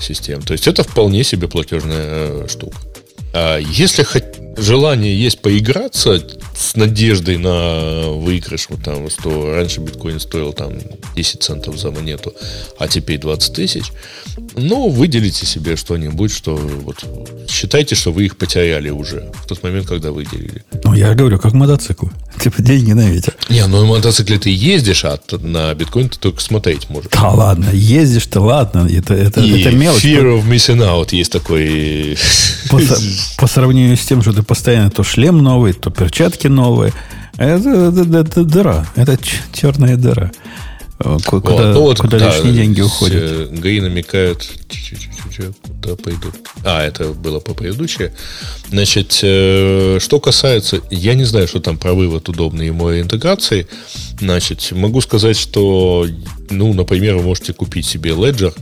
систем. 0.00 0.42
То 0.42 0.52
есть 0.52 0.68
это 0.68 0.84
вполне 0.84 1.24
себе 1.24 1.48
платежная 1.48 2.44
э, 2.44 2.46
штука. 2.48 2.76
А 3.34 3.58
если 3.58 4.04
желание 4.56 5.18
есть 5.18 5.40
поиграться 5.40 6.22
с 6.56 6.76
надеждой 6.76 7.36
на 7.36 8.10
выигрыш, 8.10 8.66
вот 8.68 8.82
там, 8.82 9.10
что 9.10 9.52
раньше 9.54 9.80
биткоин 9.80 10.20
стоил 10.20 10.52
там 10.52 10.74
10 11.16 11.42
центов 11.42 11.78
за 11.78 11.90
монету, 11.90 12.32
а 12.78 12.86
теперь 12.86 13.18
20 13.18 13.52
тысяч, 13.52 13.86
ну, 14.54 14.88
выделите 14.88 15.46
себе 15.46 15.76
что-нибудь, 15.76 16.32
что 16.32 16.54
вот 16.56 17.04
считайте, 17.50 17.94
что 17.94 18.12
вы 18.12 18.26
их 18.26 18.36
потеряли 18.36 18.90
уже 18.90 19.32
в 19.34 19.46
тот 19.46 19.62
момент, 19.62 19.88
когда 19.88 20.12
выделили. 20.12 20.64
Ну, 20.84 20.94
я 20.94 21.14
говорю, 21.14 21.38
как 21.38 21.52
мотоциклы. 21.52 22.10
Типа 22.42 22.62
деньги 22.62 22.92
на 22.92 23.08
ветер. 23.10 23.34
Не, 23.48 23.66
ну 23.66 23.80
на 23.80 23.86
мотоцикле 23.86 24.38
ты 24.38 24.50
ездишь, 24.50 25.04
а 25.04 25.18
на 25.40 25.74
биткоин 25.74 26.08
ты 26.08 26.18
только 26.18 26.40
смотреть 26.40 26.88
можешь. 26.88 27.10
Да 27.10 27.30
ладно, 27.30 27.70
ездишь-то 27.72 28.40
ладно, 28.40 28.88
это, 28.90 29.14
это, 29.14 29.40
И 29.40 29.60
это 29.60 29.74
мелочь. 29.74 30.04
Fear 30.04 30.40
of 30.40 30.48
missing 30.48 30.78
out 30.78 31.08
есть 31.14 31.32
такой... 31.32 32.16
По, 33.38 33.46
сравнению 33.46 33.96
с 33.96 34.04
тем, 34.04 34.22
что 34.22 34.32
ты 34.32 34.42
постоянно 34.42 34.90
то 34.90 35.02
шлем 35.02 35.38
новый, 35.38 35.72
то 35.72 35.90
перчатки 35.90 36.46
новые, 36.46 36.92
это, 37.36 37.68
это, 37.68 38.00
это, 38.02 38.18
это 38.18 38.44
дыра, 38.44 38.86
это 38.96 39.18
черная 39.52 39.96
дыра. 39.96 40.30
Куда, 40.98 41.50
вот, 41.50 41.74
ну 41.74 41.80
вот, 41.80 41.98
куда 41.98 42.18
да, 42.18 42.28
лишние 42.28 42.54
деньги 42.54 42.80
уходят. 42.80 43.52
ГАИ 43.52 43.80
намекают, 43.80 44.48
куда 45.82 45.96
пойдут. 45.96 46.34
А, 46.64 46.84
это 46.84 47.08
было 47.08 47.40
по 47.40 47.52
предыдущее. 47.52 48.14
Значит, 48.70 49.18
э, 49.22 49.98
что 50.00 50.20
касается, 50.20 50.80
я 50.90 51.14
не 51.14 51.24
знаю, 51.24 51.48
что 51.48 51.60
там 51.60 51.78
про 51.78 51.94
вывод 51.94 52.28
удобной 52.28 52.66
ему 52.66 52.96
интеграции. 52.96 53.66
Значит, 54.20 54.70
могу 54.70 55.00
сказать, 55.00 55.36
что, 55.36 56.06
ну, 56.48 56.72
например, 56.72 57.16
вы 57.16 57.24
можете 57.24 57.52
купить 57.52 57.86
себе 57.86 58.12
Ledger, 58.12 58.54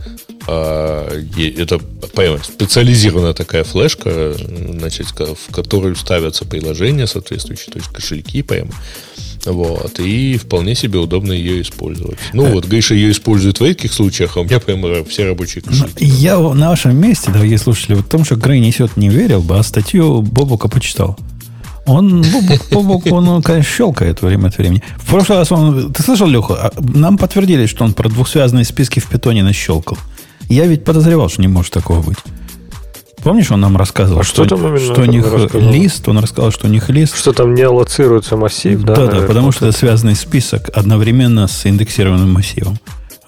это 0.47 1.79
прямо 2.15 2.39
специализированная 2.43 3.33
такая 3.33 3.65
флешка, 3.65 4.35
значит, 4.35 5.09
в 5.11 5.53
которую 5.53 5.97
ставятся 5.97 6.45
приложения 6.45 7.07
соответствующие, 7.07 7.73
то 7.73 7.79
есть 7.79 7.91
кошельки 7.91 8.43
прямо. 8.43 8.71
Вот, 9.45 9.99
и 9.99 10.37
вполне 10.37 10.77
себе 10.77 11.01
удобно 11.01 11.33
ее 11.33 11.63
использовать. 11.63 12.19
Ну, 12.33 12.47
вот 12.47 12.67
Гриша 12.67 12.95
ее 12.95 13.11
использует 13.11 13.59
в 13.59 13.65
этих 13.65 13.93
случаях, 13.93 14.37
а 14.37 14.41
у 14.41 14.45
меня 14.45 14.61
прямо 14.61 15.05
все 15.05 15.27
рабочие 15.27 15.63
кошельки. 15.63 16.05
Я 16.05 16.39
на 16.39 16.71
вашем 16.71 16.97
месте, 16.97 17.33
дорогие 17.33 17.59
слушатели, 17.59 17.95
в 17.95 18.05
том, 18.05 18.25
что 18.25 18.37
Грей 18.37 18.61
несет, 18.61 18.97
не 18.97 19.09
верил 19.09 19.43
бы, 19.43 19.59
а 19.59 19.63
статью 19.65 20.23
Бобука 20.23 20.69
почитал. 20.69 21.19
Он, 21.85 22.23
Бобук, 22.23 22.69
Бобук, 22.71 23.07
он, 23.07 23.43
конечно, 23.43 23.69
щелкает 23.69 24.23
время 24.23 24.49
от 24.49 24.59
времени. 24.59 24.83
В 24.99 25.07
прошлый 25.07 25.39
раз 25.39 25.51
он... 25.51 25.93
Ты 25.93 26.03
слышал, 26.05 26.29
Леха? 26.29 26.55
А, 26.55 26.73
нам 26.79 27.19
подтвердили, 27.19 27.67
что 27.67 27.83
он 27.83 27.93
про 27.93 28.09
двухсвязанные 28.09 28.65
списки 28.65 29.01
в 29.01 29.07
питоне 29.09 29.43
нащелкал. 29.43 29.99
Я 30.53 30.67
ведь 30.67 30.85
подозревал, 30.85 31.31
что 31.31 31.41
не 31.41 31.49
может 31.49 31.73
такого 31.73 32.03
быть. 32.03 32.19
Помнишь, 33.23 33.51
он 33.51 33.61
нам 33.61 33.77
рассказывал, 33.77 34.21
а 34.21 34.25
что, 34.25 34.45
что, 34.45 34.57
там 34.57 34.79
что 34.79 35.01
у 35.01 35.05
них 35.05 35.25
лист, 35.55 36.09
он 36.09 36.19
рассказал, 36.19 36.51
что 36.51 36.67
у 36.67 36.71
них 36.71 36.91
лист. 36.91 37.17
Что 37.17 37.33
там 37.33 37.55
не 37.55 37.63
аллоцируется 37.63 38.37
массив, 38.37 38.83
да? 38.83 38.97
Да, 38.97 39.07
да, 39.07 39.27
потому 39.27 39.53
что 39.53 39.67
это 39.67 39.79
связанный 39.79 40.17
список 40.17 40.69
одновременно 40.75 41.47
с 41.47 41.65
индексированным 41.65 42.33
массивом. 42.33 42.79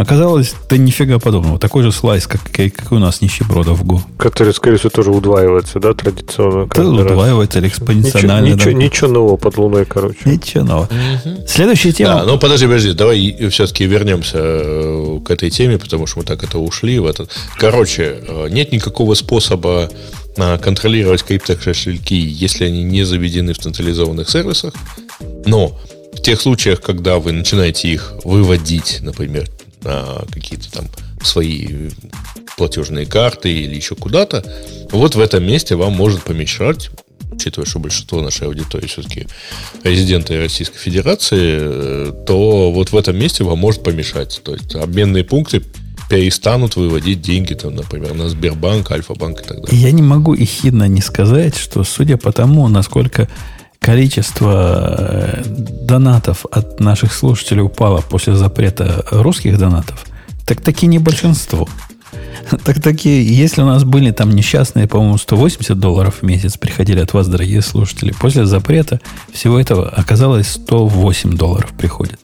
Оказалось, 0.05 0.55
да 0.69 0.77
нифига 0.77 1.19
подобного. 1.19 1.59
Такой 1.59 1.83
же 1.83 1.91
слайс, 1.93 2.27
как, 2.27 2.43
как 2.53 2.93
у 2.93 2.99
нас 2.99 3.23
нищебродов 3.23 3.81
в 3.81 3.85
Go. 3.85 4.01
Который, 4.19 4.53
скорее 4.53 4.77
всего, 4.77 4.91
тоже 4.91 5.11
удваивается, 5.11 5.81
да, 5.81 5.95
традиционно? 5.95 6.67
Да, 6.67 6.85
удваивается 6.85 7.59
или 7.59 7.69
экспоненциально. 7.69 8.41
Ничего, 8.41 8.55
ничего, 8.55 8.73
ничего 8.73 9.11
нового 9.11 9.37
под 9.37 9.57
луной, 9.57 9.87
короче. 9.87 10.19
Ничего 10.27 10.65
нового. 10.65 10.85
Угу. 10.85 11.47
Следующая 11.49 11.93
тема. 11.93 12.15
Да, 12.17 12.25
ну 12.25 12.39
подожди, 12.39 12.67
подожди, 12.67 12.93
давай 12.93 13.49
все-таки 13.49 13.87
вернемся 13.87 14.39
э, 14.39 15.21
к 15.25 15.31
этой 15.31 15.51
теме, 15.51 15.79
потому 15.79 16.07
что 16.07 16.19
мы 16.19 16.25
так 16.25 16.45
это 16.45 16.59
ушли 16.59 16.99
в 16.99 17.07
этот. 17.07 17.31
Короче, 17.57 18.23
э, 18.29 18.49
нет 18.51 18.73
никакого 18.73 19.15
способа 19.15 19.89
э, 20.37 20.59
контролировать 20.59 21.23
криптокошельки, 21.23 22.15
если 22.15 22.67
они 22.67 22.83
не 22.83 23.05
заведены 23.05 23.55
в 23.55 23.59
централизованных 23.59 24.29
сервисах. 24.29 24.75
Но 25.47 25.79
в 26.13 26.21
тех 26.21 26.41
случаях, 26.41 26.81
когда 26.81 27.19
вы 27.19 27.33
начинаете 27.33 27.89
их 27.89 28.15
выводить, 28.25 28.99
например, 29.03 29.49
на 29.85 30.25
какие-то 30.33 30.71
там 30.73 30.87
свои 31.23 31.91
платежные 32.57 33.07
карты 33.07 33.53
или 33.53 33.75
еще 33.75 33.95
куда-то, 33.95 34.45
вот 34.91 35.15
в 35.15 35.21
этом 35.21 35.45
месте 35.45 35.77
вам 35.77 35.93
может 35.93 36.23
помешать 36.23 36.91
учитывая, 37.35 37.67
что 37.67 37.81
большинство 37.81 38.21
нашей 38.23 38.47
аудитории 38.47 38.87
все-таки 38.87 39.27
резиденты 39.83 40.39
Российской 40.39 40.79
Федерации, 40.79 42.13
то 42.25 42.71
вот 42.73 42.93
в 42.93 42.97
этом 42.97 43.19
месте 43.19 43.45
вам 43.45 43.59
может 43.59 43.83
помешать. 43.83 44.41
То 44.45 44.55
есть 44.55 44.75
обменные 44.75 45.25
пункты 45.25 45.63
перестанут 46.09 46.77
выводить 46.77 47.21
деньги, 47.23 47.55
там, 47.55 47.75
например, 47.75 48.15
на 48.15 48.29
Сбербанк, 48.29 48.91
Альфа-банк 48.91 49.41
и 49.41 49.45
так 49.45 49.61
далее. 49.63 49.81
Я 49.81 49.91
не 49.91 50.03
могу 50.03 50.35
и 50.35 50.45
хидно 50.45 50.87
не 50.87 51.01
сказать, 51.01 51.57
что 51.57 51.83
судя 51.85 52.17
по 52.17 52.33
тому, 52.33 52.69
насколько 52.69 53.29
количество 53.81 54.97
э, 54.99 55.43
донатов 55.47 56.47
от 56.51 56.81
наших 56.81 57.13
слушателей 57.13 57.63
упало 57.63 58.01
после 58.01 58.35
запрета 58.35 59.05
русских 59.11 59.59
донатов, 59.59 60.05
так 60.47 60.61
таки 60.61 60.87
не 60.87 60.99
большинство. 60.99 61.69
Так 62.65 62.81
таки, 62.81 63.23
если 63.23 63.63
у 63.63 63.67
нас 63.67 63.85
были 63.85 64.11
там 64.11 64.31
несчастные, 64.31 64.87
по-моему, 64.87 65.19
180 65.19 65.79
долларов 65.79 66.17
в 66.21 66.23
месяц 66.23 66.57
приходили 66.57 67.01
от 67.01 67.13
вас, 67.13 67.27
дорогие 67.27 67.63
слушатели, 67.63 68.13
после 68.13 68.47
запрета 68.47 69.01
всего 69.33 69.59
этого 69.59 69.89
оказалось 69.89 70.49
108 70.49 71.37
долларов 71.37 71.73
приходит. 71.77 72.21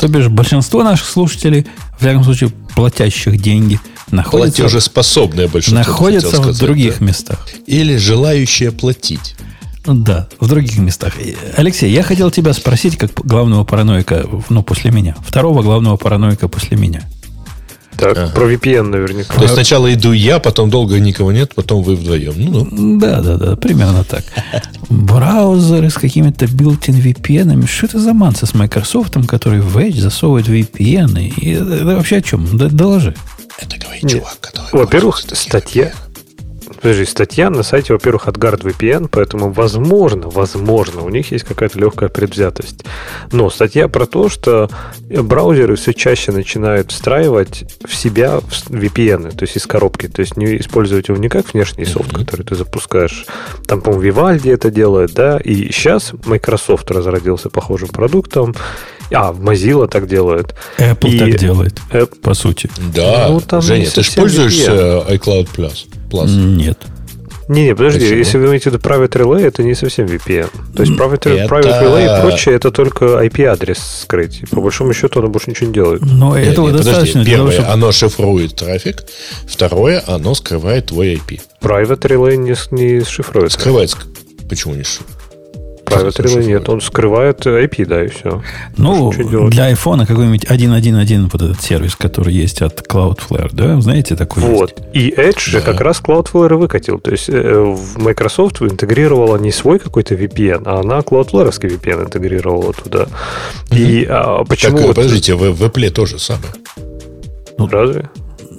То 0.00 0.08
бишь, 0.08 0.28
большинство 0.28 0.82
наших 0.82 1.06
слушателей, 1.06 1.66
в 1.96 2.00
всяком 2.00 2.24
случае, 2.24 2.50
платящих 2.74 3.40
деньги, 3.40 3.78
находятся, 4.10 4.62
Платежеспособное 4.62 5.48
большинство, 5.48 5.78
находятся 5.78 6.42
в 6.42 6.58
других 6.58 6.98
да. 6.98 7.04
местах. 7.04 7.48
Или 7.66 7.96
желающие 7.96 8.72
платить. 8.72 9.36
Да, 9.84 10.28
в 10.38 10.48
других 10.48 10.78
местах. 10.78 11.14
Алексей, 11.56 11.90
я 11.90 12.02
хотел 12.02 12.30
тебя 12.30 12.52
спросить, 12.52 12.96
как 12.96 13.12
главного 13.14 13.64
параноика, 13.64 14.26
ну, 14.48 14.62
после 14.62 14.90
меня. 14.90 15.16
Второго 15.26 15.62
главного 15.62 15.96
параноика 15.96 16.48
после 16.48 16.76
меня. 16.76 17.02
Так, 17.96 18.16
а. 18.16 18.28
про 18.28 18.50
VPN 18.50 18.82
наверняка. 18.82 19.34
То 19.34 19.42
есть 19.42 19.54
сначала 19.54 19.92
иду 19.92 20.12
я, 20.12 20.38
потом 20.38 20.70
долго 20.70 20.98
никого 20.98 21.30
нет, 21.30 21.54
потом 21.54 21.82
вы 21.82 21.94
вдвоем. 21.94 22.34
Ну, 22.36 22.66
ну. 22.70 22.98
Да, 22.98 23.20
да, 23.20 23.36
да, 23.36 23.56
примерно 23.56 24.02
так. 24.04 24.24
Браузеры 24.88 25.90
с 25.90 25.94
какими-то 25.94 26.46
built-in 26.46 27.00
VPN. 27.00 27.66
Что 27.66 27.86
это 27.86 27.98
за 27.98 28.12
манса 28.12 28.46
с 28.46 28.54
Microsoft, 28.54 29.14
который 29.26 29.60
в 29.60 29.76
Edge 29.78 30.00
засовывает 30.00 30.48
VPN? 30.48 31.28
И 31.36 31.50
это, 31.50 31.84
вообще 31.84 32.16
о 32.16 32.22
чем? 32.22 32.46
Доложи. 32.56 33.14
Это 33.58 33.78
говорит 33.78 34.10
чувак, 34.10 34.38
который... 34.40 34.68
Во-первых, 34.72 35.18
статья, 35.18 35.92
Подожди, 36.82 37.04
статья 37.04 37.48
на 37.48 37.62
сайте, 37.62 37.92
во-первых, 37.92 38.26
от 38.26 38.36
GuardVPN, 38.38 39.08
поэтому, 39.08 39.52
возможно, 39.52 40.28
возможно, 40.28 41.02
у 41.02 41.08
них 41.10 41.30
есть 41.30 41.44
какая-то 41.44 41.78
легкая 41.78 42.08
предвзятость. 42.08 42.84
Но 43.30 43.50
статья 43.50 43.86
про 43.86 44.04
то, 44.06 44.28
что 44.28 44.68
браузеры 45.08 45.76
все 45.76 45.94
чаще 45.94 46.32
начинают 46.32 46.90
встраивать 46.90 47.64
в 47.86 47.94
себя 47.94 48.40
VPN, 48.68 49.30
то 49.30 49.44
есть 49.44 49.56
из 49.56 49.66
коробки, 49.66 50.08
то 50.08 50.20
есть 50.22 50.36
не 50.36 50.56
использовать 50.56 51.06
его 51.06 51.18
не 51.18 51.28
как 51.28 51.54
внешний 51.54 51.84
софт, 51.84 52.10
mm-hmm. 52.10 52.18
который 52.18 52.44
ты 52.44 52.56
запускаешь. 52.56 53.26
Там, 53.68 53.80
по-моему, 53.80 54.02
Vivaldi 54.02 54.52
это 54.52 54.72
делает, 54.72 55.14
да, 55.14 55.38
и 55.38 55.70
сейчас 55.70 56.12
Microsoft 56.26 56.90
разродился 56.90 57.48
похожим 57.48 57.90
продуктом, 57.90 58.56
а, 59.12 59.32
Mozilla 59.32 59.88
так 59.88 60.08
делает. 60.08 60.54
Apple 60.78 61.10
и... 61.10 61.18
так 61.18 61.36
делает, 61.36 61.74
App... 61.92 62.18
по 62.20 62.34
сути. 62.34 62.68
Да, 62.92 63.28
ну, 63.28 63.40
там 63.40 63.62
Женя, 63.62 63.88
ты 63.88 64.02
же 64.02 64.12
пользуешься 64.12 65.04
iCloud 65.08 65.48
Plus? 65.54 65.86
Plus? 66.12 66.28
Нет. 66.28 66.78
Не, 67.48 67.64
не, 67.64 67.74
подожди, 67.74 68.00
Почему? 68.00 68.18
если 68.18 68.38
вы 68.38 68.46
имеете 68.46 68.70
в 68.70 68.72
виду 68.72 68.88
Private 68.88 69.10
Relay, 69.10 69.46
это 69.46 69.62
не 69.62 69.74
совсем 69.74 70.06
VPN. 70.06 70.48
То 70.74 70.82
есть 70.82 70.92
Private, 70.92 71.44
это... 71.44 71.54
private 71.54 71.82
Relay 71.82 72.18
и 72.18 72.20
прочее, 72.22 72.54
это 72.54 72.70
только 72.70 73.04
IP-адрес 73.24 73.78
скрыть. 74.02 74.42
По 74.50 74.60
большому 74.60 74.94
счету 74.94 75.18
оно 75.18 75.28
больше 75.28 75.50
ничего 75.50 75.66
не 75.66 75.74
делает. 75.74 76.02
Но 76.02 76.38
нет, 76.38 76.48
этого 76.48 76.68
нет, 76.68 76.76
достаточно. 76.76 77.20
Подожди. 77.20 77.30
Первое, 77.30 77.50
того, 77.50 77.62
чтобы... 77.62 77.72
оно 77.72 77.92
шифрует 77.92 78.56
трафик. 78.56 79.04
Второе, 79.46 80.02
оно 80.06 80.34
скрывает 80.34 80.86
твой 80.86 81.14
IP. 81.14 81.40
Private 81.60 82.00
Relay 82.00 82.36
не, 82.36 82.54
не 82.70 83.04
шифрует. 83.04 83.52
Скрывает. 83.52 83.96
Почему 84.48 84.74
не 84.74 84.84
шифрует? 84.84 85.21
Relay 85.96 86.44
нет, 86.44 86.68
он 86.68 86.80
скрывает 86.80 87.46
IP, 87.46 87.86
да, 87.86 88.04
и 88.04 88.08
все. 88.08 88.42
Ну, 88.76 89.12
для 89.48 89.72
iPhone 89.72 90.06
какой-нибудь 90.06 90.44
1.1.1 90.44 91.28
вот 91.32 91.42
этот 91.42 91.62
сервис, 91.62 91.96
который 91.96 92.34
есть 92.34 92.62
от 92.62 92.80
Cloudflare, 92.80 93.50
да, 93.52 93.80
знаете, 93.80 94.16
такой 94.16 94.42
Вот, 94.42 94.74
есть? 94.76 94.96
и 94.96 95.10
Edge 95.10 95.52
да. 95.52 95.58
же 95.58 95.60
как 95.60 95.80
раз 95.80 96.00
Cloudflare 96.00 96.56
выкатил, 96.56 96.98
то 96.98 97.10
есть 97.10 97.28
э, 97.28 97.76
Microsoft 97.96 98.62
интегрировала 98.62 99.36
не 99.36 99.50
свой 99.52 99.78
какой-то 99.78 100.14
VPN, 100.14 100.62
а 100.66 100.80
она 100.80 100.98
Cloudflare 100.98 101.50
VPN 101.68 102.04
интегрировала 102.04 102.72
туда. 102.72 103.06
И 103.70 104.06
а, 104.08 104.44
почему... 104.44 104.76
Так, 104.76 104.86
вот... 104.86 104.96
подождите, 104.96 105.34
в, 105.34 105.52
в 105.52 105.62
Apple 105.62 105.90
тоже 105.90 106.18
самое. 106.18 106.52
Ну, 107.58 107.68
Разве? 107.68 108.08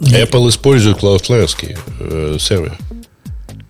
Apple 0.01 0.49
использует 0.49 0.97
Cloudflare 0.97 1.77
э, 1.99 2.37
сервер. 2.39 2.77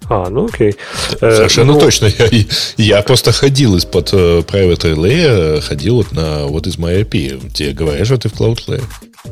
А, 0.09 0.29
ну 0.29 0.45
окей. 0.45 0.75
Э, 1.21 1.35
Совершенно 1.35 1.73
ну, 1.73 1.79
точно. 1.79 2.07
Я, 2.07 2.45
я 2.77 3.01
просто 3.01 3.31
ходил 3.31 3.75
из-под 3.77 4.13
э, 4.13 4.39
Private 4.39 4.93
Relay, 4.93 5.61
ходил 5.61 5.95
вот 5.95 6.11
на 6.11 6.45
вот 6.45 6.67
из 6.67 6.77
MyIP. 6.77 7.51
Тебе 7.53 7.71
говорят, 7.71 8.05
что 8.05 8.17
ты 8.17 8.29
в 8.29 8.33
Cloudflare. 8.33 8.83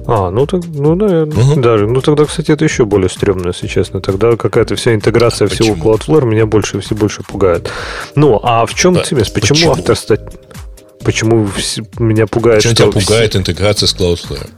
А, 0.08 0.32
ну 0.32 0.46
так, 0.46 0.62
ну 0.66 0.96
наверное, 0.96 1.38
угу. 1.38 1.62
даже. 1.62 1.88
Ну 1.88 2.02
тогда, 2.02 2.26
кстати, 2.26 2.52
это 2.52 2.64
еще 2.64 2.86
более 2.86 3.10
стрёмно, 3.10 3.48
если 3.48 3.68
честно. 3.68 4.00
Тогда 4.02 4.36
какая-то 4.38 4.76
вся 4.76 4.94
интеграция 4.96 5.48
а 5.48 5.50
всего 5.50 5.74
почему? 5.74 5.94
Cloudflare 5.94 6.26
меня 6.26 6.46
больше 6.46 6.80
все 6.80 6.96
больше 6.96 7.24
пугает. 7.24 7.70
Ну, 8.16 8.40
а 8.42 8.66
в 8.66 8.74
чем 8.74 8.94
да, 8.94 9.04
цимес? 9.04 9.30
Почему, 9.30 9.56
почему 9.56 9.72
автор 9.72 9.96
стать? 9.96 10.22
Почему 11.04 11.50
меня 12.00 12.28
пугает? 12.28 12.60
Почему 12.60 12.76
что 12.76 12.92
тебя 12.92 13.02
пугает 13.02 13.36
интеграция 13.36 13.88
с 13.88 13.96
Cloudflare? 13.96 14.50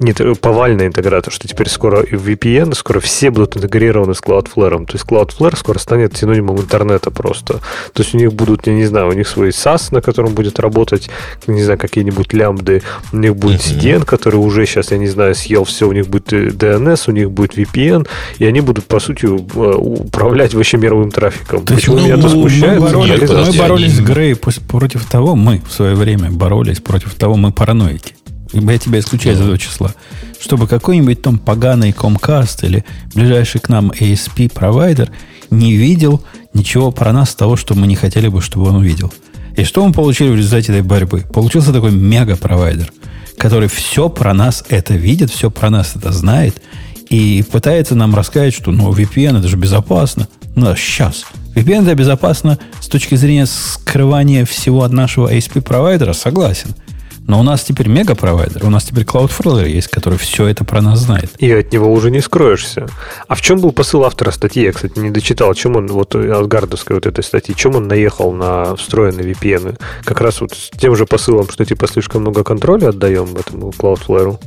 Нет, 0.00 0.20
повальная 0.40 0.86
интеграция, 0.86 1.30
что 1.30 1.48
теперь 1.48 1.68
скоро 1.68 2.00
и 2.00 2.16
в 2.16 2.28
VPN, 2.28 2.74
скоро 2.74 3.00
все 3.00 3.30
будут 3.30 3.56
интегрированы 3.56 4.14
с 4.14 4.20
Cloudflare. 4.20 4.86
То 4.86 4.92
есть 4.94 5.04
Cloudflare 5.04 5.56
скоро 5.56 5.78
станет 5.78 6.16
синонимом 6.16 6.58
интернета 6.58 7.10
просто. 7.10 7.54
То 7.92 8.02
есть 8.02 8.14
у 8.14 8.18
них 8.18 8.32
будут, 8.32 8.66
я 8.66 8.74
не 8.74 8.84
знаю, 8.86 9.08
у 9.08 9.12
них 9.12 9.28
свой 9.28 9.50
SaaS, 9.50 9.88
на 9.90 10.00
котором 10.00 10.34
будет 10.34 10.58
работать, 10.58 11.10
не 11.46 11.62
знаю, 11.62 11.78
какие-нибудь 11.78 12.32
лямбды, 12.32 12.82
у 13.12 13.16
них 13.16 13.36
будет 13.36 13.60
CDN, 13.60 14.04
который 14.04 14.36
уже 14.36 14.66
сейчас, 14.66 14.90
я 14.90 14.98
не 14.98 15.08
знаю, 15.08 15.34
съел 15.34 15.64
все, 15.64 15.88
у 15.88 15.92
них 15.92 16.08
будет 16.08 16.32
DNS, 16.32 17.04
у 17.08 17.12
них 17.12 17.30
будет 17.30 17.56
VPN, 17.56 18.06
и 18.38 18.44
они 18.44 18.60
будут, 18.60 18.86
по 18.86 19.00
сути, 19.00 19.26
управлять 19.26 20.54
вообще 20.54 20.76
мировым 20.76 21.10
трафиком. 21.10 21.64
То 21.64 21.74
Почему 21.74 21.96
ну, 21.96 22.04
меня 22.04 22.14
это 22.16 22.28
смущает? 22.28 22.80
Мы 22.80 22.86
боролись, 22.86 23.20
Нет, 23.20 23.30
мы 23.30 23.58
боролись 23.58 23.92
с 23.92 24.00
Грей 24.00 24.36
против 24.36 25.04
того, 25.06 25.36
мы 25.36 25.62
в 25.68 25.72
свое 25.72 25.94
время 25.94 26.30
боролись 26.30 26.80
против 26.80 27.14
того, 27.14 27.36
мы 27.36 27.52
параноики 27.52 28.14
я 28.52 28.78
тебя 28.78 28.98
исключаю 29.00 29.36
из 29.36 29.40
этого 29.40 29.58
числа, 29.58 29.94
чтобы 30.40 30.66
какой-нибудь 30.66 31.22
там 31.22 31.38
поганый 31.38 31.90
Comcast 31.90 32.66
или 32.66 32.84
ближайший 33.14 33.60
к 33.60 33.68
нам 33.68 33.90
ASP-провайдер 33.90 35.10
не 35.50 35.74
видел 35.74 36.22
ничего 36.54 36.90
про 36.90 37.12
нас 37.12 37.34
того, 37.34 37.56
что 37.56 37.74
мы 37.74 37.86
не 37.86 37.96
хотели 37.96 38.28
бы, 38.28 38.40
чтобы 38.40 38.68
он 38.68 38.76
увидел. 38.76 39.12
И 39.56 39.64
что 39.64 39.86
мы 39.86 39.92
получили 39.92 40.28
в 40.30 40.36
результате 40.36 40.72
этой 40.72 40.82
борьбы? 40.82 41.24
Получился 41.32 41.72
такой 41.72 41.90
мега-провайдер, 41.90 42.92
который 43.38 43.68
все 43.68 44.08
про 44.08 44.34
нас 44.34 44.64
это 44.68 44.94
видит, 44.94 45.30
все 45.30 45.50
про 45.50 45.70
нас 45.70 45.96
это 45.96 46.12
знает, 46.12 46.60
и 47.08 47.44
пытается 47.50 47.94
нам 47.94 48.14
рассказать, 48.14 48.54
что 48.54 48.70
ну, 48.70 48.92
VPN 48.92 49.38
это 49.38 49.48
же 49.48 49.56
безопасно. 49.56 50.28
Ну, 50.56 50.74
сейчас. 50.76 51.24
VPN 51.54 51.84
это 51.84 51.94
безопасно 51.94 52.58
с 52.80 52.88
точки 52.88 53.14
зрения 53.14 53.46
скрывания 53.46 54.44
всего 54.44 54.82
от 54.82 54.92
нашего 54.92 55.32
ASP-провайдера, 55.32 56.12
согласен– 56.12 56.74
но 57.26 57.40
у 57.40 57.42
нас 57.42 57.64
теперь 57.64 57.88
мега-провайдер, 57.88 58.64
у 58.64 58.70
нас 58.70 58.84
теперь 58.84 59.04
Cloudflare 59.04 59.68
есть, 59.68 59.88
который 59.88 60.18
все 60.18 60.46
это 60.46 60.64
про 60.64 60.80
нас 60.80 61.00
знает. 61.00 61.30
И 61.38 61.50
от 61.50 61.72
него 61.72 61.92
уже 61.92 62.10
не 62.10 62.20
скроешься. 62.20 62.86
А 63.26 63.34
в 63.34 63.40
чем 63.40 63.60
был 63.60 63.72
посыл 63.72 64.04
автора 64.04 64.30
статьи? 64.30 64.62
Я, 64.64 64.72
кстати, 64.72 64.98
не 64.98 65.10
дочитал. 65.10 65.52
Чем 65.54 65.76
он, 65.76 65.86
вот 65.88 66.14
от 66.14 66.46
гардовской 66.46 66.96
вот 66.96 67.06
этой 67.06 67.24
статьи, 67.24 67.54
чем 67.54 67.74
он 67.74 67.88
наехал 67.88 68.32
на 68.32 68.76
встроенные 68.76 69.32
VPN? 69.32 69.78
Как 70.04 70.20
раз 70.20 70.40
вот 70.40 70.52
с 70.52 70.70
тем 70.78 70.94
же 70.94 71.06
посылом, 71.06 71.48
что 71.50 71.64
типа 71.64 71.88
слишком 71.88 72.22
много 72.22 72.44
контроля 72.44 72.88
отдаем 72.88 73.36
этому 73.36 73.70
Cloudflare? 73.70 74.38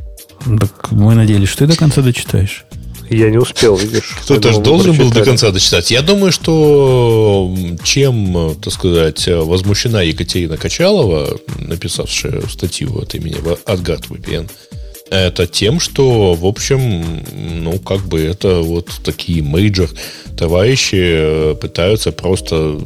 Так 0.60 0.92
мы 0.92 1.16
надеялись, 1.16 1.50
что 1.50 1.66
ты 1.66 1.74
до 1.74 1.78
конца 1.78 2.02
дочитаешь. 2.02 2.66
Я 3.10 3.30
не 3.30 3.38
успел, 3.38 3.76
видишь. 3.76 4.18
Кто-то 4.24 4.54
же 4.54 4.60
должен 4.60 4.96
был 4.96 5.12
до 5.12 5.24
конца 5.24 5.52
дочитать. 5.52 5.92
Я 5.92 6.02
думаю, 6.02 6.32
что 6.32 7.54
чем, 7.84 8.56
так 8.62 8.74
сказать, 8.74 9.28
возмущена 9.28 10.02
Екатерина 10.02 10.58
Качалова, 10.58 11.38
написавшая 11.58 12.42
статью 12.50 12.98
от 13.00 13.16
имени 13.16 13.38
AdGuard 13.66 14.06
VPN, 14.08 14.50
это 15.10 15.48
тем, 15.48 15.80
что, 15.80 16.36
в 16.36 16.46
общем, 16.46 17.24
ну, 17.34 17.80
как 17.80 18.02
бы 18.02 18.22
это 18.22 18.62
вот 18.62 18.90
такие 19.04 19.42
major 19.42 19.90
товарищи 20.38 21.56
пытаются 21.60 22.12
просто 22.12 22.80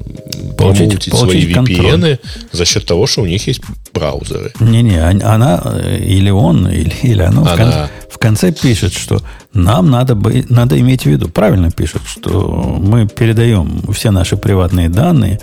получить, 0.57 1.11
получить 1.11 1.13
свои 1.13 1.53
VPN 1.53 2.19
за 2.51 2.65
счет 2.65 2.85
того, 2.85 3.07
что 3.07 3.21
у 3.21 3.25
них 3.25 3.45
есть 3.47 3.61
браузеры. 3.93 4.53
Не-не, 4.59 4.99
она 5.01 5.81
или 5.99 6.29
он, 6.29 6.67
или, 6.67 6.93
или 7.03 7.21
она, 7.21 7.41
она. 7.41 7.53
В, 7.53 7.57
конце, 7.57 7.89
в 8.09 8.17
конце 8.17 8.51
пишет, 8.53 8.93
что 8.93 9.21
нам 9.53 9.91
надо, 9.91 10.15
бы, 10.15 10.45
надо 10.49 10.80
иметь 10.80 11.03
в 11.03 11.05
виду, 11.05 11.30
правильно 11.30 11.71
пишет, 11.71 12.01
что 12.05 12.77
мы 12.80 13.07
передаем 13.07 13.81
все 13.93 14.11
наши 14.11 14.35
приватные 14.35 14.89
данные 14.89 15.39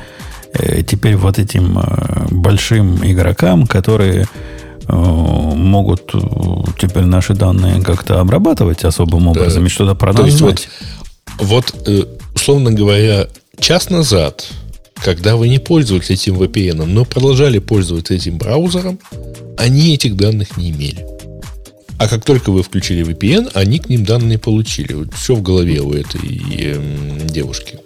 э, 0.52 0.82
теперь 0.82 1.16
вот 1.16 1.38
этим 1.38 1.78
э, 1.78 2.26
большим 2.30 3.04
игрокам, 3.06 3.66
которые 3.66 4.26
э, 4.88 4.92
могут 4.92 6.12
теперь 6.78 7.04
наши 7.04 7.34
данные 7.34 7.82
как-то 7.82 8.20
обрабатывать 8.20 8.84
особым 8.84 9.28
образом 9.28 9.62
да. 9.62 9.66
и 9.66 9.70
что-то 9.70 9.94
про 9.94 10.12
нас 10.12 10.26
есть 10.26 10.40
вот, 10.40 10.68
вот, 11.38 11.88
условно 12.34 12.72
говоря, 12.72 13.28
час 13.60 13.90
назад, 13.90 14.48
когда 14.96 15.36
вы 15.36 15.48
не 15.48 15.58
пользовались 15.58 16.10
этим 16.10 16.36
VPN, 16.36 16.84
но 16.84 17.04
продолжали 17.04 17.58
пользоваться 17.58 18.14
этим 18.14 18.38
браузером, 18.38 18.98
они 19.56 19.94
этих 19.94 20.16
данных 20.16 20.56
не 20.56 20.70
имели. 20.70 21.19
А 22.00 22.08
как 22.08 22.24
только 22.24 22.50
вы 22.50 22.62
включили 22.62 23.04
VPN, 23.04 23.50
они 23.52 23.78
к 23.78 23.90
ним 23.90 24.06
данные 24.06 24.38
получили. 24.38 24.94
Вот 24.94 25.12
все 25.12 25.34
в 25.34 25.42
голове 25.42 25.82
у 25.82 25.92
этой 25.92 26.42
э, 26.58 26.80
девушки. 27.26 27.78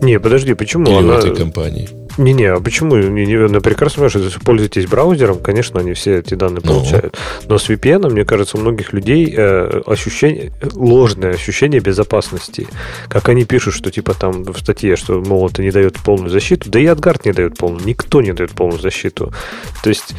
Не, 0.00 0.18
подожди, 0.18 0.54
почему 0.54 0.86
Или 0.86 0.96
она... 0.96 1.16
у 1.16 1.18
этой 1.18 1.36
компании. 1.36 1.90
Не-не, 2.16 2.46
а 2.46 2.60
почему? 2.60 2.96
Не, 2.96 3.34
она 3.34 3.60
прекрасно 3.60 3.96
понимает, 3.96 4.12
что 4.12 4.20
если 4.20 4.38
вы 4.38 4.44
пользуетесь 4.46 4.86
браузером, 4.86 5.40
конечно, 5.40 5.78
они 5.78 5.92
все 5.92 6.20
эти 6.20 6.32
данные 6.32 6.62
ну. 6.64 6.72
получают. 6.72 7.18
Но 7.46 7.58
с 7.58 7.68
VPN, 7.68 8.08
мне 8.08 8.24
кажется, 8.24 8.56
у 8.56 8.60
многих 8.60 8.94
людей 8.94 9.34
э, 9.36 9.82
ощущение, 9.86 10.50
ложное 10.74 11.34
ощущение 11.34 11.80
безопасности. 11.82 12.66
Как 13.08 13.28
они 13.28 13.44
пишут, 13.44 13.74
что 13.74 13.90
типа 13.90 14.14
там 14.14 14.44
в 14.44 14.58
статье, 14.58 14.96
что, 14.96 15.20
мол, 15.20 15.46
это 15.48 15.60
не 15.60 15.70
дает 15.70 15.98
полную 15.98 16.30
защиту. 16.30 16.70
Да 16.70 16.80
и 16.80 16.84
AdGuard 16.84 17.20
не 17.26 17.32
дает 17.32 17.58
полную. 17.58 17.84
Никто 17.84 18.22
не 18.22 18.32
дает 18.32 18.52
полную 18.52 18.80
защиту. 18.80 19.34
То 19.82 19.90
есть 19.90 20.14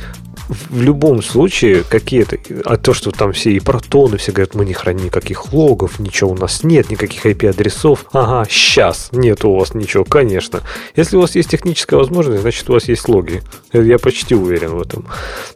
в 0.47 0.81
любом 0.81 1.21
случае 1.21 1.83
какие-то... 1.83 2.37
А 2.65 2.77
то, 2.77 2.93
что 2.93 3.11
там 3.11 3.33
все 3.33 3.51
и 3.51 3.59
протоны, 3.59 4.17
все 4.17 4.31
говорят, 4.31 4.55
мы 4.55 4.65
не 4.65 4.73
храним 4.73 5.05
никаких 5.05 5.53
логов, 5.53 5.99
ничего 5.99 6.31
у 6.31 6.35
нас 6.35 6.63
нет, 6.63 6.89
никаких 6.89 7.25
IP-адресов. 7.25 8.05
Ага, 8.11 8.47
сейчас 8.49 9.09
нет 9.11 9.43
у 9.45 9.55
вас 9.55 9.73
ничего, 9.73 10.03
конечно. 10.03 10.61
Если 10.95 11.17
у 11.17 11.21
вас 11.21 11.35
есть 11.35 11.49
техническая 11.49 11.99
возможность, 11.99 12.41
значит, 12.41 12.69
у 12.69 12.73
вас 12.73 12.87
есть 12.87 13.07
логи. 13.07 13.41
Я 13.73 13.97
почти 13.97 14.35
уверен 14.35 14.71
в 14.75 14.81
этом. 14.81 15.07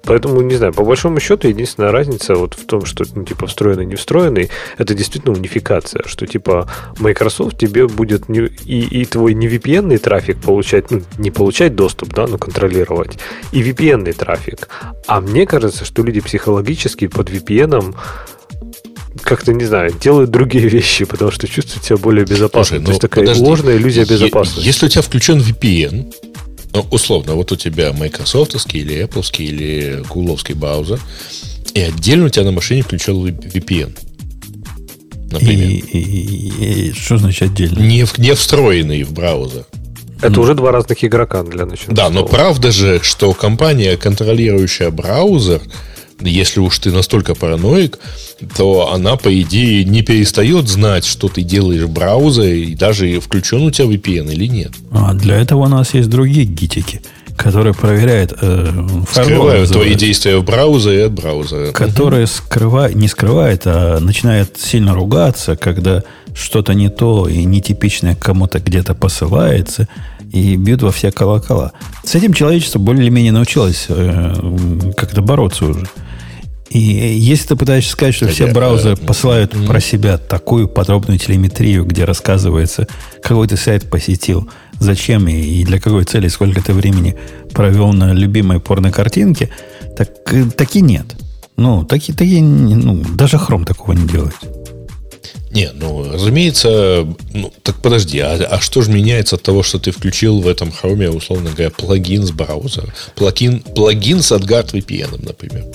Поэтому, 0.04 0.42
не 0.42 0.56
знаю, 0.56 0.74
по 0.74 0.84
большому 0.84 1.20
счету, 1.20 1.48
единственная 1.48 1.92
разница 1.92 2.36
вот 2.36 2.54
в 2.56 2.66
том, 2.66 2.86
что, 2.86 3.06
ну, 3.16 3.24
типа, 3.24 3.48
встроенный, 3.48 3.86
не 3.86 3.96
встроенный, 3.96 4.50
это 4.78 4.94
действительно 4.94 5.34
унификация, 5.34 6.04
что, 6.06 6.26
типа, 6.26 6.70
Microsoft 7.00 7.58
тебе 7.58 7.88
будет 7.88 8.30
не, 8.30 8.48
и, 8.66 9.02
и 9.02 9.06
твой 9.06 9.34
не 9.34 9.48
VPN 9.48 9.98
трафик 10.00 10.38
получать, 10.42 10.92
ну, 10.92 11.02
не 11.18 11.32
получать 11.32 11.76
доступ, 11.76 12.14
да, 12.14 12.28
но 12.28 12.38
контролировать, 12.38 13.20
и 13.52 13.62
VPN 13.62 14.12
трафик. 14.14 14.70
А 15.08 15.22
мне 15.22 15.46
кажется, 15.46 15.86
что 15.86 16.04
люди 16.04 16.22
психологически 16.22 17.08
под 17.08 17.30
VPN 17.30 17.96
как-то, 19.22 19.54
не 19.54 19.66
знаю, 19.66 19.94
делают 20.00 20.30
другие 20.32 20.68
вещи, 20.70 21.06
потому 21.06 21.32
что 21.32 21.48
чувствуют 21.48 21.86
себя 21.86 21.98
более 21.98 22.26
безопасно. 22.26 22.78
Слушай, 22.78 22.86
То 22.86 22.92
есть 22.92 23.02
ну, 23.02 23.08
такая 23.08 23.26
подожди. 23.26 23.44
ложная 23.44 23.78
иллюзия 23.78 24.06
безопасности. 24.06 24.66
Если 24.66 24.86
у 24.86 24.90
тебя 24.90 25.02
включен 25.02 25.40
VPN, 25.40 26.14
ну, 26.74 26.86
условно, 26.92 27.34
вот 27.34 27.52
у 27.52 27.56
тебя 27.56 27.92
Microsoftский 27.94 28.82
или 28.82 29.04
Apple 29.04 29.26
или 29.40 30.04
Гугловский 30.08 30.54
браузер, 30.54 31.00
и 31.74 31.82
отдельно 31.82 32.26
у 32.26 32.30
тебя 32.30 32.46
на 32.46 32.52
машине 32.52 32.84
включен 32.84 33.26
VPN. 33.26 33.98
Например. 35.32 35.70
И, 35.70 35.78
и, 35.78 36.00
и, 36.00 36.90
и 36.90 36.94
что 36.94 37.18
значит 37.18 37.52
отдельно? 37.52 37.80
Не, 37.80 38.06
не 38.18 38.34
встроенный 38.34 39.04
в 39.04 39.14
браузер. 39.14 39.66
Это 40.22 40.34
mm. 40.34 40.40
уже 40.40 40.54
два 40.54 40.72
разных 40.72 41.04
игрока 41.04 41.44
для 41.44 41.66
начала. 41.66 41.94
Да, 41.94 42.10
но 42.10 42.26
правда 42.26 42.72
же, 42.72 43.00
что 43.02 43.34
компания, 43.34 43.96
контролирующая 43.98 44.92
браузер, 44.92 45.62
если 46.20 46.60
уж 46.60 46.78
ты 46.80 46.92
настолько 46.92 47.36
параноик, 47.36 47.98
то 48.58 48.92
она, 48.94 49.16
по 49.16 49.42
идее, 49.42 49.86
не 49.86 50.02
перестает 50.02 50.68
знать, 50.68 51.06
что 51.06 51.30
ты 51.30 51.44
делаешь 51.44 51.84
в 51.84 51.90
браузере, 51.90 52.66
и 52.66 52.76
даже 52.76 53.20
включен 53.20 53.62
у 53.62 53.72
тебя 53.72 53.88
VPN 53.88 54.32
или 54.34 54.46
нет. 54.46 54.72
А 54.92 55.14
для 55.14 55.38
этого 55.38 55.66
у 55.66 55.68
нас 55.68 55.94
есть 55.94 56.10
другие 56.10 56.46
гитики, 56.46 57.02
которые 57.40 57.74
проверяют 57.74 58.34
э, 58.42 58.70
Скрывают 59.10 59.72
твои 59.72 59.96
действия 59.96 60.38
в 60.38 60.44
браузере 60.44 61.06
от 61.06 61.14
браузера. 61.14 61.72
Которые 61.72 62.26
угу. 62.26 62.32
скрывают, 62.32 62.96
не 62.96 63.08
скрывает, 63.08 63.62
а 63.66 64.00
начинает 64.00 64.60
сильно 64.60 64.94
ругаться, 64.94 65.56
когда 65.56 66.04
что-то 66.36 66.74
не 66.74 66.90
то 66.90 67.30
и 67.30 67.46
нетипичное 67.46 68.16
кому-то 68.16 68.60
где-то 68.60 68.94
посылается, 68.94 69.88
и 70.34 70.58
бьют 70.58 70.82
во 70.82 70.92
все 70.92 71.12
колокола. 71.14 71.72
С 72.04 72.14
этим 72.14 72.34
человечество 72.34 72.78
более-менее 72.78 73.32
научилось 73.32 73.86
э, 73.88 74.94
как-то 74.98 75.22
бороться 75.22 75.66
уже. 75.66 75.88
И 76.70 76.78
если 76.78 77.48
ты 77.48 77.56
пытаешься 77.56 77.92
сказать, 77.92 78.14
что 78.14 78.28
все 78.28 78.48
браузеры 78.48 78.96
посылают 78.96 79.54
про 79.66 79.80
себя 79.80 80.18
такую 80.18 80.68
подробную 80.68 81.18
телеметрию, 81.18 81.86
где 81.86 82.04
рассказывается, 82.04 82.88
какой 83.24 83.48
ты 83.48 83.58
сайт 83.58 83.90
посетил, 83.90 84.48
зачем 84.80 85.28
и 85.28 85.64
для 85.64 85.80
какой 85.80 86.04
цели, 86.06 86.28
сколько 86.28 86.62
ты 86.62 86.74
времени 86.74 87.16
провел 87.54 87.94
на 87.94 88.14
любимой 88.14 88.60
порно-картинке, 88.60 89.50
так, 89.98 90.10
э, 90.34 90.46
таки 90.56 90.82
нет. 90.82 91.06
Ну, 91.58 91.84
таки, 91.84 92.14
таки, 92.14 92.42
ну, 92.42 93.04
даже 93.16 93.38
Chrome 93.38 93.66
такого 93.66 93.94
не 93.94 94.08
делает. 94.08 94.36
Не, 95.52 95.72
ну, 95.74 96.12
разумеется, 96.12 97.08
ну, 97.34 97.52
так 97.64 97.76
подожди, 97.82 98.20
а, 98.20 98.36
а 98.50 98.60
что 98.62 98.82
же 98.82 98.92
меняется 98.92 99.36
от 99.36 99.42
того, 99.42 99.64
что 99.64 99.80
ты 99.80 99.92
включил 99.92 100.42
в 100.42 100.48
этом 100.48 100.70
Chrome, 100.70 101.10
условно 101.10 101.50
говоря, 101.50 101.72
плагин 101.72 102.24
с 102.24 102.32
браузера? 102.32 102.94
Плагин, 103.16 103.62
плагин 103.62 104.22
с 104.22 104.32
AdGuard 104.32 104.74
VPN, 104.74 105.26
например. 105.26 105.66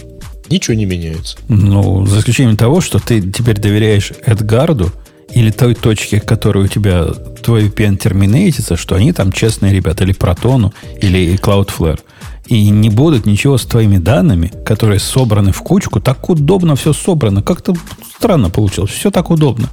Ничего 0.48 0.74
не 0.74 0.84
меняется. 0.84 1.36
Ну, 1.48 2.06
за 2.06 2.20
исключением 2.20 2.56
того, 2.56 2.80
что 2.80 2.98
ты 2.98 3.20
теперь 3.20 3.58
доверяешь 3.58 4.12
Эдгарду 4.24 4.92
или 5.34 5.50
той 5.50 5.74
точке, 5.74 6.20
которой 6.20 6.64
у 6.64 6.68
тебя 6.68 7.06
твой 7.42 7.68
VPN 7.68 7.96
терминейтится, 7.96 8.76
что 8.76 8.94
они 8.94 9.12
там 9.12 9.32
честные 9.32 9.72
ребята, 9.72 10.04
или 10.04 10.12
Протону, 10.12 10.72
или 11.00 11.38
Cloudflare. 11.38 12.00
И 12.46 12.68
не 12.70 12.90
будут 12.90 13.26
ничего 13.26 13.56
с 13.56 13.64
твоими 13.64 13.98
данными, 13.98 14.52
которые 14.64 15.00
собраны 15.00 15.52
в 15.52 15.62
кучку. 15.62 16.00
Так 16.00 16.28
удобно 16.28 16.76
все 16.76 16.92
собрано. 16.92 17.42
Как-то 17.42 17.74
странно 18.16 18.50
получилось. 18.50 18.90
Все 18.90 19.10
так 19.10 19.30
удобно. 19.30 19.70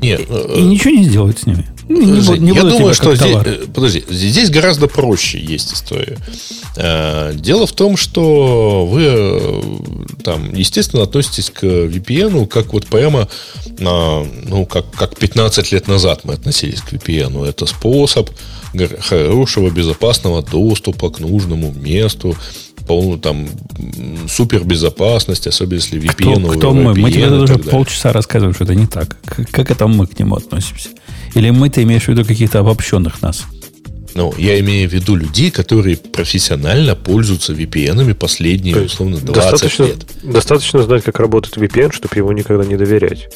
Нет, 0.00 0.20
и, 0.20 0.60
и 0.60 0.62
ничего 0.62 0.90
не 0.94 1.04
сделают 1.04 1.38
с 1.38 1.46
ними. 1.46 1.66
Не, 1.88 2.06
не, 2.06 2.38
не 2.38 2.52
я 2.52 2.64
думаю, 2.64 2.94
что 2.94 3.16
здесь, 3.16 3.36
э, 3.44 3.66
подожди, 3.72 4.04
здесь 4.10 4.50
гораздо 4.50 4.88
проще 4.88 5.38
есть 5.38 5.72
история. 5.72 6.18
Э, 6.76 7.32
дело 7.34 7.66
в 7.66 7.72
том, 7.72 7.96
что 7.96 8.86
вы 8.86 9.04
э, 9.06 9.62
там, 10.22 10.54
естественно, 10.54 11.02
относитесь 11.02 11.50
к 11.50 11.64
VPN 11.64 12.46
как 12.46 12.72
вот 12.72 12.86
прямо, 12.86 13.28
ну, 13.78 14.66
как, 14.66 14.90
как 14.90 15.16
15 15.16 15.72
лет 15.72 15.88
назад 15.88 16.20
мы 16.24 16.34
относились 16.34 16.80
к 16.82 16.92
VPN. 16.92 17.46
Это 17.46 17.66
способ 17.66 18.30
хорошего, 19.00 19.70
безопасного 19.70 20.42
доступа 20.42 21.10
к 21.10 21.20
нужному 21.20 21.72
месту, 21.72 22.36
полную 22.88 23.18
там 23.20 23.46
супербезопасность, 24.28 25.46
особенно 25.46 25.74
если 25.74 26.00
VPN. 26.00 26.48
Кто, 26.48 26.58
кто 26.58 26.72
мы? 26.72 26.94
Мы 26.94 27.12
тебе 27.12 27.30
уже 27.30 27.58
полчаса 27.58 28.12
рассказываем, 28.12 28.54
что 28.54 28.64
это 28.64 28.74
не 28.74 28.86
так. 28.86 29.16
Как 29.52 29.70
это 29.70 29.86
мы 29.86 30.06
к 30.06 30.18
нему 30.18 30.36
относимся? 30.36 30.88
Или 31.34 31.50
мы 31.50 31.68
ты 31.70 31.82
имеешь 31.82 32.04
в 32.04 32.08
виду 32.08 32.24
каких-то 32.24 32.60
обобщенных 32.60 33.22
нас? 33.22 33.44
Ну, 34.14 34.34
я 34.38 34.58
имею 34.58 34.88
в 34.88 34.92
виду 34.92 35.14
людей, 35.14 35.50
которые 35.50 35.96
профессионально 35.96 36.96
пользуются 36.96 37.52
VPN 37.52 38.14
последние, 38.14 38.76
условно, 38.76 39.18
20 39.18 39.34
достаточно, 39.34 39.82
лет. 39.84 40.06
Достаточно 40.24 40.82
знать, 40.82 41.04
как 41.04 41.20
работает 41.20 41.56
VPN, 41.56 41.92
чтобы 41.92 42.16
его 42.16 42.32
никогда 42.32 42.64
не 42.64 42.76
доверять. 42.76 43.28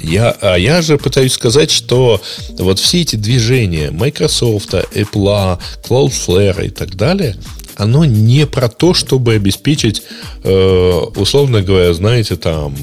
Я, 0.00 0.30
а 0.40 0.56
я 0.56 0.82
же 0.82 0.96
пытаюсь 0.96 1.32
сказать, 1.32 1.70
что 1.70 2.20
вот 2.58 2.78
все 2.78 3.02
эти 3.02 3.16
движения 3.16 3.90
Microsoft, 3.90 4.74
Apple, 4.74 5.60
Cloudflare 5.88 6.66
и 6.66 6.70
так 6.70 6.96
далее, 6.96 7.36
оно 7.78 8.04
не 8.04 8.44
про 8.46 8.68
то, 8.68 8.92
чтобы 8.92 9.34
обеспечить, 9.34 10.02
э, 10.42 11.00
условно 11.16 11.62
говоря, 11.62 11.94
знаете, 11.94 12.36
там 12.36 12.74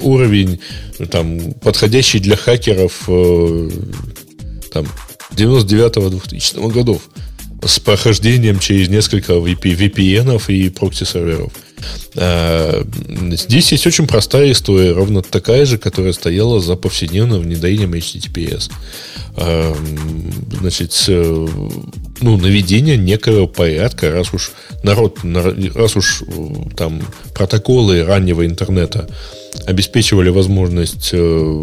уровень 0.00 0.60
там, 1.10 1.52
подходящий 1.54 2.20
для 2.20 2.36
хакеров 2.36 3.04
э, 3.08 3.70
там, 4.72 4.86
99-2000 5.32 6.72
годов 6.72 7.02
с 7.66 7.80
прохождением 7.80 8.60
через 8.60 8.88
несколько 8.88 9.32
VPN 9.32 10.40
и 10.46 10.70
прокси-серверов. 10.70 11.52
А, 12.14 12.86
здесь 13.32 13.72
есть 13.72 13.84
очень 13.84 14.06
простая 14.06 14.52
история, 14.52 14.92
ровно 14.92 15.22
такая 15.22 15.66
же, 15.66 15.76
которая 15.76 16.12
стояла 16.12 16.60
за 16.60 16.76
повседневным 16.76 17.40
внедрением 17.42 17.94
HTTPS. 17.94 18.70
Значит, 20.60 20.92
ну, 22.20 22.36
наведение 22.36 22.96
некого 22.96 23.46
порядка, 23.46 24.10
раз 24.10 24.32
уж 24.32 24.52
народ, 24.82 25.18
раз 25.74 25.96
уж 25.96 26.22
там 26.76 27.02
протоколы 27.34 28.04
раннего 28.04 28.46
интернета 28.46 29.08
обеспечивали 29.66 30.30
возможность 30.30 31.10
э, 31.12 31.62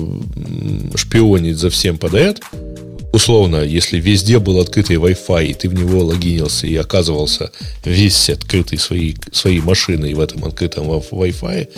шпионить 0.95 1.57
за 1.57 1.69
всем 1.69 1.98
подряд, 1.98 2.41
условно, 3.15 3.64
если 3.64 3.99
везде 3.99 4.40
был 4.40 4.60
открытый 4.60 4.98
Wi-Fi, 4.98 5.48
и 5.48 5.53
ты 5.53 5.69
в 5.69 5.73
него 5.73 6.03
логинился 6.03 6.68
и 6.68 6.76
оказывался 6.76 7.52
весь 7.84 8.30
открытый 8.30 8.77
своей, 8.77 9.18
своей 9.32 9.61
машиной 9.61 10.14
в 10.14 10.19
этом 10.19 10.44
открытом 10.45 10.90
Wi-Fi, 10.90 11.69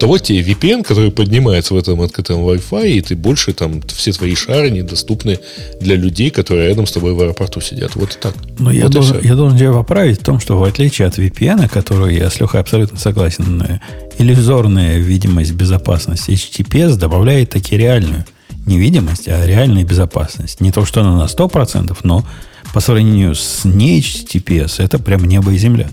то 0.00 0.06
вот 0.06 0.22
тебе 0.22 0.40
VPN, 0.40 0.82
который 0.82 1.10
поднимается 1.10 1.74
в 1.74 1.76
этом 1.76 2.00
открытом 2.00 2.40
Wi-Fi, 2.40 2.90
и 2.90 3.00
ты 3.02 3.14
больше 3.14 3.52
там, 3.52 3.82
все 3.82 4.12
твои 4.12 4.34
шары 4.34 4.70
недоступны 4.70 5.38
для 5.78 5.94
людей, 5.94 6.30
которые 6.30 6.68
рядом 6.68 6.86
с 6.86 6.92
тобой 6.92 7.12
в 7.12 7.20
аэропорту 7.20 7.60
сидят. 7.60 7.96
Вот 7.96 8.18
так. 8.18 8.34
Но 8.58 8.70
вот 8.70 8.74
я, 8.74 8.88
должен, 8.88 9.20
я 9.20 9.34
должен 9.34 9.58
тебя 9.58 9.72
поправить 9.72 10.20
в 10.20 10.24
том, 10.24 10.40
что 10.40 10.58
в 10.58 10.64
отличие 10.64 11.06
от 11.06 11.18
VPN, 11.18 11.68
который 11.68 12.16
я 12.16 12.30
с 12.30 12.40
Лехой 12.40 12.60
абсолютно 12.60 12.98
согласен, 12.98 13.62
э, 13.62 13.78
иллюзорная 14.18 14.96
видимость 14.96 15.52
безопасности 15.52 16.30
HTTPS 16.30 16.96
добавляет 16.96 17.50
таки 17.50 17.76
реальную 17.76 18.24
невидимость, 18.64 19.28
а 19.28 19.44
реальная 19.44 19.84
безопасность. 19.84 20.62
Не 20.62 20.72
то, 20.72 20.86
что 20.86 21.02
она 21.02 21.14
на 21.14 21.26
100%, 21.26 21.94
но 22.04 22.24
по 22.72 22.80
сравнению 22.80 23.34
с 23.34 23.66
не 23.66 24.00
HTTPS, 24.00 24.82
это 24.82 24.98
прям 24.98 25.26
небо 25.26 25.52
и 25.52 25.58
земля. 25.58 25.90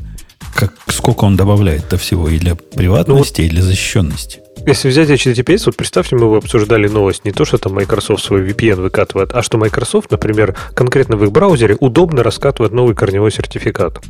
Как, 0.58 0.74
сколько 0.88 1.26
он 1.26 1.38
добавляет 1.38 1.88
до 1.88 2.00
всего 2.00 2.28
и 2.28 2.40
для 2.40 2.56
приватности, 2.56 3.42
ну, 3.42 3.48
и 3.48 3.50
для 3.52 3.62
защищенности. 3.62 4.40
Если 4.66 4.90
взять 4.90 5.08
HTTPS, 5.08 5.64
вот 5.68 5.76
представьте, 5.76 6.16
мы 6.16 6.36
обсуждали 6.36 6.88
новость 6.88 7.26
не 7.26 7.32
то, 7.32 7.46
что 7.46 7.60
там 7.60 7.76
Microsoft 7.76 8.24
свой 8.24 8.42
VPN 8.42 8.82
выкатывает, 8.82 9.34
а 9.34 9.44
что 9.44 9.60
Microsoft, 9.60 10.10
например, 10.10 10.56
конкретно 10.74 11.16
в 11.16 11.24
их 11.24 11.32
браузере 11.32 11.78
удобно 11.80 12.24
раскатывает 12.24 12.74
новый 12.74 12.96
корневой 12.96 13.32
сертификат. 13.32 14.02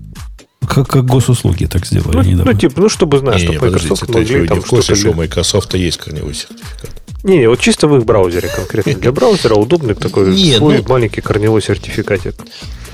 Как, 0.66 0.88
как 0.88 1.04
госуслуги 1.04 1.66
так 1.66 1.86
сделали 1.86 2.16
ну, 2.16 2.24
недавно. 2.24 2.54
Ну, 2.54 2.58
типа, 2.58 2.80
ну, 2.80 2.88
чтобы 2.88 3.18
знать, 3.18 3.42
что 3.42 3.52
Microsoft 3.52 4.08
могли 4.08 4.48
там 4.48 4.64
что-то... 4.64 4.96
что 4.96 5.10
у 5.10 5.14
Microsoft 5.16 5.74
есть 5.74 5.98
корневой 5.98 6.34
сертификат. 6.34 6.92
Не, 7.24 7.40
не, 7.40 7.50
вот 7.50 7.60
чисто 7.60 7.90
в 7.90 7.98
их 7.98 8.06
браузере 8.06 8.48
конкретно. 8.48 8.94
Для 9.02 9.12
браузера 9.12 9.56
удобный 9.56 9.96
такой 9.96 10.34
не, 10.34 10.56
свой 10.56 10.78
ну, 10.78 10.86
маленький 10.88 11.20
корневой 11.20 11.62
сертификатик. 11.62 12.36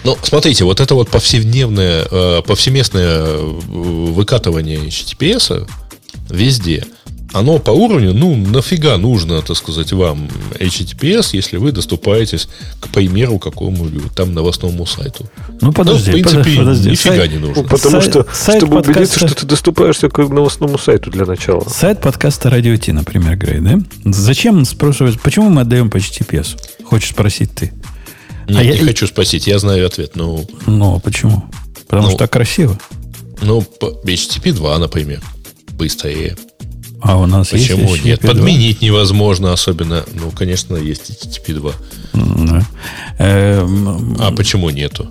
Ну, 0.03 0.17
смотрите, 0.21 0.65
вот 0.65 0.81
это 0.81 0.95
вот 0.95 1.09
повседневное, 1.09 2.05
э, 2.09 2.41
повсеместное 2.45 3.19
э, 3.25 3.37
выкатывание 3.39 4.77
HTTPS 4.79 5.67
везде, 6.29 6.85
оно 7.31 7.57
по 7.57 7.71
уровню, 7.71 8.13
ну, 8.13 8.35
нафига 8.35 8.97
нужно, 8.97 9.41
так 9.41 9.57
сказать, 9.57 9.91
вам 9.91 10.29
HTTPS, 10.59 11.29
если 11.33 11.57
вы 11.57 11.71
доступаетесь 11.71 12.47
к 12.79 12.89
примеру 12.89 13.39
какому-нибудь 13.39 14.13
там 14.13 14.33
новостному 14.33 14.85
сайту. 14.85 15.25
Ну, 15.59 15.71
подожди, 15.73 16.11
ну, 16.11 16.17
в 16.17 16.21
принципе, 16.21 16.57
подожди, 16.57 16.91
нифига 16.91 17.15
сайт, 17.15 17.31
не 17.31 17.37
нужно. 17.39 17.63
Ну, 17.63 17.67
потому 17.69 18.01
Сайт- 18.01 18.09
что, 18.11 18.27
сайт 18.33 18.57
чтобы 18.59 18.75
подкаста- 18.75 18.99
убедиться, 18.99 19.27
что 19.27 19.35
ты 19.35 19.45
доступаешься 19.47 20.09
к 20.09 20.17
новостному 20.19 20.77
сайту 20.77 21.09
для 21.09 21.25
начала. 21.25 21.67
Сайт 21.67 22.01
подкаста 22.01 22.49
Радио 22.51 22.75
Ти, 22.77 22.91
например, 22.91 23.35
говорит, 23.35 23.63
да? 23.63 23.79
Зачем 24.11 24.63
спрашивать, 24.65 25.19
почему 25.19 25.49
мы 25.49 25.61
отдаем 25.61 25.89
по 25.89 25.97
HTTPS? 25.97 26.57
Хочешь 26.85 27.09
спросить 27.09 27.55
ты? 27.55 27.73
Нет, 28.47 28.57
А 28.59 28.63
я- 28.63 28.73
не 28.73 28.79
хочу 28.79 29.07
спросить, 29.07 29.47
я 29.47 29.59
знаю 29.59 29.85
ответ. 29.87 30.11
Ну, 30.15 30.45
Ну, 30.65 30.95
а 30.95 30.99
почему? 30.99 31.43
Потому 31.87 32.03
Ну, 32.03 32.09
что 32.09 32.19
так 32.19 32.31
красиво. 32.31 32.77
ну 33.41 33.65
HTTP 33.81 34.51
2, 34.53 34.77
например, 34.79 35.21
быстрее. 35.77 36.35
А 37.01 37.17
у 37.17 37.25
нас 37.25 37.49
Почему 37.49 37.91
есть 37.95 38.05
нет? 38.05 38.21
HTTP2. 38.23 38.27
Подменить 38.27 38.81
невозможно, 38.81 39.51
особенно, 39.51 40.05
ну, 40.13 40.31
конечно, 40.31 40.77
есть 40.77 41.09
HTTP 41.09 41.53
2. 41.53 41.73
М, 42.13 42.47
да. 42.47 42.65
Эм, 43.19 44.15
А 44.19 44.31
почему 44.31 44.69
нету? 44.69 45.07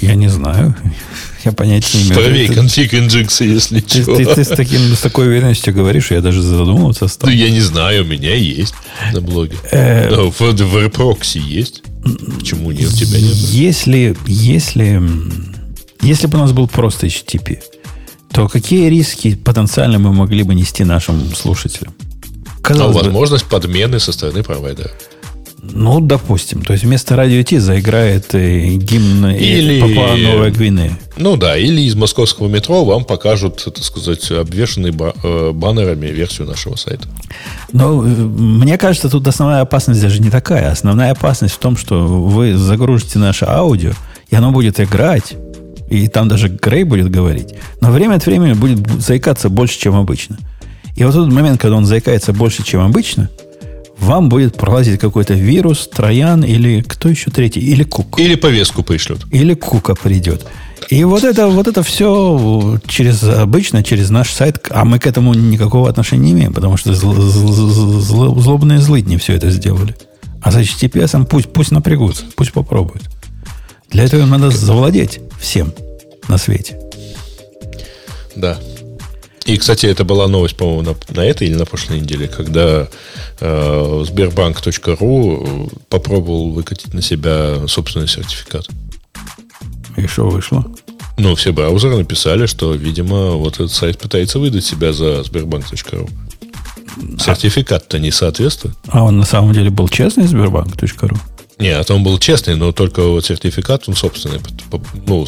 Я 0.00 0.14
не 0.14 0.28
знаю. 0.28 0.74
Я 1.44 1.52
понятия 1.52 1.98
не 1.98 2.04
имею. 2.08 2.48
Ты- 2.48 2.54
конфиг 2.54 2.94
инжекции, 2.94 3.52
если 3.52 3.80
Ты, 3.80 3.98
чего. 4.02 4.16
ты- 4.16 4.24
ты 4.24 4.44
с, 4.44 4.48
таким, 4.48 4.80
с 4.94 5.00
такой 5.00 5.26
уверенностью 5.28 5.74
говоришь, 5.74 6.10
я 6.10 6.22
даже 6.22 6.40
задумываться 6.40 7.06
стал. 7.08 7.28
Ну, 7.28 7.36
я 7.36 7.50
не 7.50 7.60
знаю, 7.60 8.04
у 8.04 8.06
меня 8.06 8.34
есть 8.34 8.74
на 9.12 9.20
блоге. 9.20 9.56
Э, 9.72 10.08
Да, 10.08 10.22
в, 10.22 10.40
в 10.40 10.76
RProxy 10.86 11.38
есть. 11.38 11.82
Почему 12.38 12.70
нет? 12.70 12.90
Тебя 12.90 13.18
нет? 13.18 13.34
Если, 13.34 14.16
если, 14.26 15.02
если 16.02 16.26
бы 16.26 16.38
у 16.38 16.40
нас 16.40 16.52
был 16.52 16.68
просто 16.68 17.06
HTTP, 17.06 17.60
то 18.30 18.48
какие 18.48 18.88
риски 18.88 19.36
потенциально 19.36 19.98
мы 19.98 20.12
могли 20.12 20.42
бы 20.42 20.54
нести 20.54 20.84
нашим 20.84 21.34
слушателям? 21.34 21.94
А 22.46 22.62
Казалось 22.62 22.96
бы, 22.96 23.02
возможность 23.04 23.44
подмены 23.44 24.00
со 24.00 24.12
стороны 24.12 24.42
провайдера. 24.42 24.90
Ну, 25.72 26.00
допустим, 26.00 26.62
то 26.62 26.72
есть 26.72 26.84
вместо 26.84 27.16
радио 27.16 27.42
Ти 27.42 27.58
заиграет 27.58 28.34
э, 28.34 28.74
гимн 28.76 29.26
Или-. 29.26 29.80
Папуа 29.80 30.16
Новая 30.16 30.50
Гвинея. 30.50 30.98
Ну 31.16 31.36
да, 31.36 31.56
или 31.56 31.80
из 31.82 31.94
московского 31.94 32.48
метро 32.48 32.84
вам 32.84 33.04
покажут, 33.04 33.62
так 33.64 33.82
сказать, 33.84 34.30
обвешенный 34.30 34.90
ба- 34.90 35.14
э, 35.22 35.52
баннерами 35.52 36.06
версию 36.06 36.48
нашего 36.48 36.76
сайта. 36.76 37.08
Но 37.72 38.04
э, 38.04 38.06
мне 38.06 38.78
кажется, 38.78 39.08
тут 39.08 39.26
основная 39.26 39.60
опасность 39.60 40.00
даже 40.00 40.20
не 40.20 40.30
такая. 40.30 40.70
Основная 40.70 41.12
опасность 41.12 41.54
в 41.54 41.58
том, 41.58 41.76
что 41.76 42.04
вы 42.04 42.56
загрузите 42.56 43.18
наше 43.18 43.44
аудио, 43.46 43.92
и 44.28 44.36
оно 44.36 44.50
будет 44.52 44.80
играть, 44.80 45.34
и 45.90 46.08
там 46.08 46.28
даже 46.28 46.48
Грей 46.48 46.84
будет 46.84 47.10
говорить, 47.10 47.54
но 47.80 47.90
время 47.90 48.14
от 48.16 48.26
времени 48.26 48.52
будет 48.52 48.78
заикаться 49.00 49.48
больше, 49.48 49.78
чем 49.78 49.94
обычно. 49.94 50.38
И 50.96 51.04
вот 51.04 51.14
тот 51.14 51.32
момент, 51.32 51.60
когда 51.60 51.76
он 51.76 51.86
заикается 51.86 52.32
больше, 52.32 52.64
чем 52.64 52.80
обычно, 52.80 53.28
вам 54.04 54.28
будет 54.28 54.56
пролазить 54.56 55.00
какой-то 55.00 55.34
вирус, 55.34 55.88
троян 55.88 56.44
или 56.44 56.82
кто 56.82 57.08
еще 57.08 57.30
третий, 57.30 57.60
или 57.60 57.84
кук. 57.84 58.20
Или 58.20 58.34
повестку 58.34 58.82
пришлют. 58.82 59.26
Или 59.30 59.54
кука 59.54 59.94
придет. 59.94 60.46
И 60.90 61.02
вот 61.04 61.24
это, 61.24 61.48
вот 61.48 61.66
это 61.66 61.82
все 61.82 62.78
через 62.86 63.22
обычно, 63.22 63.82
через 63.82 64.10
наш 64.10 64.30
сайт, 64.30 64.66
а 64.70 64.84
мы 64.84 64.98
к 64.98 65.06
этому 65.06 65.32
никакого 65.32 65.88
отношения 65.88 66.24
не 66.24 66.32
имеем, 66.32 66.52
потому 66.52 66.76
что 66.76 66.92
зл- 66.92 67.16
зл- 67.16 68.00
зл- 68.00 68.40
злобные 68.40 68.78
злыдни 68.80 69.16
все 69.16 69.32
это 69.32 69.50
сделали. 69.50 69.96
А 70.42 70.52
с 70.52 70.56
HTTPS 70.56 71.26
пусть, 71.26 71.50
пусть 71.52 71.70
напрягутся, 71.70 72.24
пусть 72.36 72.52
попробуют. 72.52 73.04
Для 73.90 74.04
этого 74.04 74.20
им 74.20 74.30
надо 74.30 74.50
завладеть 74.50 75.20
всем 75.40 75.72
на 76.28 76.36
свете. 76.36 76.78
Да. 78.36 78.58
И, 79.44 79.58
кстати, 79.58 79.86
это 79.86 80.04
была 80.04 80.26
новость, 80.26 80.56
по-моему, 80.56 80.82
на, 80.82 81.14
на 81.14 81.24
этой 81.24 81.48
или 81.48 81.54
на 81.54 81.66
прошлой 81.66 82.00
неделе, 82.00 82.28
когда 82.28 82.88
э, 83.40 84.04
Сбербанк.ру 84.06 85.70
попробовал 85.90 86.50
выкатить 86.50 86.94
на 86.94 87.02
себя 87.02 87.66
собственный 87.68 88.08
сертификат. 88.08 88.68
И 89.96 90.06
что 90.06 90.28
вышло? 90.28 90.64
Ну, 91.18 91.34
все 91.34 91.52
браузеры 91.52 91.96
написали, 91.96 92.46
что, 92.46 92.74
видимо, 92.74 93.32
вот 93.32 93.54
этот 93.54 93.72
сайт 93.72 93.98
пытается 93.98 94.38
выдать 94.38 94.64
себя 94.64 94.92
за 94.92 95.22
Сбербанк.ру. 95.22 96.08
Сертификат-то 97.18 97.98
не 97.98 98.10
соответствует. 98.10 98.76
А 98.88 99.04
он 99.04 99.18
на 99.18 99.24
самом 99.24 99.52
деле 99.52 99.70
был 99.70 99.88
честный 99.88 100.26
Сбербанк.ру? 100.26 101.16
Не, 101.58 101.70
а 101.70 101.84
он 101.90 102.02
был 102.02 102.18
честный, 102.18 102.56
но 102.56 102.72
только 102.72 103.02
вот 103.02 103.26
сертификат, 103.26 103.88
он 103.88 103.94
собственный. 103.94 104.40
Ну, 105.06 105.26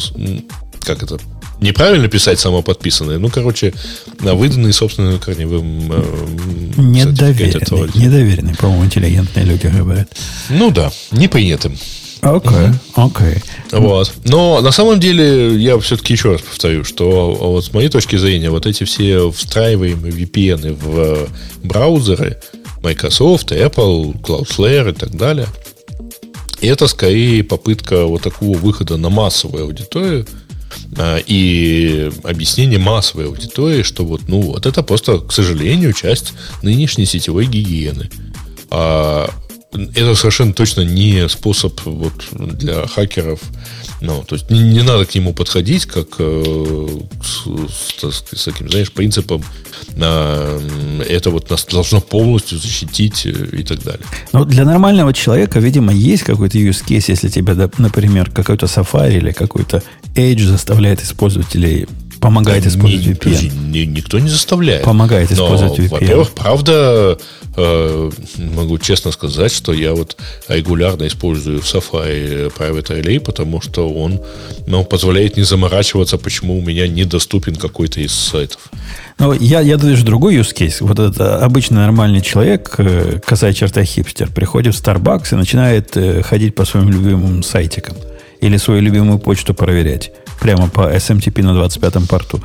как 0.81 1.03
это? 1.03 1.19
Неправильно 1.59 2.07
писать 2.07 2.39
самоподписанный. 2.39 3.17
Ну, 3.17 3.29
короче, 3.29 3.73
на 4.19 4.35
выданный 4.35 4.73
собственным 4.73 5.19
корневым 5.19 5.91
э, 5.91 6.27
Недоверенный. 6.77 7.89
Недоверенный, 7.95 8.55
по-моему, 8.55 8.85
интеллигентные 8.85 9.45
люди 9.45 9.67
говорят. 9.67 10.07
Ну 10.49 10.69
да, 10.69 10.91
непринятым. 11.11 11.75
Окей, 12.21 12.69
окей. 12.95 13.43
Вот. 13.71 14.11
Но 14.25 14.61
на 14.61 14.71
самом 14.71 14.99
деле, 14.99 15.55
я 15.55 15.79
все-таки 15.79 16.13
еще 16.13 16.33
раз 16.33 16.41
повторю, 16.41 16.83
что 16.83 17.33
вот 17.33 17.65
с 17.65 17.73
моей 17.73 17.89
точки 17.89 18.15
зрения, 18.15 18.49
вот 18.49 18.65
эти 18.65 18.83
все 18.83 19.31
встраиваемые 19.31 20.13
VPN 20.13 20.73
в 20.73 20.99
э, 20.99 21.27
браузеры 21.63 22.39
Microsoft, 22.81 23.51
Apple, 23.51 24.19
Cloudflare 24.21 24.91
и 24.91 24.93
так 24.93 25.15
далее, 25.15 25.47
это 26.61 26.87
скорее 26.87 27.43
попытка 27.43 28.05
вот 28.05 28.23
такого 28.23 28.57
выхода 28.57 28.97
на 28.97 29.09
массовую 29.09 29.65
аудиторию 29.65 30.25
а, 30.25 30.46
и 30.99 32.11
объяснение 32.23 32.79
массовой 32.79 33.27
аудитории, 33.27 33.83
что 33.83 34.05
вот, 34.05 34.21
ну, 34.27 34.41
вот 34.41 34.65
это 34.65 34.83
просто, 34.83 35.19
к 35.19 35.31
сожалению, 35.31 35.93
часть 35.93 36.33
нынешней 36.61 37.05
сетевой 37.05 37.45
гигиены. 37.45 38.09
А 38.69 39.29
это 39.71 40.15
совершенно 40.15 40.53
точно 40.53 40.81
не 40.81 41.27
способ 41.29 41.79
вот 41.85 42.13
для 42.31 42.87
хакеров. 42.87 43.39
Ну, 43.99 44.23
то 44.23 44.35
есть 44.35 44.49
не, 44.51 44.59
не 44.61 44.81
надо 44.83 45.05
к 45.05 45.15
нему 45.15 45.33
подходить 45.33 45.85
как 45.85 46.07
э, 46.19 46.87
с, 47.23 47.99
с- 47.99 48.35
с 48.39 48.43
таким, 48.45 48.69
знаешь, 48.69 48.91
принципом 48.91 49.43
а, 49.99 50.59
это 51.09 51.31
вот 51.31 51.49
нас 51.49 51.65
должно 51.65 51.99
полностью 51.99 52.59
защитить 52.59 53.25
э, 53.25 53.31
и 53.53 53.63
так 53.63 53.83
далее. 53.83 54.05
Ну, 54.33 54.45
для 54.45 54.65
нормального 54.65 55.13
человека, 55.13 55.59
видимо, 55.59 55.91
есть 55.91 56.23
какой-то 56.23 56.57
use 56.59 56.83
case, 56.85 57.05
если 57.07 57.29
тебя, 57.29 57.69
например, 57.77 58.29
какой-то 58.31 58.67
Safari 58.67 59.17
или 59.17 59.31
какой-то 59.31 59.81
Edge 60.15 60.45
заставляет 60.45 61.01
использовать 61.03 61.55
помогает 62.19 62.65
использовать 62.65 63.05
Ни- 63.25 63.31
VPN. 63.31 63.71
ни- 63.71 63.85
никто 63.85 64.19
не 64.19 64.29
заставляет. 64.29 64.83
Помогает 64.83 65.29
Но, 65.31 65.35
использовать 65.35 65.79
VPN. 65.79 65.89
Во-первых, 65.89 66.31
правда, 66.31 67.17
э, 67.55 68.11
могу 68.37 68.77
честно 68.77 69.11
сказать, 69.11 69.51
что 69.51 69.73
я 69.73 69.93
вот 69.93 70.17
регулярно 70.47 71.07
использую 71.07 71.61
в 71.61 71.65
Safari 71.65 72.51
Private 72.55 73.01
Relay, 73.01 73.19
потому 73.19 73.61
что 73.61 73.89
он 73.89 74.19
ну, 74.67 74.83
позволяет 74.83 75.37
не 75.37 75.43
заморачиваться, 75.43 76.17
почему 76.17 76.57
у 76.57 76.61
меня 76.61 76.87
недоступен 76.87 77.55
какой-то 77.55 77.99
из 78.01 78.11
сайтов. 78.11 78.69
Ну, 79.19 79.33
я, 79.33 79.61
я 79.61 79.77
даю 79.77 79.97
другой 80.03 80.35
use 80.37 80.53
case. 80.55 80.77
Вот 80.81 80.99
это 80.99 81.43
обычный 81.43 81.77
нормальный 81.77 82.21
человек, 82.21 82.75
э, 82.77 83.19
косая 83.25 83.53
черта 83.53 83.83
хипстер, 83.83 84.29
приходит 84.31 84.75
в 84.75 84.83
Starbucks 84.83 85.33
и 85.33 85.35
начинает 85.35 85.97
э, 85.97 86.21
ходить 86.21 86.55
по 86.55 86.65
своим 86.65 86.89
любимым 86.89 87.43
сайтикам 87.43 87.95
или 88.41 88.57
свою 88.57 88.81
любимую 88.81 89.19
почту 89.19 89.53
проверять 89.53 90.11
прямо 90.39 90.69
по 90.69 90.81
SMTP 90.93 91.43
на 91.43 91.51
25-м 91.51 92.07
порту. 92.07 92.41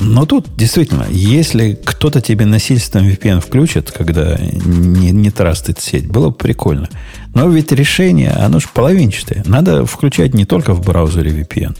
Но 0.00 0.24
тут 0.24 0.56
действительно, 0.56 1.06
если 1.10 1.78
кто-то 1.84 2.20
тебе 2.20 2.46
насильственно 2.46 3.08
VPN 3.08 3.40
включит, 3.40 3.90
когда 3.90 4.36
не, 4.36 5.10
не 5.10 5.30
трастит 5.30 5.80
сеть, 5.80 6.08
было 6.08 6.30
бы 6.30 6.34
прикольно. 6.34 6.88
Но 7.34 7.48
ведь 7.48 7.72
решение, 7.72 8.30
оно 8.30 8.58
же 8.58 8.68
половинчатое. 8.72 9.42
Надо 9.46 9.84
включать 9.84 10.34
не 10.34 10.44
только 10.44 10.72
в 10.72 10.84
браузере 10.84 11.30
VPN. 11.30 11.76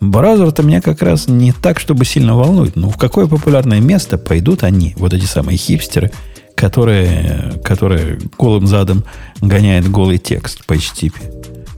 Браузер-то 0.00 0.62
меня 0.62 0.80
как 0.80 1.02
раз 1.02 1.28
не 1.28 1.52
так, 1.52 1.78
чтобы 1.78 2.06
сильно 2.06 2.34
волнует. 2.34 2.74
Ну, 2.76 2.88
в 2.88 2.96
какое 2.96 3.26
популярное 3.26 3.80
место 3.80 4.16
пойдут 4.16 4.64
они, 4.64 4.94
вот 4.96 5.12
эти 5.12 5.26
самые 5.26 5.58
хипстеры, 5.58 6.10
которые, 6.54 7.60
которые 7.62 8.18
голым 8.38 8.66
задом 8.66 9.04
гоняют 9.42 9.86
голый 9.88 10.16
текст 10.16 10.64
по 10.64 10.72
HTTP. 10.72 11.12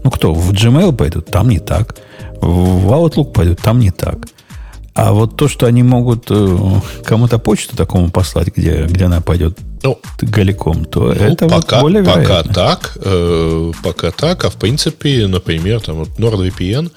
Ну, 0.04 0.10
кто? 0.10 0.32
В 0.32 0.52
Gmail 0.52 0.94
пойдут? 0.94 1.26
Там 1.26 1.48
не 1.48 1.58
так. 1.58 1.96
В 2.42 2.90
Outlook 2.92 3.32
пойдут? 3.32 3.60
Там 3.60 3.78
не 3.78 3.90
так. 3.90 4.18
А 4.94 5.12
вот 5.12 5.36
то, 5.36 5.48
что 5.48 5.64
они 5.66 5.82
могут 5.82 6.26
э, 6.30 6.58
кому-то 7.04 7.38
почту 7.38 7.76
такому 7.76 8.10
послать, 8.10 8.48
где, 8.54 8.84
где 8.84 9.06
она 9.06 9.22
пойдет 9.22 9.58
Ну, 9.82 9.98
голиком, 10.20 10.84
то 10.84 11.00
Ну, 11.04 11.12
это 11.12 11.48
вот 11.48 11.62
пока, 11.62 11.80
более 11.80 12.04
пока 12.04 12.20
вероятно. 12.20 12.52
так, 12.54 12.98
э, 13.02 13.72
пока 13.82 14.10
так, 14.10 14.44
а 14.44 14.50
в 14.50 14.56
принципе, 14.56 15.26
например, 15.28 15.80
там 15.80 15.96
вот 15.96 16.08
NordVPN, 16.18 16.90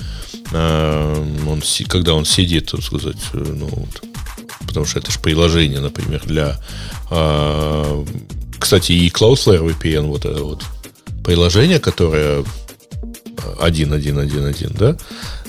э, 0.51 1.26
он, 1.49 1.61
когда 1.88 2.15
он 2.15 2.26
сидит, 2.26 2.72
так 2.72 2.81
сказать, 2.81 3.15
э, 3.34 3.38
ну, 3.55 3.67
вот, 3.72 4.03
потому 4.67 4.85
что 4.85 4.99
это 4.99 5.09
же 5.11 5.19
приложение, 5.19 5.80
например, 5.80 6.22
для, 6.26 6.57
э, 7.11 8.05
кстати, 8.59 8.91
и 8.91 9.09
Cloudflare 9.09 9.65
VPN, 9.65 10.07
вот 10.07 10.26
это 10.26 10.43
вот 10.43 10.63
приложение, 11.23 11.80
которое 11.80 12.43
1.1.1.1, 13.60 14.78
да, 14.78 14.98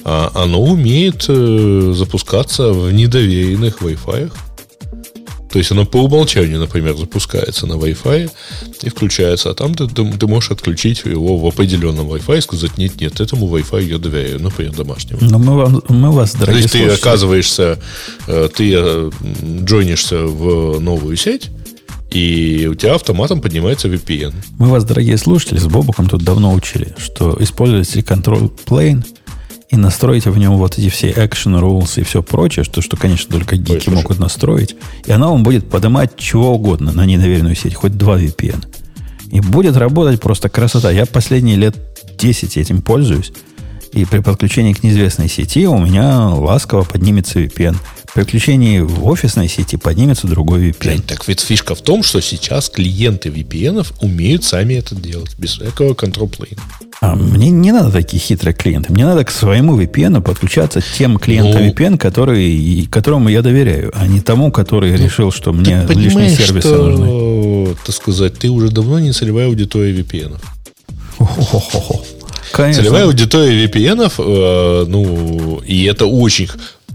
а, 0.05 0.31
оно 0.35 0.63
умеет 0.63 1.25
э, 1.29 1.93
запускаться 1.95 2.73
в 2.73 2.93
недоверенных 2.93 3.81
Wi-Fi. 3.81 4.31
То 5.51 5.59
есть 5.59 5.71
оно 5.71 5.87
по 5.87 5.99
умолчанию, 5.99 6.59
например, 6.59 6.97
запускается 6.97 7.67
на 7.67 7.75
Wi-Fi 7.75 8.31
и 8.83 8.89
включается, 8.89 9.51
а 9.51 9.55
там 9.55 9.75
ты, 9.75 9.89
ты 9.89 10.27
можешь 10.27 10.51
отключить 10.51 11.05
его 11.05 11.39
в 11.39 11.47
определенном 11.47 12.13
Wi-Fi 12.13 12.39
и 12.39 12.41
сказать, 12.41 12.79
нет, 12.79 13.01
нет, 13.01 13.21
этому 13.21 13.49
Wi-Fi 13.49 13.83
я 13.85 13.99
доверяю, 13.99 14.43
например, 14.43 14.75
домашнему. 14.75 15.19
Но 15.23 15.39
мы, 15.39 15.57
вам, 15.57 15.83
мы 15.89 16.13
вас, 16.13 16.35
дорогие 16.35 16.69
То 16.69 16.79
есть 16.79 16.89
ты 16.89 16.95
оказываешься, 16.95 17.79
э, 18.27 18.49
ты 18.55 18.75
э, 18.77 19.11
джойнишься 19.65 20.25
в 20.25 20.79
новую 20.79 21.17
сеть, 21.17 21.51
и 22.17 22.67
у 22.67 22.75
тебя 22.75 22.95
автоматом 22.95 23.43
поднимается 23.43 23.89
VPN. 23.89 24.33
Мы 24.59 24.69
вас, 24.69 24.85
дорогие 24.85 25.19
слушатели, 25.19 25.59
с 25.59 25.67
Бобуком 25.67 26.09
тут 26.09 26.23
давно 26.23 26.55
учили, 26.55 26.95
что 26.97 27.37
используйте 27.41 28.01
control 28.01 28.51
plane 28.65 29.05
и 29.69 29.77
настроите 29.77 30.31
в 30.31 30.39
нем 30.39 30.57
вот 30.57 30.79
эти 30.79 30.89
все 30.89 31.11
action 31.11 31.61
rules 31.61 32.01
и 32.01 32.05
все 32.05 32.23
прочее, 32.23 32.65
что, 32.65 32.81
что 32.81 32.97
конечно, 32.97 33.31
только 33.31 33.59
гики 33.59 33.91
Ой, 33.91 33.97
могут 33.97 34.19
настроить. 34.19 34.77
И 35.05 35.13
она 35.13 35.29
вам 35.29 35.43
будет 35.43 35.69
поднимать 35.69 36.17
чего 36.17 36.55
угодно 36.55 36.91
на 36.91 37.05
недоверенную 37.05 37.55
сеть, 37.55 37.75
хоть 37.75 37.99
два 37.99 38.19
VPN. 38.19 38.65
И 39.31 39.41
будет 39.41 39.77
работать 39.77 40.19
просто 40.19 40.49
красота. 40.49 40.91
Я 40.91 41.05
последние 41.05 41.57
лет 41.57 41.77
10 42.17 42.57
этим 42.57 42.81
пользуюсь. 42.81 43.31
И 43.97 44.05
при 44.05 44.19
подключении 44.19 44.75
к 44.75 44.83
неизвестной 44.83 45.27
сети 45.27 45.67
у 45.67 45.79
меня 45.79 46.29
ласково 46.29 46.85
поднимется 46.85 47.41
VPN. 47.41 47.77
При 48.15 48.25
включении 48.25 48.81
в 48.81 49.07
офисной 49.07 49.49
сети 49.49 49.77
поднимется 49.77 50.27
другой 50.27 50.69
VPN. 50.69 50.77
Блин, 50.81 51.03
так 51.03 51.27
ведь 51.27 51.41
фишка 51.41 51.75
в 51.75 51.81
том, 51.81 52.03
что 52.03 52.21
сейчас 52.21 52.69
клиенты 52.69 53.31
VPN 53.31 53.87
умеют 54.03 54.45
сами 54.45 54.75
это 54.75 54.95
делать, 54.95 55.35
без 55.39 55.53
всякого 55.53 55.95
plane. 55.95 56.59
А 57.01 57.17
мне 57.17 57.49
не 57.49 57.73
надо 57.73 57.91
такие 57.91 58.21
хитрые 58.21 58.53
клиенты. 58.53 58.93
Мне 58.93 59.07
надо 59.07 59.25
к 59.25 59.31
своему 59.31 59.81
VPN 59.81 60.21
подключаться 60.21 60.83
тем 60.83 61.19
клиентам 61.19 61.63
ну, 61.63 61.71
VPN, 61.71 61.97
который, 61.97 62.87
которому 62.91 63.31
я 63.31 63.41
доверяю, 63.41 63.93
а 63.95 64.07
не 64.07 64.21
тому, 64.21 64.53
который 64.53 64.91
ну, 64.93 65.05
решил, 65.05 65.33
что 65.33 65.55
мне 65.55 65.87
лишние 65.89 66.37
сервисы 66.37 66.69
что, 66.69 66.91
нужны. 66.91 67.77
Так 67.87 67.95
сказать, 67.95 68.39
ты 68.39 68.51
уже 68.51 68.69
давно 68.69 68.99
не 68.99 69.13
целевая 69.13 69.47
аудитория 69.47 69.95
VPN. 69.95 70.37
Конечно. 72.53 72.83
Целевая 72.83 73.05
аудитория 73.05 73.67
VPN, 73.67 74.13
э, 74.19 74.85
ну, 74.89 75.61
и 75.65 75.85
это 75.85 76.07
очень... 76.07 76.49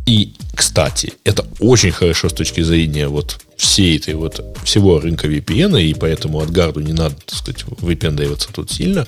И, 0.07 0.33
кстати, 0.55 1.13
это 1.23 1.45
очень 1.59 1.91
хорошо 1.91 2.29
с 2.29 2.33
точки 2.33 2.61
зрения 2.61 3.07
вот 3.07 3.39
всей 3.55 3.97
этой 3.97 4.15
вот 4.15 4.43
всего 4.63 4.99
рынка 4.99 5.27
VPN, 5.27 5.79
и 5.81 5.93
поэтому 5.93 6.39
от 6.39 6.49
гарду 6.49 6.79
не 6.79 6.93
надо, 6.93 7.15
так 7.25 7.37
сказать, 7.37 7.63
выпендриваться 7.79 8.49
тут 8.51 8.71
сильно. 8.71 9.05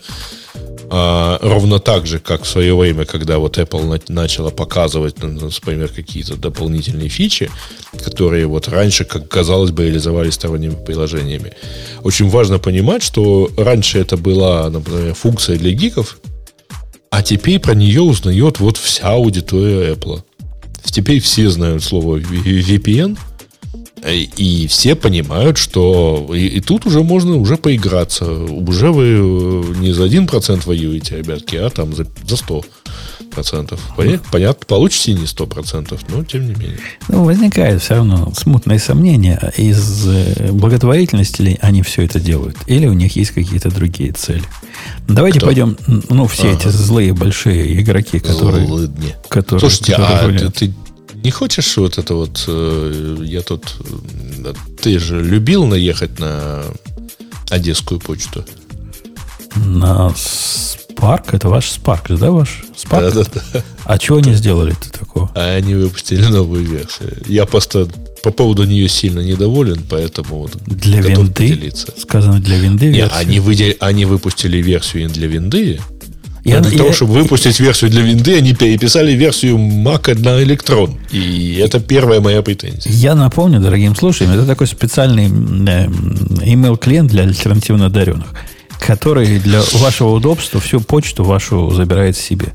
А, 0.89 1.39
ровно 1.41 1.79
так 1.79 2.05
же, 2.05 2.19
как 2.19 2.43
в 2.43 2.47
свое 2.47 2.77
время, 2.77 3.05
когда 3.05 3.39
вот 3.39 3.57
Apple 3.57 4.03
начала 4.09 4.51
показывать, 4.51 5.23
например, 5.23 5.89
какие-то 5.89 6.35
дополнительные 6.35 7.09
фичи, 7.09 7.49
которые 8.03 8.45
вот 8.45 8.67
раньше, 8.67 9.05
как 9.05 9.27
казалось 9.27 9.71
бы, 9.71 9.85
реализовались 9.85 10.35
сторонними 10.35 10.75
приложениями. 10.75 11.53
Очень 12.03 12.29
важно 12.29 12.59
понимать, 12.59 13.01
что 13.01 13.49
раньше 13.57 13.97
это 13.97 14.17
была, 14.17 14.69
например, 14.69 15.15
функция 15.15 15.57
для 15.57 15.71
гиков, 15.71 16.19
а 17.13 17.21
теперь 17.21 17.59
про 17.59 17.75
нее 17.75 18.01
узнает 18.01 18.59
вот 18.59 18.77
вся 18.77 19.09
аудитория 19.09 19.93
Apple. 19.93 20.23
Теперь 20.83 21.19
все 21.19 21.47
знают 21.47 21.83
слово 21.83 22.17
VPN– 22.17 23.19
и 24.05 24.67
все 24.67 24.95
понимают, 24.95 25.57
что 25.57 26.29
и, 26.33 26.45
и 26.47 26.59
тут 26.59 26.85
уже 26.85 27.03
можно 27.03 27.37
уже 27.37 27.57
поиграться. 27.57 28.25
Уже 28.25 28.91
вы 28.91 29.05
э, 29.05 29.63
не 29.79 29.93
за 29.93 30.05
1% 30.05 30.65
воюете, 30.65 31.17
ребятки, 31.17 31.55
а 31.55 31.69
там 31.69 31.95
за, 31.95 32.05
за 32.27 32.35
100 32.35 32.65
процентов. 33.31 33.79
Понятно, 33.95 34.29
понятно, 34.31 34.65
получите 34.67 35.13
не 35.13 35.25
100 35.25 35.47
процентов, 35.47 36.01
но 36.09 36.23
тем 36.23 36.47
не 36.47 36.55
менее. 36.55 36.79
Ну, 37.07 37.23
возникает 37.23 37.81
все 37.81 37.95
равно 37.95 38.31
смутное 38.35 38.79
сомнение, 38.79 39.51
из 39.57 40.07
э, 40.07 40.51
благотворительности 40.51 41.41
ли 41.41 41.57
они 41.61 41.81
все 41.81 42.03
это 42.03 42.19
делают, 42.19 42.57
или 42.67 42.87
у 42.87 42.93
них 42.93 43.15
есть 43.15 43.31
какие-то 43.31 43.69
другие 43.69 44.11
цели. 44.11 44.43
Давайте 45.07 45.39
Кто? 45.39 45.47
пойдем, 45.47 45.77
ну, 46.09 46.27
все 46.27 46.49
ага. 46.49 46.59
эти 46.59 46.67
злые 46.67 47.13
большие 47.13 47.81
игроки, 47.81 48.19
которые... 48.19 48.67
Злыдни. 48.67 49.15
которые 49.29 49.59
Слушайте, 49.59 49.95
которые 49.95 50.47
а 50.47 50.51
ты, 50.51 50.67
ты, 50.67 50.73
не 51.23 51.31
хочешь 51.31 51.77
вот 51.77 51.97
это 51.97 52.15
вот... 52.15 52.43
Э, 52.47 53.17
я 53.23 53.41
тут... 53.41 53.75
Э, 54.45 54.53
ты 54.81 54.99
же 54.99 55.23
любил 55.23 55.65
наехать 55.65 56.19
на 56.19 56.63
Одесскую 57.49 57.99
почту? 57.99 58.45
На 59.55 60.11
Спарк? 61.03 61.33
Это 61.33 61.49
ваш 61.49 61.69
Спарк, 61.69 62.07
да, 62.09 62.31
ваш 62.31 62.63
Спарк? 62.75 63.13
Да, 63.13 63.23
да, 63.23 63.41
да. 63.53 63.63
А 63.85 63.97
чего 63.97 64.17
они 64.17 64.33
сделали-то 64.33 64.91
такого? 64.91 65.29
А 65.35 65.55
они 65.55 65.75
выпустили 65.75 66.25
новую 66.25 66.63
версию. 66.63 67.17
Я 67.27 67.45
просто 67.45 67.87
по 68.23 68.31
поводу 68.31 68.63
нее 68.63 68.87
сильно 68.87 69.19
недоволен, 69.19 69.83
поэтому 69.89 70.39
вот 70.39 70.53
для 70.65 71.01
винды 71.01 71.33
поделиться. 71.33 71.93
Сказано 71.97 72.39
для 72.39 72.57
винды. 72.57 72.87
Нет, 72.87 73.11
они, 73.13 73.41
выдел... 73.41 73.73
они 73.81 74.05
выпустили 74.05 74.61
версию 74.61 75.09
для 75.09 75.27
винды, 75.27 75.79
я, 76.45 76.59
для 76.59 76.71
я, 76.71 76.77
того, 76.77 76.91
чтобы 76.91 77.13
выпустить 77.13 77.59
версию 77.61 77.89
для 77.89 78.01
винды, 78.01 78.37
они 78.37 78.53
переписали 78.53 79.13
версию 79.13 79.57
Mac 79.57 80.13
на 80.19 80.43
электрон. 80.43 80.97
И 81.11 81.57
это 81.61 81.79
первая 81.79 82.19
моя 82.19 82.41
претензия. 82.41 82.91
Я 82.91 83.15
напомню, 83.15 83.61
дорогим 83.61 83.95
слушателям, 83.95 84.33
это 84.33 84.45
такой 84.45 84.67
специальный 84.67 85.27
э, 85.27 85.87
email-клиент 86.45 87.09
для 87.09 87.23
альтернативно 87.23 87.85
одаренных, 87.85 88.27
который 88.85 89.39
для 89.39 89.61
вашего 89.73 90.09
удобства 90.09 90.59
всю 90.59 90.79
почту 90.81 91.23
вашу 91.23 91.71
забирает 91.71 92.17
себе. 92.17 92.47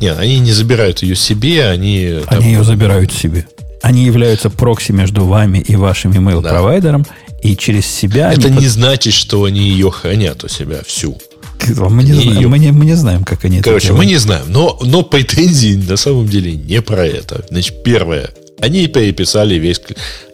Нет, 0.00 0.18
они 0.18 0.38
не 0.40 0.52
забирают 0.52 1.02
ее 1.02 1.16
себе, 1.16 1.66
они... 1.66 2.20
Они 2.26 2.40
там... 2.40 2.40
ее 2.40 2.64
забирают 2.64 3.12
себе. 3.12 3.46
Они 3.82 4.04
являются 4.04 4.50
прокси 4.50 4.92
между 4.92 5.24
вами 5.24 5.58
и 5.58 5.76
вашим 5.76 6.12
email-провайдером, 6.12 7.02
да. 7.02 7.36
и 7.42 7.56
через 7.56 7.86
себя... 7.86 8.32
Это 8.32 8.48
не 8.48 8.56
под... 8.56 8.64
значит, 8.64 9.14
что 9.14 9.44
они 9.44 9.60
ее 9.60 9.90
хранят 9.90 10.42
у 10.44 10.48
себя 10.48 10.82
всю. 10.86 11.18
Мы 11.66 12.02
не, 12.02 12.12
знаем, 12.12 12.50
мы, 12.50 12.58
не, 12.58 12.72
мы 12.72 12.84
не 12.84 12.94
знаем, 12.94 13.24
как 13.24 13.44
они 13.44 13.62
Короче, 13.62 13.88
это 13.88 13.96
мы 13.96 14.04
не 14.04 14.16
знаем. 14.16 14.44
Но, 14.48 14.78
но 14.82 15.02
претензии 15.02 15.76
на 15.76 15.96
самом 15.96 16.28
деле 16.28 16.52
не 16.52 16.82
про 16.82 17.06
это. 17.06 17.44
Значит, 17.48 17.82
первое. 17.82 18.30
Они 18.60 18.86
переписали 18.86 19.56
весь... 19.56 19.80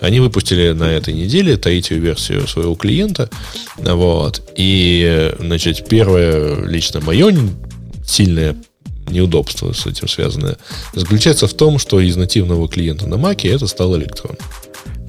Они 0.01 0.21
выпустили 0.21 0.73
на 0.73 0.93
этой 0.93 1.15
неделе 1.15 1.57
третью 1.57 2.01
версию 2.01 2.47
своего 2.47 2.75
клиента. 2.75 3.29
Вот. 3.77 4.43
И, 4.57 5.33
значит, 5.39 5.89
первое, 5.89 6.65
лично 6.67 7.01
мое 7.01 7.35
сильное 8.05 8.57
неудобство 9.09 9.73
с 9.73 9.87
этим 9.87 10.09
связанное, 10.09 10.57
заключается 10.95 11.47
в 11.47 11.55
том, 11.55 11.79
что 11.79 12.01
из 12.01 12.17
нативного 12.17 12.69
клиента 12.69 13.07
на 13.07 13.17
Маке 13.17 13.49
это 13.49 13.67
стал 13.67 13.97
электрон. 13.97 14.37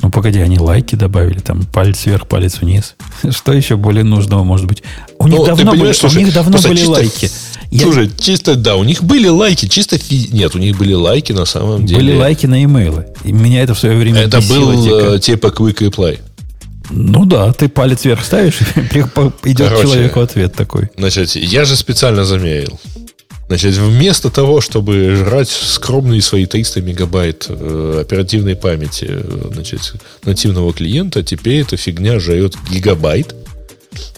Ну, 0.01 0.09
погоди, 0.09 0.39
они 0.39 0.57
лайки 0.57 0.95
добавили, 0.95 1.39
там 1.39 1.63
палец 1.63 2.05
вверх, 2.05 2.27
палец 2.27 2.59
вниз. 2.61 2.95
Что 3.29 3.53
еще 3.53 3.77
более 3.77 4.03
нужного 4.03 4.43
может 4.43 4.65
быть? 4.65 4.81
У 5.19 5.27
них 5.27 5.39
ну, 5.39 5.45
давно, 5.45 5.71
были, 5.73 5.91
слушай, 5.91 6.17
у 6.17 6.25
них 6.25 6.33
давно 6.33 6.57
были 6.57 6.75
чисто, 6.75 6.91
лайки. 6.91 7.31
Слушай, 7.79 8.05
Я... 8.05 8.11
чисто, 8.17 8.55
да, 8.55 8.75
у 8.75 8.83
них 8.83 9.03
были 9.03 9.27
лайки, 9.27 9.67
чисто 9.67 9.97
фи... 9.97 10.29
Нет, 10.31 10.55
у 10.55 10.57
них 10.57 10.77
были 10.77 10.93
лайки 10.93 11.31
на 11.31 11.45
самом 11.45 11.85
деле. 11.85 12.01
Были 12.01 12.17
лайки 12.17 12.45
на 12.47 12.63
имейлы. 12.63 13.07
И 13.23 13.31
меня 13.31 13.63
это 13.63 13.75
в 13.75 13.79
свое 13.79 13.95
время 13.95 14.21
Это 14.21 14.41
был 14.41 14.83
типа, 14.83 15.19
типа 15.19 15.47
Quick 15.47 15.77
Reply. 15.77 16.19
Ну 16.89 17.25
да, 17.25 17.53
ты 17.53 17.69
палец 17.69 18.03
вверх 18.03 18.25
ставишь, 18.25 18.59
и 18.75 18.99
идет 19.49 19.69
Короче, 19.69 19.83
человеку 19.83 20.19
ответ 20.19 20.53
такой. 20.53 20.89
Значит, 20.97 21.35
я 21.35 21.63
же 21.63 21.75
специально 21.75 22.25
замерил. 22.25 22.79
Значит, 23.51 23.75
вместо 23.75 24.29
того, 24.29 24.61
чтобы 24.61 25.13
жрать 25.13 25.49
скромные 25.49 26.21
свои 26.21 26.45
300 26.45 26.81
мегабайт 26.83 27.47
э, 27.49 27.97
оперативной 27.99 28.55
памяти 28.55 29.07
э, 29.09 29.49
значит, 29.51 29.95
нативного 30.23 30.71
клиента, 30.71 31.21
теперь 31.21 31.59
эта 31.59 31.75
фигня 31.75 32.17
жрет 32.21 32.55
гигабайт, 32.71 33.35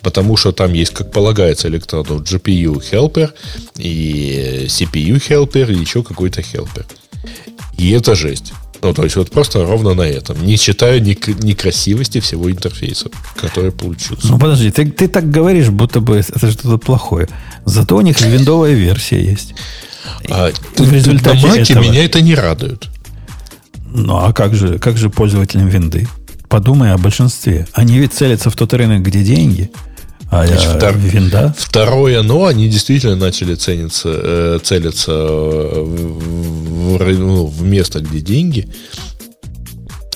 потому 0.04 0.38
что 0.38 0.52
там 0.52 0.72
есть, 0.74 0.94
как 0.94 1.12
полагается, 1.12 1.68
электрону 1.68 2.20
GPU 2.20 2.80
helper 2.92 3.32
и 3.80 4.68
CPU 4.68 5.16
helper 5.16 5.74
и 5.74 5.80
еще 5.80 6.04
какой-то 6.04 6.42
helper. 6.42 6.86
И 7.80 7.90
это 7.90 8.14
жесть. 8.14 8.54
Ну, 8.84 8.94
то 8.94 9.04
есть 9.04 9.16
вот 9.16 9.32
просто 9.32 9.66
ровно 9.66 9.94
на 9.94 10.02
этом. 10.02 10.46
Не 10.46 10.58
считая 10.58 11.00
некрасивости 11.00 12.20
всего 12.20 12.52
интерфейса, 12.52 13.10
который 13.36 13.72
получился. 13.72 14.28
Ну, 14.28 14.38
подожди, 14.38 14.72
ты, 14.72 14.90
ты 14.92 15.08
так 15.08 15.32
говоришь, 15.32 15.70
будто 15.70 16.02
бы 16.02 16.18
это 16.18 16.52
что-то 16.52 16.78
плохое. 16.78 17.28
Зато 17.66 17.96
у 17.96 18.02
них 18.02 18.20
виндовая 18.22 18.74
версия 18.74 19.24
есть. 19.24 19.56
А, 20.30 20.52
в 20.76 20.94
результате 20.94 21.48
на 21.48 21.56
этого... 21.56 21.82
меня 21.82 22.04
это 22.04 22.22
не 22.22 22.36
радует. 22.36 22.90
Ну, 23.86 24.18
а 24.18 24.34
как 24.34 24.54
же, 24.54 24.80
как 24.80 24.98
же 24.98 25.10
пользователям 25.10 25.68
винды? 25.70 26.08
Подумай 26.50 26.92
о 26.92 26.98
большинстве. 26.98 27.68
Они 27.74 27.98
ведь 27.98 28.14
целятся 28.14 28.50
в 28.50 28.56
тот 28.56 28.74
рынок, 28.74 29.02
где 29.02 29.24
деньги– 29.24 29.72
а 30.34 30.48
Значит, 30.48 30.72
втор... 30.72 30.98
винда? 30.98 31.56
Второе 31.58 32.22
но, 32.24 32.46
они 32.46 32.68
действительно 32.70 33.16
начали 33.16 33.56
цениться, 33.56 34.10
э, 34.10 34.60
целиться 34.64 35.12
в, 35.12 36.98
в, 36.98 37.20
ну, 37.20 37.46
в 37.46 37.62
место, 37.64 38.00
где 38.00 38.20
деньги. 38.20 38.68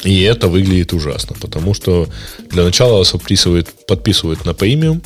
И 0.04 0.22
это 0.22 0.48
выглядит 0.48 0.94
ужасно, 0.94 1.36
потому 1.40 1.74
что 1.74 2.08
для 2.50 2.64
начала 2.64 2.98
вас 2.98 3.12
подписывают, 3.12 3.68
подписывают 3.88 4.46
на 4.46 4.54
премиум. 4.54 5.02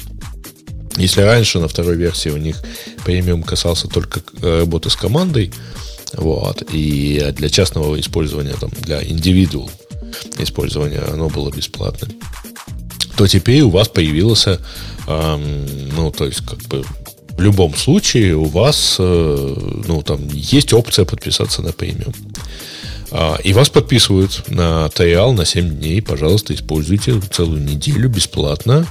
Если 0.98 1.22
раньше 1.22 1.60
на 1.60 1.68
второй 1.68 1.96
версии 1.96 2.30
у 2.30 2.38
них 2.38 2.62
премиум 3.06 3.44
касался 3.44 3.88
только 3.88 4.22
э, 4.42 4.60
работы 4.60 4.90
с 4.90 4.96
командой, 4.96 5.52
вот, 6.14 6.64
и 6.72 7.32
для 7.38 7.50
частного 7.50 8.00
использования, 8.00 8.54
там, 8.60 8.70
для 8.82 9.02
индивидуал, 9.04 9.72
использования, 10.40 11.00
оно 11.00 11.30
было 11.30 11.50
бесплатным, 11.50 12.12
то 13.16 13.28
теперь 13.28 13.62
у 13.62 13.70
вас 13.70 13.88
появился, 13.88 14.60
ну, 15.08 16.12
то 16.12 16.26
есть, 16.26 16.42
как 16.46 16.60
бы, 16.64 16.84
в 17.38 17.42
любом 17.42 17.76
случае 17.76 18.36
у 18.36 18.46
вас, 18.46 18.98
э, 19.00 19.56
ну, 19.88 20.02
там, 20.04 20.28
есть 20.32 20.74
опция 20.74 21.06
подписаться 21.06 21.62
на 21.62 21.72
премиум. 21.72 22.14
А, 23.12 23.38
и 23.44 23.54
вас 23.54 23.70
подписывают 23.70 24.44
на 24.48 24.90
триал 24.90 25.34
на 25.34 25.46
7 25.46 25.70
дней. 25.70 26.02
Пожалуйста, 26.02 26.54
используйте 26.54 27.20
целую 27.32 27.62
неделю 27.62 28.10
бесплатно. 28.10 28.88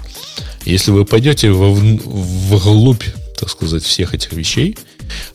Если 0.67 0.91
вы 0.91 1.05
пойдете 1.05 1.51
в, 1.51 1.75
вглубь, 1.75 3.05
так 3.39 3.49
сказать, 3.49 3.83
всех 3.83 4.15
этих 4.15 4.33
вещей, 4.33 4.77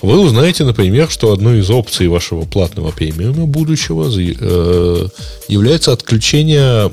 вы 0.02 0.19
узнаете, 0.19 0.64
например, 0.64 1.10
что 1.10 1.34
одной 1.34 1.60
из 1.60 1.69
опций 1.69 2.07
вашего 2.07 2.45
платного 2.45 2.91
премиума 2.91 3.45
будущего 3.45 4.07
э, 4.07 5.07
является 5.47 5.91
отключение 5.91 6.89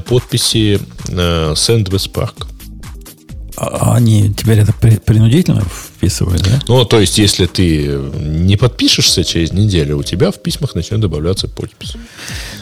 подписи 0.00 0.78
э, 1.08 1.52
SendWest 1.54 2.12
Park. 2.12 2.46
А 3.56 3.94
они 3.96 4.32
теперь 4.32 4.60
это 4.60 4.72
принудительно 4.72 5.62
вписывают, 5.62 6.42
да? 6.42 6.60
Ну, 6.68 6.84
то 6.84 7.00
есть, 7.00 7.18
если 7.18 7.46
ты 7.46 7.98
не 8.14 8.56
подпишешься 8.56 9.24
через 9.24 9.52
неделю, 9.52 9.98
у 9.98 10.02
тебя 10.02 10.30
в 10.30 10.40
письмах 10.40 10.74
начнет 10.74 11.00
добавляться 11.00 11.48
подпись. 11.48 11.94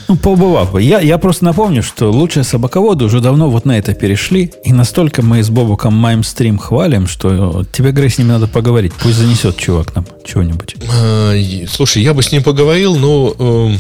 Ну, 0.09 0.17
побывав 0.17 0.73
бы. 0.73 0.83
Я, 0.83 1.01
я 1.01 1.19
просто 1.19 1.45
напомню, 1.45 1.83
что 1.83 2.11
лучшие 2.11 2.43
собаководы 2.43 3.05
уже 3.05 3.21
давно 3.21 3.49
вот 3.49 3.65
на 3.65 3.79
это 3.79 3.95
перешли. 3.95 4.53
И 4.65 4.73
настолько 4.73 5.23
мы 5.23 5.43
с 5.43 5.51
Бобуком 5.51 5.95
Маймстрим 5.95 6.59
хвалим, 6.59 7.07
что 7.07 7.65
тебе, 7.73 7.93
Грей, 7.93 8.11
с 8.11 8.19
ними 8.19 8.29
надо 8.29 8.49
поговорить. 8.49 8.93
Пусть 9.01 9.17
занесет 9.17 9.57
чувак 9.57 9.95
нам 9.95 10.07
чего-нибудь. 10.25 10.77
А, 10.93 11.35
слушай, 11.69 12.03
я 12.03 12.15
бы 12.15 12.23
с 12.23 12.33
ним 12.33 12.43
поговорил, 12.43 12.97
но... 12.97 13.35
Э, 13.39 13.77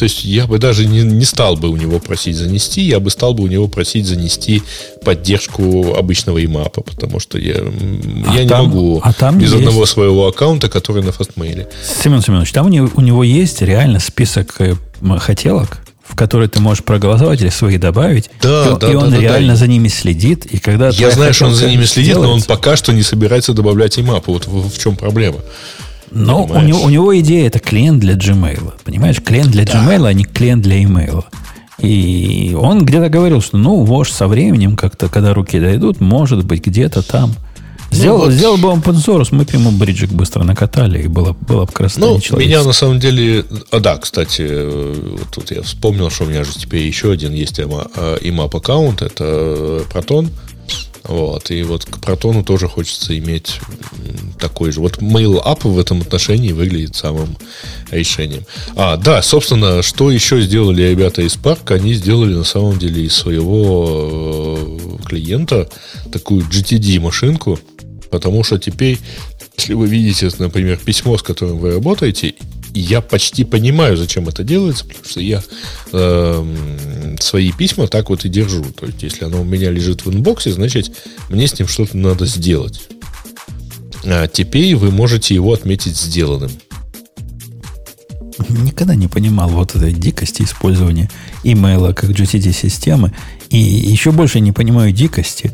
то 0.00 0.04
есть 0.04 0.24
я 0.24 0.46
бы 0.46 0.56
даже 0.56 0.86
не, 0.86 1.02
не 1.02 1.26
стал 1.26 1.56
бы 1.56 1.68
у 1.68 1.76
него 1.76 1.98
просить 1.98 2.34
занести, 2.34 2.80
я 2.80 3.00
бы 3.00 3.10
стал 3.10 3.34
бы 3.34 3.44
у 3.44 3.48
него 3.48 3.68
просить 3.68 4.06
занести 4.06 4.62
поддержку 5.04 5.94
обычного 5.94 6.42
имапа, 6.42 6.80
потому 6.80 7.20
что 7.20 7.36
я, 7.36 7.56
а 7.56 8.34
я 8.34 8.48
там, 8.48 8.62
не 8.62 8.66
могу 8.68 9.00
а 9.04 9.12
там 9.12 9.36
без 9.36 9.50
есть. 9.50 9.56
одного 9.56 9.84
своего 9.84 10.26
аккаунта, 10.26 10.70
который 10.70 11.02
на 11.02 11.12
фастмейле. 11.12 11.68
Семен 12.02 12.22
Семенович, 12.22 12.50
там 12.52 12.64
у 12.64 12.68
него, 12.70 12.88
у 12.94 13.02
него 13.02 13.22
есть 13.22 13.60
реально 13.60 14.00
список 14.00 14.58
э, 14.60 14.74
хотелок, 15.18 15.82
в 16.02 16.16
которые 16.16 16.48
ты 16.48 16.60
можешь 16.60 16.82
проголосовать 16.82 17.42
или 17.42 17.50
свои 17.50 17.76
добавить. 17.76 18.30
Да, 18.40 18.70
и, 18.70 18.80
да, 18.80 18.90
и 18.90 18.94
он 18.94 19.10
да, 19.10 19.18
реально 19.18 19.52
да. 19.52 19.56
за 19.56 19.66
ними 19.66 19.88
следит. 19.88 20.46
И 20.46 20.56
когда 20.56 20.88
Я 20.88 21.10
знаю, 21.10 21.34
что 21.34 21.44
он 21.44 21.54
за 21.54 21.68
ними 21.68 21.84
следит, 21.84 22.14
делается, 22.14 22.26
но 22.26 22.34
он 22.36 22.42
пока 22.42 22.74
что 22.76 22.94
не 22.94 23.02
собирается 23.02 23.52
добавлять 23.52 23.98
имапы. 23.98 24.32
Вот 24.32 24.46
в, 24.46 24.70
в 24.70 24.78
чем 24.78 24.96
проблема. 24.96 25.40
Но 26.10 26.44
у 26.44 26.60
него, 26.60 26.82
у 26.82 26.88
него 26.88 27.18
идея 27.20 27.46
это 27.46 27.58
клиент 27.58 28.00
для 28.00 28.14
Gmail. 28.14 28.72
Понимаешь, 28.84 29.20
клиент 29.22 29.50
для 29.50 29.64
Gmail, 29.64 30.06
а 30.06 30.12
не 30.12 30.24
клиент 30.24 30.62
для 30.62 30.82
email. 30.82 31.24
И 31.78 32.54
он 32.58 32.84
где-то 32.84 33.08
говорил, 33.08 33.40
что 33.40 33.56
ну, 33.56 33.84
вож 33.84 34.10
со 34.10 34.28
временем, 34.28 34.76
как-то, 34.76 35.08
когда 35.08 35.32
руки 35.32 35.58
дойдут, 35.58 36.00
может 36.00 36.44
быть, 36.44 36.64
где-то 36.64 37.02
там. 37.02 37.34
Сделал, 37.90 38.18
ну, 38.18 38.24
вот. 38.26 38.32
сделал 38.32 38.56
бы 38.56 38.68
он 38.68 38.82
подзорус, 38.82 39.32
мы 39.32 39.44
бы 39.44 39.52
ему 39.52 39.72
бриджик 39.72 40.10
быстро 40.10 40.44
накатали, 40.44 41.02
и 41.02 41.08
было, 41.08 41.32
было 41.32 41.64
бы 41.64 41.72
красота 41.72 42.06
Ну, 42.06 42.38
меня 42.38 42.62
на 42.62 42.72
самом 42.72 43.00
деле... 43.00 43.44
А, 43.72 43.80
да, 43.80 43.96
кстати, 43.96 44.42
вот 44.42 45.28
тут 45.32 45.50
я 45.50 45.62
вспомнил, 45.62 46.08
что 46.08 46.24
у 46.24 46.28
меня 46.28 46.44
же 46.44 46.52
теперь 46.52 46.86
еще 46.86 47.10
один 47.10 47.32
есть 47.32 47.58
IMAP 47.58 48.56
аккаунт, 48.56 49.02
это 49.02 49.82
Proton. 49.92 50.28
Вот, 51.04 51.50
и 51.50 51.62
вот 51.62 51.86
к 51.86 51.98
протону 51.98 52.44
тоже 52.44 52.68
хочется 52.68 53.18
иметь 53.18 53.58
такой 54.40 54.72
же. 54.72 54.80
Вот 54.80 54.98
Mail 54.98 55.42
Up 55.44 55.68
в 55.68 55.78
этом 55.78 56.00
отношении 56.00 56.52
выглядит 56.52 56.96
самым 56.96 57.36
решением. 57.90 58.44
А, 58.76 58.96
да, 58.96 59.22
собственно, 59.22 59.82
что 59.82 60.10
еще 60.10 60.40
сделали 60.40 60.82
ребята 60.82 61.22
из 61.22 61.36
Spark? 61.36 61.72
Они 61.74 61.94
сделали 61.94 62.34
на 62.34 62.44
самом 62.44 62.78
деле 62.78 63.04
из 63.04 63.14
своего 63.14 64.58
э, 64.60 65.06
клиента 65.06 65.68
такую 66.12 66.42
GTD-машинку, 66.42 67.58
потому 68.10 68.42
что 68.42 68.58
теперь, 68.58 68.98
если 69.56 69.74
вы 69.74 69.86
видите, 69.86 70.30
например, 70.38 70.78
письмо, 70.78 71.16
с 71.18 71.22
которым 71.22 71.58
вы 71.58 71.72
работаете, 71.72 72.34
я 72.74 73.00
почти 73.00 73.44
понимаю, 73.44 73.96
зачем 73.96 74.28
это 74.28 74.44
делается, 74.44 74.84
потому 74.84 75.04
что 75.04 75.20
я 75.20 75.42
э, 75.92 77.16
свои 77.18 77.52
письма 77.52 77.88
так 77.88 78.10
вот 78.10 78.24
и 78.24 78.28
держу. 78.28 78.64
То 78.64 78.86
есть, 78.86 79.02
если 79.02 79.24
оно 79.24 79.40
у 79.40 79.44
меня 79.44 79.70
лежит 79.70 80.04
в 80.04 80.12
инбоксе, 80.12 80.52
значит, 80.52 80.92
мне 81.28 81.46
с 81.46 81.58
ним 81.58 81.68
что-то 81.68 81.96
надо 81.96 82.26
сделать. 82.26 82.80
А 84.04 84.26
теперь 84.26 84.76
вы 84.76 84.90
можете 84.90 85.34
его 85.34 85.52
отметить 85.52 85.96
сделанным. 85.96 86.50
Никогда 88.48 88.94
не 88.94 89.06
понимал 89.06 89.50
вот 89.50 89.76
этой 89.76 89.92
дикости 89.92 90.42
использования 90.42 91.10
email'а 91.44 91.92
как 91.92 92.10
GTD-системы. 92.10 93.12
И 93.50 93.58
еще 93.58 94.12
больше 94.12 94.40
не 94.40 94.52
понимаю 94.52 94.92
дикости 94.92 95.52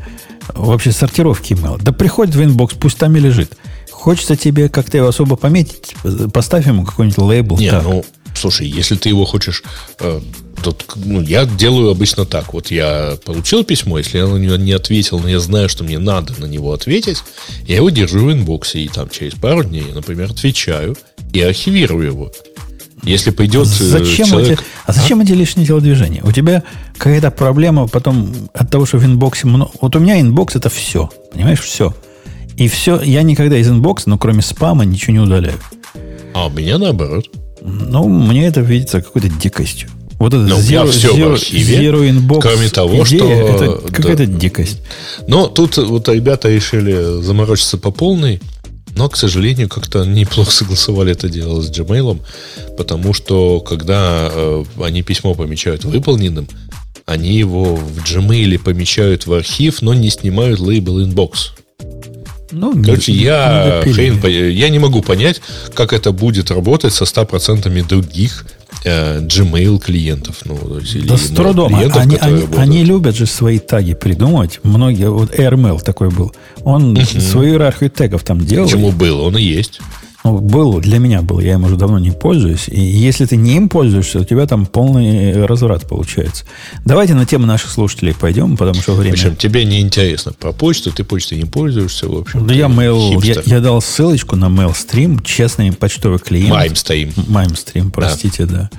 вообще 0.53 0.91
сортировки 0.91 1.53
email'а. 1.53 1.77
Да 1.79 1.91
приходит 1.91 2.35
в 2.35 2.43
inbox, 2.43 2.75
пусть 2.75 2.97
там 2.97 3.15
и 3.15 3.19
лежит. 3.19 3.57
Хочется 3.91 4.35
тебе 4.35 4.69
как-то 4.69 4.97
его 4.97 5.07
особо 5.07 5.35
пометить, 5.35 5.95
поставь 6.33 6.67
ему 6.67 6.85
какой-нибудь 6.85 7.17
лейбл. 7.17 7.57
Не, 7.57 7.71
так. 7.71 7.83
ну, 7.83 8.05
слушай, 8.35 8.67
если 8.67 8.95
ты 8.95 9.09
его 9.09 9.25
хочешь... 9.25 9.63
Э, 9.99 10.21
тут, 10.63 10.85
ну, 10.95 11.21
я 11.21 11.45
делаю 11.45 11.89
обычно 11.89 12.25
так. 12.25 12.53
Вот 12.53 12.71
я 12.71 13.17
получил 13.25 13.63
письмо, 13.63 13.97
если 13.97 14.17
я 14.17 14.27
на 14.27 14.37
него 14.37 14.55
не 14.55 14.71
ответил, 14.71 15.19
но 15.19 15.29
я 15.29 15.39
знаю, 15.39 15.69
что 15.69 15.83
мне 15.83 15.99
надо 15.99 16.33
на 16.39 16.45
него 16.45 16.73
ответить, 16.73 17.23
я 17.65 17.77
его 17.77 17.89
держу 17.89 18.25
в 18.25 18.31
inbox'е, 18.31 18.79
и 18.79 18.87
там 18.87 19.09
через 19.09 19.33
пару 19.33 19.63
дней, 19.63 19.85
например, 19.93 20.31
отвечаю 20.31 20.97
и 21.33 21.41
архивирую 21.41 22.05
его. 22.05 22.31
Если 23.03 23.29
пойдет 23.29 23.67
а 23.67 23.69
зачем 23.69 24.27
человек... 24.27 24.59
Эти, 24.59 24.67
а 24.85 24.91
зачем 24.93 25.19
а? 25.19 25.23
эти 25.23 25.31
лишние 25.31 25.67
телодвижения? 25.67 26.21
У 26.23 26.31
тебя 26.31 26.63
какая-то 26.97 27.31
проблема 27.31 27.87
потом 27.87 28.33
от 28.53 28.69
того, 28.69 28.85
что 28.85 28.97
в 28.97 29.05
inbox'е 29.05 29.47
много... 29.47 29.71
Вот 29.81 29.95
у 29.95 29.99
меня 29.99 30.19
inbox 30.19 30.55
это 30.55 30.69
все. 30.69 31.09
Понимаешь, 31.31 31.61
все. 31.61 31.93
И 32.57 32.67
все, 32.67 32.99
я 33.01 33.21
никогда 33.21 33.57
из 33.57 33.69
inbox'а, 33.69 34.09
ну, 34.09 34.17
кроме 34.17 34.41
спама, 34.41 34.83
ничего 34.83 35.13
не 35.13 35.19
удаляю. 35.19 35.59
А 36.33 36.47
у 36.47 36.49
меня 36.49 36.77
наоборот. 36.79 37.29
Ну, 37.61 38.07
мне 38.07 38.47
это 38.47 38.61
видится 38.61 39.01
какой-то 39.01 39.29
дикостью. 39.29 39.89
Вот 40.19 40.33
это 40.33 40.43
Но 40.43 40.57
zero, 40.57 40.89
все 40.89 41.15
zero, 41.15 41.29
в 41.29 41.33
архиве, 41.33 41.77
zero 41.77 42.09
inbox 42.09 42.41
кроме 42.41 42.69
того, 42.69 43.03
идея, 43.03 43.05
что... 43.05 43.31
Это 43.31 43.91
какая-то 43.91 44.25
да. 44.25 44.39
дикость. 44.39 44.81
Но 45.27 45.47
тут 45.47 45.77
вот 45.77 46.09
ребята 46.09 46.49
решили 46.49 47.21
заморочиться 47.21 47.77
по 47.77 47.91
полной, 47.91 48.41
но, 48.95 49.09
к 49.09 49.15
сожалению, 49.15 49.69
как-то 49.69 50.05
неплохо 50.05 50.51
согласовали 50.51 51.11
это 51.11 51.29
дело 51.29 51.61
с 51.61 51.69
Gmail, 51.69 52.19
потому 52.77 53.13
что, 53.13 53.59
когда 53.59 54.29
э, 54.33 54.63
они 54.81 55.03
письмо 55.03 55.35
помечают 55.35 55.85
выполненным, 55.85 56.47
они 57.05 57.37
его 57.37 57.75
в 57.75 57.99
Gmail 57.99 58.59
помечают 58.59 59.27
в 59.27 59.33
архив, 59.33 59.81
но 59.81 59.93
не 59.93 60.09
снимают 60.09 60.59
лейбл 60.59 60.99
inbox. 60.99 61.51
Ну, 62.51 62.81
Короче, 62.83 63.11
не, 63.11 63.19
я, 63.19 63.83
не 63.85 63.93
хрен, 63.93 64.25
я 64.25 64.69
не 64.69 64.79
могу 64.79 65.01
понять, 65.01 65.41
как 65.73 65.93
это 65.93 66.11
будет 66.11 66.49
работать 66.49 66.93
со 66.93 67.03
100% 67.03 67.87
других 67.87 68.45
Gmail 68.87 69.79
клиентов. 69.79 70.41
Ну, 70.45 70.57
да 71.05 71.17
с 71.17 71.29
трудом. 71.29 71.73
Клиентов, 71.73 72.01
они, 72.01 72.15
они, 72.17 72.43
они 72.57 72.83
любят 72.83 73.15
же 73.15 73.25
свои 73.25 73.59
таги 73.59 73.93
придумывать. 73.93 74.59
Многие, 74.63 75.09
вот 75.09 75.33
AirMail 75.33 75.81
такой 75.81 76.09
был. 76.09 76.33
Он 76.63 76.91
угу. 76.91 77.05
свою 77.05 77.53
иерархию 77.53 77.89
тегов 77.89 78.23
там 78.23 78.39
делал. 78.39 78.65
Почему 78.65 78.91
был? 78.91 79.21
Он 79.21 79.37
и 79.37 79.41
есть. 79.41 79.79
Ну, 80.27 80.39
был, 80.39 80.81
для 80.81 80.99
меня 80.99 81.21
был, 81.21 81.39
я 81.39 81.53
им 81.53 81.63
уже 81.63 81.77
давно 81.77 81.99
не 81.99 82.11
пользуюсь. 82.11 82.67
И 82.67 82.81
если 82.81 83.25
ты 83.25 83.37
не 83.37 83.55
им 83.55 83.69
пользуешься, 83.69 84.19
у 84.19 84.25
тебя 84.25 84.45
там 84.45 84.65
полный 84.65 85.45
разврат 85.45 85.87
получается. 85.87 86.43
Давайте 86.83 87.13
на 87.13 87.25
тему 87.25 87.45
наших 87.45 87.71
слушателей 87.71 88.13
пойдем, 88.13 88.57
потому 88.57 88.81
что 88.81 88.91
время... 88.91 89.13
Причем 89.13 89.37
тебе 89.37 89.63
не 89.63 89.79
интересно 89.79 90.33
про 90.33 90.51
почту, 90.51 90.91
ты 90.91 91.05
почтой 91.05 91.37
не 91.37 91.45
пользуешься, 91.45 92.09
в 92.09 92.17
общем. 92.17 92.45
Да 92.45 92.53
я 92.53 92.65
mail, 92.65 93.23
я, 93.23 93.41
я 93.45 93.61
дал 93.61 93.81
ссылочку 93.81 94.35
на 94.35 94.47
MailStream, 94.47 95.23
честный 95.23 95.71
почтовый 95.71 96.19
клиент. 96.19 96.51
MimeStream. 96.51 97.13
MimeStream, 97.15 97.91
простите, 97.91 98.45
да. 98.45 98.69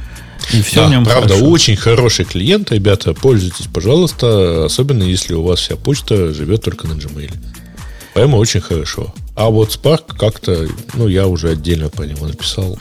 да. 0.52 0.58
И 0.58 0.60
все 0.60 0.82
да, 0.82 0.88
в 0.88 0.90
нем 0.90 1.04
правда, 1.06 1.28
хорошо. 1.28 1.46
очень 1.46 1.76
хороший 1.76 2.26
клиент, 2.26 2.70
ребята, 2.72 3.14
пользуйтесь, 3.14 3.68
пожалуйста, 3.72 4.66
особенно 4.66 5.02
если 5.02 5.32
у 5.32 5.44
вас 5.44 5.60
вся 5.60 5.76
почта 5.76 6.34
живет 6.34 6.62
только 6.62 6.86
на 6.86 6.92
Gmail. 6.92 7.32
Поэтому 8.12 8.36
очень 8.36 8.60
хорошо. 8.60 9.14
А 9.38 9.50
вот 9.50 9.68
Spark 9.68 10.16
как-то, 10.18 10.66
ну, 10.94 11.06
я 11.06 11.28
уже 11.28 11.50
отдельно 11.50 11.88
по 11.90 12.02
нему 12.02 12.26
написал. 12.26 12.76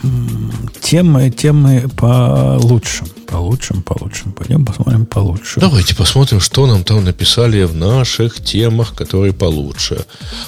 Темы, 0.82 1.30
темы 1.30 1.88
получше. 1.96 3.04
Получше, 3.28 3.74
получше. 3.74 4.24
Пойдем 4.36 4.66
посмотрим 4.66 5.06
получше. 5.06 5.60
Давайте 5.60 5.94
посмотрим, 5.94 6.40
что 6.40 6.66
нам 6.66 6.82
там 6.82 7.04
написали 7.04 7.62
в 7.62 7.76
наших 7.76 8.42
темах, 8.42 8.96
которые 8.96 9.32
получше. 9.32 10.04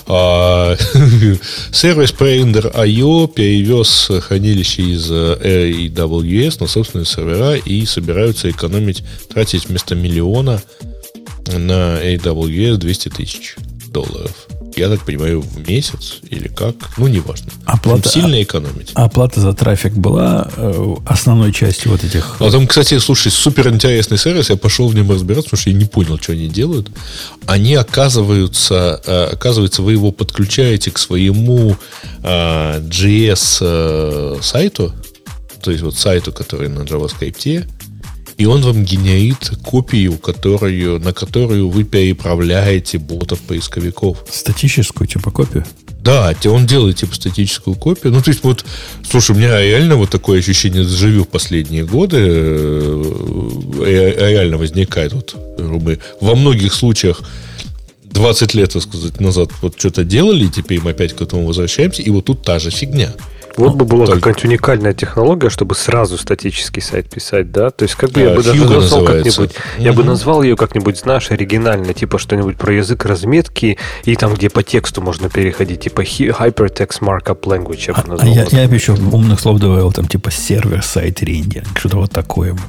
А, 0.09 0.77
сервис 1.73 2.13
Pander.io 2.13 3.29
перевез 3.33 4.11
хранилище 4.27 4.83
из 4.83 5.13
AWS 5.13 6.57
на 6.59 6.67
собственные 6.67 7.07
сервера 7.07 7.55
и 7.55 7.87
собираются 7.87 8.51
экономить, 8.51 9.05
тратить 9.33 9.69
вместо 9.69 9.95
миллиона 9.95 10.61
на 11.47 12.03
AWS 12.03 12.79
200 12.79 13.09
тысяч 13.11 13.55
долларов. 13.93 14.50
Я 14.81 14.89
так 14.89 15.05
понимаю, 15.05 15.43
в 15.43 15.69
месяц 15.69 16.21
или 16.31 16.49
как. 16.49 16.75
Ну, 16.97 17.07
неважно. 17.07 17.53
Оплата, 17.67 18.09
сильно 18.09 18.43
экономить. 18.43 18.91
Оплата 18.95 19.41
за 19.41 19.53
трафик 19.53 19.93
была 19.93 20.51
э, 20.57 20.95
основной 21.07 21.53
частью 21.53 21.93
вот 21.93 22.03
этих... 22.03 22.37
А 22.41 22.51
там, 22.51 22.67
кстати, 22.67 22.99
слушай, 22.99 23.31
супер 23.31 23.69
интересный 23.69 24.19
сервис. 24.19 24.51
Я 24.51 24.57
пошел 24.57 24.89
в 24.89 24.95
нем 24.95 25.11
разбираться, 25.11 25.51
потому 25.51 25.61
что 25.61 25.71
я 25.71 25.77
не 25.77 25.85
понял, 25.85 26.19
что 26.19 26.33
они 26.33 26.49
делают. 26.49 26.91
Они, 27.47 27.75
оказываются, 27.75 29.01
э, 29.07 29.29
оказывается, 29.33 29.83
вы 29.83 29.93
его 29.93 30.13
подключаете 30.13 30.91
к 30.91 30.99
своему 30.99 31.77
э, 32.23 32.81
JS-сайту, 32.81 34.41
то 35.63 35.71
есть 35.71 35.83
вот 35.83 35.95
сайту, 35.97 36.33
который 36.33 36.69
на 36.69 36.81
JavaScript, 36.81 37.67
и 38.41 38.47
он 38.47 38.63
вам 38.63 38.85
генерит 38.85 39.51
копию, 39.63 40.17
которую, 40.17 40.99
на 40.99 41.13
которую 41.13 41.69
вы 41.69 41.85
переправляете 41.85 42.97
ботов 42.97 43.39
поисковиков. 43.41 44.25
Статическую 44.31 45.07
типа 45.07 45.31
копию? 45.31 45.67
Да, 46.03 46.35
он 46.47 46.67
делает 46.67 46.97
типа 46.97 47.15
статическую 47.15 47.77
копию. 47.77 48.15
Ну, 48.15 48.23
то 48.23 48.31
есть, 48.31 48.43
вот, 48.43 48.65
слушай, 49.07 49.33
у 49.33 49.35
меня 49.39 49.61
реально 49.61 49.97
вот 49.97 50.09
такое 50.09 50.39
ощущение 50.39 50.85
живу 50.85 51.25
в 51.25 51.29
последние 51.29 51.85
годы. 51.85 52.17
Э, 52.19 53.05
реально 54.33 54.57
возникает 54.57 55.13
вот 55.13 55.37
мы 55.59 55.99
во 56.23 56.35
многих 56.35 56.73
случаях 56.73 57.21
20 58.05 58.55
лет, 58.55 58.73
так 58.73 58.83
сказать, 58.83 59.21
назад 59.21 59.51
вот 59.61 59.75
что-то 59.79 60.03
делали, 60.03 60.47
и 60.47 60.51
теперь 60.51 60.81
мы 60.81 60.93
опять 60.93 61.13
к 61.13 61.21
этому 61.21 61.45
возвращаемся, 61.47 62.01
и 62.01 62.09
вот 62.09 62.25
тут 62.25 62.43
та 62.43 62.59
же 62.59 62.71
фигня. 62.71 63.13
Вот 63.61 63.75
бы 63.75 63.85
была 63.85 64.07
Только... 64.07 64.21
какая-нибудь 64.21 64.45
уникальная 64.45 64.95
технология, 64.95 65.51
чтобы 65.51 65.75
сразу 65.75 66.17
статический 66.17 66.81
сайт 66.81 67.11
писать, 67.11 67.53
да? 67.53 67.71
То 67.71 67.85
есть, 67.85 67.95
как 67.95 68.11
бы 68.11 68.21
я 68.21 68.35
бы 68.35 68.43
даже 68.43 68.65
назвал 68.65 69.05
как-нибудь, 69.05 69.51
mm-hmm. 69.51 69.83
я 69.83 69.93
бы 69.93 70.05
назвал 70.05 70.43
ее 70.43 70.57
как-нибудь, 70.57 70.99
знаешь, 70.99 71.31
оригинально, 71.31 71.93
типа 71.93 72.19
что-нибудь 72.19 72.57
про 72.57 72.73
язык 72.73 73.05
разметки, 73.05 73.77
и 74.05 74.17
там, 74.17 74.35
где 74.35 74.49
по 74.49 74.63
тексту 74.63 75.03
можно 75.03 75.29
переходить, 75.29 75.81
типа 75.81 76.03
Hypertext 76.03 77.01
Markup 77.01 77.43
Language, 77.43 77.85
я 77.89 77.95
бы 77.95 78.01
а, 78.05 78.09
назвал. 78.09 78.33
А, 78.33 78.35
я, 78.35 78.63
я 78.63 78.69
бы 78.69 78.75
еще 78.75 78.93
умных 78.93 79.41
слов 79.41 79.59
добавил, 79.61 79.93
там, 79.93 80.07
типа 80.07 80.31
сервер-сайт 80.31 81.23
рендеринг, 81.23 81.79
что-то 81.79 81.99
вот 81.99 82.11
такое. 82.11 82.57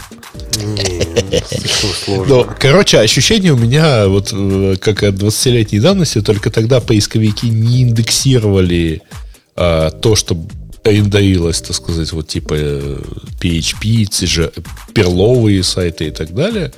Ну, 2.08 2.46
короче, 2.60 3.00
ощущение 3.00 3.54
у 3.54 3.58
меня, 3.58 4.08
вот 4.08 4.32
э, 4.34 4.76
как 4.80 5.04
от 5.04 5.16
20-летней 5.16 5.80
давности, 5.80 6.22
только 6.22 6.50
тогда 6.50 6.80
поисковики 6.80 7.50
не 7.50 7.84
индексировали 7.84 9.02
а, 9.56 9.92
то, 9.92 10.16
что 10.16 10.38
рендерилось, 10.84 11.62
так 11.62 11.76
сказать, 11.76 12.12
вот 12.12 12.28
типа 12.28 12.54
PHP, 12.54 14.06
те 14.06 14.26
же 14.26 14.52
перловые 14.94 15.64
сайты 15.64 16.08
и 16.08 16.12
так 16.12 16.34
далее. 16.34 16.72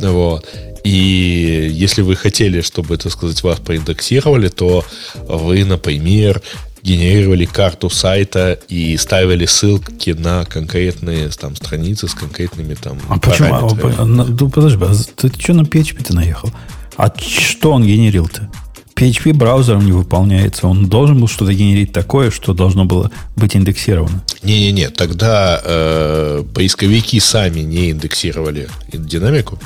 Вот. 0.00 0.46
И 0.84 1.68
если 1.72 2.02
вы 2.02 2.14
хотели, 2.16 2.60
чтобы, 2.60 2.96
так 2.96 3.12
сказать, 3.12 3.42
вас 3.42 3.58
проиндексировали, 3.58 4.48
то 4.48 4.84
вы, 5.14 5.64
например, 5.64 6.42
генерировали 6.82 7.44
карту 7.44 7.90
сайта 7.90 8.60
и 8.68 8.96
ставили 8.96 9.46
ссылки 9.46 10.10
на 10.10 10.44
конкретные 10.44 11.28
там 11.30 11.56
страницы 11.56 12.06
с 12.06 12.14
конкретными 12.14 12.74
там 12.74 13.00
а 13.08 13.18
почему? 13.18 13.76
А, 13.98 14.04
ну, 14.04 14.48
подожди, 14.48 14.78
а 14.80 14.94
ты 15.16 15.32
что 15.36 15.54
на 15.54 15.62
PHP 15.62 16.04
ты 16.04 16.14
наехал? 16.14 16.52
А 16.96 17.12
что 17.18 17.72
он 17.72 17.84
генерил-то? 17.84 18.48
PHP 18.96 19.34
браузером 19.34 19.84
не 19.84 19.92
выполняется. 19.92 20.66
Он 20.66 20.88
должен 20.88 21.20
был 21.20 21.28
что-то 21.28 21.52
генерить 21.52 21.92
такое, 21.92 22.30
что 22.30 22.54
должно 22.54 22.86
было 22.86 23.10
быть 23.36 23.54
индексировано. 23.54 24.24
Не-не-не, 24.42 24.88
тогда 24.88 25.60
э, 25.62 26.42
поисковики 26.54 27.20
сами 27.20 27.60
не 27.60 27.90
индексировали 27.90 28.68
динамику. 28.92 29.58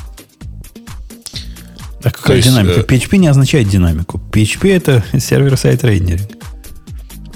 А 2.02 2.10
какая 2.10 2.38
есть, 2.38 2.48
динамика? 2.48 2.80
Э... 2.80 2.82
PHP 2.82 3.18
не 3.18 3.28
означает 3.28 3.68
динамику. 3.68 4.20
PHP 4.32 4.74
это 4.74 5.04
сервер-сайт 5.16 5.84
рендеринг. 5.84 6.28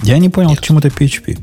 Я 0.03 0.19
не 0.19 0.31
понял, 0.31 0.51
Нет. 0.51 0.61
к 0.61 0.63
чему 0.65 0.81
это 0.81 0.89
PHP. 0.89 1.39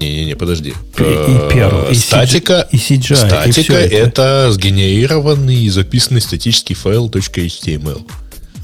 Не-не-не, 0.00 0.36
подожди. 0.36 0.70
И, 0.70 1.02
и 1.02 1.04
Perl, 1.04 1.90
и 1.90 1.94
статика, 1.96 2.66
и 2.70 2.76
CGI, 2.76 3.16
статика 3.16 3.80
и 3.80 3.88
это. 3.88 3.96
это 3.96 4.52
сгенерированный 4.52 5.64
и 5.64 5.68
записанный 5.68 6.20
статический 6.20 6.76
файл 6.76 7.10
.html. 7.10 8.06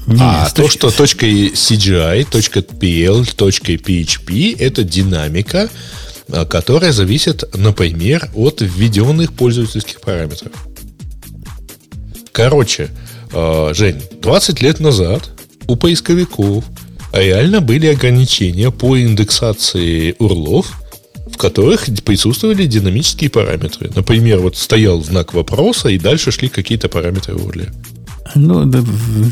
Не, 0.07 0.21
а 0.21 0.49
то, 0.49 0.69
что 0.69 0.87
.cgi, 0.87 2.25
.pl, 2.29 3.23
.php– 3.35 4.55
это 4.59 4.83
динамика, 4.83 5.69
а, 6.31 6.45
которая 6.45 6.93
зависит, 6.93 7.43
например, 7.53 8.29
от 8.33 8.61
введенных 8.61 9.33
пользовательских 9.33 9.99
параметров. 9.99 10.53
Короче, 12.31 12.89
а, 13.33 13.73
Жень, 13.73 14.01
20 14.21 14.61
лет 14.61 14.79
назад 14.79 15.29
у 15.67 15.75
поисковиков 15.75 16.63
реально 17.11 17.59
были 17.59 17.87
ограничения 17.87 18.71
по 18.71 18.97
индексации 18.97 20.15
урлов, 20.19 20.71
в 21.29 21.37
которых 21.37 21.85
присутствовали 22.05 22.65
динамические 22.65 23.29
параметры. 23.29 23.91
Например, 23.93 24.39
вот 24.39 24.55
стоял 24.55 25.03
знак 25.03 25.33
вопроса, 25.33 25.89
и 25.89 25.99
дальше 25.99 26.31
шли 26.31 26.47
какие-то 26.47 26.87
параметры 26.87 27.35
в 27.35 27.45
Ну, 28.35 28.67
это, 28.67 28.83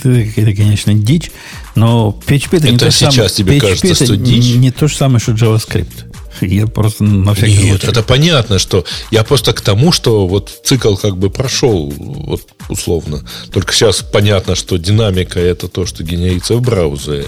это, 0.10 0.54
конечно, 0.56 0.94
дичь, 0.94 1.32
но 1.76 2.18
PHP 2.26 2.58
это, 2.58 2.68
это 2.68 2.72
не 2.72 2.78
то 2.78 2.92
же 2.92 2.98
самое. 2.98 3.30
тебе 3.30 3.58
PHP 3.58 3.62
кажется, 3.62 3.88
это 3.88 4.06
что 4.06 4.18
дичь? 4.18 4.46
Не, 4.46 4.58
не 4.58 4.72
то 4.72 4.88
же 4.88 4.96
самое, 4.96 5.20
что 5.20 5.32
JavaScript. 5.34 6.06
Я 6.42 6.68
просто 6.68 7.04
на 7.04 7.34
всякий 7.34 7.58
Нет, 7.58 7.82
случай. 7.82 7.88
это 7.88 8.04
понятно, 8.04 8.60
что 8.60 8.84
я 9.12 9.24
просто 9.24 9.54
к 9.54 9.62
тому, 9.62 9.92
что 9.92 10.28
вот 10.28 10.52
цикл 10.64 10.96
как 10.96 11.18
бы 11.18 11.30
прошел, 11.30 11.94
вот 11.98 12.42
условно. 12.68 13.24
Только 13.52 13.74
сейчас 13.74 14.02
понятно, 14.02 14.56
что 14.56 14.78
динамика 14.78 15.40
это 15.40 15.68
то, 15.68 15.86
что 15.86 16.04
генерится 16.04 16.56
в 16.56 16.62
браузере. 16.62 17.28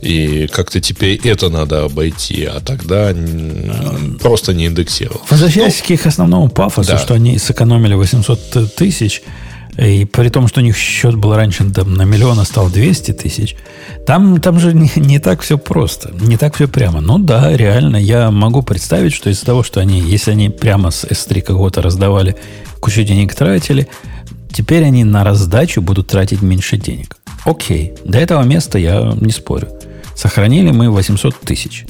И 0.00 0.46
как-то 0.46 0.80
теперь 0.80 1.20
это 1.24 1.50
надо 1.50 1.84
обойти, 1.84 2.44
а 2.44 2.60
тогда 2.60 3.14
просто 4.20 4.54
не 4.54 4.66
индексировал. 4.66 5.20
Возвращаясь 5.28 5.80
ну, 5.80 5.86
к 5.86 5.90
их 5.90 6.06
основному 6.06 6.48
пафосу, 6.48 6.92
да. 6.92 6.98
что 6.98 7.14
они 7.14 7.38
сэкономили 7.38 7.94
800 7.94 8.74
тысяч, 8.74 9.22
и 9.78 10.04
при 10.04 10.28
том, 10.28 10.48
что 10.48 10.60
у 10.60 10.64
них 10.64 10.76
счет 10.76 11.14
был 11.14 11.36
раньше 11.36 11.64
там, 11.70 11.94
на 11.94 12.02
миллион, 12.02 12.38
а 12.40 12.44
стал 12.44 12.68
200 12.68 13.12
тысяч, 13.12 13.56
там, 14.06 14.40
там 14.40 14.58
же 14.58 14.74
не, 14.74 14.90
не 14.96 15.20
так 15.20 15.40
все 15.40 15.56
просто, 15.56 16.12
не 16.20 16.36
так 16.36 16.56
все 16.56 16.66
прямо. 16.66 17.00
Ну 17.00 17.18
да, 17.18 17.56
реально, 17.56 17.96
я 17.96 18.30
могу 18.32 18.62
представить, 18.62 19.14
что 19.14 19.30
из-за 19.30 19.46
того, 19.46 19.62
что 19.62 19.80
они, 19.80 20.00
если 20.00 20.32
они 20.32 20.50
прямо 20.50 20.90
с 20.90 21.04
S3 21.04 21.42
кого-то 21.42 21.80
раздавали, 21.80 22.34
кучу 22.80 23.04
денег 23.04 23.34
тратили, 23.34 23.88
теперь 24.52 24.84
они 24.84 25.04
на 25.04 25.22
раздачу 25.22 25.80
будут 25.80 26.08
тратить 26.08 26.42
меньше 26.42 26.76
денег. 26.76 27.16
Окей, 27.44 27.94
до 28.04 28.18
этого 28.18 28.42
места 28.42 28.78
я 28.78 29.14
не 29.20 29.30
спорю. 29.30 29.68
Сохранили 30.16 30.72
мы 30.72 30.90
800 30.90 31.38
тысяч. 31.40 31.86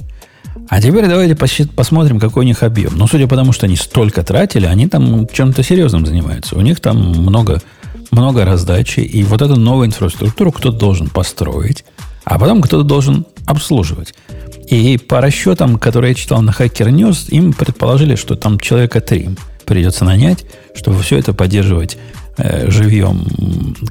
А 0.68 0.82
теперь 0.82 1.06
давайте 1.06 1.34
посмотрим, 1.34 2.20
какой 2.20 2.44
у 2.44 2.46
них 2.46 2.62
объем. 2.62 2.92
Но 2.96 3.06
судя 3.06 3.26
по 3.26 3.36
тому, 3.36 3.52
что 3.52 3.64
они 3.64 3.76
столько 3.76 4.22
тратили, 4.22 4.66
они 4.66 4.86
там 4.86 5.26
чем-то 5.26 5.62
серьезным 5.62 6.04
занимаются. 6.04 6.56
У 6.56 6.60
них 6.60 6.80
там 6.80 6.98
много 6.98 7.62
много 8.10 8.44
раздачи, 8.44 9.00
и 9.00 9.22
вот 9.24 9.42
эту 9.42 9.56
новую 9.56 9.86
инфраструктуру 9.86 10.52
кто-то 10.52 10.76
должен 10.76 11.08
построить, 11.08 11.84
а 12.24 12.38
потом 12.38 12.62
кто-то 12.62 12.84
должен 12.84 13.26
обслуживать. 13.46 14.14
И 14.68 14.98
по 14.98 15.20
расчетам, 15.20 15.78
которые 15.78 16.10
я 16.10 16.14
читал 16.14 16.42
на 16.42 16.50
Hacker 16.50 16.90
News, 16.90 17.30
им 17.30 17.52
предположили, 17.52 18.16
что 18.16 18.36
там 18.36 18.60
человека 18.60 19.00
три 19.00 19.30
придется 19.64 20.04
нанять, 20.04 20.44
чтобы 20.74 21.00
все 21.02 21.18
это 21.18 21.32
поддерживать 21.32 21.96
э, 22.36 22.70
живьем 22.70 23.24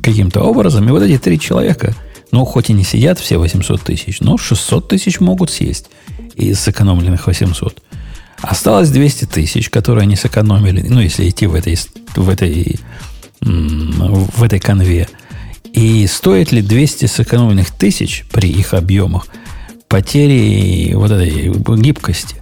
каким-то 0.01 0.41
образом. 0.41 0.87
И 0.87 0.91
вот 0.91 1.01
эти 1.01 1.17
три 1.17 1.39
человека, 1.39 1.95
ну, 2.31 2.45
хоть 2.45 2.69
и 2.69 2.73
не 2.73 2.83
сидят 2.83 3.19
все 3.19 3.37
800 3.37 3.81
тысяч, 3.81 4.19
но 4.19 4.37
600 4.37 4.87
тысяч 4.87 5.19
могут 5.19 5.49
съесть 5.49 5.87
из 6.35 6.59
сэкономленных 6.59 7.25
800. 7.25 7.81
Осталось 8.41 8.89
200 8.89 9.25
тысяч, 9.25 9.69
которые 9.69 10.03
они 10.03 10.15
сэкономили, 10.15 10.85
ну, 10.87 10.99
если 10.99 11.27
идти 11.27 11.47
в 11.47 11.55
этой, 11.55 11.77
в 12.15 12.29
этой 12.29 12.79
в 13.41 14.43
этой 14.43 14.59
конве. 14.59 15.07
И 15.73 16.07
стоит 16.07 16.51
ли 16.51 16.61
200 16.61 17.05
сэкономленных 17.05 17.71
тысяч 17.71 18.25
при 18.31 18.49
их 18.49 18.73
объемах 18.73 19.27
потери 19.87 20.93
вот 20.93 21.11
этой 21.11 21.51
гибкости? 21.79 22.37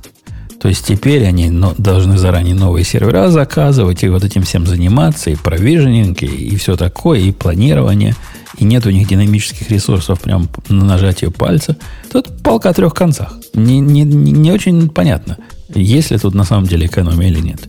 То 0.66 0.70
есть 0.70 0.86
теперь 0.86 1.26
они 1.26 1.52
должны 1.78 2.18
заранее 2.18 2.56
новые 2.56 2.84
сервера 2.84 3.30
заказывать 3.30 4.04
и 4.04 4.10
вот 4.10 4.24
этим 4.24 4.42
всем 4.42 4.66
заниматься, 4.66 5.30
и 5.30 5.36
провиженинг, 5.36 6.24
и, 6.24 6.26
и 6.26 6.56
все 6.56 6.76
такое, 6.76 7.20
и 7.20 7.32
планирование, 7.32 8.16
и 8.58 8.66
нет 8.66 8.86
у 8.88 8.90
них 8.90 9.08
динамических 9.08 9.70
ресурсов 9.70 10.22
прям 10.22 10.50
на 10.70 10.86
нажатие 10.86 11.30
пальца. 11.30 11.78
Тут 12.12 12.42
палка 12.42 12.70
о 12.70 12.74
трех 12.74 12.96
концах. 12.96 13.34
Не, 13.54 13.80
не, 13.80 14.02
не 14.04 14.52
очень 14.52 14.90
понятно, 14.90 15.38
есть 15.74 16.10
ли 16.10 16.18
тут 16.18 16.34
на 16.34 16.46
самом 16.46 16.66
деле 16.66 16.88
экономия 16.88 17.28
или 17.28 17.42
нет. 17.42 17.60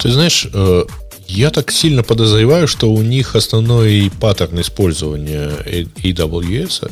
Ты 0.00 0.10
знаешь, 0.10 0.48
э, 0.52 0.84
я 1.32 1.50
так 1.50 1.70
сильно 1.70 2.02
подозреваю, 2.02 2.68
что 2.68 2.92
у 2.92 3.02
них 3.02 3.36
основной 3.36 4.10
паттерн 4.20 4.60
использования 4.60 5.50
AWS 6.02 6.90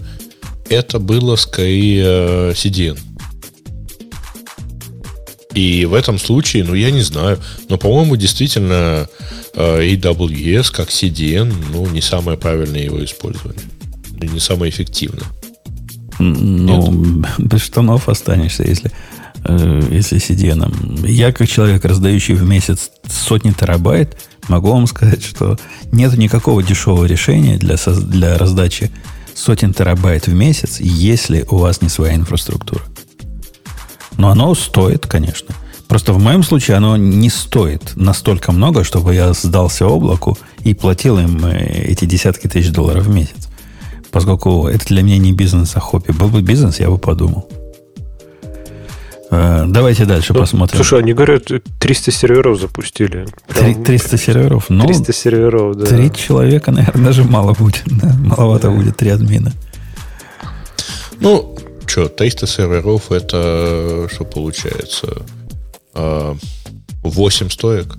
это 0.70 0.98
было 0.98 1.36
скорее 1.36 2.04
э, 2.04 2.52
CDN. 2.52 2.98
И 5.54 5.84
в 5.84 5.94
этом 5.94 6.18
случае, 6.18 6.64
ну, 6.64 6.74
я 6.74 6.90
не 6.90 7.02
знаю, 7.02 7.38
но, 7.68 7.76
по-моему, 7.76 8.16
действительно 8.16 9.08
э, 9.54 9.94
AWS 9.94 10.72
как 10.72 10.88
CDN, 10.88 11.52
ну, 11.72 11.86
не 11.88 12.00
самое 12.00 12.38
правильное 12.38 12.84
его 12.84 13.04
использование. 13.04 13.64
Не 14.10 14.40
самое 14.40 14.70
эффективное. 14.70 15.26
Ну, 16.18 16.92
Нет? 16.92 17.26
без 17.38 17.62
штанов 17.62 18.08
останешься, 18.08 18.62
если, 18.62 18.92
э, 19.58 19.88
если 19.90 20.18
CDN. 20.18 21.06
Я, 21.06 21.32
как 21.32 21.48
человек, 21.48 21.84
раздающий 21.84 22.34
в 22.34 22.42
месяц 22.42 22.90
сотни 23.08 23.52
терабайт, 23.52 24.16
могу 24.48 24.72
вам 24.72 24.86
сказать, 24.86 25.22
что 25.24 25.58
нет 25.92 26.16
никакого 26.16 26.62
дешевого 26.62 27.04
решения 27.04 27.56
для, 27.56 27.76
для 27.76 28.38
раздачи 28.38 28.90
сотен 29.34 29.72
терабайт 29.72 30.26
в 30.26 30.34
месяц, 30.34 30.80
если 30.80 31.44
у 31.50 31.56
вас 31.56 31.82
не 31.82 31.88
своя 31.88 32.14
инфраструктура. 32.14 32.82
Но 34.18 34.30
оно 34.30 34.54
стоит, 34.54 35.06
конечно. 35.06 35.54
Просто 35.88 36.12
в 36.12 36.22
моем 36.22 36.42
случае 36.42 36.76
оно 36.76 36.96
не 36.96 37.30
стоит 37.30 37.96
настолько 37.96 38.52
много, 38.52 38.84
чтобы 38.84 39.14
я 39.14 39.32
сдался 39.32 39.86
облаку 39.86 40.38
и 40.60 40.72
платил 40.72 41.18
им 41.18 41.44
э, 41.44 41.84
эти 41.84 42.04
десятки 42.04 42.46
тысяч 42.46 42.70
долларов 42.70 43.06
в 43.06 43.10
месяц. 43.10 43.48
Поскольку 44.12 44.68
это 44.68 44.86
для 44.86 45.02
меня 45.02 45.18
не 45.18 45.32
бизнес, 45.32 45.72
а 45.74 45.80
хобби. 45.80 46.12
Был 46.12 46.28
бы 46.28 46.42
бизнес, 46.42 46.78
я 46.80 46.90
бы 46.90 46.98
подумал. 46.98 47.48
Э, 49.30 49.64
давайте 49.66 50.04
дальше 50.06 50.32
ну, 50.32 50.40
посмотрим. 50.40 50.76
Слушай, 50.76 51.00
они 51.00 51.12
говорят, 51.12 51.50
300 51.78 52.10
серверов 52.10 52.60
запустили. 52.60 53.26
Прям... 53.46 53.84
300 53.84 54.16
серверов? 54.18 54.66
Ну, 54.68 54.84
300 54.86 55.12
серверов, 55.12 55.76
да. 55.76 55.86
Три 55.86 56.12
человека, 56.12 56.70
наверное, 56.72 57.06
даже 57.06 57.24
мало 57.24 57.54
будет. 57.54 57.82
Да? 57.86 58.12
Маловато 58.18 58.68
да. 58.68 58.74
будет, 58.74 58.96
три 58.96 59.10
админа. 59.10 59.52
Ну, 61.20 61.56
что, 61.86 62.08
300 62.08 62.46
серверов, 62.46 63.12
это 63.12 64.08
что 64.12 64.24
получается? 64.24 65.22
8 65.94 67.46
а, 67.46 67.50
стоек? 67.50 67.96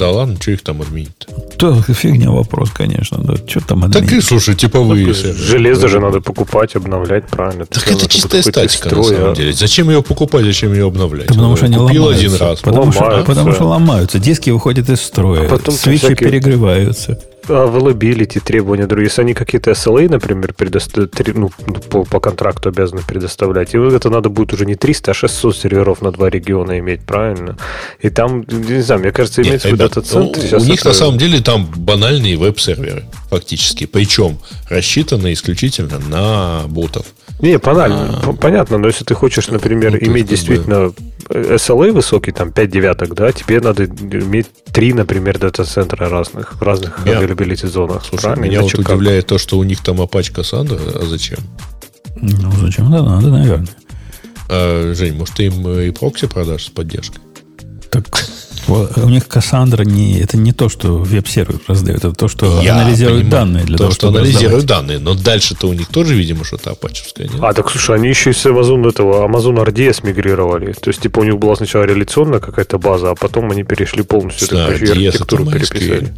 Да 0.00 0.10
ладно, 0.10 0.36
что 0.40 0.52
их 0.52 0.62
там 0.62 0.80
админить? 0.80 1.28
То 1.58 1.82
фигня 1.82 2.30
вопрос, 2.30 2.70
конечно. 2.70 3.18
Да, 3.18 3.34
что 3.46 3.60
там 3.60 3.84
админить? 3.84 4.08
Так 4.08 4.18
и, 4.18 4.22
слушай, 4.22 4.54
типовые 4.54 5.06
ну, 5.08 5.12
Железо 5.12 5.88
же 5.88 6.00
надо 6.00 6.22
покупать, 6.22 6.74
обновлять, 6.74 7.28
правильно? 7.28 7.66
Так 7.66 7.86
это 7.86 8.08
чистая 8.08 8.40
статика, 8.40 8.88
строй, 8.88 9.10
на 9.10 9.16
самом 9.18 9.32
а... 9.32 9.36
деле. 9.36 9.52
Зачем 9.52 9.90
ее 9.90 10.02
покупать, 10.02 10.46
зачем 10.46 10.72
ее 10.72 10.86
обновлять? 10.86 11.26
Да 11.26 11.34
потому 11.34 11.54
что 11.56 11.66
они 11.66 11.76
Купил 11.76 12.04
ломаются. 12.04 12.26
один 12.26 12.40
раз. 12.40 12.60
Потому, 12.60 12.92
что, 12.92 13.24
потому 13.26 13.52
что 13.52 13.64
ломаются. 13.64 14.18
Диски 14.18 14.48
выходят 14.48 14.88
из 14.88 15.02
строя. 15.02 15.44
А 15.44 15.48
потом 15.50 15.74
свечи 15.74 16.06
всякие... 16.06 16.30
перегреваются 16.30 17.20
availability 17.48 18.40
требования 18.40 18.86
другие. 18.86 19.06
Если 19.06 19.22
они 19.22 19.34
какие-то 19.34 19.72
SLA, 19.72 20.08
например, 20.08 20.54
ну, 21.34 21.50
по, 21.88 22.04
по 22.04 22.20
контракту 22.20 22.68
обязаны 22.68 23.02
предоставлять, 23.06 23.74
и 23.74 23.78
это 23.78 24.10
надо 24.10 24.28
будет 24.28 24.52
уже 24.52 24.66
не 24.66 24.74
300, 24.74 25.10
а 25.10 25.14
600 25.14 25.56
серверов 25.56 26.02
на 26.02 26.10
два 26.12 26.30
региона 26.30 26.78
иметь, 26.78 27.02
правильно? 27.02 27.56
И 28.00 28.10
там, 28.10 28.44
не 28.48 28.80
знаю, 28.80 29.00
мне 29.00 29.12
кажется, 29.12 29.42
имеется 29.42 29.68
в 29.68 29.72
виду 29.72 29.84
дата-центр. 29.84 30.40
У, 30.52 30.56
у 30.56 30.64
них 30.64 30.80
это... 30.80 30.88
на 30.88 30.94
самом 30.94 31.18
деле 31.18 31.40
там 31.40 31.66
банальные 31.76 32.36
веб-серверы, 32.36 33.04
фактически. 33.30 33.86
Причем 33.86 34.38
рассчитаны 34.68 35.32
исключительно 35.32 35.98
на 35.98 36.62
ботов. 36.66 37.06
Не, 37.40 37.58
банально, 37.58 38.20
а, 38.22 38.32
понятно, 38.34 38.76
но 38.78 38.86
если 38.86 39.04
ты 39.04 39.14
хочешь, 39.14 39.48
например, 39.48 39.92
ну, 39.92 39.98
иметь 39.98 40.28
действительно 40.28 40.92
SLA 41.30 41.92
высокий, 41.92 42.32
там 42.32 42.52
5 42.52 42.70
девяток, 42.70 43.14
да, 43.14 43.30
тебе 43.32 43.60
надо 43.60 43.84
иметь 43.84 44.48
3, 44.72 44.94
например, 44.94 45.38
дата-центра 45.38 46.08
разных, 46.08 46.54
в 46.54 46.62
разных 46.62 47.04
меня, 47.04 47.20
availability 47.20 47.68
зонах. 47.68 48.04
Слушай, 48.04 48.22
правильно? 48.22 48.44
меня 48.44 48.58
Иначе 48.60 48.76
вот 48.78 48.86
как? 48.86 48.96
удивляет 48.96 49.26
то, 49.26 49.38
что 49.38 49.58
у 49.58 49.62
них 49.62 49.80
там 49.82 50.00
Apache 50.00 50.34
Cassandra, 50.34 51.02
а 51.02 51.06
зачем? 51.06 51.38
Ну, 52.16 52.50
зачем? 52.52 52.90
Да, 52.90 53.02
надо, 53.02 53.28
наверное. 53.28 53.68
А, 54.48 54.92
Жень, 54.94 55.14
может, 55.14 55.36
ты 55.36 55.46
им 55.46 55.68
и 55.68 55.90
прокси 55.90 56.26
продашь 56.26 56.66
с 56.66 56.70
поддержкой? 56.70 57.20
Так 57.90 58.06
у 58.68 59.08
них 59.08 59.26
Кассандра 59.28 59.84
не, 59.84 60.18
это 60.20 60.36
не 60.36 60.52
то, 60.52 60.68
что 60.68 60.96
веб-сервер 60.98 61.60
раздает, 61.66 61.98
это 61.98 62.12
то, 62.12 62.28
что 62.28 62.60
Я 62.62 62.74
анализирует 62.80 63.24
понимаю, 63.24 63.30
данные 63.46 63.64
для 63.64 63.76
то, 63.76 63.84
того, 63.84 63.92
что 63.92 64.06
чтобы 64.06 64.18
анализирует 64.18 64.54
раздавать. 64.62 64.86
данные. 64.86 64.98
Но 64.98 65.14
дальше-то 65.14 65.68
у 65.68 65.72
них 65.72 65.88
тоже, 65.88 66.14
видимо, 66.14 66.44
что-то 66.44 66.70
апачевское, 66.70 67.26
нет? 67.28 67.36
А, 67.40 67.52
так 67.52 67.70
слушай, 67.70 67.96
они 67.96 68.08
еще 68.08 68.30
из 68.30 68.44
Amazon 68.44 68.88
этого 68.88 69.26
Amazon 69.26 69.64
RDS 69.64 70.06
мигрировали. 70.06 70.72
То 70.72 70.90
есть, 70.90 71.00
типа, 71.00 71.20
у 71.20 71.24
них 71.24 71.38
была 71.38 71.56
сначала 71.56 71.84
реляционная 71.84 72.40
какая-то 72.40 72.78
база, 72.78 73.10
а 73.10 73.14
потом 73.14 73.50
они 73.50 73.64
перешли 73.64 74.02
полностью 74.02 74.48
да, 74.48 74.68
эту 74.68 74.92
архитектуру 74.92 75.46
переписали. 75.46 76.14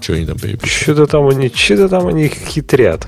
Что 0.00 0.12
они 0.14 0.26
там 0.26 0.38
переписали? 0.38 0.82
Что-то 0.82 1.06
там 1.06 1.28
они, 1.28 1.52
что-то 1.54 1.88
там 1.88 2.06
они 2.06 2.28
хитрят. 2.28 3.06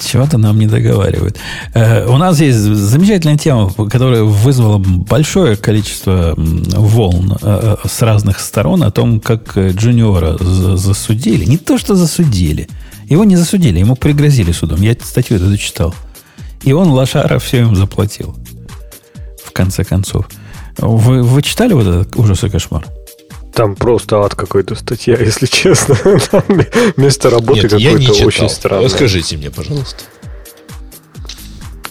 Чего-то 0.00 0.38
нам 0.38 0.58
не 0.58 0.66
договаривают. 0.66 1.36
Э, 1.74 2.06
у 2.06 2.16
нас 2.16 2.40
есть 2.40 2.58
замечательная 2.58 3.36
тема, 3.36 3.70
которая 3.88 4.22
вызвала 4.22 4.78
большое 4.78 5.56
количество 5.56 6.34
волн 6.36 7.38
э, 7.42 7.76
э, 7.82 7.88
с 7.88 8.02
разных 8.02 8.40
сторон 8.40 8.82
о 8.82 8.90
том, 8.90 9.20
как 9.20 9.56
Джуниора 9.56 10.36
засудили. 10.38 11.44
Не 11.44 11.58
то, 11.58 11.78
что 11.78 11.94
засудили. 11.94 12.68
Его 13.08 13.24
не 13.24 13.36
засудили, 13.36 13.78
ему 13.78 13.96
пригрозили 13.96 14.52
судом. 14.52 14.80
Я 14.82 14.94
статью 15.00 15.36
эту 15.36 15.56
читал. 15.56 15.94
И 16.62 16.72
он, 16.72 16.88
лошара, 16.88 17.38
все 17.38 17.60
им 17.60 17.74
заплатил. 17.74 18.36
В 19.44 19.52
конце 19.52 19.84
концов. 19.84 20.28
Вы, 20.78 21.22
вы 21.22 21.42
читали 21.42 21.72
вот 21.72 21.86
этот 21.86 22.16
ужас 22.16 22.44
и 22.44 22.48
кошмар? 22.48 22.86
Там 23.60 23.76
просто 23.76 24.22
ад 24.22 24.34
какой-то 24.34 24.74
статья, 24.74 25.16
если 25.20 25.44
честно. 25.44 25.94
Там 26.30 26.44
место 26.96 27.28
работы 27.28 27.68
какое-то 27.68 28.24
очень 28.24 28.48
странное. 28.48 28.86
Расскажите 28.86 29.36
мне, 29.36 29.50
пожалуйста. 29.50 30.04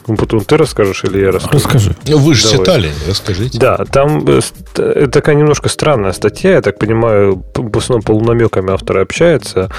Ну, 0.07 0.15
потом 0.15 0.43
ты 0.43 0.57
расскажешь 0.57 1.03
или 1.03 1.19
я 1.19 1.31
расскажу? 1.31 1.53
Расскажи. 1.53 1.95
Ну, 2.07 2.17
вы 2.17 2.33
же 2.33 2.49
Давай. 2.49 2.57
читали, 2.57 2.91
расскажите. 3.07 3.59
Да, 3.59 3.77
там 3.85 4.27
э, 4.27 4.39
это 4.77 5.11
такая 5.11 5.35
немножко 5.35 5.69
странная 5.69 6.13
статья, 6.13 6.53
я 6.53 6.61
так 6.63 6.79
понимаю, 6.79 7.45
в 7.53 7.77
основном 7.77 8.01
полунамеками 8.01 8.73
автор 8.73 8.97
общается, 8.97 9.69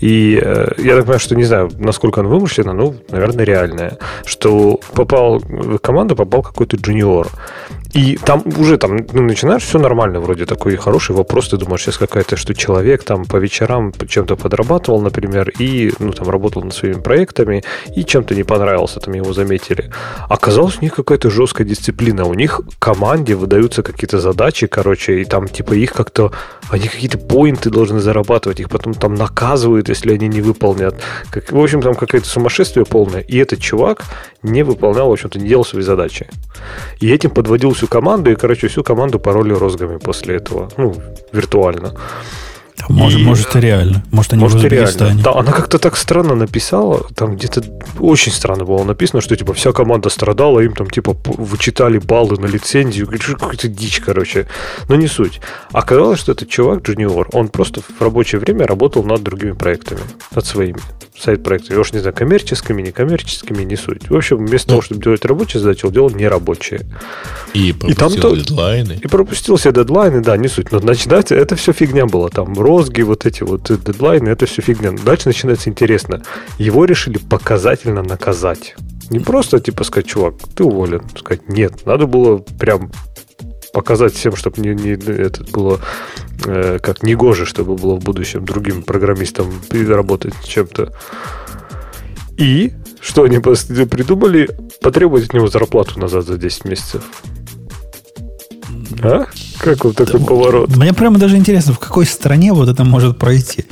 и 0.00 0.40
э, 0.42 0.72
я 0.78 0.96
так 0.96 1.04
понимаю, 1.04 1.20
что 1.20 1.36
не 1.36 1.44
знаю, 1.44 1.70
насколько 1.78 2.22
она 2.22 2.28
вымышлена, 2.28 2.72
ну, 2.72 2.96
наверное, 3.10 3.44
реальная, 3.44 3.98
что 4.24 4.80
попал 4.94 5.38
в 5.38 5.78
команду, 5.78 6.16
попал 6.16 6.42
какой-то 6.42 6.76
джуниор, 6.76 7.28
и 7.96 8.18
там 8.18 8.42
уже 8.58 8.76
там 8.76 8.98
ну, 9.12 9.22
начинаешь 9.22 9.62
все 9.62 9.78
нормально, 9.78 10.20
вроде 10.20 10.44
такой 10.44 10.76
хороший 10.76 11.16
вопрос, 11.16 11.48
ты 11.48 11.56
думаешь, 11.56 11.80
сейчас 11.80 11.96
какая-то, 11.96 12.36
что 12.36 12.54
человек 12.54 13.04
там 13.04 13.24
по 13.24 13.38
вечерам 13.38 13.90
чем-то 13.92 14.36
подрабатывал, 14.36 15.00
например, 15.00 15.50
и 15.58 15.90
ну 15.98 16.12
там 16.12 16.28
работал 16.28 16.62
над 16.62 16.74
своими 16.74 17.00
проектами, 17.00 17.64
и 17.96 18.04
чем-то 18.04 18.34
не 18.34 18.42
понравился, 18.42 19.00
там 19.00 19.14
его 19.14 19.32
заметили. 19.32 19.90
Оказалось, 20.28 20.76
у 20.78 20.82
них 20.82 20.94
какая-то 20.94 21.30
жесткая 21.30 21.66
дисциплина, 21.66 22.26
у 22.26 22.34
них 22.34 22.60
команде 22.78 23.34
выдаются 23.34 23.82
какие-то 23.82 24.18
задачи, 24.18 24.66
короче, 24.66 25.22
и 25.22 25.24
там 25.24 25.48
типа 25.48 25.72
их 25.72 25.94
как-то, 25.94 26.32
они 26.68 26.88
какие-то 26.88 27.16
поинты 27.16 27.70
должны 27.70 28.00
зарабатывать, 28.00 28.60
их 28.60 28.68
потом 28.68 28.92
там 28.92 29.14
наказывают, 29.14 29.88
если 29.88 30.12
они 30.12 30.28
не 30.28 30.42
выполнят. 30.42 31.00
Как, 31.30 31.50
в 31.50 31.58
общем, 31.58 31.80
там 31.80 31.94
какое-то 31.94 32.28
сумасшествие 32.28 32.84
полное. 32.84 33.22
И 33.22 33.38
этот 33.38 33.60
чувак 33.60 34.04
не 34.42 34.62
выполнял, 34.64 35.08
в 35.08 35.12
общем-то, 35.12 35.38
не 35.38 35.48
делал 35.48 35.64
свои 35.64 35.82
задачи. 35.82 36.28
И 37.00 37.10
этим 37.10 37.30
подводил 37.30 37.72
всю 37.72 37.85
команду, 37.86 38.30
и, 38.30 38.36
короче, 38.36 38.66
всю 38.66 38.82
команду 38.82 39.18
пароли 39.18 39.54
розгами 39.54 39.98
после 39.98 40.36
этого. 40.36 40.68
Ну, 40.76 40.94
виртуально. 41.32 41.92
Может, 42.88 43.20
и... 43.20 43.22
может, 43.22 43.56
и 43.56 43.60
реально. 43.60 44.02
Может, 44.10 44.32
они 44.32 44.42
может, 44.42 44.60
в 44.60 44.64
Узбекистане. 44.64 45.22
Да, 45.22 45.32
она 45.34 45.52
как-то 45.52 45.78
так 45.78 45.96
странно 45.96 46.34
написала. 46.34 47.06
Там 47.14 47.36
где-то 47.36 47.62
очень 47.98 48.32
странно 48.32 48.64
было 48.64 48.84
написано, 48.84 49.20
что 49.20 49.36
типа 49.36 49.54
вся 49.54 49.72
команда 49.72 50.08
страдала, 50.08 50.60
им 50.60 50.74
там 50.74 50.88
типа 50.88 51.16
вычитали 51.24 51.98
баллы 51.98 52.38
на 52.38 52.46
лицензию. 52.46 53.06
Какая-то 53.06 53.68
дичь, 53.68 54.00
короче. 54.00 54.46
Но 54.88 54.96
не 54.96 55.06
суть. 55.06 55.40
Оказалось, 55.72 56.20
что 56.20 56.32
этот 56.32 56.48
чувак, 56.48 56.82
джуниор, 56.82 57.28
он 57.32 57.48
просто 57.48 57.80
в 57.80 58.00
рабочее 58.00 58.40
время 58.40 58.66
работал 58.66 59.02
над 59.02 59.22
другими 59.22 59.52
проектами. 59.52 60.00
Над 60.34 60.46
своими 60.46 60.78
сайт-проектами. 61.18 61.74
Я 61.74 61.80
уж 61.80 61.92
не 61.92 62.00
знаю, 62.00 62.14
коммерческими, 62.14 62.82
некоммерческими, 62.82 63.62
не 63.62 63.76
суть. 63.76 64.10
В 64.10 64.16
общем, 64.16 64.44
вместо 64.44 64.68
ну, 64.68 64.72
того, 64.74 64.82
чтобы 64.82 65.02
делать 65.02 65.24
рабочие 65.24 65.60
задачи, 65.60 65.86
он 65.86 65.92
делал 65.92 66.10
нерабочие. 66.10 66.82
И 67.54 67.72
пропустил 67.72 68.08
и 68.08 68.20
там 68.20 68.34
дедлайны. 68.34 69.00
И 69.02 69.08
пропустил 69.08 69.56
все 69.56 69.72
дедлайны, 69.72 70.20
да, 70.20 70.36
не 70.36 70.48
суть. 70.48 70.72
Но 70.72 70.80
начинается, 70.80 71.34
это 71.34 71.56
все 71.56 71.72
фигня 71.72 72.06
была. 72.06 72.28
Там 72.28 72.52
розги, 72.66 73.02
вот 73.02 73.26
эти 73.26 73.44
вот 73.44 73.62
дедлайны, 73.68 74.28
это 74.28 74.46
все 74.46 74.60
фигня. 74.60 74.90
Дальше 74.92 75.28
начинается 75.28 75.70
интересно. 75.70 76.22
Его 76.58 76.84
решили 76.84 77.18
показательно 77.18 78.02
наказать. 78.02 78.74
Не 79.10 79.20
просто, 79.20 79.60
типа, 79.60 79.84
сказать, 79.84 80.06
чувак, 80.06 80.34
ты 80.54 80.64
уволен. 80.64 81.02
Сказать, 81.16 81.48
нет, 81.48 81.86
надо 81.86 82.06
было 82.06 82.38
прям 82.38 82.90
показать 83.72 84.14
всем, 84.14 84.34
чтобы 84.36 84.60
не, 84.60 84.74
не, 84.74 84.92
это 84.92 85.44
было 85.44 85.80
э, 86.44 86.78
как 86.82 87.02
негоже, 87.02 87.46
чтобы 87.46 87.76
было 87.76 87.94
в 87.94 88.02
будущем 88.02 88.44
другим 88.44 88.82
программистам 88.82 89.52
работать 89.70 90.34
чем-то. 90.44 90.92
И 92.38 92.72
что 93.00 93.22
они 93.22 93.38
придумали? 93.38 94.48
Потребовать 94.82 95.26
от 95.26 95.34
него 95.34 95.46
зарплату 95.46 96.00
назад 96.00 96.24
за 96.24 96.36
10 96.36 96.64
месяцев. 96.64 97.02
А? 99.02 99.26
Как 99.58 99.84
вот 99.84 99.96
такой 99.96 100.20
да, 100.20 100.26
поворот? 100.26 100.76
Мне 100.76 100.92
прямо 100.92 101.18
даже 101.18 101.36
интересно, 101.36 101.72
в 101.72 101.78
какой 101.78 102.06
стране 102.06 102.52
вот 102.52 102.68
это 102.68 102.84
может 102.84 103.18
пройти. 103.18 103.64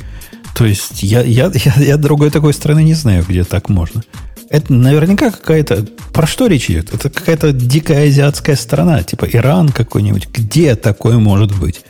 То 0.55 0.65
есть 0.65 1.03
я, 1.03 1.23
я, 1.23 1.51
я, 1.53 1.75
я 1.79 1.97
другой 1.97 2.31
такой 2.31 2.53
страны 2.53 2.83
не 2.83 2.95
знаю, 2.95 3.25
где 3.29 3.45
так 3.45 3.69
можно. 3.69 4.03
Это 4.51 4.73
наверняка 4.73 5.31
какая-то... 5.31 5.87
Про 6.13 6.27
что 6.27 6.47
речь 6.47 6.71
идет? 6.71 6.95
Это 6.95 7.11
какая-то 7.11 7.53
дикая 7.53 8.07
азиатская 8.07 8.57
страна, 8.57 9.03
типа 9.03 9.25
Иран 9.25 9.71
какой-нибудь. 9.71 10.29
Где 10.33 10.77
такое 10.77 11.19
может 11.19 11.59
быть? 11.59 11.81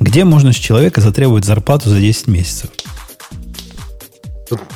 Где 0.00 0.24
можно 0.24 0.52
с 0.52 0.56
человека 0.56 1.00
затребовать 1.00 1.44
зарплату 1.44 1.90
за 1.90 2.00
10 2.00 2.26
месяцев? 2.28 2.70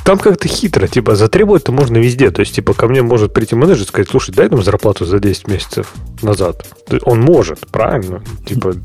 Там 0.03 0.17
как-то 0.17 0.47
хитро, 0.47 0.87
типа, 0.87 1.15
затребовать-то 1.15 1.71
можно 1.71 1.97
везде. 1.97 2.31
То 2.31 2.41
есть, 2.41 2.55
типа, 2.55 2.73
ко 2.73 2.87
мне 2.87 3.01
может 3.01 3.33
прийти 3.33 3.55
менеджер 3.55 3.83
и 3.83 3.87
сказать, 3.87 4.09
слушай, 4.09 4.33
дай 4.33 4.49
нам 4.49 4.63
зарплату 4.63 5.05
за 5.05 5.19
10 5.19 5.47
месяцев 5.47 5.93
назад. 6.21 6.65
Он 7.03 7.21
может, 7.21 7.67
правильно? 7.67 8.21
Типа, 8.45 8.75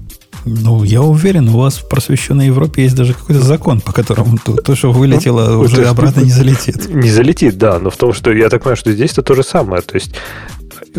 ну, 0.44 0.84
я 0.84 1.02
уверен, 1.02 1.48
у 1.48 1.58
вас 1.58 1.78
в 1.78 1.88
просвещенной 1.88 2.46
Европе 2.46 2.82
есть 2.82 2.94
даже 2.94 3.12
какой-то 3.12 3.42
закон, 3.42 3.80
по 3.80 3.92
которому 3.92 4.38
то, 4.38 4.54
то 4.54 4.74
что 4.74 4.92
вылетело, 4.92 5.50
ну, 5.50 5.60
уже 5.60 5.84
обратно 5.86 6.20
не 6.20 6.30
залетит. 6.30 6.88
Не 6.88 7.10
залетит, 7.10 7.58
да, 7.58 7.78
но 7.78 7.90
в 7.90 7.96
том, 7.96 8.12
что 8.12 8.32
я 8.32 8.48
так 8.48 8.62
понимаю, 8.62 8.76
что 8.76 8.92
здесь-то 8.92 9.22
то 9.22 9.34
же 9.34 9.42
самое. 9.42 9.82
То 9.82 9.96
есть, 9.96 10.14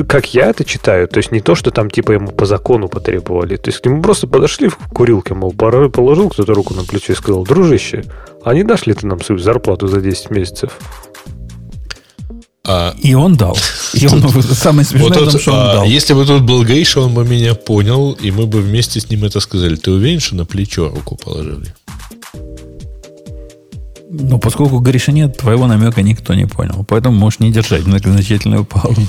как 0.08 0.34
я 0.34 0.48
это 0.48 0.64
читаю, 0.64 1.08
то 1.08 1.18
есть 1.18 1.32
не 1.32 1.42
то, 1.42 1.56
что 1.56 1.72
там 1.72 1.90
типа 1.90 2.14
ему 2.14 2.32
по 2.32 2.46
закону 2.46 2.88
потребовали. 2.88 3.56
То 3.58 3.70
есть 3.70 3.82
к 3.82 3.86
нему 3.86 4.02
просто 4.02 4.28
подошли 4.28 4.70
в 4.70 4.78
курилке, 4.94 5.34
мол, 5.34 5.52
положил 5.54 6.30
кто-то 6.30 6.54
руку 6.54 6.74
на 6.74 6.84
плечо 6.84 7.14
и 7.14 7.16
сказал, 7.16 7.44
дружище, 7.44 8.04
а 8.44 8.54
не 8.54 8.64
дашь 8.64 8.86
ли 8.86 8.94
ты 8.94 9.08
нам 9.08 9.22
свою 9.22 9.40
зарплату 9.40 9.88
за 9.88 10.02
10 10.02 10.30
месяцев? 10.32 10.72
А, 12.66 12.94
и 13.02 13.14
он 13.16 13.36
дал. 13.36 13.58
И 13.94 14.06
он 14.08 14.22
самое 14.42 14.86
смешное 14.86 15.20
вот 15.22 15.32
том, 15.32 15.40
что 15.40 15.52
он 15.52 15.58
а, 15.60 15.74
дал. 15.74 15.86
Если 15.86 16.14
бы 16.14 16.26
тут 16.26 16.44
был 16.44 16.64
Гейша, 16.64 17.02
он 17.02 17.14
бы 17.14 17.26
меня 17.26 17.56
понял, 17.56 18.12
и 18.12 18.32
мы 18.32 18.46
бы 18.46 18.62
вместе 18.62 19.00
с 19.00 19.10
ним 19.10 19.24
это 19.24 19.40
сказали. 19.40 19.76
Ты 19.76 19.92
уверен, 19.92 20.20
что 20.20 20.36
на 20.36 20.46
плечо 20.46 20.90
руку 20.90 21.16
положили? 21.16 21.74
Ну, 24.12 24.40
поскольку 24.40 24.80
Гриша 24.80 25.12
нет, 25.12 25.38
твоего 25.38 25.68
намека 25.68 26.02
никто 26.02 26.34
не 26.34 26.46
понял. 26.46 26.84
Поэтому 26.88 27.18
можешь 27.18 27.40
не 27.40 27.52
держать 27.52 27.86
многозначительную 27.86 28.66
паузу. 28.66 29.02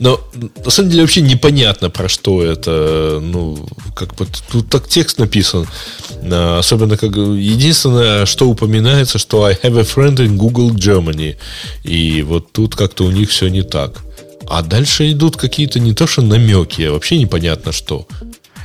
Но 0.00 0.20
на 0.64 0.70
самом 0.70 0.90
деле 0.90 1.02
вообще 1.02 1.20
непонятно, 1.20 1.90
про 1.90 2.08
что 2.08 2.42
это. 2.42 3.20
Ну, 3.22 3.66
как 3.94 4.14
бы 4.14 4.26
тут 4.50 4.68
так 4.68 4.88
текст 4.88 5.18
написан. 5.18 5.66
А, 6.22 6.58
особенно 6.58 6.96
как 6.96 7.16
единственное, 7.16 8.26
что 8.26 8.48
упоминается, 8.48 9.18
что 9.18 9.44
I 9.44 9.54
have 9.54 9.78
a 9.78 9.82
friend 9.82 10.16
in 10.16 10.36
Google 10.36 10.70
Germany. 10.72 11.36
И 11.84 12.22
вот 12.22 12.52
тут 12.52 12.76
как-то 12.76 13.04
у 13.04 13.10
них 13.10 13.30
все 13.30 13.48
не 13.48 13.62
так. 13.62 14.02
А 14.46 14.62
дальше 14.62 15.10
идут 15.10 15.36
какие-то 15.36 15.78
не 15.78 15.92
то 15.92 16.06
что 16.06 16.22
намеки, 16.22 16.82
а 16.82 16.92
вообще 16.92 17.18
непонятно 17.18 17.72
что. 17.72 18.06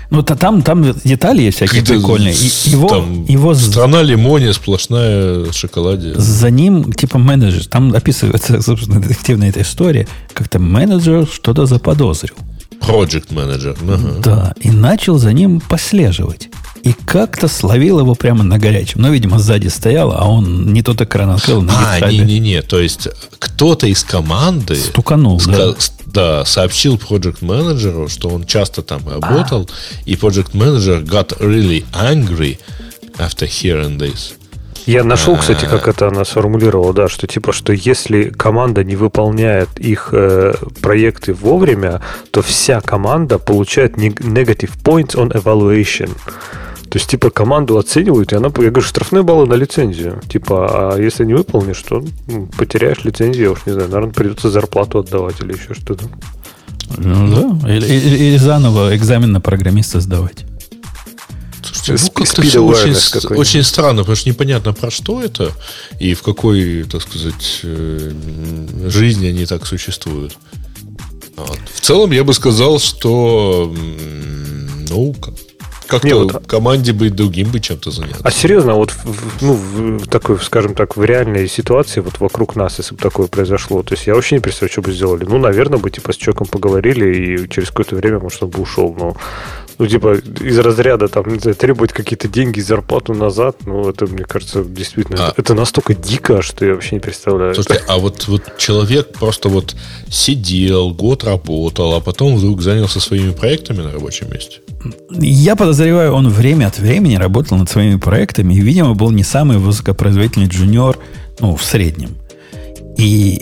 Ну, 0.10 0.22
то 0.22 0.36
там, 0.36 0.62
там 0.62 0.94
детали 1.04 1.42
есть 1.42 1.58
всякие 1.58 1.82
Какие-то 1.82 2.02
прикольные. 2.02 2.34
И, 2.34 2.70
его, 2.70 2.88
там 2.88 3.26
его... 3.26 3.54
Страна 3.54 4.02
лимония, 4.02 4.54
сплошная 4.54 5.52
шоколаде. 5.52 6.14
За 6.16 6.50
ним, 6.50 6.92
типа, 6.92 7.18
менеджер. 7.18 7.66
Там 7.66 7.94
описывается, 7.94 8.62
собственно, 8.62 9.02
детективная 9.02 9.50
эта 9.50 9.62
история. 9.62 10.08
Как-то 10.34 10.60
менеджер 10.60 11.28
что-то 11.32 11.66
заподозрил. 11.66 12.36
Project 12.82 13.34
менеджер. 13.34 13.78
Ага. 13.82 14.20
Да, 14.24 14.54
и 14.60 14.70
начал 14.70 15.18
за 15.18 15.32
ним 15.34 15.62
послеживать. 15.62 16.50
И 16.84 16.94
как-то 17.06 17.48
словил 17.48 18.00
его 18.00 18.14
прямо 18.14 18.44
на 18.44 18.60
горячем. 18.60 19.02
Но, 19.02 19.10
видимо, 19.10 19.40
сзади 19.40 19.70
стоял, 19.70 20.12
а 20.12 20.28
он 20.28 20.74
не 20.74 20.82
тот 20.84 21.00
экран 21.00 21.30
открыл. 21.30 21.62
На 21.62 21.94
а, 21.94 22.12
не-не-не. 22.12 22.62
То 22.62 22.80
есть, 22.80 23.08
кто-то 23.40 23.88
из 23.88 24.04
команды... 24.04 24.76
Стуканул, 24.76 25.38
ска- 25.38 25.74
да 25.76 25.76
да, 26.14 26.46
сообщил 26.46 26.96
project 26.98 27.38
менеджеру, 27.42 28.08
что 28.08 28.30
он 28.30 28.46
часто 28.46 28.82
там 28.84 29.02
работал, 29.10 29.68
а. 29.70 30.04
и 30.06 30.14
project 30.14 30.50
менеджер 30.54 31.00
got 31.00 31.38
really 31.40 31.84
angry 31.92 32.60
after 33.18 33.48
hearing 33.48 33.98
this. 33.98 34.34
Я 34.86 35.06
нашел, 35.06 35.38
кстати, 35.38 35.66
как 35.66 35.88
это 35.88 36.10
она 36.10 36.26
сформулировала, 36.26 36.94
да, 36.94 37.08
что 37.08 37.26
типа, 37.26 37.54
что 37.54 37.72
если 37.72 38.26
команда 38.26 38.84
не 38.84 38.98
выполняет 38.98 39.70
их 39.80 40.10
э, 40.12 40.56
проекты 40.82 41.34
вовремя, 41.34 42.02
то 42.32 42.42
вся 42.42 42.82
команда 42.82 43.40
получает 43.40 43.96
negative 43.96 44.72
points 44.84 45.16
on 45.16 45.32
evaluation. 45.32 46.10
То 46.94 47.00
есть, 47.00 47.10
типа, 47.10 47.32
команду 47.32 47.80
оценивают, 47.80 48.34
и 48.34 48.36
она, 48.36 48.50
я 48.50 48.70
говорю, 48.70 48.82
штрафные 48.82 49.24
баллы 49.24 49.48
на 49.48 49.56
лицензию. 49.56 50.22
Типа, 50.30 50.94
а 50.94 51.02
если 51.02 51.26
не 51.26 51.34
выполнишь, 51.34 51.82
то 51.82 52.06
ну, 52.28 52.46
потеряешь 52.56 53.04
лицензию, 53.04 53.46
я 53.46 53.52
уж 53.54 53.66
не 53.66 53.72
знаю, 53.72 53.90
наверное, 53.90 54.14
придется 54.14 54.52
зарплату 54.52 55.00
отдавать 55.00 55.42
или 55.42 55.54
еще 55.54 55.74
что-то. 55.74 56.06
Ну 56.98 57.58
да, 57.60 57.74
или, 57.74 57.88
или, 57.88 58.18
или 58.26 58.38
заново 58.38 58.96
экзамен 58.96 59.32
на 59.32 59.42
программиста 59.42 60.02
сдавать. 60.02 60.46
Слушайте, 61.64 62.06
ну, 62.06 62.12
как-то 62.12 62.42
все 62.44 62.64
очень, 62.64 63.38
очень 63.38 63.64
странно, 63.64 64.02
потому 64.02 64.16
что 64.16 64.30
непонятно, 64.30 64.74
про 64.74 64.92
что 64.92 65.20
это 65.20 65.52
и 66.00 66.14
в 66.14 66.22
какой, 66.22 66.84
так 66.84 67.02
сказать, 67.02 67.62
э, 67.64 68.12
жизни 68.86 69.26
они 69.30 69.48
так 69.48 69.66
существуют. 69.66 70.38
Вот. 71.38 71.60
В 71.74 71.82
целом, 71.82 72.12
я 72.12 72.24
бы 72.24 72.36
сказал, 72.36 72.78
что 72.78 73.74
ну, 74.90 75.16
как-то 75.94 76.08
не, 76.08 76.14
вот, 76.14 76.48
команде 76.48 76.92
быть 76.94 77.16
другим 77.16 77.52
бы 77.52 77.60
чем-то 77.60 77.92
заняться. 77.92 78.22
А 78.24 78.32
серьезно, 78.32 78.74
вот 78.74 78.92
в, 78.92 79.42
ну, 79.44 79.54
в 79.54 80.08
такой, 80.08 80.40
скажем 80.40 80.74
так, 80.74 80.98
в 80.98 81.04
реальной 81.04 81.48
ситуации, 81.48 82.00
вот 82.00 82.20
вокруг 82.20 82.56
нас, 82.56 82.80
если 82.80 82.96
бы 82.96 83.02
такое 83.02 83.28
произошло, 83.28 83.84
то 83.84 83.94
есть 83.94 84.08
я 84.08 84.16
вообще 84.16 84.36
не 84.36 84.42
представляю, 84.42 84.72
что 84.72 84.82
бы 84.82 84.92
сделали. 84.92 85.26
Ну, 85.26 85.38
наверное, 85.38 85.78
бы 85.78 85.92
типа 85.92 86.14
с 86.14 86.18
человеком 86.18 86.48
поговорили, 86.48 87.16
и 87.16 87.50
через 87.50 87.70
какое-то 87.70 87.96
время, 87.96 88.20
может, 88.20 88.42
он 88.42 88.50
бы 88.50 88.62
ушел. 88.62 88.96
Но 88.98 89.16
ну, 89.80 89.88
типа, 89.88 90.16
из 90.42 90.60
разряда, 90.60 91.08
там, 91.08 91.32
не 91.32 91.40
знаю, 91.40 91.56
требовать 91.56 91.94
какие-то 91.94 92.28
деньги, 92.28 92.60
зарплату 92.60 93.14
назад, 93.14 93.58
ну, 93.66 93.90
это, 93.90 94.06
мне 94.08 94.24
кажется, 94.24 94.64
действительно, 94.64 95.28
а, 95.28 95.34
это, 95.36 95.54
настолько 95.54 95.94
дико, 95.94 96.42
что 96.42 96.66
я 96.66 96.74
вообще 96.74 96.96
не 96.96 97.00
представляю. 97.00 97.56
Слушайте, 97.56 97.84
а 97.88 97.98
вот, 97.98 98.28
вот 98.28 98.58
человек 98.58 99.14
просто 99.14 99.50
вот 99.50 99.76
сидел, 100.10 100.92
год 100.92 101.24
работал, 101.24 101.94
а 101.96 102.02
потом 102.02 102.36
вдруг 102.36 102.62
занялся 102.62 103.00
своими 103.00 103.32
проектами 103.32 103.82
на 103.82 103.92
рабочем 103.92 104.32
месте? 104.32 104.62
Я 105.12 105.56
подозреваю, 105.56 106.14
он 106.14 106.30
время 106.30 106.68
от 106.68 106.80
времени 106.80 107.16
работал 107.16 107.58
над 107.58 107.70
своими 107.70 107.98
проектами 107.98 108.54
и, 108.54 108.60
видимо, 108.60 108.94
был 108.94 109.12
не 109.12 109.24
самый 109.24 109.58
высокопроизводительный 109.58 110.48
джуниор, 110.48 110.98
ну, 111.40 111.56
в 111.56 111.64
среднем. 111.64 112.18
И 112.98 113.42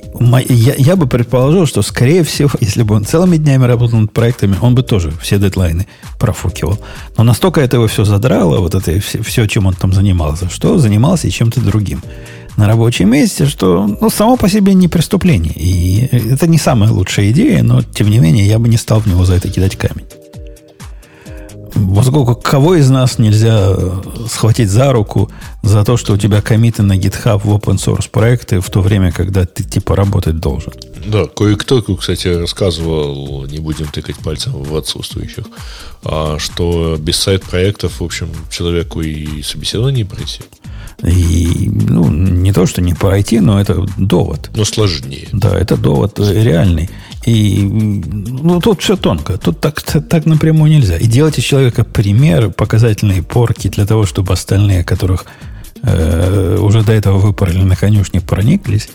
я, 0.50 0.76
я 0.78 0.96
бы 0.96 1.08
предположил, 1.08 1.66
что, 1.66 1.82
скорее 1.82 2.24
всего, 2.24 2.50
если 2.62 2.84
бы 2.84 2.96
он 2.96 3.06
целыми 3.06 3.36
днями 3.38 3.66
работал 3.66 4.00
над 4.00 4.14
проектами, 4.14 4.56
он 4.62 4.76
бы 4.76 4.84
тоже 4.84 5.12
все 5.22 5.40
дедлайны 5.40 5.88
профукивал. 6.20 6.80
Но 7.18 7.24
настолько 7.24 7.60
это 7.60 7.76
его 7.76 7.88
все 7.88 8.06
задрало, 8.06 8.60
вот 8.60 8.76
это 8.76 9.00
все, 9.02 9.22
все 9.22 9.48
чем 9.48 9.68
он 9.68 9.74
там 9.74 9.92
занимался, 9.92 10.50
что 10.50 10.78
занимался 10.78 11.28
и 11.28 11.32
чем-то 11.32 11.60
другим 11.60 12.02
на 12.58 12.68
рабочем 12.68 13.10
месте, 13.10 13.46
что 13.46 13.88
ну, 14.00 14.10
само 14.10 14.38
по 14.38 14.50
себе 14.50 14.74
не 14.74 14.88
преступление. 14.88 15.54
И 15.54 16.08
это 16.12 16.48
не 16.48 16.58
самая 16.58 16.92
лучшая 16.92 17.32
идея, 17.32 17.64
но, 17.64 17.82
тем 17.82 18.10
не 18.10 18.20
менее, 18.20 18.48
я 18.48 18.58
бы 18.58 18.70
не 18.70 18.78
стал 18.78 19.00
в 19.02 19.08
него 19.08 19.26
за 19.26 19.36
это 19.36 19.50
кидать 19.50 19.76
камень. 19.76 20.06
Поскольку 21.96 22.36
кого 22.36 22.76
из 22.76 22.90
нас 22.90 23.18
нельзя 23.18 23.76
схватить 24.28 24.70
за 24.70 24.92
руку 24.92 25.30
за 25.64 25.84
то, 25.84 25.98
что 25.98 26.14
у 26.14 26.18
тебя 26.18 26.42
комиты 26.42 26.84
на 26.84 26.98
GitHub 26.98 27.42
в 27.44 27.54
open 27.54 27.76
source 27.76 28.10
проекты 28.10 28.60
в 28.60 28.70
то 28.70 28.82
время, 28.82 29.12
когда 29.12 29.46
ты 29.46 29.64
типа 29.64 29.96
работать 29.96 30.40
должен? 30.40 30.74
Да, 31.06 31.26
кое-кто, 31.26 31.82
кстати, 31.82 32.28
рассказывал, 32.28 33.46
не 33.46 33.60
будем 33.60 33.88
тыкать 33.88 34.18
пальцем 34.18 34.54
в 34.54 34.76
отсутствующих, 34.76 35.46
а, 36.04 36.38
что 36.40 36.98
без 37.00 37.18
сайт-проектов, 37.18 38.00
в 38.00 38.04
общем, 38.04 38.30
человеку 38.50 39.02
и 39.02 39.42
собеседование 39.42 40.06
пройти. 40.06 40.42
И, 41.04 41.70
ну, 41.70 42.12
не 42.12 42.54
то, 42.54 42.66
что 42.66 42.82
не 42.82 42.94
пройти, 42.94 43.40
но 43.40 43.60
это 43.60 43.86
довод. 43.98 44.52
Но 44.56 44.66
сложнее. 44.66 45.28
Да, 45.32 45.58
это 45.58 45.76
довод 45.76 46.20
реальный. 46.20 46.90
И 47.26 47.62
ну, 47.62 48.60
тут 48.60 48.82
все 48.82 48.96
тонко. 48.96 49.38
Тут 49.38 49.60
так, 49.60 49.82
так 49.82 50.26
напрямую 50.26 50.72
нельзя. 50.72 50.98
И 50.98 51.06
делать 51.06 51.38
из 51.38 51.44
человека 51.44 51.84
пример, 51.84 52.50
показательные 52.50 53.22
порки 53.22 53.68
для 53.68 53.86
того, 53.86 54.06
чтобы 54.06 54.34
остальные, 54.34 54.84
которых 54.84 55.26
э, 55.84 56.58
уже 56.60 56.84
до 56.84 56.94
этого 56.94 57.20
выпорли 57.20 57.62
на 57.62 57.76
конюшне, 57.76 58.22
прониклись, 58.22 58.90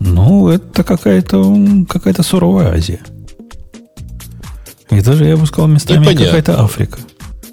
ну, 0.00 0.48
это 0.48 0.82
какая-то 0.82 1.84
какая 1.88 2.14
суровая 2.22 2.72
Азия. 2.72 3.00
И 4.90 5.00
даже, 5.00 5.24
я 5.24 5.36
бы 5.36 5.46
сказал, 5.46 5.68
местами 5.68 6.04
какая-то 6.04 6.60
Африка. 6.62 6.98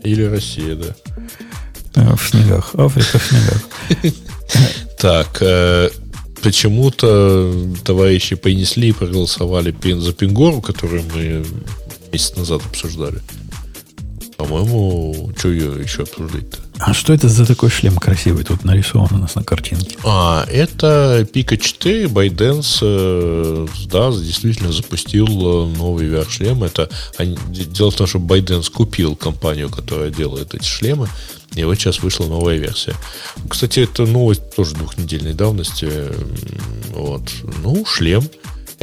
Или 0.03 0.23
Россия, 0.23 0.75
да. 0.75 0.95
Э, 1.95 2.15
в 2.15 2.27
снегах. 2.27 2.71
Африка 2.75 3.19
в 3.19 3.23
снегах. 3.23 4.13
Так, 4.99 5.39
э, 5.41 5.89
почему-то 6.43 7.53
товарищи 7.83 8.35
понесли 8.35 8.89
и 8.89 8.93
проголосовали 8.93 9.73
за 9.99 10.13
Пингору, 10.13 10.61
которую 10.61 11.03
мы 11.15 11.45
месяц 12.11 12.35
назад 12.35 12.61
обсуждали. 12.65 13.21
По-моему, 14.37 15.31
что 15.37 15.49
ее 15.49 15.81
еще 15.81 16.03
обсуждать-то? 16.03 16.62
А 16.85 16.93
что 16.93 17.13
это 17.13 17.29
за 17.29 17.45
такой 17.45 17.69
шлем 17.69 17.95
красивый 17.95 18.43
тут 18.43 18.65
нарисован 18.65 19.07
у 19.13 19.17
нас 19.17 19.35
на 19.35 19.43
картинке? 19.43 19.97
А, 20.03 20.45
это 20.51 21.25
Pika 21.33 21.55
4, 21.55 22.07
ByteDance, 22.07 22.79
э, 22.81 23.67
да, 23.85 24.11
действительно 24.11 24.73
запустил 24.73 25.27
э, 25.27 25.77
новый 25.77 26.09
VR-шлем. 26.09 26.61
Это, 26.61 26.89
они, 27.17 27.37
дело 27.47 27.89
в 27.89 27.95
том, 27.95 28.05
что 28.05 28.19
ByteDance 28.19 28.69
купил 28.69 29.15
компанию, 29.15 29.69
которая 29.69 30.09
делает 30.09 30.55
эти 30.55 30.65
шлемы. 30.65 31.07
И 31.55 31.63
вот 31.63 31.75
сейчас 31.75 32.01
вышла 32.01 32.25
новая 32.25 32.57
версия. 32.57 32.95
Кстати, 33.47 33.81
это 33.81 34.05
новость 34.05 34.53
тоже 34.53 34.75
двухнедельной 34.75 35.33
давности. 35.33 35.89
Вот. 36.89 37.31
Ну, 37.61 37.85
шлем. 37.85 38.23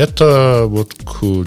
Это 0.00 0.64
вот 0.66 0.94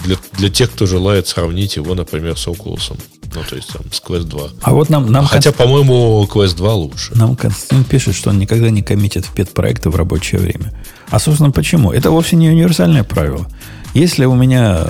для, 0.04 0.16
для 0.38 0.48
тех, 0.48 0.70
кто 0.70 0.86
желает 0.86 1.26
сравнить 1.26 1.74
его, 1.74 1.96
например, 1.96 2.38
с 2.38 2.46
Oculus. 2.46 2.96
Ну, 3.34 3.40
то 3.48 3.56
есть 3.56 3.72
там 3.72 3.82
с 3.90 4.00
Quest 4.00 4.24
2. 4.24 4.40
А 4.62 4.72
вот 4.72 4.90
нам... 4.90 5.10
нам 5.10 5.24
Хотя, 5.24 5.50
Конст... 5.50 5.58
по-моему, 5.58 6.24
Quest 6.32 6.56
2 6.56 6.74
лучше. 6.74 7.16
Нам 7.16 7.34
Константин 7.34 7.82
пишет, 7.82 8.14
что 8.14 8.30
он 8.30 8.38
никогда 8.38 8.70
не 8.70 8.82
коммитит 8.82 9.24
в 9.24 9.34
пет-проекты 9.34 9.90
в 9.90 9.96
рабочее 9.96 10.40
время. 10.40 10.72
А, 11.10 11.18
собственно, 11.18 11.50
почему? 11.50 11.90
Это 11.90 12.12
вовсе 12.12 12.36
не 12.36 12.48
универсальное 12.48 13.02
правило. 13.02 13.48
Если 13.92 14.24
у 14.24 14.36
меня 14.36 14.86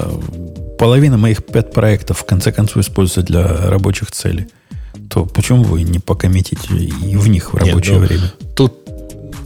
половина 0.78 1.16
моих 1.16 1.43
пет-проектов 1.47 2.19
в 2.19 2.27
конце 2.27 2.53
концов 2.53 2.82
используется 2.82 3.23
для 3.23 3.47
рабочих 3.70 4.11
целей, 4.11 4.49
то 5.09 5.24
почему 5.24 5.62
вы 5.62 5.85
не 5.85 6.01
покоммитите 6.01 6.74
и 6.74 7.16
в 7.16 7.28
них 7.28 7.55
в 7.55 7.57
рабочее 7.57 7.99
Нет, 7.99 8.11
ну, 8.11 8.16
время? 8.16 8.32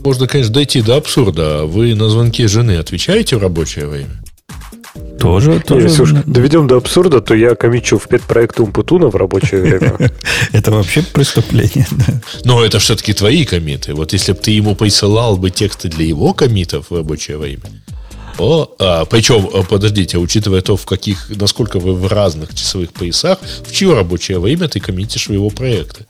Можно, 0.03 0.27
конечно, 0.27 0.53
дойти 0.53 0.81
до 0.81 0.95
абсурда. 0.95 1.65
Вы 1.65 1.95
на 1.95 2.09
звонки 2.09 2.47
жены 2.47 2.77
отвечаете 2.77 3.37
в 3.37 3.41
рабочее 3.41 3.87
время? 3.87 4.23
Тоже, 5.19 5.59
тоже. 5.59 5.87
Если 5.87 6.01
уж 6.01 6.11
доведем 6.25 6.67
до 6.67 6.77
абсурда, 6.77 7.21
то 7.21 7.35
я 7.35 7.55
комичу 7.55 7.97
в 7.97 8.07
пет-проект 8.07 8.59
Умпутуна 8.59 9.07
в 9.07 9.15
рабочее 9.15 9.61
время. 9.61 9.97
Это 10.53 10.71
вообще 10.71 11.03
преступление. 11.03 11.85
Но 12.45 12.63
это 12.63 12.79
все-таки 12.79 13.13
твои 13.13 13.45
комиты. 13.45 13.93
Вот 13.93 14.13
если 14.13 14.31
бы 14.31 14.39
ты 14.39 14.51
ему 14.51 14.75
присылал 14.75 15.37
бы 15.37 15.49
тексты 15.49 15.89
для 15.89 16.05
его 16.05 16.33
комитов 16.33 16.89
в 16.89 16.95
рабочее 16.95 17.37
время, 17.37 17.63
о, 18.37 18.73
а, 18.79 19.05
причем, 19.05 19.49
а, 19.53 19.63
подождите, 19.63 20.17
учитывая 20.17 20.61
то, 20.61 20.77
в 20.77 20.85
каких, 20.85 21.29
насколько 21.29 21.79
вы 21.79 21.93
в 21.93 22.07
разных 22.07 22.55
часовых 22.55 22.93
поясах, 22.93 23.39
в 23.65 23.71
чье 23.73 23.93
рабочее 23.93 24.39
время 24.39 24.69
ты 24.69 24.79
коммитишь 24.79 25.27
в 25.27 25.33
его 25.33 25.49
проекты? 25.49 26.05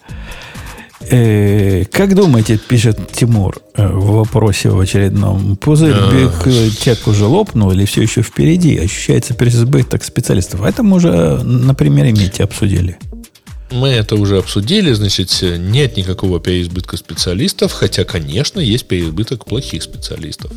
Э, 1.01 1.85
как 1.85 2.13
думаете, 2.13 2.57
пишет 2.57 3.11
Тимур 3.11 3.57
э, 3.75 3.87
в 3.87 4.17
вопросе 4.17 4.69
в 4.69 4.79
очередном, 4.79 5.55
пузырь 5.55 5.95
Биг 6.11 6.77
Тек 6.77 7.07
уже 7.07 7.25
лопнул 7.25 7.71
или 7.71 7.85
все 7.85 8.01
еще 8.01 8.21
впереди? 8.21 8.77
Ощущается 8.77 9.33
переизбыток 9.33 10.03
специалистов. 10.03 10.61
Это 10.63 10.83
мы 10.83 10.97
уже 10.97 11.41
на 11.43 11.73
примере 11.73 12.11
Мити 12.11 12.41
обсудили. 12.41 12.97
Мы 13.71 13.89
это 13.89 14.15
уже 14.15 14.39
обсудили, 14.39 14.91
значит, 14.93 15.29
нет 15.41 15.95
никакого 15.95 16.39
переизбытка 16.39 16.97
специалистов, 16.97 17.71
хотя, 17.71 18.03
конечно, 18.03 18.59
есть 18.59 18.87
переизбыток 18.87 19.45
плохих 19.45 19.83
специалистов. 19.83 20.51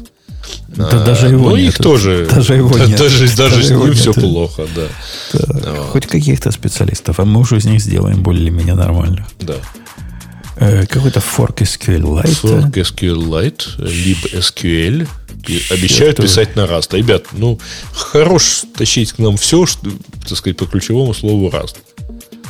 Да 0.69 0.89
а, 0.91 1.05
даже 1.05 1.29
его 1.29 1.51
но 1.51 1.57
нет. 1.57 1.75
их 1.75 1.79
тоже. 1.79 2.27
Даже 2.35 2.55
его 2.55 2.77
да, 2.77 2.87
нет. 2.87 2.99
Даже, 2.99 3.27
даже, 3.27 3.37
даже 3.37 3.63
с 3.63 3.71
ним 3.71 3.93
все 3.93 4.13
плохо, 4.13 4.67
да. 4.75 4.89
да. 5.35 5.73
Вот. 5.73 5.91
Хоть 5.91 6.07
каких-то 6.07 6.51
специалистов, 6.51 7.21
а 7.21 7.25
мы 7.25 7.41
уже 7.41 7.59
из 7.59 7.65
них 7.65 7.81
сделаем 7.81 8.23
более-менее 8.23 8.75
нормально. 8.75 9.27
Да. 9.41 9.55
Э, 10.57 10.87
какой-то 10.87 11.21
Fork 11.21 11.59
SQL 11.59 12.03
Lite. 12.03 12.43
Fork 12.43 12.73
SQL 12.73 13.23
Lite, 13.23 13.79
LibSQL. 13.79 15.09
Обещают 15.71 16.17
Черт 16.17 16.29
писать 16.29 16.57
на 16.57 16.67
Rust. 16.67 16.97
Ребят, 16.97 17.25
ну, 17.33 17.59
хорош 17.93 18.63
тащить 18.77 19.13
к 19.13 19.19
нам 19.19 19.37
все, 19.37 19.67
что, 19.67 19.91
так 20.29 20.39
сказать, 20.39 20.57
по 20.57 20.67
ключевому 20.67 21.15
слову 21.15 21.49
Rust. 21.49 21.79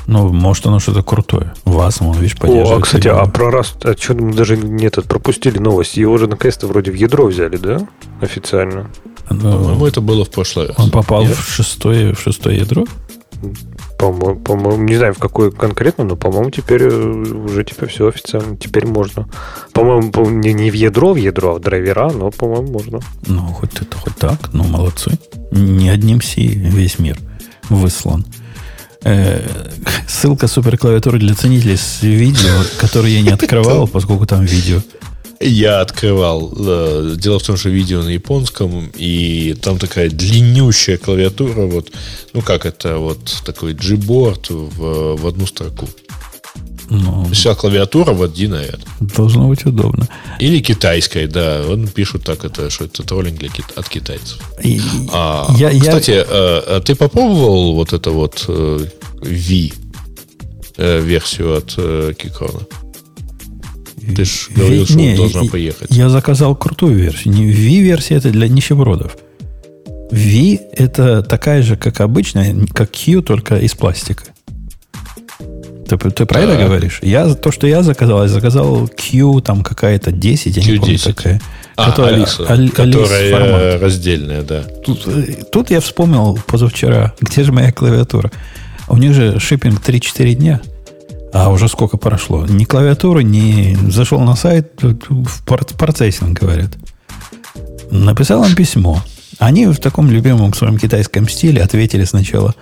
Ну, 0.06 0.28
может, 0.32 0.66
оно 0.66 0.78
что-то 0.80 1.02
крутое. 1.02 1.54
Вас, 1.64 2.00
он, 2.00 2.18
видишь, 2.18 2.36
поддерживает. 2.36 2.72
О, 2.72 2.76
а, 2.76 2.80
кстати, 2.80 3.08
а 3.08 3.24
про 3.26 3.50
Rust, 3.50 3.76
а 3.84 3.96
что 3.98 4.14
мы 4.14 4.34
даже 4.34 4.56
не 4.56 4.84
этот, 4.84 5.06
пропустили 5.06 5.58
новость? 5.58 5.96
Его 5.96 6.12
уже 6.12 6.26
наконец-то 6.26 6.66
вроде 6.66 6.90
в 6.90 6.94
ядро 6.94 7.26
взяли, 7.26 7.56
да? 7.56 7.86
Официально. 8.20 8.90
Ну, 9.30 9.52
По-моему, 9.52 9.86
это 9.86 10.00
было 10.00 10.24
в 10.24 10.30
прошлый 10.30 10.66
раз. 10.66 10.78
Он 10.78 10.90
попал 10.90 11.24
Нет? 11.24 11.36
в 11.36 11.54
шестое, 11.54 12.14
в 12.14 12.20
шестое 12.20 12.58
ядро? 12.58 12.84
По-моему, 14.02 14.40
по 14.40 14.54
не 14.78 14.96
знаю 14.96 15.14
в 15.14 15.18
какое 15.18 15.52
конкретно, 15.52 16.02
но, 16.02 16.16
по-моему, 16.16 16.50
теперь 16.50 16.82
э, 16.82 16.90
уже 16.90 17.62
теперь 17.62 17.88
все 17.88 18.08
официально. 18.08 18.56
Теперь 18.56 18.84
можно. 18.84 19.28
По-моему, 19.72 20.28
не, 20.28 20.52
не 20.52 20.72
в 20.72 20.74
ядро, 20.74 21.12
в 21.12 21.16
ядро, 21.16 21.52
а 21.52 21.54
в 21.54 21.60
драйвера, 21.60 22.10
но, 22.10 22.32
по-моему, 22.32 22.72
можно. 22.72 22.98
Ну, 23.28 23.42
хоть 23.52 23.80
это 23.80 23.96
хоть 23.96 24.16
так, 24.16 24.52
ну, 24.52 24.64
молодцы. 24.64 25.12
Не 25.52 25.88
одним 25.88 26.20
си 26.20 26.48
весь 26.48 26.98
мир 26.98 27.16
выслан. 27.68 28.26
Э, 29.04 29.40
ссылка 30.08 30.48
суперклавиатуры 30.48 31.20
для 31.20 31.36
ценителей 31.36 31.76
с 31.76 32.02
видео, 32.02 32.64
который 32.80 33.12
я 33.12 33.22
не 33.22 33.30
открывал, 33.30 33.86
поскольку 33.92 34.26
там 34.26 34.44
видео. 34.44 34.80
Я 35.42 35.80
открывал. 35.80 36.52
Э, 36.56 37.14
дело 37.16 37.38
в 37.38 37.42
том, 37.42 37.56
что 37.56 37.68
видео 37.68 38.02
на 38.02 38.08
японском, 38.08 38.90
и 38.94 39.56
там 39.60 39.78
такая 39.78 40.08
длиннющая 40.08 40.98
клавиатура, 40.98 41.66
вот, 41.66 41.90
ну 42.32 42.42
как 42.42 42.66
это, 42.66 42.98
вот 42.98 43.42
такой 43.44 43.74
Gboard 43.74 44.52
в, 44.52 45.16
в 45.20 45.26
одну 45.26 45.46
строку. 45.46 45.88
Ну, 46.90 47.24
Вся 47.32 47.54
клавиатура 47.54 48.12
в 48.12 48.22
один 48.22 48.54
ряд. 48.54 48.80
Должно 49.00 49.48
быть 49.48 49.64
удобно. 49.64 50.08
Или 50.40 50.60
китайская, 50.60 51.26
да. 51.26 51.62
Он 51.66 51.88
пишут 51.88 52.24
так, 52.24 52.44
это, 52.44 52.68
что 52.70 52.84
это 52.84 53.02
троллинг 53.02 53.38
для, 53.38 53.48
от 53.76 53.88
китайцев. 53.88 54.38
И, 54.62 54.80
а, 55.12 55.48
я, 55.56 55.70
кстати, 55.70 56.10
я... 56.10 56.24
А, 56.28 56.80
ты 56.80 56.94
попробовал 56.94 57.74
вот 57.74 57.94
это 57.94 58.10
вот 58.10 58.44
V 58.46 59.70
э, 60.76 61.00
версию 61.00 61.56
от 61.56 61.70
Кикрона? 62.16 62.60
Ты 64.14 64.24
же 64.24 64.32
говорил, 64.54 64.84
что 64.84 64.94
не, 64.94 65.16
должна 65.16 65.44
поехать. 65.44 65.90
Я 65.90 66.08
заказал 66.08 66.56
крутую 66.56 66.96
версию. 66.96 67.34
Не 67.34 67.50
V-версия 67.50 68.16
это 68.16 68.30
для 68.30 68.48
нищебродов. 68.48 69.16
V 70.10 70.58
это 70.72 71.22
такая 71.22 71.62
же, 71.62 71.76
как 71.76 72.00
обычная, 72.00 72.54
как 72.72 72.90
Q, 72.90 73.22
только 73.22 73.56
из 73.56 73.74
пластика. 73.74 74.24
Ты, 75.88 75.96
ты 76.10 76.26
про 76.26 76.40
это 76.40 76.56
говоришь? 76.56 77.00
Я, 77.02 77.34
то, 77.34 77.50
что 77.50 77.66
я 77.66 77.82
заказал, 77.82 78.22
я 78.22 78.28
заказал 78.28 78.88
Q, 78.88 79.40
там 79.40 79.62
какая-то 79.62 80.10
10, 80.10 80.56
я 80.56 80.62
Q10. 80.62 80.72
не 80.72 80.78
помню 80.78 80.98
какая. 81.04 81.40
А, 81.76 81.90
которая, 81.90 82.14
Алиса, 82.14 82.46
Али, 82.46 82.68
которая 82.68 83.30
формат. 83.30 83.82
раздельная, 83.82 84.42
да. 84.42 84.62
Тут, 84.84 85.06
тут 85.50 85.70
я 85.70 85.80
вспомнил 85.80 86.38
позавчера, 86.46 87.14
где 87.20 87.44
же 87.44 87.52
моя 87.52 87.72
клавиатура. 87.72 88.30
У 88.88 88.96
них 88.96 89.14
же 89.14 89.38
шиппинг 89.40 89.80
3-4 89.80 90.34
дня. 90.34 90.60
А 91.32 91.50
уже 91.50 91.68
сколько 91.68 91.96
прошло? 91.96 92.46
Ни 92.46 92.64
клавиатуры, 92.64 93.24
ни 93.24 93.76
зашел 93.90 94.20
на 94.20 94.36
сайт, 94.36 94.82
в 94.82 95.76
процессинг, 95.78 96.38
говорят. 96.38 96.70
Написал 97.90 98.44
им 98.44 98.54
письмо. 98.54 99.02
Они 99.38 99.66
в 99.66 99.76
таком 99.78 100.10
любимом 100.10 100.54
своем 100.54 100.78
китайском 100.78 101.28
стиле 101.28 101.62
ответили 101.62 102.04
сначала 102.04 102.54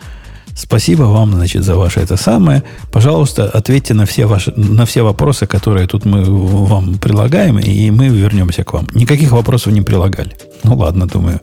Спасибо 0.55 1.05
вам, 1.05 1.33
значит, 1.33 1.65
за 1.65 1.77
ваше 1.77 2.01
это 2.01 2.17
самое. 2.17 2.63
Пожалуйста, 2.93 3.49
ответьте 3.49 3.95
на 3.95 4.05
все, 4.05 4.27
ваши, 4.27 4.53
на 4.57 4.85
все 4.85 5.03
вопросы, 5.03 5.47
которые 5.47 5.87
тут 5.87 6.05
мы 6.05 6.23
вам 6.25 6.99
прилагаем, 6.99 7.59
и 7.59 7.91
мы 7.91 8.09
вернемся 8.09 8.65
к 8.65 8.73
вам. 8.73 8.87
Никаких 8.93 9.33
вопросов 9.33 9.73
не 9.73 9.81
прилагали. 9.81 10.37
Ну 10.65 10.77
ладно, 10.77 11.07
думаю. 11.07 11.41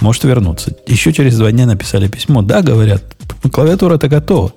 Может 0.00 0.24
вернуться. 0.24 0.74
Еще 0.86 1.12
через 1.12 1.36
два 1.36 1.50
дня 1.52 1.66
написали 1.66 2.08
письмо. 2.08 2.42
Да, 2.42 2.62
говорят, 2.62 3.02
клавиатура-то 3.52 4.08
готова. 4.08 4.52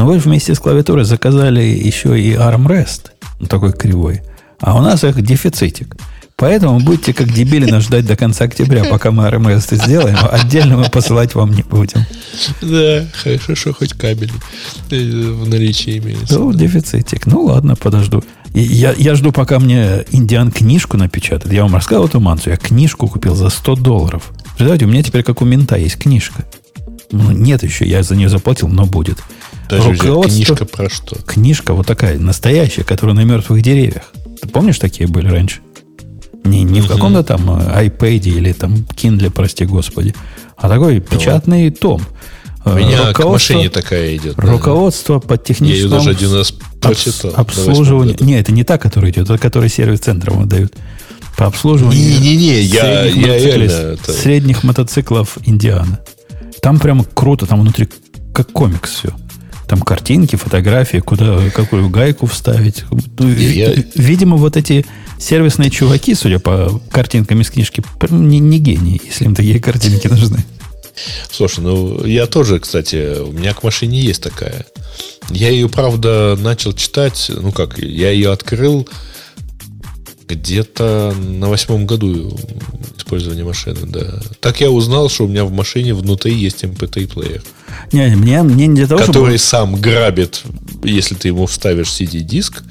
Но 0.00 0.06
вы 0.06 0.16
вместе 0.16 0.54
с 0.54 0.58
клавиатурой 0.58 1.04
заказали 1.04 1.60
еще 1.60 2.18
и 2.18 2.32
armrest, 2.32 3.10
такой 3.50 3.74
кривой. 3.74 4.22
А 4.58 4.74
у 4.78 4.80
нас 4.80 5.04
их 5.04 5.20
дефицитик. 5.20 5.94
Поэтому 6.36 6.80
будете 6.80 7.12
как 7.12 7.30
дебилина 7.30 7.82
ждать 7.82 8.06
до 8.06 8.16
конца 8.16 8.44
октября, 8.44 8.84
пока 8.84 9.10
мы 9.10 9.28
RMS 9.28 9.74
сделаем. 9.74 10.16
Отдельно 10.30 10.78
мы 10.78 10.84
посылать 10.84 11.34
вам 11.34 11.52
не 11.52 11.62
будем. 11.62 12.06
Да, 12.62 13.04
хорошо, 13.12 13.74
хоть 13.74 13.92
кабель 13.92 14.32
э, 14.90 14.96
в 14.96 15.46
наличии 15.46 15.98
имеется. 15.98 16.38
Ну, 16.38 16.50
дефицитик. 16.54 17.26
Ну, 17.26 17.42
ладно, 17.42 17.76
подожду. 17.76 18.24
Я, 18.54 18.94
я 18.96 19.14
жду, 19.16 19.32
пока 19.32 19.58
мне 19.58 20.06
Индиан 20.12 20.50
книжку 20.50 20.96
напечатает. 20.96 21.52
Я 21.52 21.64
вам 21.64 21.74
рассказывал 21.74 22.08
эту 22.08 22.20
мансу. 22.20 22.48
Я 22.48 22.56
книжку 22.56 23.06
купил 23.06 23.34
за 23.34 23.50
100 23.50 23.76
долларов. 23.76 24.32
Представляете, 24.44 24.86
у 24.86 24.88
меня 24.88 25.02
теперь, 25.02 25.24
как 25.24 25.42
у 25.42 25.44
мента, 25.44 25.76
есть 25.76 25.98
книжка. 25.98 26.46
Ну, 27.12 27.32
нет 27.32 27.62
еще, 27.62 27.86
я 27.86 28.02
за 28.02 28.16
нее 28.16 28.30
заплатил, 28.30 28.68
но 28.68 28.86
будет. 28.86 29.18
Даже 29.70 29.96
книжка 29.96 30.64
про 30.64 30.90
что? 30.90 31.16
Книжка 31.26 31.74
вот 31.74 31.86
такая, 31.86 32.18
настоящая, 32.18 32.84
которая 32.84 33.16
на 33.16 33.24
мертвых 33.24 33.62
деревьях. 33.62 34.12
Ты 34.40 34.48
помнишь, 34.48 34.78
такие 34.78 35.08
были 35.08 35.28
раньше? 35.28 35.60
Не, 36.44 36.62
не 36.62 36.80
в 36.80 36.88
каком-то 36.88 37.22
там 37.22 37.50
э, 37.50 37.86
iPad 37.86 38.28
или 38.28 38.52
там 38.52 38.74
Kindle, 38.74 39.30
прости 39.30 39.66
господи, 39.66 40.14
а 40.56 40.68
такой 40.68 41.00
печатный 41.00 41.70
том. 41.70 42.02
У 42.64 42.70
меня 42.70 43.12
к 43.12 43.24
машине 43.24 43.70
такая 43.70 44.16
идет. 44.16 44.38
Руководство 44.38 45.20
да. 45.20 45.28
по 45.28 45.36
техническому... 45.38 45.74
Я 45.76 45.82
ее 45.82 45.88
даже 45.88 46.10
один 46.10 46.34
раз 46.34 46.52
прочитал. 46.80 47.32
Обслуживание... 47.34 48.16
Не, 48.20 48.38
это 48.38 48.52
не 48.52 48.64
та, 48.64 48.78
которая 48.78 49.10
идет, 49.10 49.30
это 49.30 49.38
которая 49.38 49.70
сервис-центром 49.70 50.40
выдают. 50.40 50.74
По 51.38 51.46
обслуживанию... 51.46 52.02
Не-не-не, 52.02 52.60
я, 52.60 53.04
я 53.04 53.38
реально... 53.38 53.96
Средних 54.06 54.62
мотоциклов 54.62 55.38
Индиана. 55.46 56.00
Там 56.60 56.78
прямо 56.78 57.04
круто, 57.04 57.46
там 57.46 57.62
внутри 57.62 57.88
как 58.34 58.52
комикс 58.52 58.90
все. 58.90 59.10
Там 59.70 59.82
картинки, 59.82 60.34
фотографии, 60.34 60.96
куда 60.96 61.48
какую 61.50 61.88
гайку 61.90 62.26
вставить. 62.26 62.82
Я... 63.20 63.72
Видимо, 63.94 64.36
вот 64.36 64.56
эти 64.56 64.84
сервисные 65.16 65.70
чуваки, 65.70 66.16
судя 66.16 66.40
по 66.40 66.82
картинкам 66.90 67.40
из 67.40 67.50
книжки, 67.50 67.80
не, 68.10 68.40
не 68.40 68.58
гении, 68.58 69.00
если 69.04 69.26
им 69.26 69.36
такие 69.36 69.60
картинки 69.60 70.08
нужны. 70.08 70.44
Слушай, 71.30 71.60
ну 71.60 72.04
я 72.04 72.26
тоже, 72.26 72.58
кстати, 72.58 73.20
у 73.20 73.30
меня 73.30 73.54
к 73.54 73.62
машине 73.62 74.00
есть 74.00 74.20
такая. 74.20 74.66
Я 75.30 75.50
ее, 75.50 75.68
правда, 75.68 76.36
начал 76.40 76.72
читать, 76.72 77.30
ну 77.32 77.52
как, 77.52 77.78
я 77.78 78.10
ее 78.10 78.32
открыл 78.32 78.88
где-то 80.26 81.14
на 81.16 81.48
восьмом 81.48 81.86
году 81.86 82.36
использования 82.98 83.44
машины, 83.44 83.86
да. 83.86 84.20
Так 84.40 84.60
я 84.60 84.72
узнал, 84.72 85.08
что 85.08 85.26
у 85.26 85.28
меня 85.28 85.44
в 85.44 85.52
машине 85.52 85.94
внутри 85.94 86.34
есть 86.34 86.64
MP3 86.64 87.06
плеер. 87.06 87.42
Не, 87.92 88.14
мне, 88.16 88.42
мне 88.42 88.66
не 88.66 88.74
для 88.76 88.86
того, 88.86 89.00
Который 89.00 89.38
чтобы... 89.38 89.38
сам 89.38 89.76
грабит, 89.76 90.42
если 90.82 91.14
ты 91.14 91.28
ему 91.28 91.46
вставишь 91.46 91.88
CD-диск, 91.88 92.62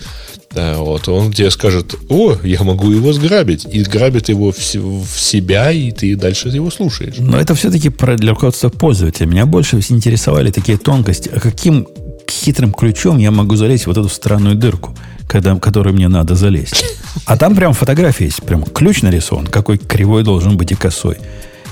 вот, 0.55 1.07
он 1.07 1.31
тебе 1.31 1.51
скажет, 1.51 1.95
о, 2.09 2.35
я 2.43 2.63
могу 2.63 2.89
его 2.89 3.13
сграбить, 3.13 3.67
и 3.71 3.83
грабит 3.83 4.29
его 4.29 4.51
в, 4.51 4.57
в 4.57 5.19
себя, 5.19 5.71
и 5.71 5.91
ты 5.91 6.15
дальше 6.15 6.49
его 6.49 6.71
слушаешь. 6.71 7.15
Но 7.19 7.39
это 7.39 7.53
все-таки 7.53 7.89
для 7.89 8.31
руководства 8.31 8.69
пользователя. 8.69 9.27
Меня 9.27 9.45
больше 9.45 9.77
интересовали 9.89 10.49
такие 10.51 10.77
тонкости. 10.77 11.29
А 11.33 11.39
каким 11.39 11.87
хитрым 12.29 12.73
ключом 12.73 13.17
я 13.17 13.29
могу 13.31 13.55
залезть 13.55 13.83
в 13.83 13.87
вот 13.87 13.97
эту 13.97 14.09
странную 14.09 14.55
дырку, 14.55 14.95
когда, 15.27 15.55
которой 15.55 15.93
мне 15.93 16.07
надо 16.07 16.33
залезть? 16.35 16.83
А 17.25 17.37
там 17.37 17.55
прям 17.55 17.73
фотография 17.73 18.25
есть, 18.25 18.41
прям 18.41 18.63
ключ 18.63 19.03
нарисован, 19.03 19.45
какой 19.45 19.77
кривой 19.77 20.23
должен 20.23 20.57
быть 20.57 20.71
и 20.71 20.75
косой. 20.75 21.17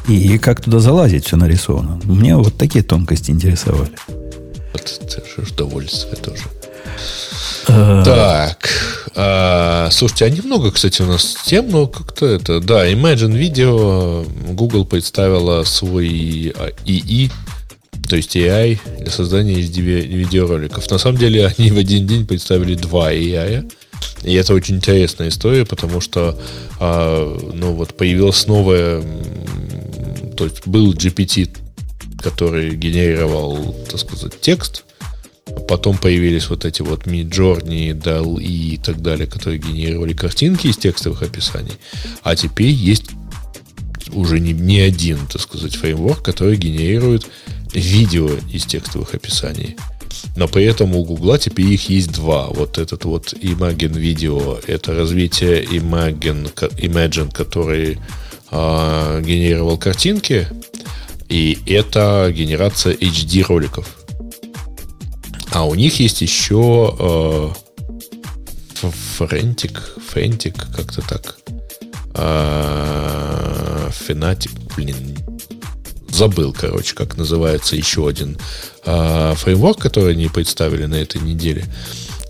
И, 0.08 0.38
как 0.38 0.62
туда 0.62 0.80
залазить 0.80 1.26
все 1.26 1.36
нарисовано. 1.36 2.00
Мне 2.06 2.36
вот 2.36 2.58
такие 2.58 2.84
тонкости 2.84 3.32
интересовали. 3.32 3.92
Вот 4.08 5.00
это 5.02 5.22
же 5.26 5.52
удовольствие 5.52 6.16
тоже. 6.16 6.44
Э. 7.68 8.02
Так, 8.06 8.70
а, 9.16 9.90
слушайте, 9.92 10.26
а 10.26 10.30
немного, 10.30 10.72
кстати, 10.72 11.02
у 11.02 11.06
нас 11.06 11.36
тем, 11.46 11.70
но 11.70 11.88
как-то 11.88 12.26
это, 12.26 12.62
да, 12.62 12.90
Imagine 12.90 13.34
Video, 13.34 14.54
Google 14.54 14.86
представила 14.86 15.64
свой 15.64 16.08
ИИ, 16.86 17.30
то 18.08 18.16
есть 18.16 18.36
AI 18.38 18.80
для 19.00 19.12
создания 19.12 19.56
видеороликов. 19.56 20.90
На 20.90 20.98
самом 20.98 21.18
деле 21.18 21.48
они 21.58 21.72
в 21.72 21.78
один 21.78 22.08
день 22.08 22.26
представили 22.26 22.76
два 22.76 23.12
AI, 23.12 23.70
и 24.24 24.34
это 24.34 24.54
очень 24.54 24.76
интересная 24.76 25.30
история, 25.30 25.66
потому 25.66 26.00
что, 26.00 26.40
а, 26.80 27.38
ну 27.54 27.74
вот, 27.74 27.98
появилась 27.98 28.48
новая, 28.48 29.04
то 30.38 30.46
есть 30.46 30.66
был 30.68 30.94
GPT, 30.94 31.58
который 32.22 32.76
генерировал, 32.76 33.76
так 33.90 34.00
сказать, 34.00 34.40
текст, 34.40 34.84
Потом 35.68 35.98
появились 35.98 36.50
вот 36.50 36.66
эти 36.66 36.82
вот 36.82 37.08
Midjourney, 37.08 37.94
DAL 37.94 38.42
и 38.42 38.78
так 38.78 39.02
далее, 39.02 39.28
которые 39.28 39.60
генерировали 39.60 40.14
картинки 40.14 40.68
из 40.68 40.78
текстовых 40.78 41.24
описаний. 41.24 41.74
А 42.24 42.36
теперь 42.36 42.70
есть 42.70 43.06
уже 44.14 44.40
не, 44.40 44.54
не 44.54 44.80
один, 44.80 45.20
так 45.28 45.42
сказать, 45.42 45.76
фреймворк, 45.76 46.24
который 46.24 46.58
генерирует 46.58 47.26
видео 47.74 48.30
из 48.52 48.66
текстовых 48.66 49.14
описаний. 49.14 49.78
Но 50.36 50.48
при 50.48 50.64
этом 50.64 50.96
у 50.96 51.04
Гугла 51.04 51.38
теперь 51.38 51.68
их 51.68 51.90
есть 51.90 52.12
два. 52.12 52.48
Вот 52.48 52.78
этот 52.78 53.06
вот 53.06 53.34
Imagen 53.34 53.94
Video– 53.94 54.64
это 54.68 54.96
развитие 54.96 55.64
Imagen, 55.64 56.54
Imagine, 56.78 57.34
который 57.34 58.00
э, 58.52 59.22
генерировал 59.24 59.78
картинки, 59.78 60.48
и 61.30 61.58
это 61.66 62.32
генерация 62.34 62.94
HD 62.94 63.44
роликов. 63.44 63.98
А 65.52 65.66
у 65.66 65.76
них 65.76 66.00
есть 66.00 66.22
еще 66.22 66.96
э, 67.00 67.50
Френтик, 69.18 69.82
Френтик, 70.10 70.56
как-то 70.76 71.02
так. 71.02 71.38
Э, 72.14 73.90
Фенатик, 73.92 74.52
блин, 74.76 75.18
забыл, 76.10 76.54
короче, 76.54 76.96
как 76.96 77.18
называется 77.18 77.76
еще 77.76 78.08
один 78.08 78.38
э, 78.86 79.34
фреймворк, 79.36 79.80
который 79.80 80.14
они 80.14 80.28
представили 80.28 80.86
на 80.86 80.96
этой 80.96 81.22
неделе. 81.22 81.66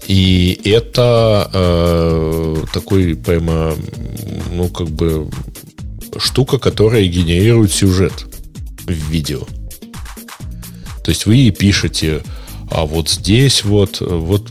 И 0.08 0.60
это 0.64 1.50
э, 1.54 2.64
такой 2.74 3.16
прямо, 3.16 3.76
ну, 4.52 4.70
как 4.70 4.88
бы 4.88 5.30
штука, 6.18 6.58
которая 6.58 7.06
генерирует 7.06 7.72
сюжет 7.72 8.26
в 8.86 8.92
видео. 8.92 9.42
То 11.04 11.12
есть 11.12 11.26
вы 11.26 11.50
пишете 11.52 12.22
а 12.70 12.86
вот 12.86 13.10
здесь 13.10 13.64
вот, 13.64 14.02
вот, 14.02 14.50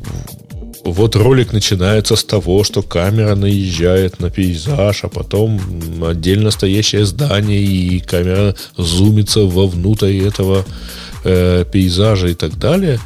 вот 0.84 1.16
ролик 1.16 1.52
начинается 1.52 2.16
с 2.16 2.24
того, 2.24 2.64
что 2.64 2.82
камера 2.82 3.34
наезжает 3.34 4.20
на 4.20 4.30
пейзаж, 4.30 5.04
а 5.04 5.08
потом 5.08 5.60
отдельно 6.02 6.50
стоящее 6.50 7.04
здание, 7.04 7.62
и 7.62 8.00
камера 8.00 8.54
зумится 8.76 9.40
вовнутрь 9.40 10.16
этого 10.18 10.64
э, 11.24 11.64
пейзажа 11.70 12.28
и 12.28 12.34
так 12.34 12.58
далее. 12.58 13.00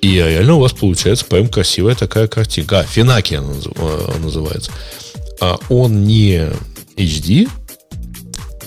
И 0.00 0.16
реально 0.16 0.54
у 0.56 0.60
вас 0.60 0.72
получается 0.72 1.24
прям 1.24 1.48
красивая 1.48 1.94
такая 1.94 2.26
картинка. 2.26 2.80
А, 2.80 2.84
Финаки 2.84 3.34
она 3.34 3.54
называется. 4.20 4.70
А 5.40 5.58
он 5.68 6.04
не 6.04 6.48
HD, 6.96 7.48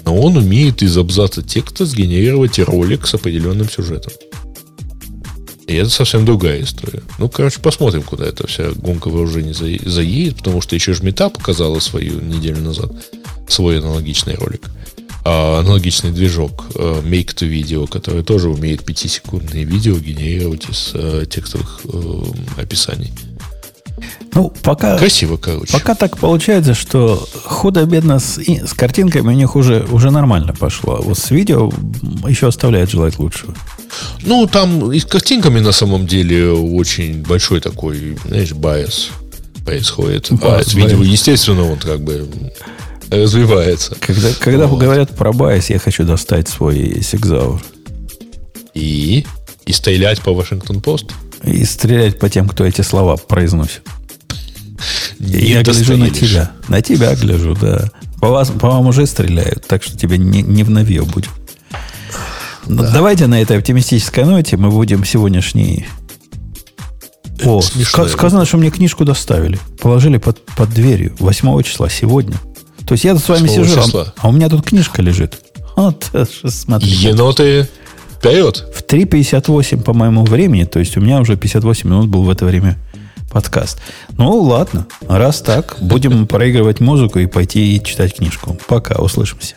но 0.08 0.16
он 0.16 0.38
умеет 0.38 0.84
из 0.84 0.98
абзаца 0.98 1.44
текста 1.44 1.86
сгенерировать 1.86 2.60
ролик 2.60 3.06
с 3.06 3.14
определенным 3.14 3.70
сюжетом. 3.70 4.14
И 5.68 5.74
это 5.74 5.90
совсем 5.90 6.24
другая 6.24 6.62
история. 6.62 7.04
Ну, 7.20 7.28
короче, 7.28 7.60
посмотрим, 7.60 8.04
куда 8.04 8.26
эта 8.26 8.48
вся 8.48 8.72
гонка 8.72 9.10
вооружений 9.10 9.52
заедет, 9.52 10.38
потому 10.38 10.62
что 10.62 10.76
еще 10.76 10.94
ж 10.94 11.02
Мета 11.02 11.28
показала 11.28 11.82
свою 11.82 12.22
неделю 12.22 12.62
назад 12.62 12.90
свой 13.50 13.80
аналогичный 13.80 14.36
ролик. 14.36 14.70
А 15.26 15.60
аналогичный 15.60 16.12
движок 16.12 16.68
э, 16.76 17.02
Make 17.04 17.36
to 17.36 17.52
Video, 17.52 17.86
который 17.86 18.24
тоже 18.24 18.48
умеет 18.48 18.90
5-секундные 18.90 19.66
видео 19.66 19.98
генерировать 19.98 20.70
из 20.70 20.92
э, 20.94 21.26
текстовых 21.30 21.82
э, 21.84 22.24
описаний. 22.56 23.12
Ну, 24.34 24.54
пока... 24.64 24.98
Красиво, 24.98 25.38
короче. 25.38 25.74
Пока 25.74 25.96
так 25.96 26.18
получается, 26.18 26.74
что 26.74 27.28
худо-бедно 27.46 28.20
с, 28.20 28.38
с 28.38 28.74
картинками 28.74 29.28
у 29.30 29.32
них 29.32 29.56
уже, 29.56 29.86
уже 29.92 30.12
нормально 30.12 30.54
пошло. 30.54 30.96
А 30.96 31.02
вот 31.02 31.18
с 31.18 31.32
видео 31.32 31.72
еще 32.28 32.48
оставляет 32.48 32.90
желать 32.90 33.20
лучшего. 33.20 33.54
Ну, 34.24 34.48
там 34.48 34.92
и 34.92 35.00
с 35.00 35.06
картинками 35.06 35.60
на 35.60 35.72
самом 35.72 36.06
деле 36.06 36.52
очень 36.52 37.24
большой 37.24 37.62
такой, 37.62 38.18
знаешь, 38.26 38.54
bias 38.54 39.10
происходит. 39.66 40.32
Bias, 40.32 40.68
а 40.68 40.70
с 40.70 40.74
видео, 40.74 41.02
естественно, 41.02 41.72
он 41.72 41.78
как 41.78 42.02
бы 42.02 42.30
развивается. 43.10 43.96
Когда, 44.00 44.30
когда 44.40 44.68
вот. 44.68 44.80
говорят 44.80 45.16
про 45.16 45.32
bias, 45.32 45.70
я 45.70 45.80
хочу 45.80 46.04
достать 46.04 46.48
свой 46.48 47.02
SIG 47.02 47.22
Sauer. 47.22 47.62
И? 48.74 49.26
И 49.66 49.74
стрелять 49.74 50.22
по 50.22 50.34
Вашингтон-Пост? 50.34 51.12
И 51.44 51.66
стрелять 51.66 52.20
по 52.20 52.30
тем, 52.30 52.48
кто 52.48 52.66
эти 52.66 52.82
слова 52.82 53.18
произносит. 53.18 53.82
Я 55.20 55.64
гляжу 55.64 55.98
на 55.98 56.10
тебя. 56.10 56.52
На 56.68 56.82
тебя 56.82 57.16
гляжу, 57.16 57.56
да. 57.60 57.90
По, 58.20 58.30
вас, 58.30 58.50
по 58.50 58.70
вам 58.70 58.88
уже 58.88 59.06
стреляют, 59.06 59.66
так 59.68 59.84
что 59.84 59.98
тебе 59.98 60.18
не, 60.18 60.42
не 60.42 60.64
в 60.64 60.70
новье 60.70 61.04
будет. 61.04 61.30
Ну, 62.66 62.84
да. 62.84 62.92
Давайте 62.92 63.28
на 63.28 63.42
этой 63.42 63.58
оптимистической 63.58 64.26
ноте 64.26 64.58
мы 64.58 64.70
будем 64.70 65.06
сегодняшний... 65.06 65.86
О, 67.44 67.60
ска- 67.60 68.10
сказано, 68.10 68.46
что 68.46 68.58
мне 68.58 68.72
книжку 68.72 69.06
доставили. 69.06 69.60
Положили 69.80 70.18
под, 70.18 70.44
под 70.44 70.70
дверью 70.72 71.16
8 71.20 71.64
числа 71.64 71.90
сегодня. 71.90 72.36
То 72.88 72.94
есть 72.94 73.04
я 73.04 73.14
тут 73.14 73.24
с 73.24 73.30
вами 73.30 73.48
сижу, 73.48 73.80
а, 73.80 74.14
а 74.18 74.30
у 74.30 74.32
меня 74.32 74.50
тут 74.50 74.66
книжка 74.66 75.02
лежит. 75.02 75.40
Вот, 75.76 76.10
смотрите. 76.48 77.10
Еноты 77.10 77.68
вперед. 78.18 78.66
В 78.74 78.84
3.58 78.84 79.84
по 79.84 79.94
моему 79.94 80.26
времени, 80.26 80.64
то 80.64 80.80
есть 80.80 80.98
у 80.98 81.02
меня 81.02 81.20
уже 81.20 81.38
58 81.38 81.88
минут 81.88 82.08
был 82.08 82.24
в 82.24 82.30
это 82.30 82.46
время 82.46 82.78
подкаст. 83.38 83.80
Ну, 84.18 84.32
ладно. 84.32 84.88
Раз 85.08 85.42
так, 85.42 85.78
будем 85.80 86.26
проигрывать 86.26 86.80
музыку 86.80 87.20
и 87.20 87.28
пойти 87.28 87.80
читать 87.86 88.16
книжку. 88.16 88.58
Пока, 88.68 88.96
услышимся. 88.96 89.57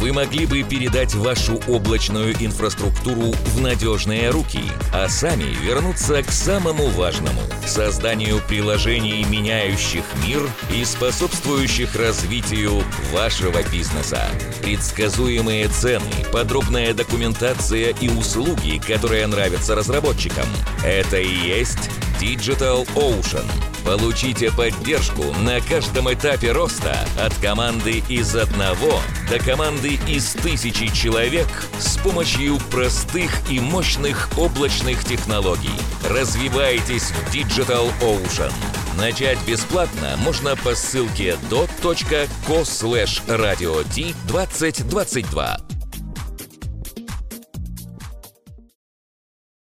вы 0.00 0.12
могли 0.12 0.46
бы 0.46 0.62
передать 0.62 1.14
вашу 1.14 1.60
облачную 1.66 2.34
инфраструктуру 2.40 3.32
в 3.32 3.60
надежные 3.60 4.30
руки, 4.30 4.62
а 4.92 5.08
сами 5.08 5.44
вернуться 5.64 6.22
к 6.22 6.30
самому 6.30 6.88
важному– 6.88 7.40
созданию 7.66 8.40
приложений, 8.48 9.24
меняющих 9.28 10.04
мир 10.26 10.40
и 10.74 10.84
способствующих 10.84 11.94
развитию 11.96 12.82
вашего 13.12 13.62
бизнеса. 13.70 14.22
Предсказуемые 14.62 15.68
цены, 15.68 16.04
подробная 16.32 16.94
документация 16.94 17.94
и 18.00 18.08
услуги, 18.08 18.80
которые 18.86 19.26
нравятся 19.26 19.74
разработчикам– 19.74 20.46
это 20.84 21.18
и 21.18 21.28
есть 21.28 21.90
Digital 22.20 22.86
Ocean. 22.94 23.44
Получите 23.84 24.50
поддержку 24.50 25.22
на 25.42 25.60
каждом 25.60 26.12
этапе 26.12 26.52
роста 26.52 27.06
от 27.20 27.34
команды 27.34 28.02
из 28.08 28.34
одного 28.34 29.00
до 29.30 29.38
команды 29.38 29.98
из 30.08 30.32
тысячи 30.32 30.88
человек 30.88 31.46
с 31.78 31.96
помощью 31.98 32.58
простых 32.70 33.30
и 33.50 33.60
мощных 33.60 34.28
облачных 34.36 35.04
технологий. 35.04 35.70
Развивайтесь 36.08 37.10
в 37.10 37.34
Digital 37.34 37.92
Ocean. 38.00 38.52
Начать 38.98 39.38
бесплатно 39.46 40.16
можно 40.18 40.56
по 40.56 40.74
ссылке 40.74 41.36
dot.co 41.50 42.62
slash 42.62 43.22
radio 43.26 43.86
2022. 44.26 45.65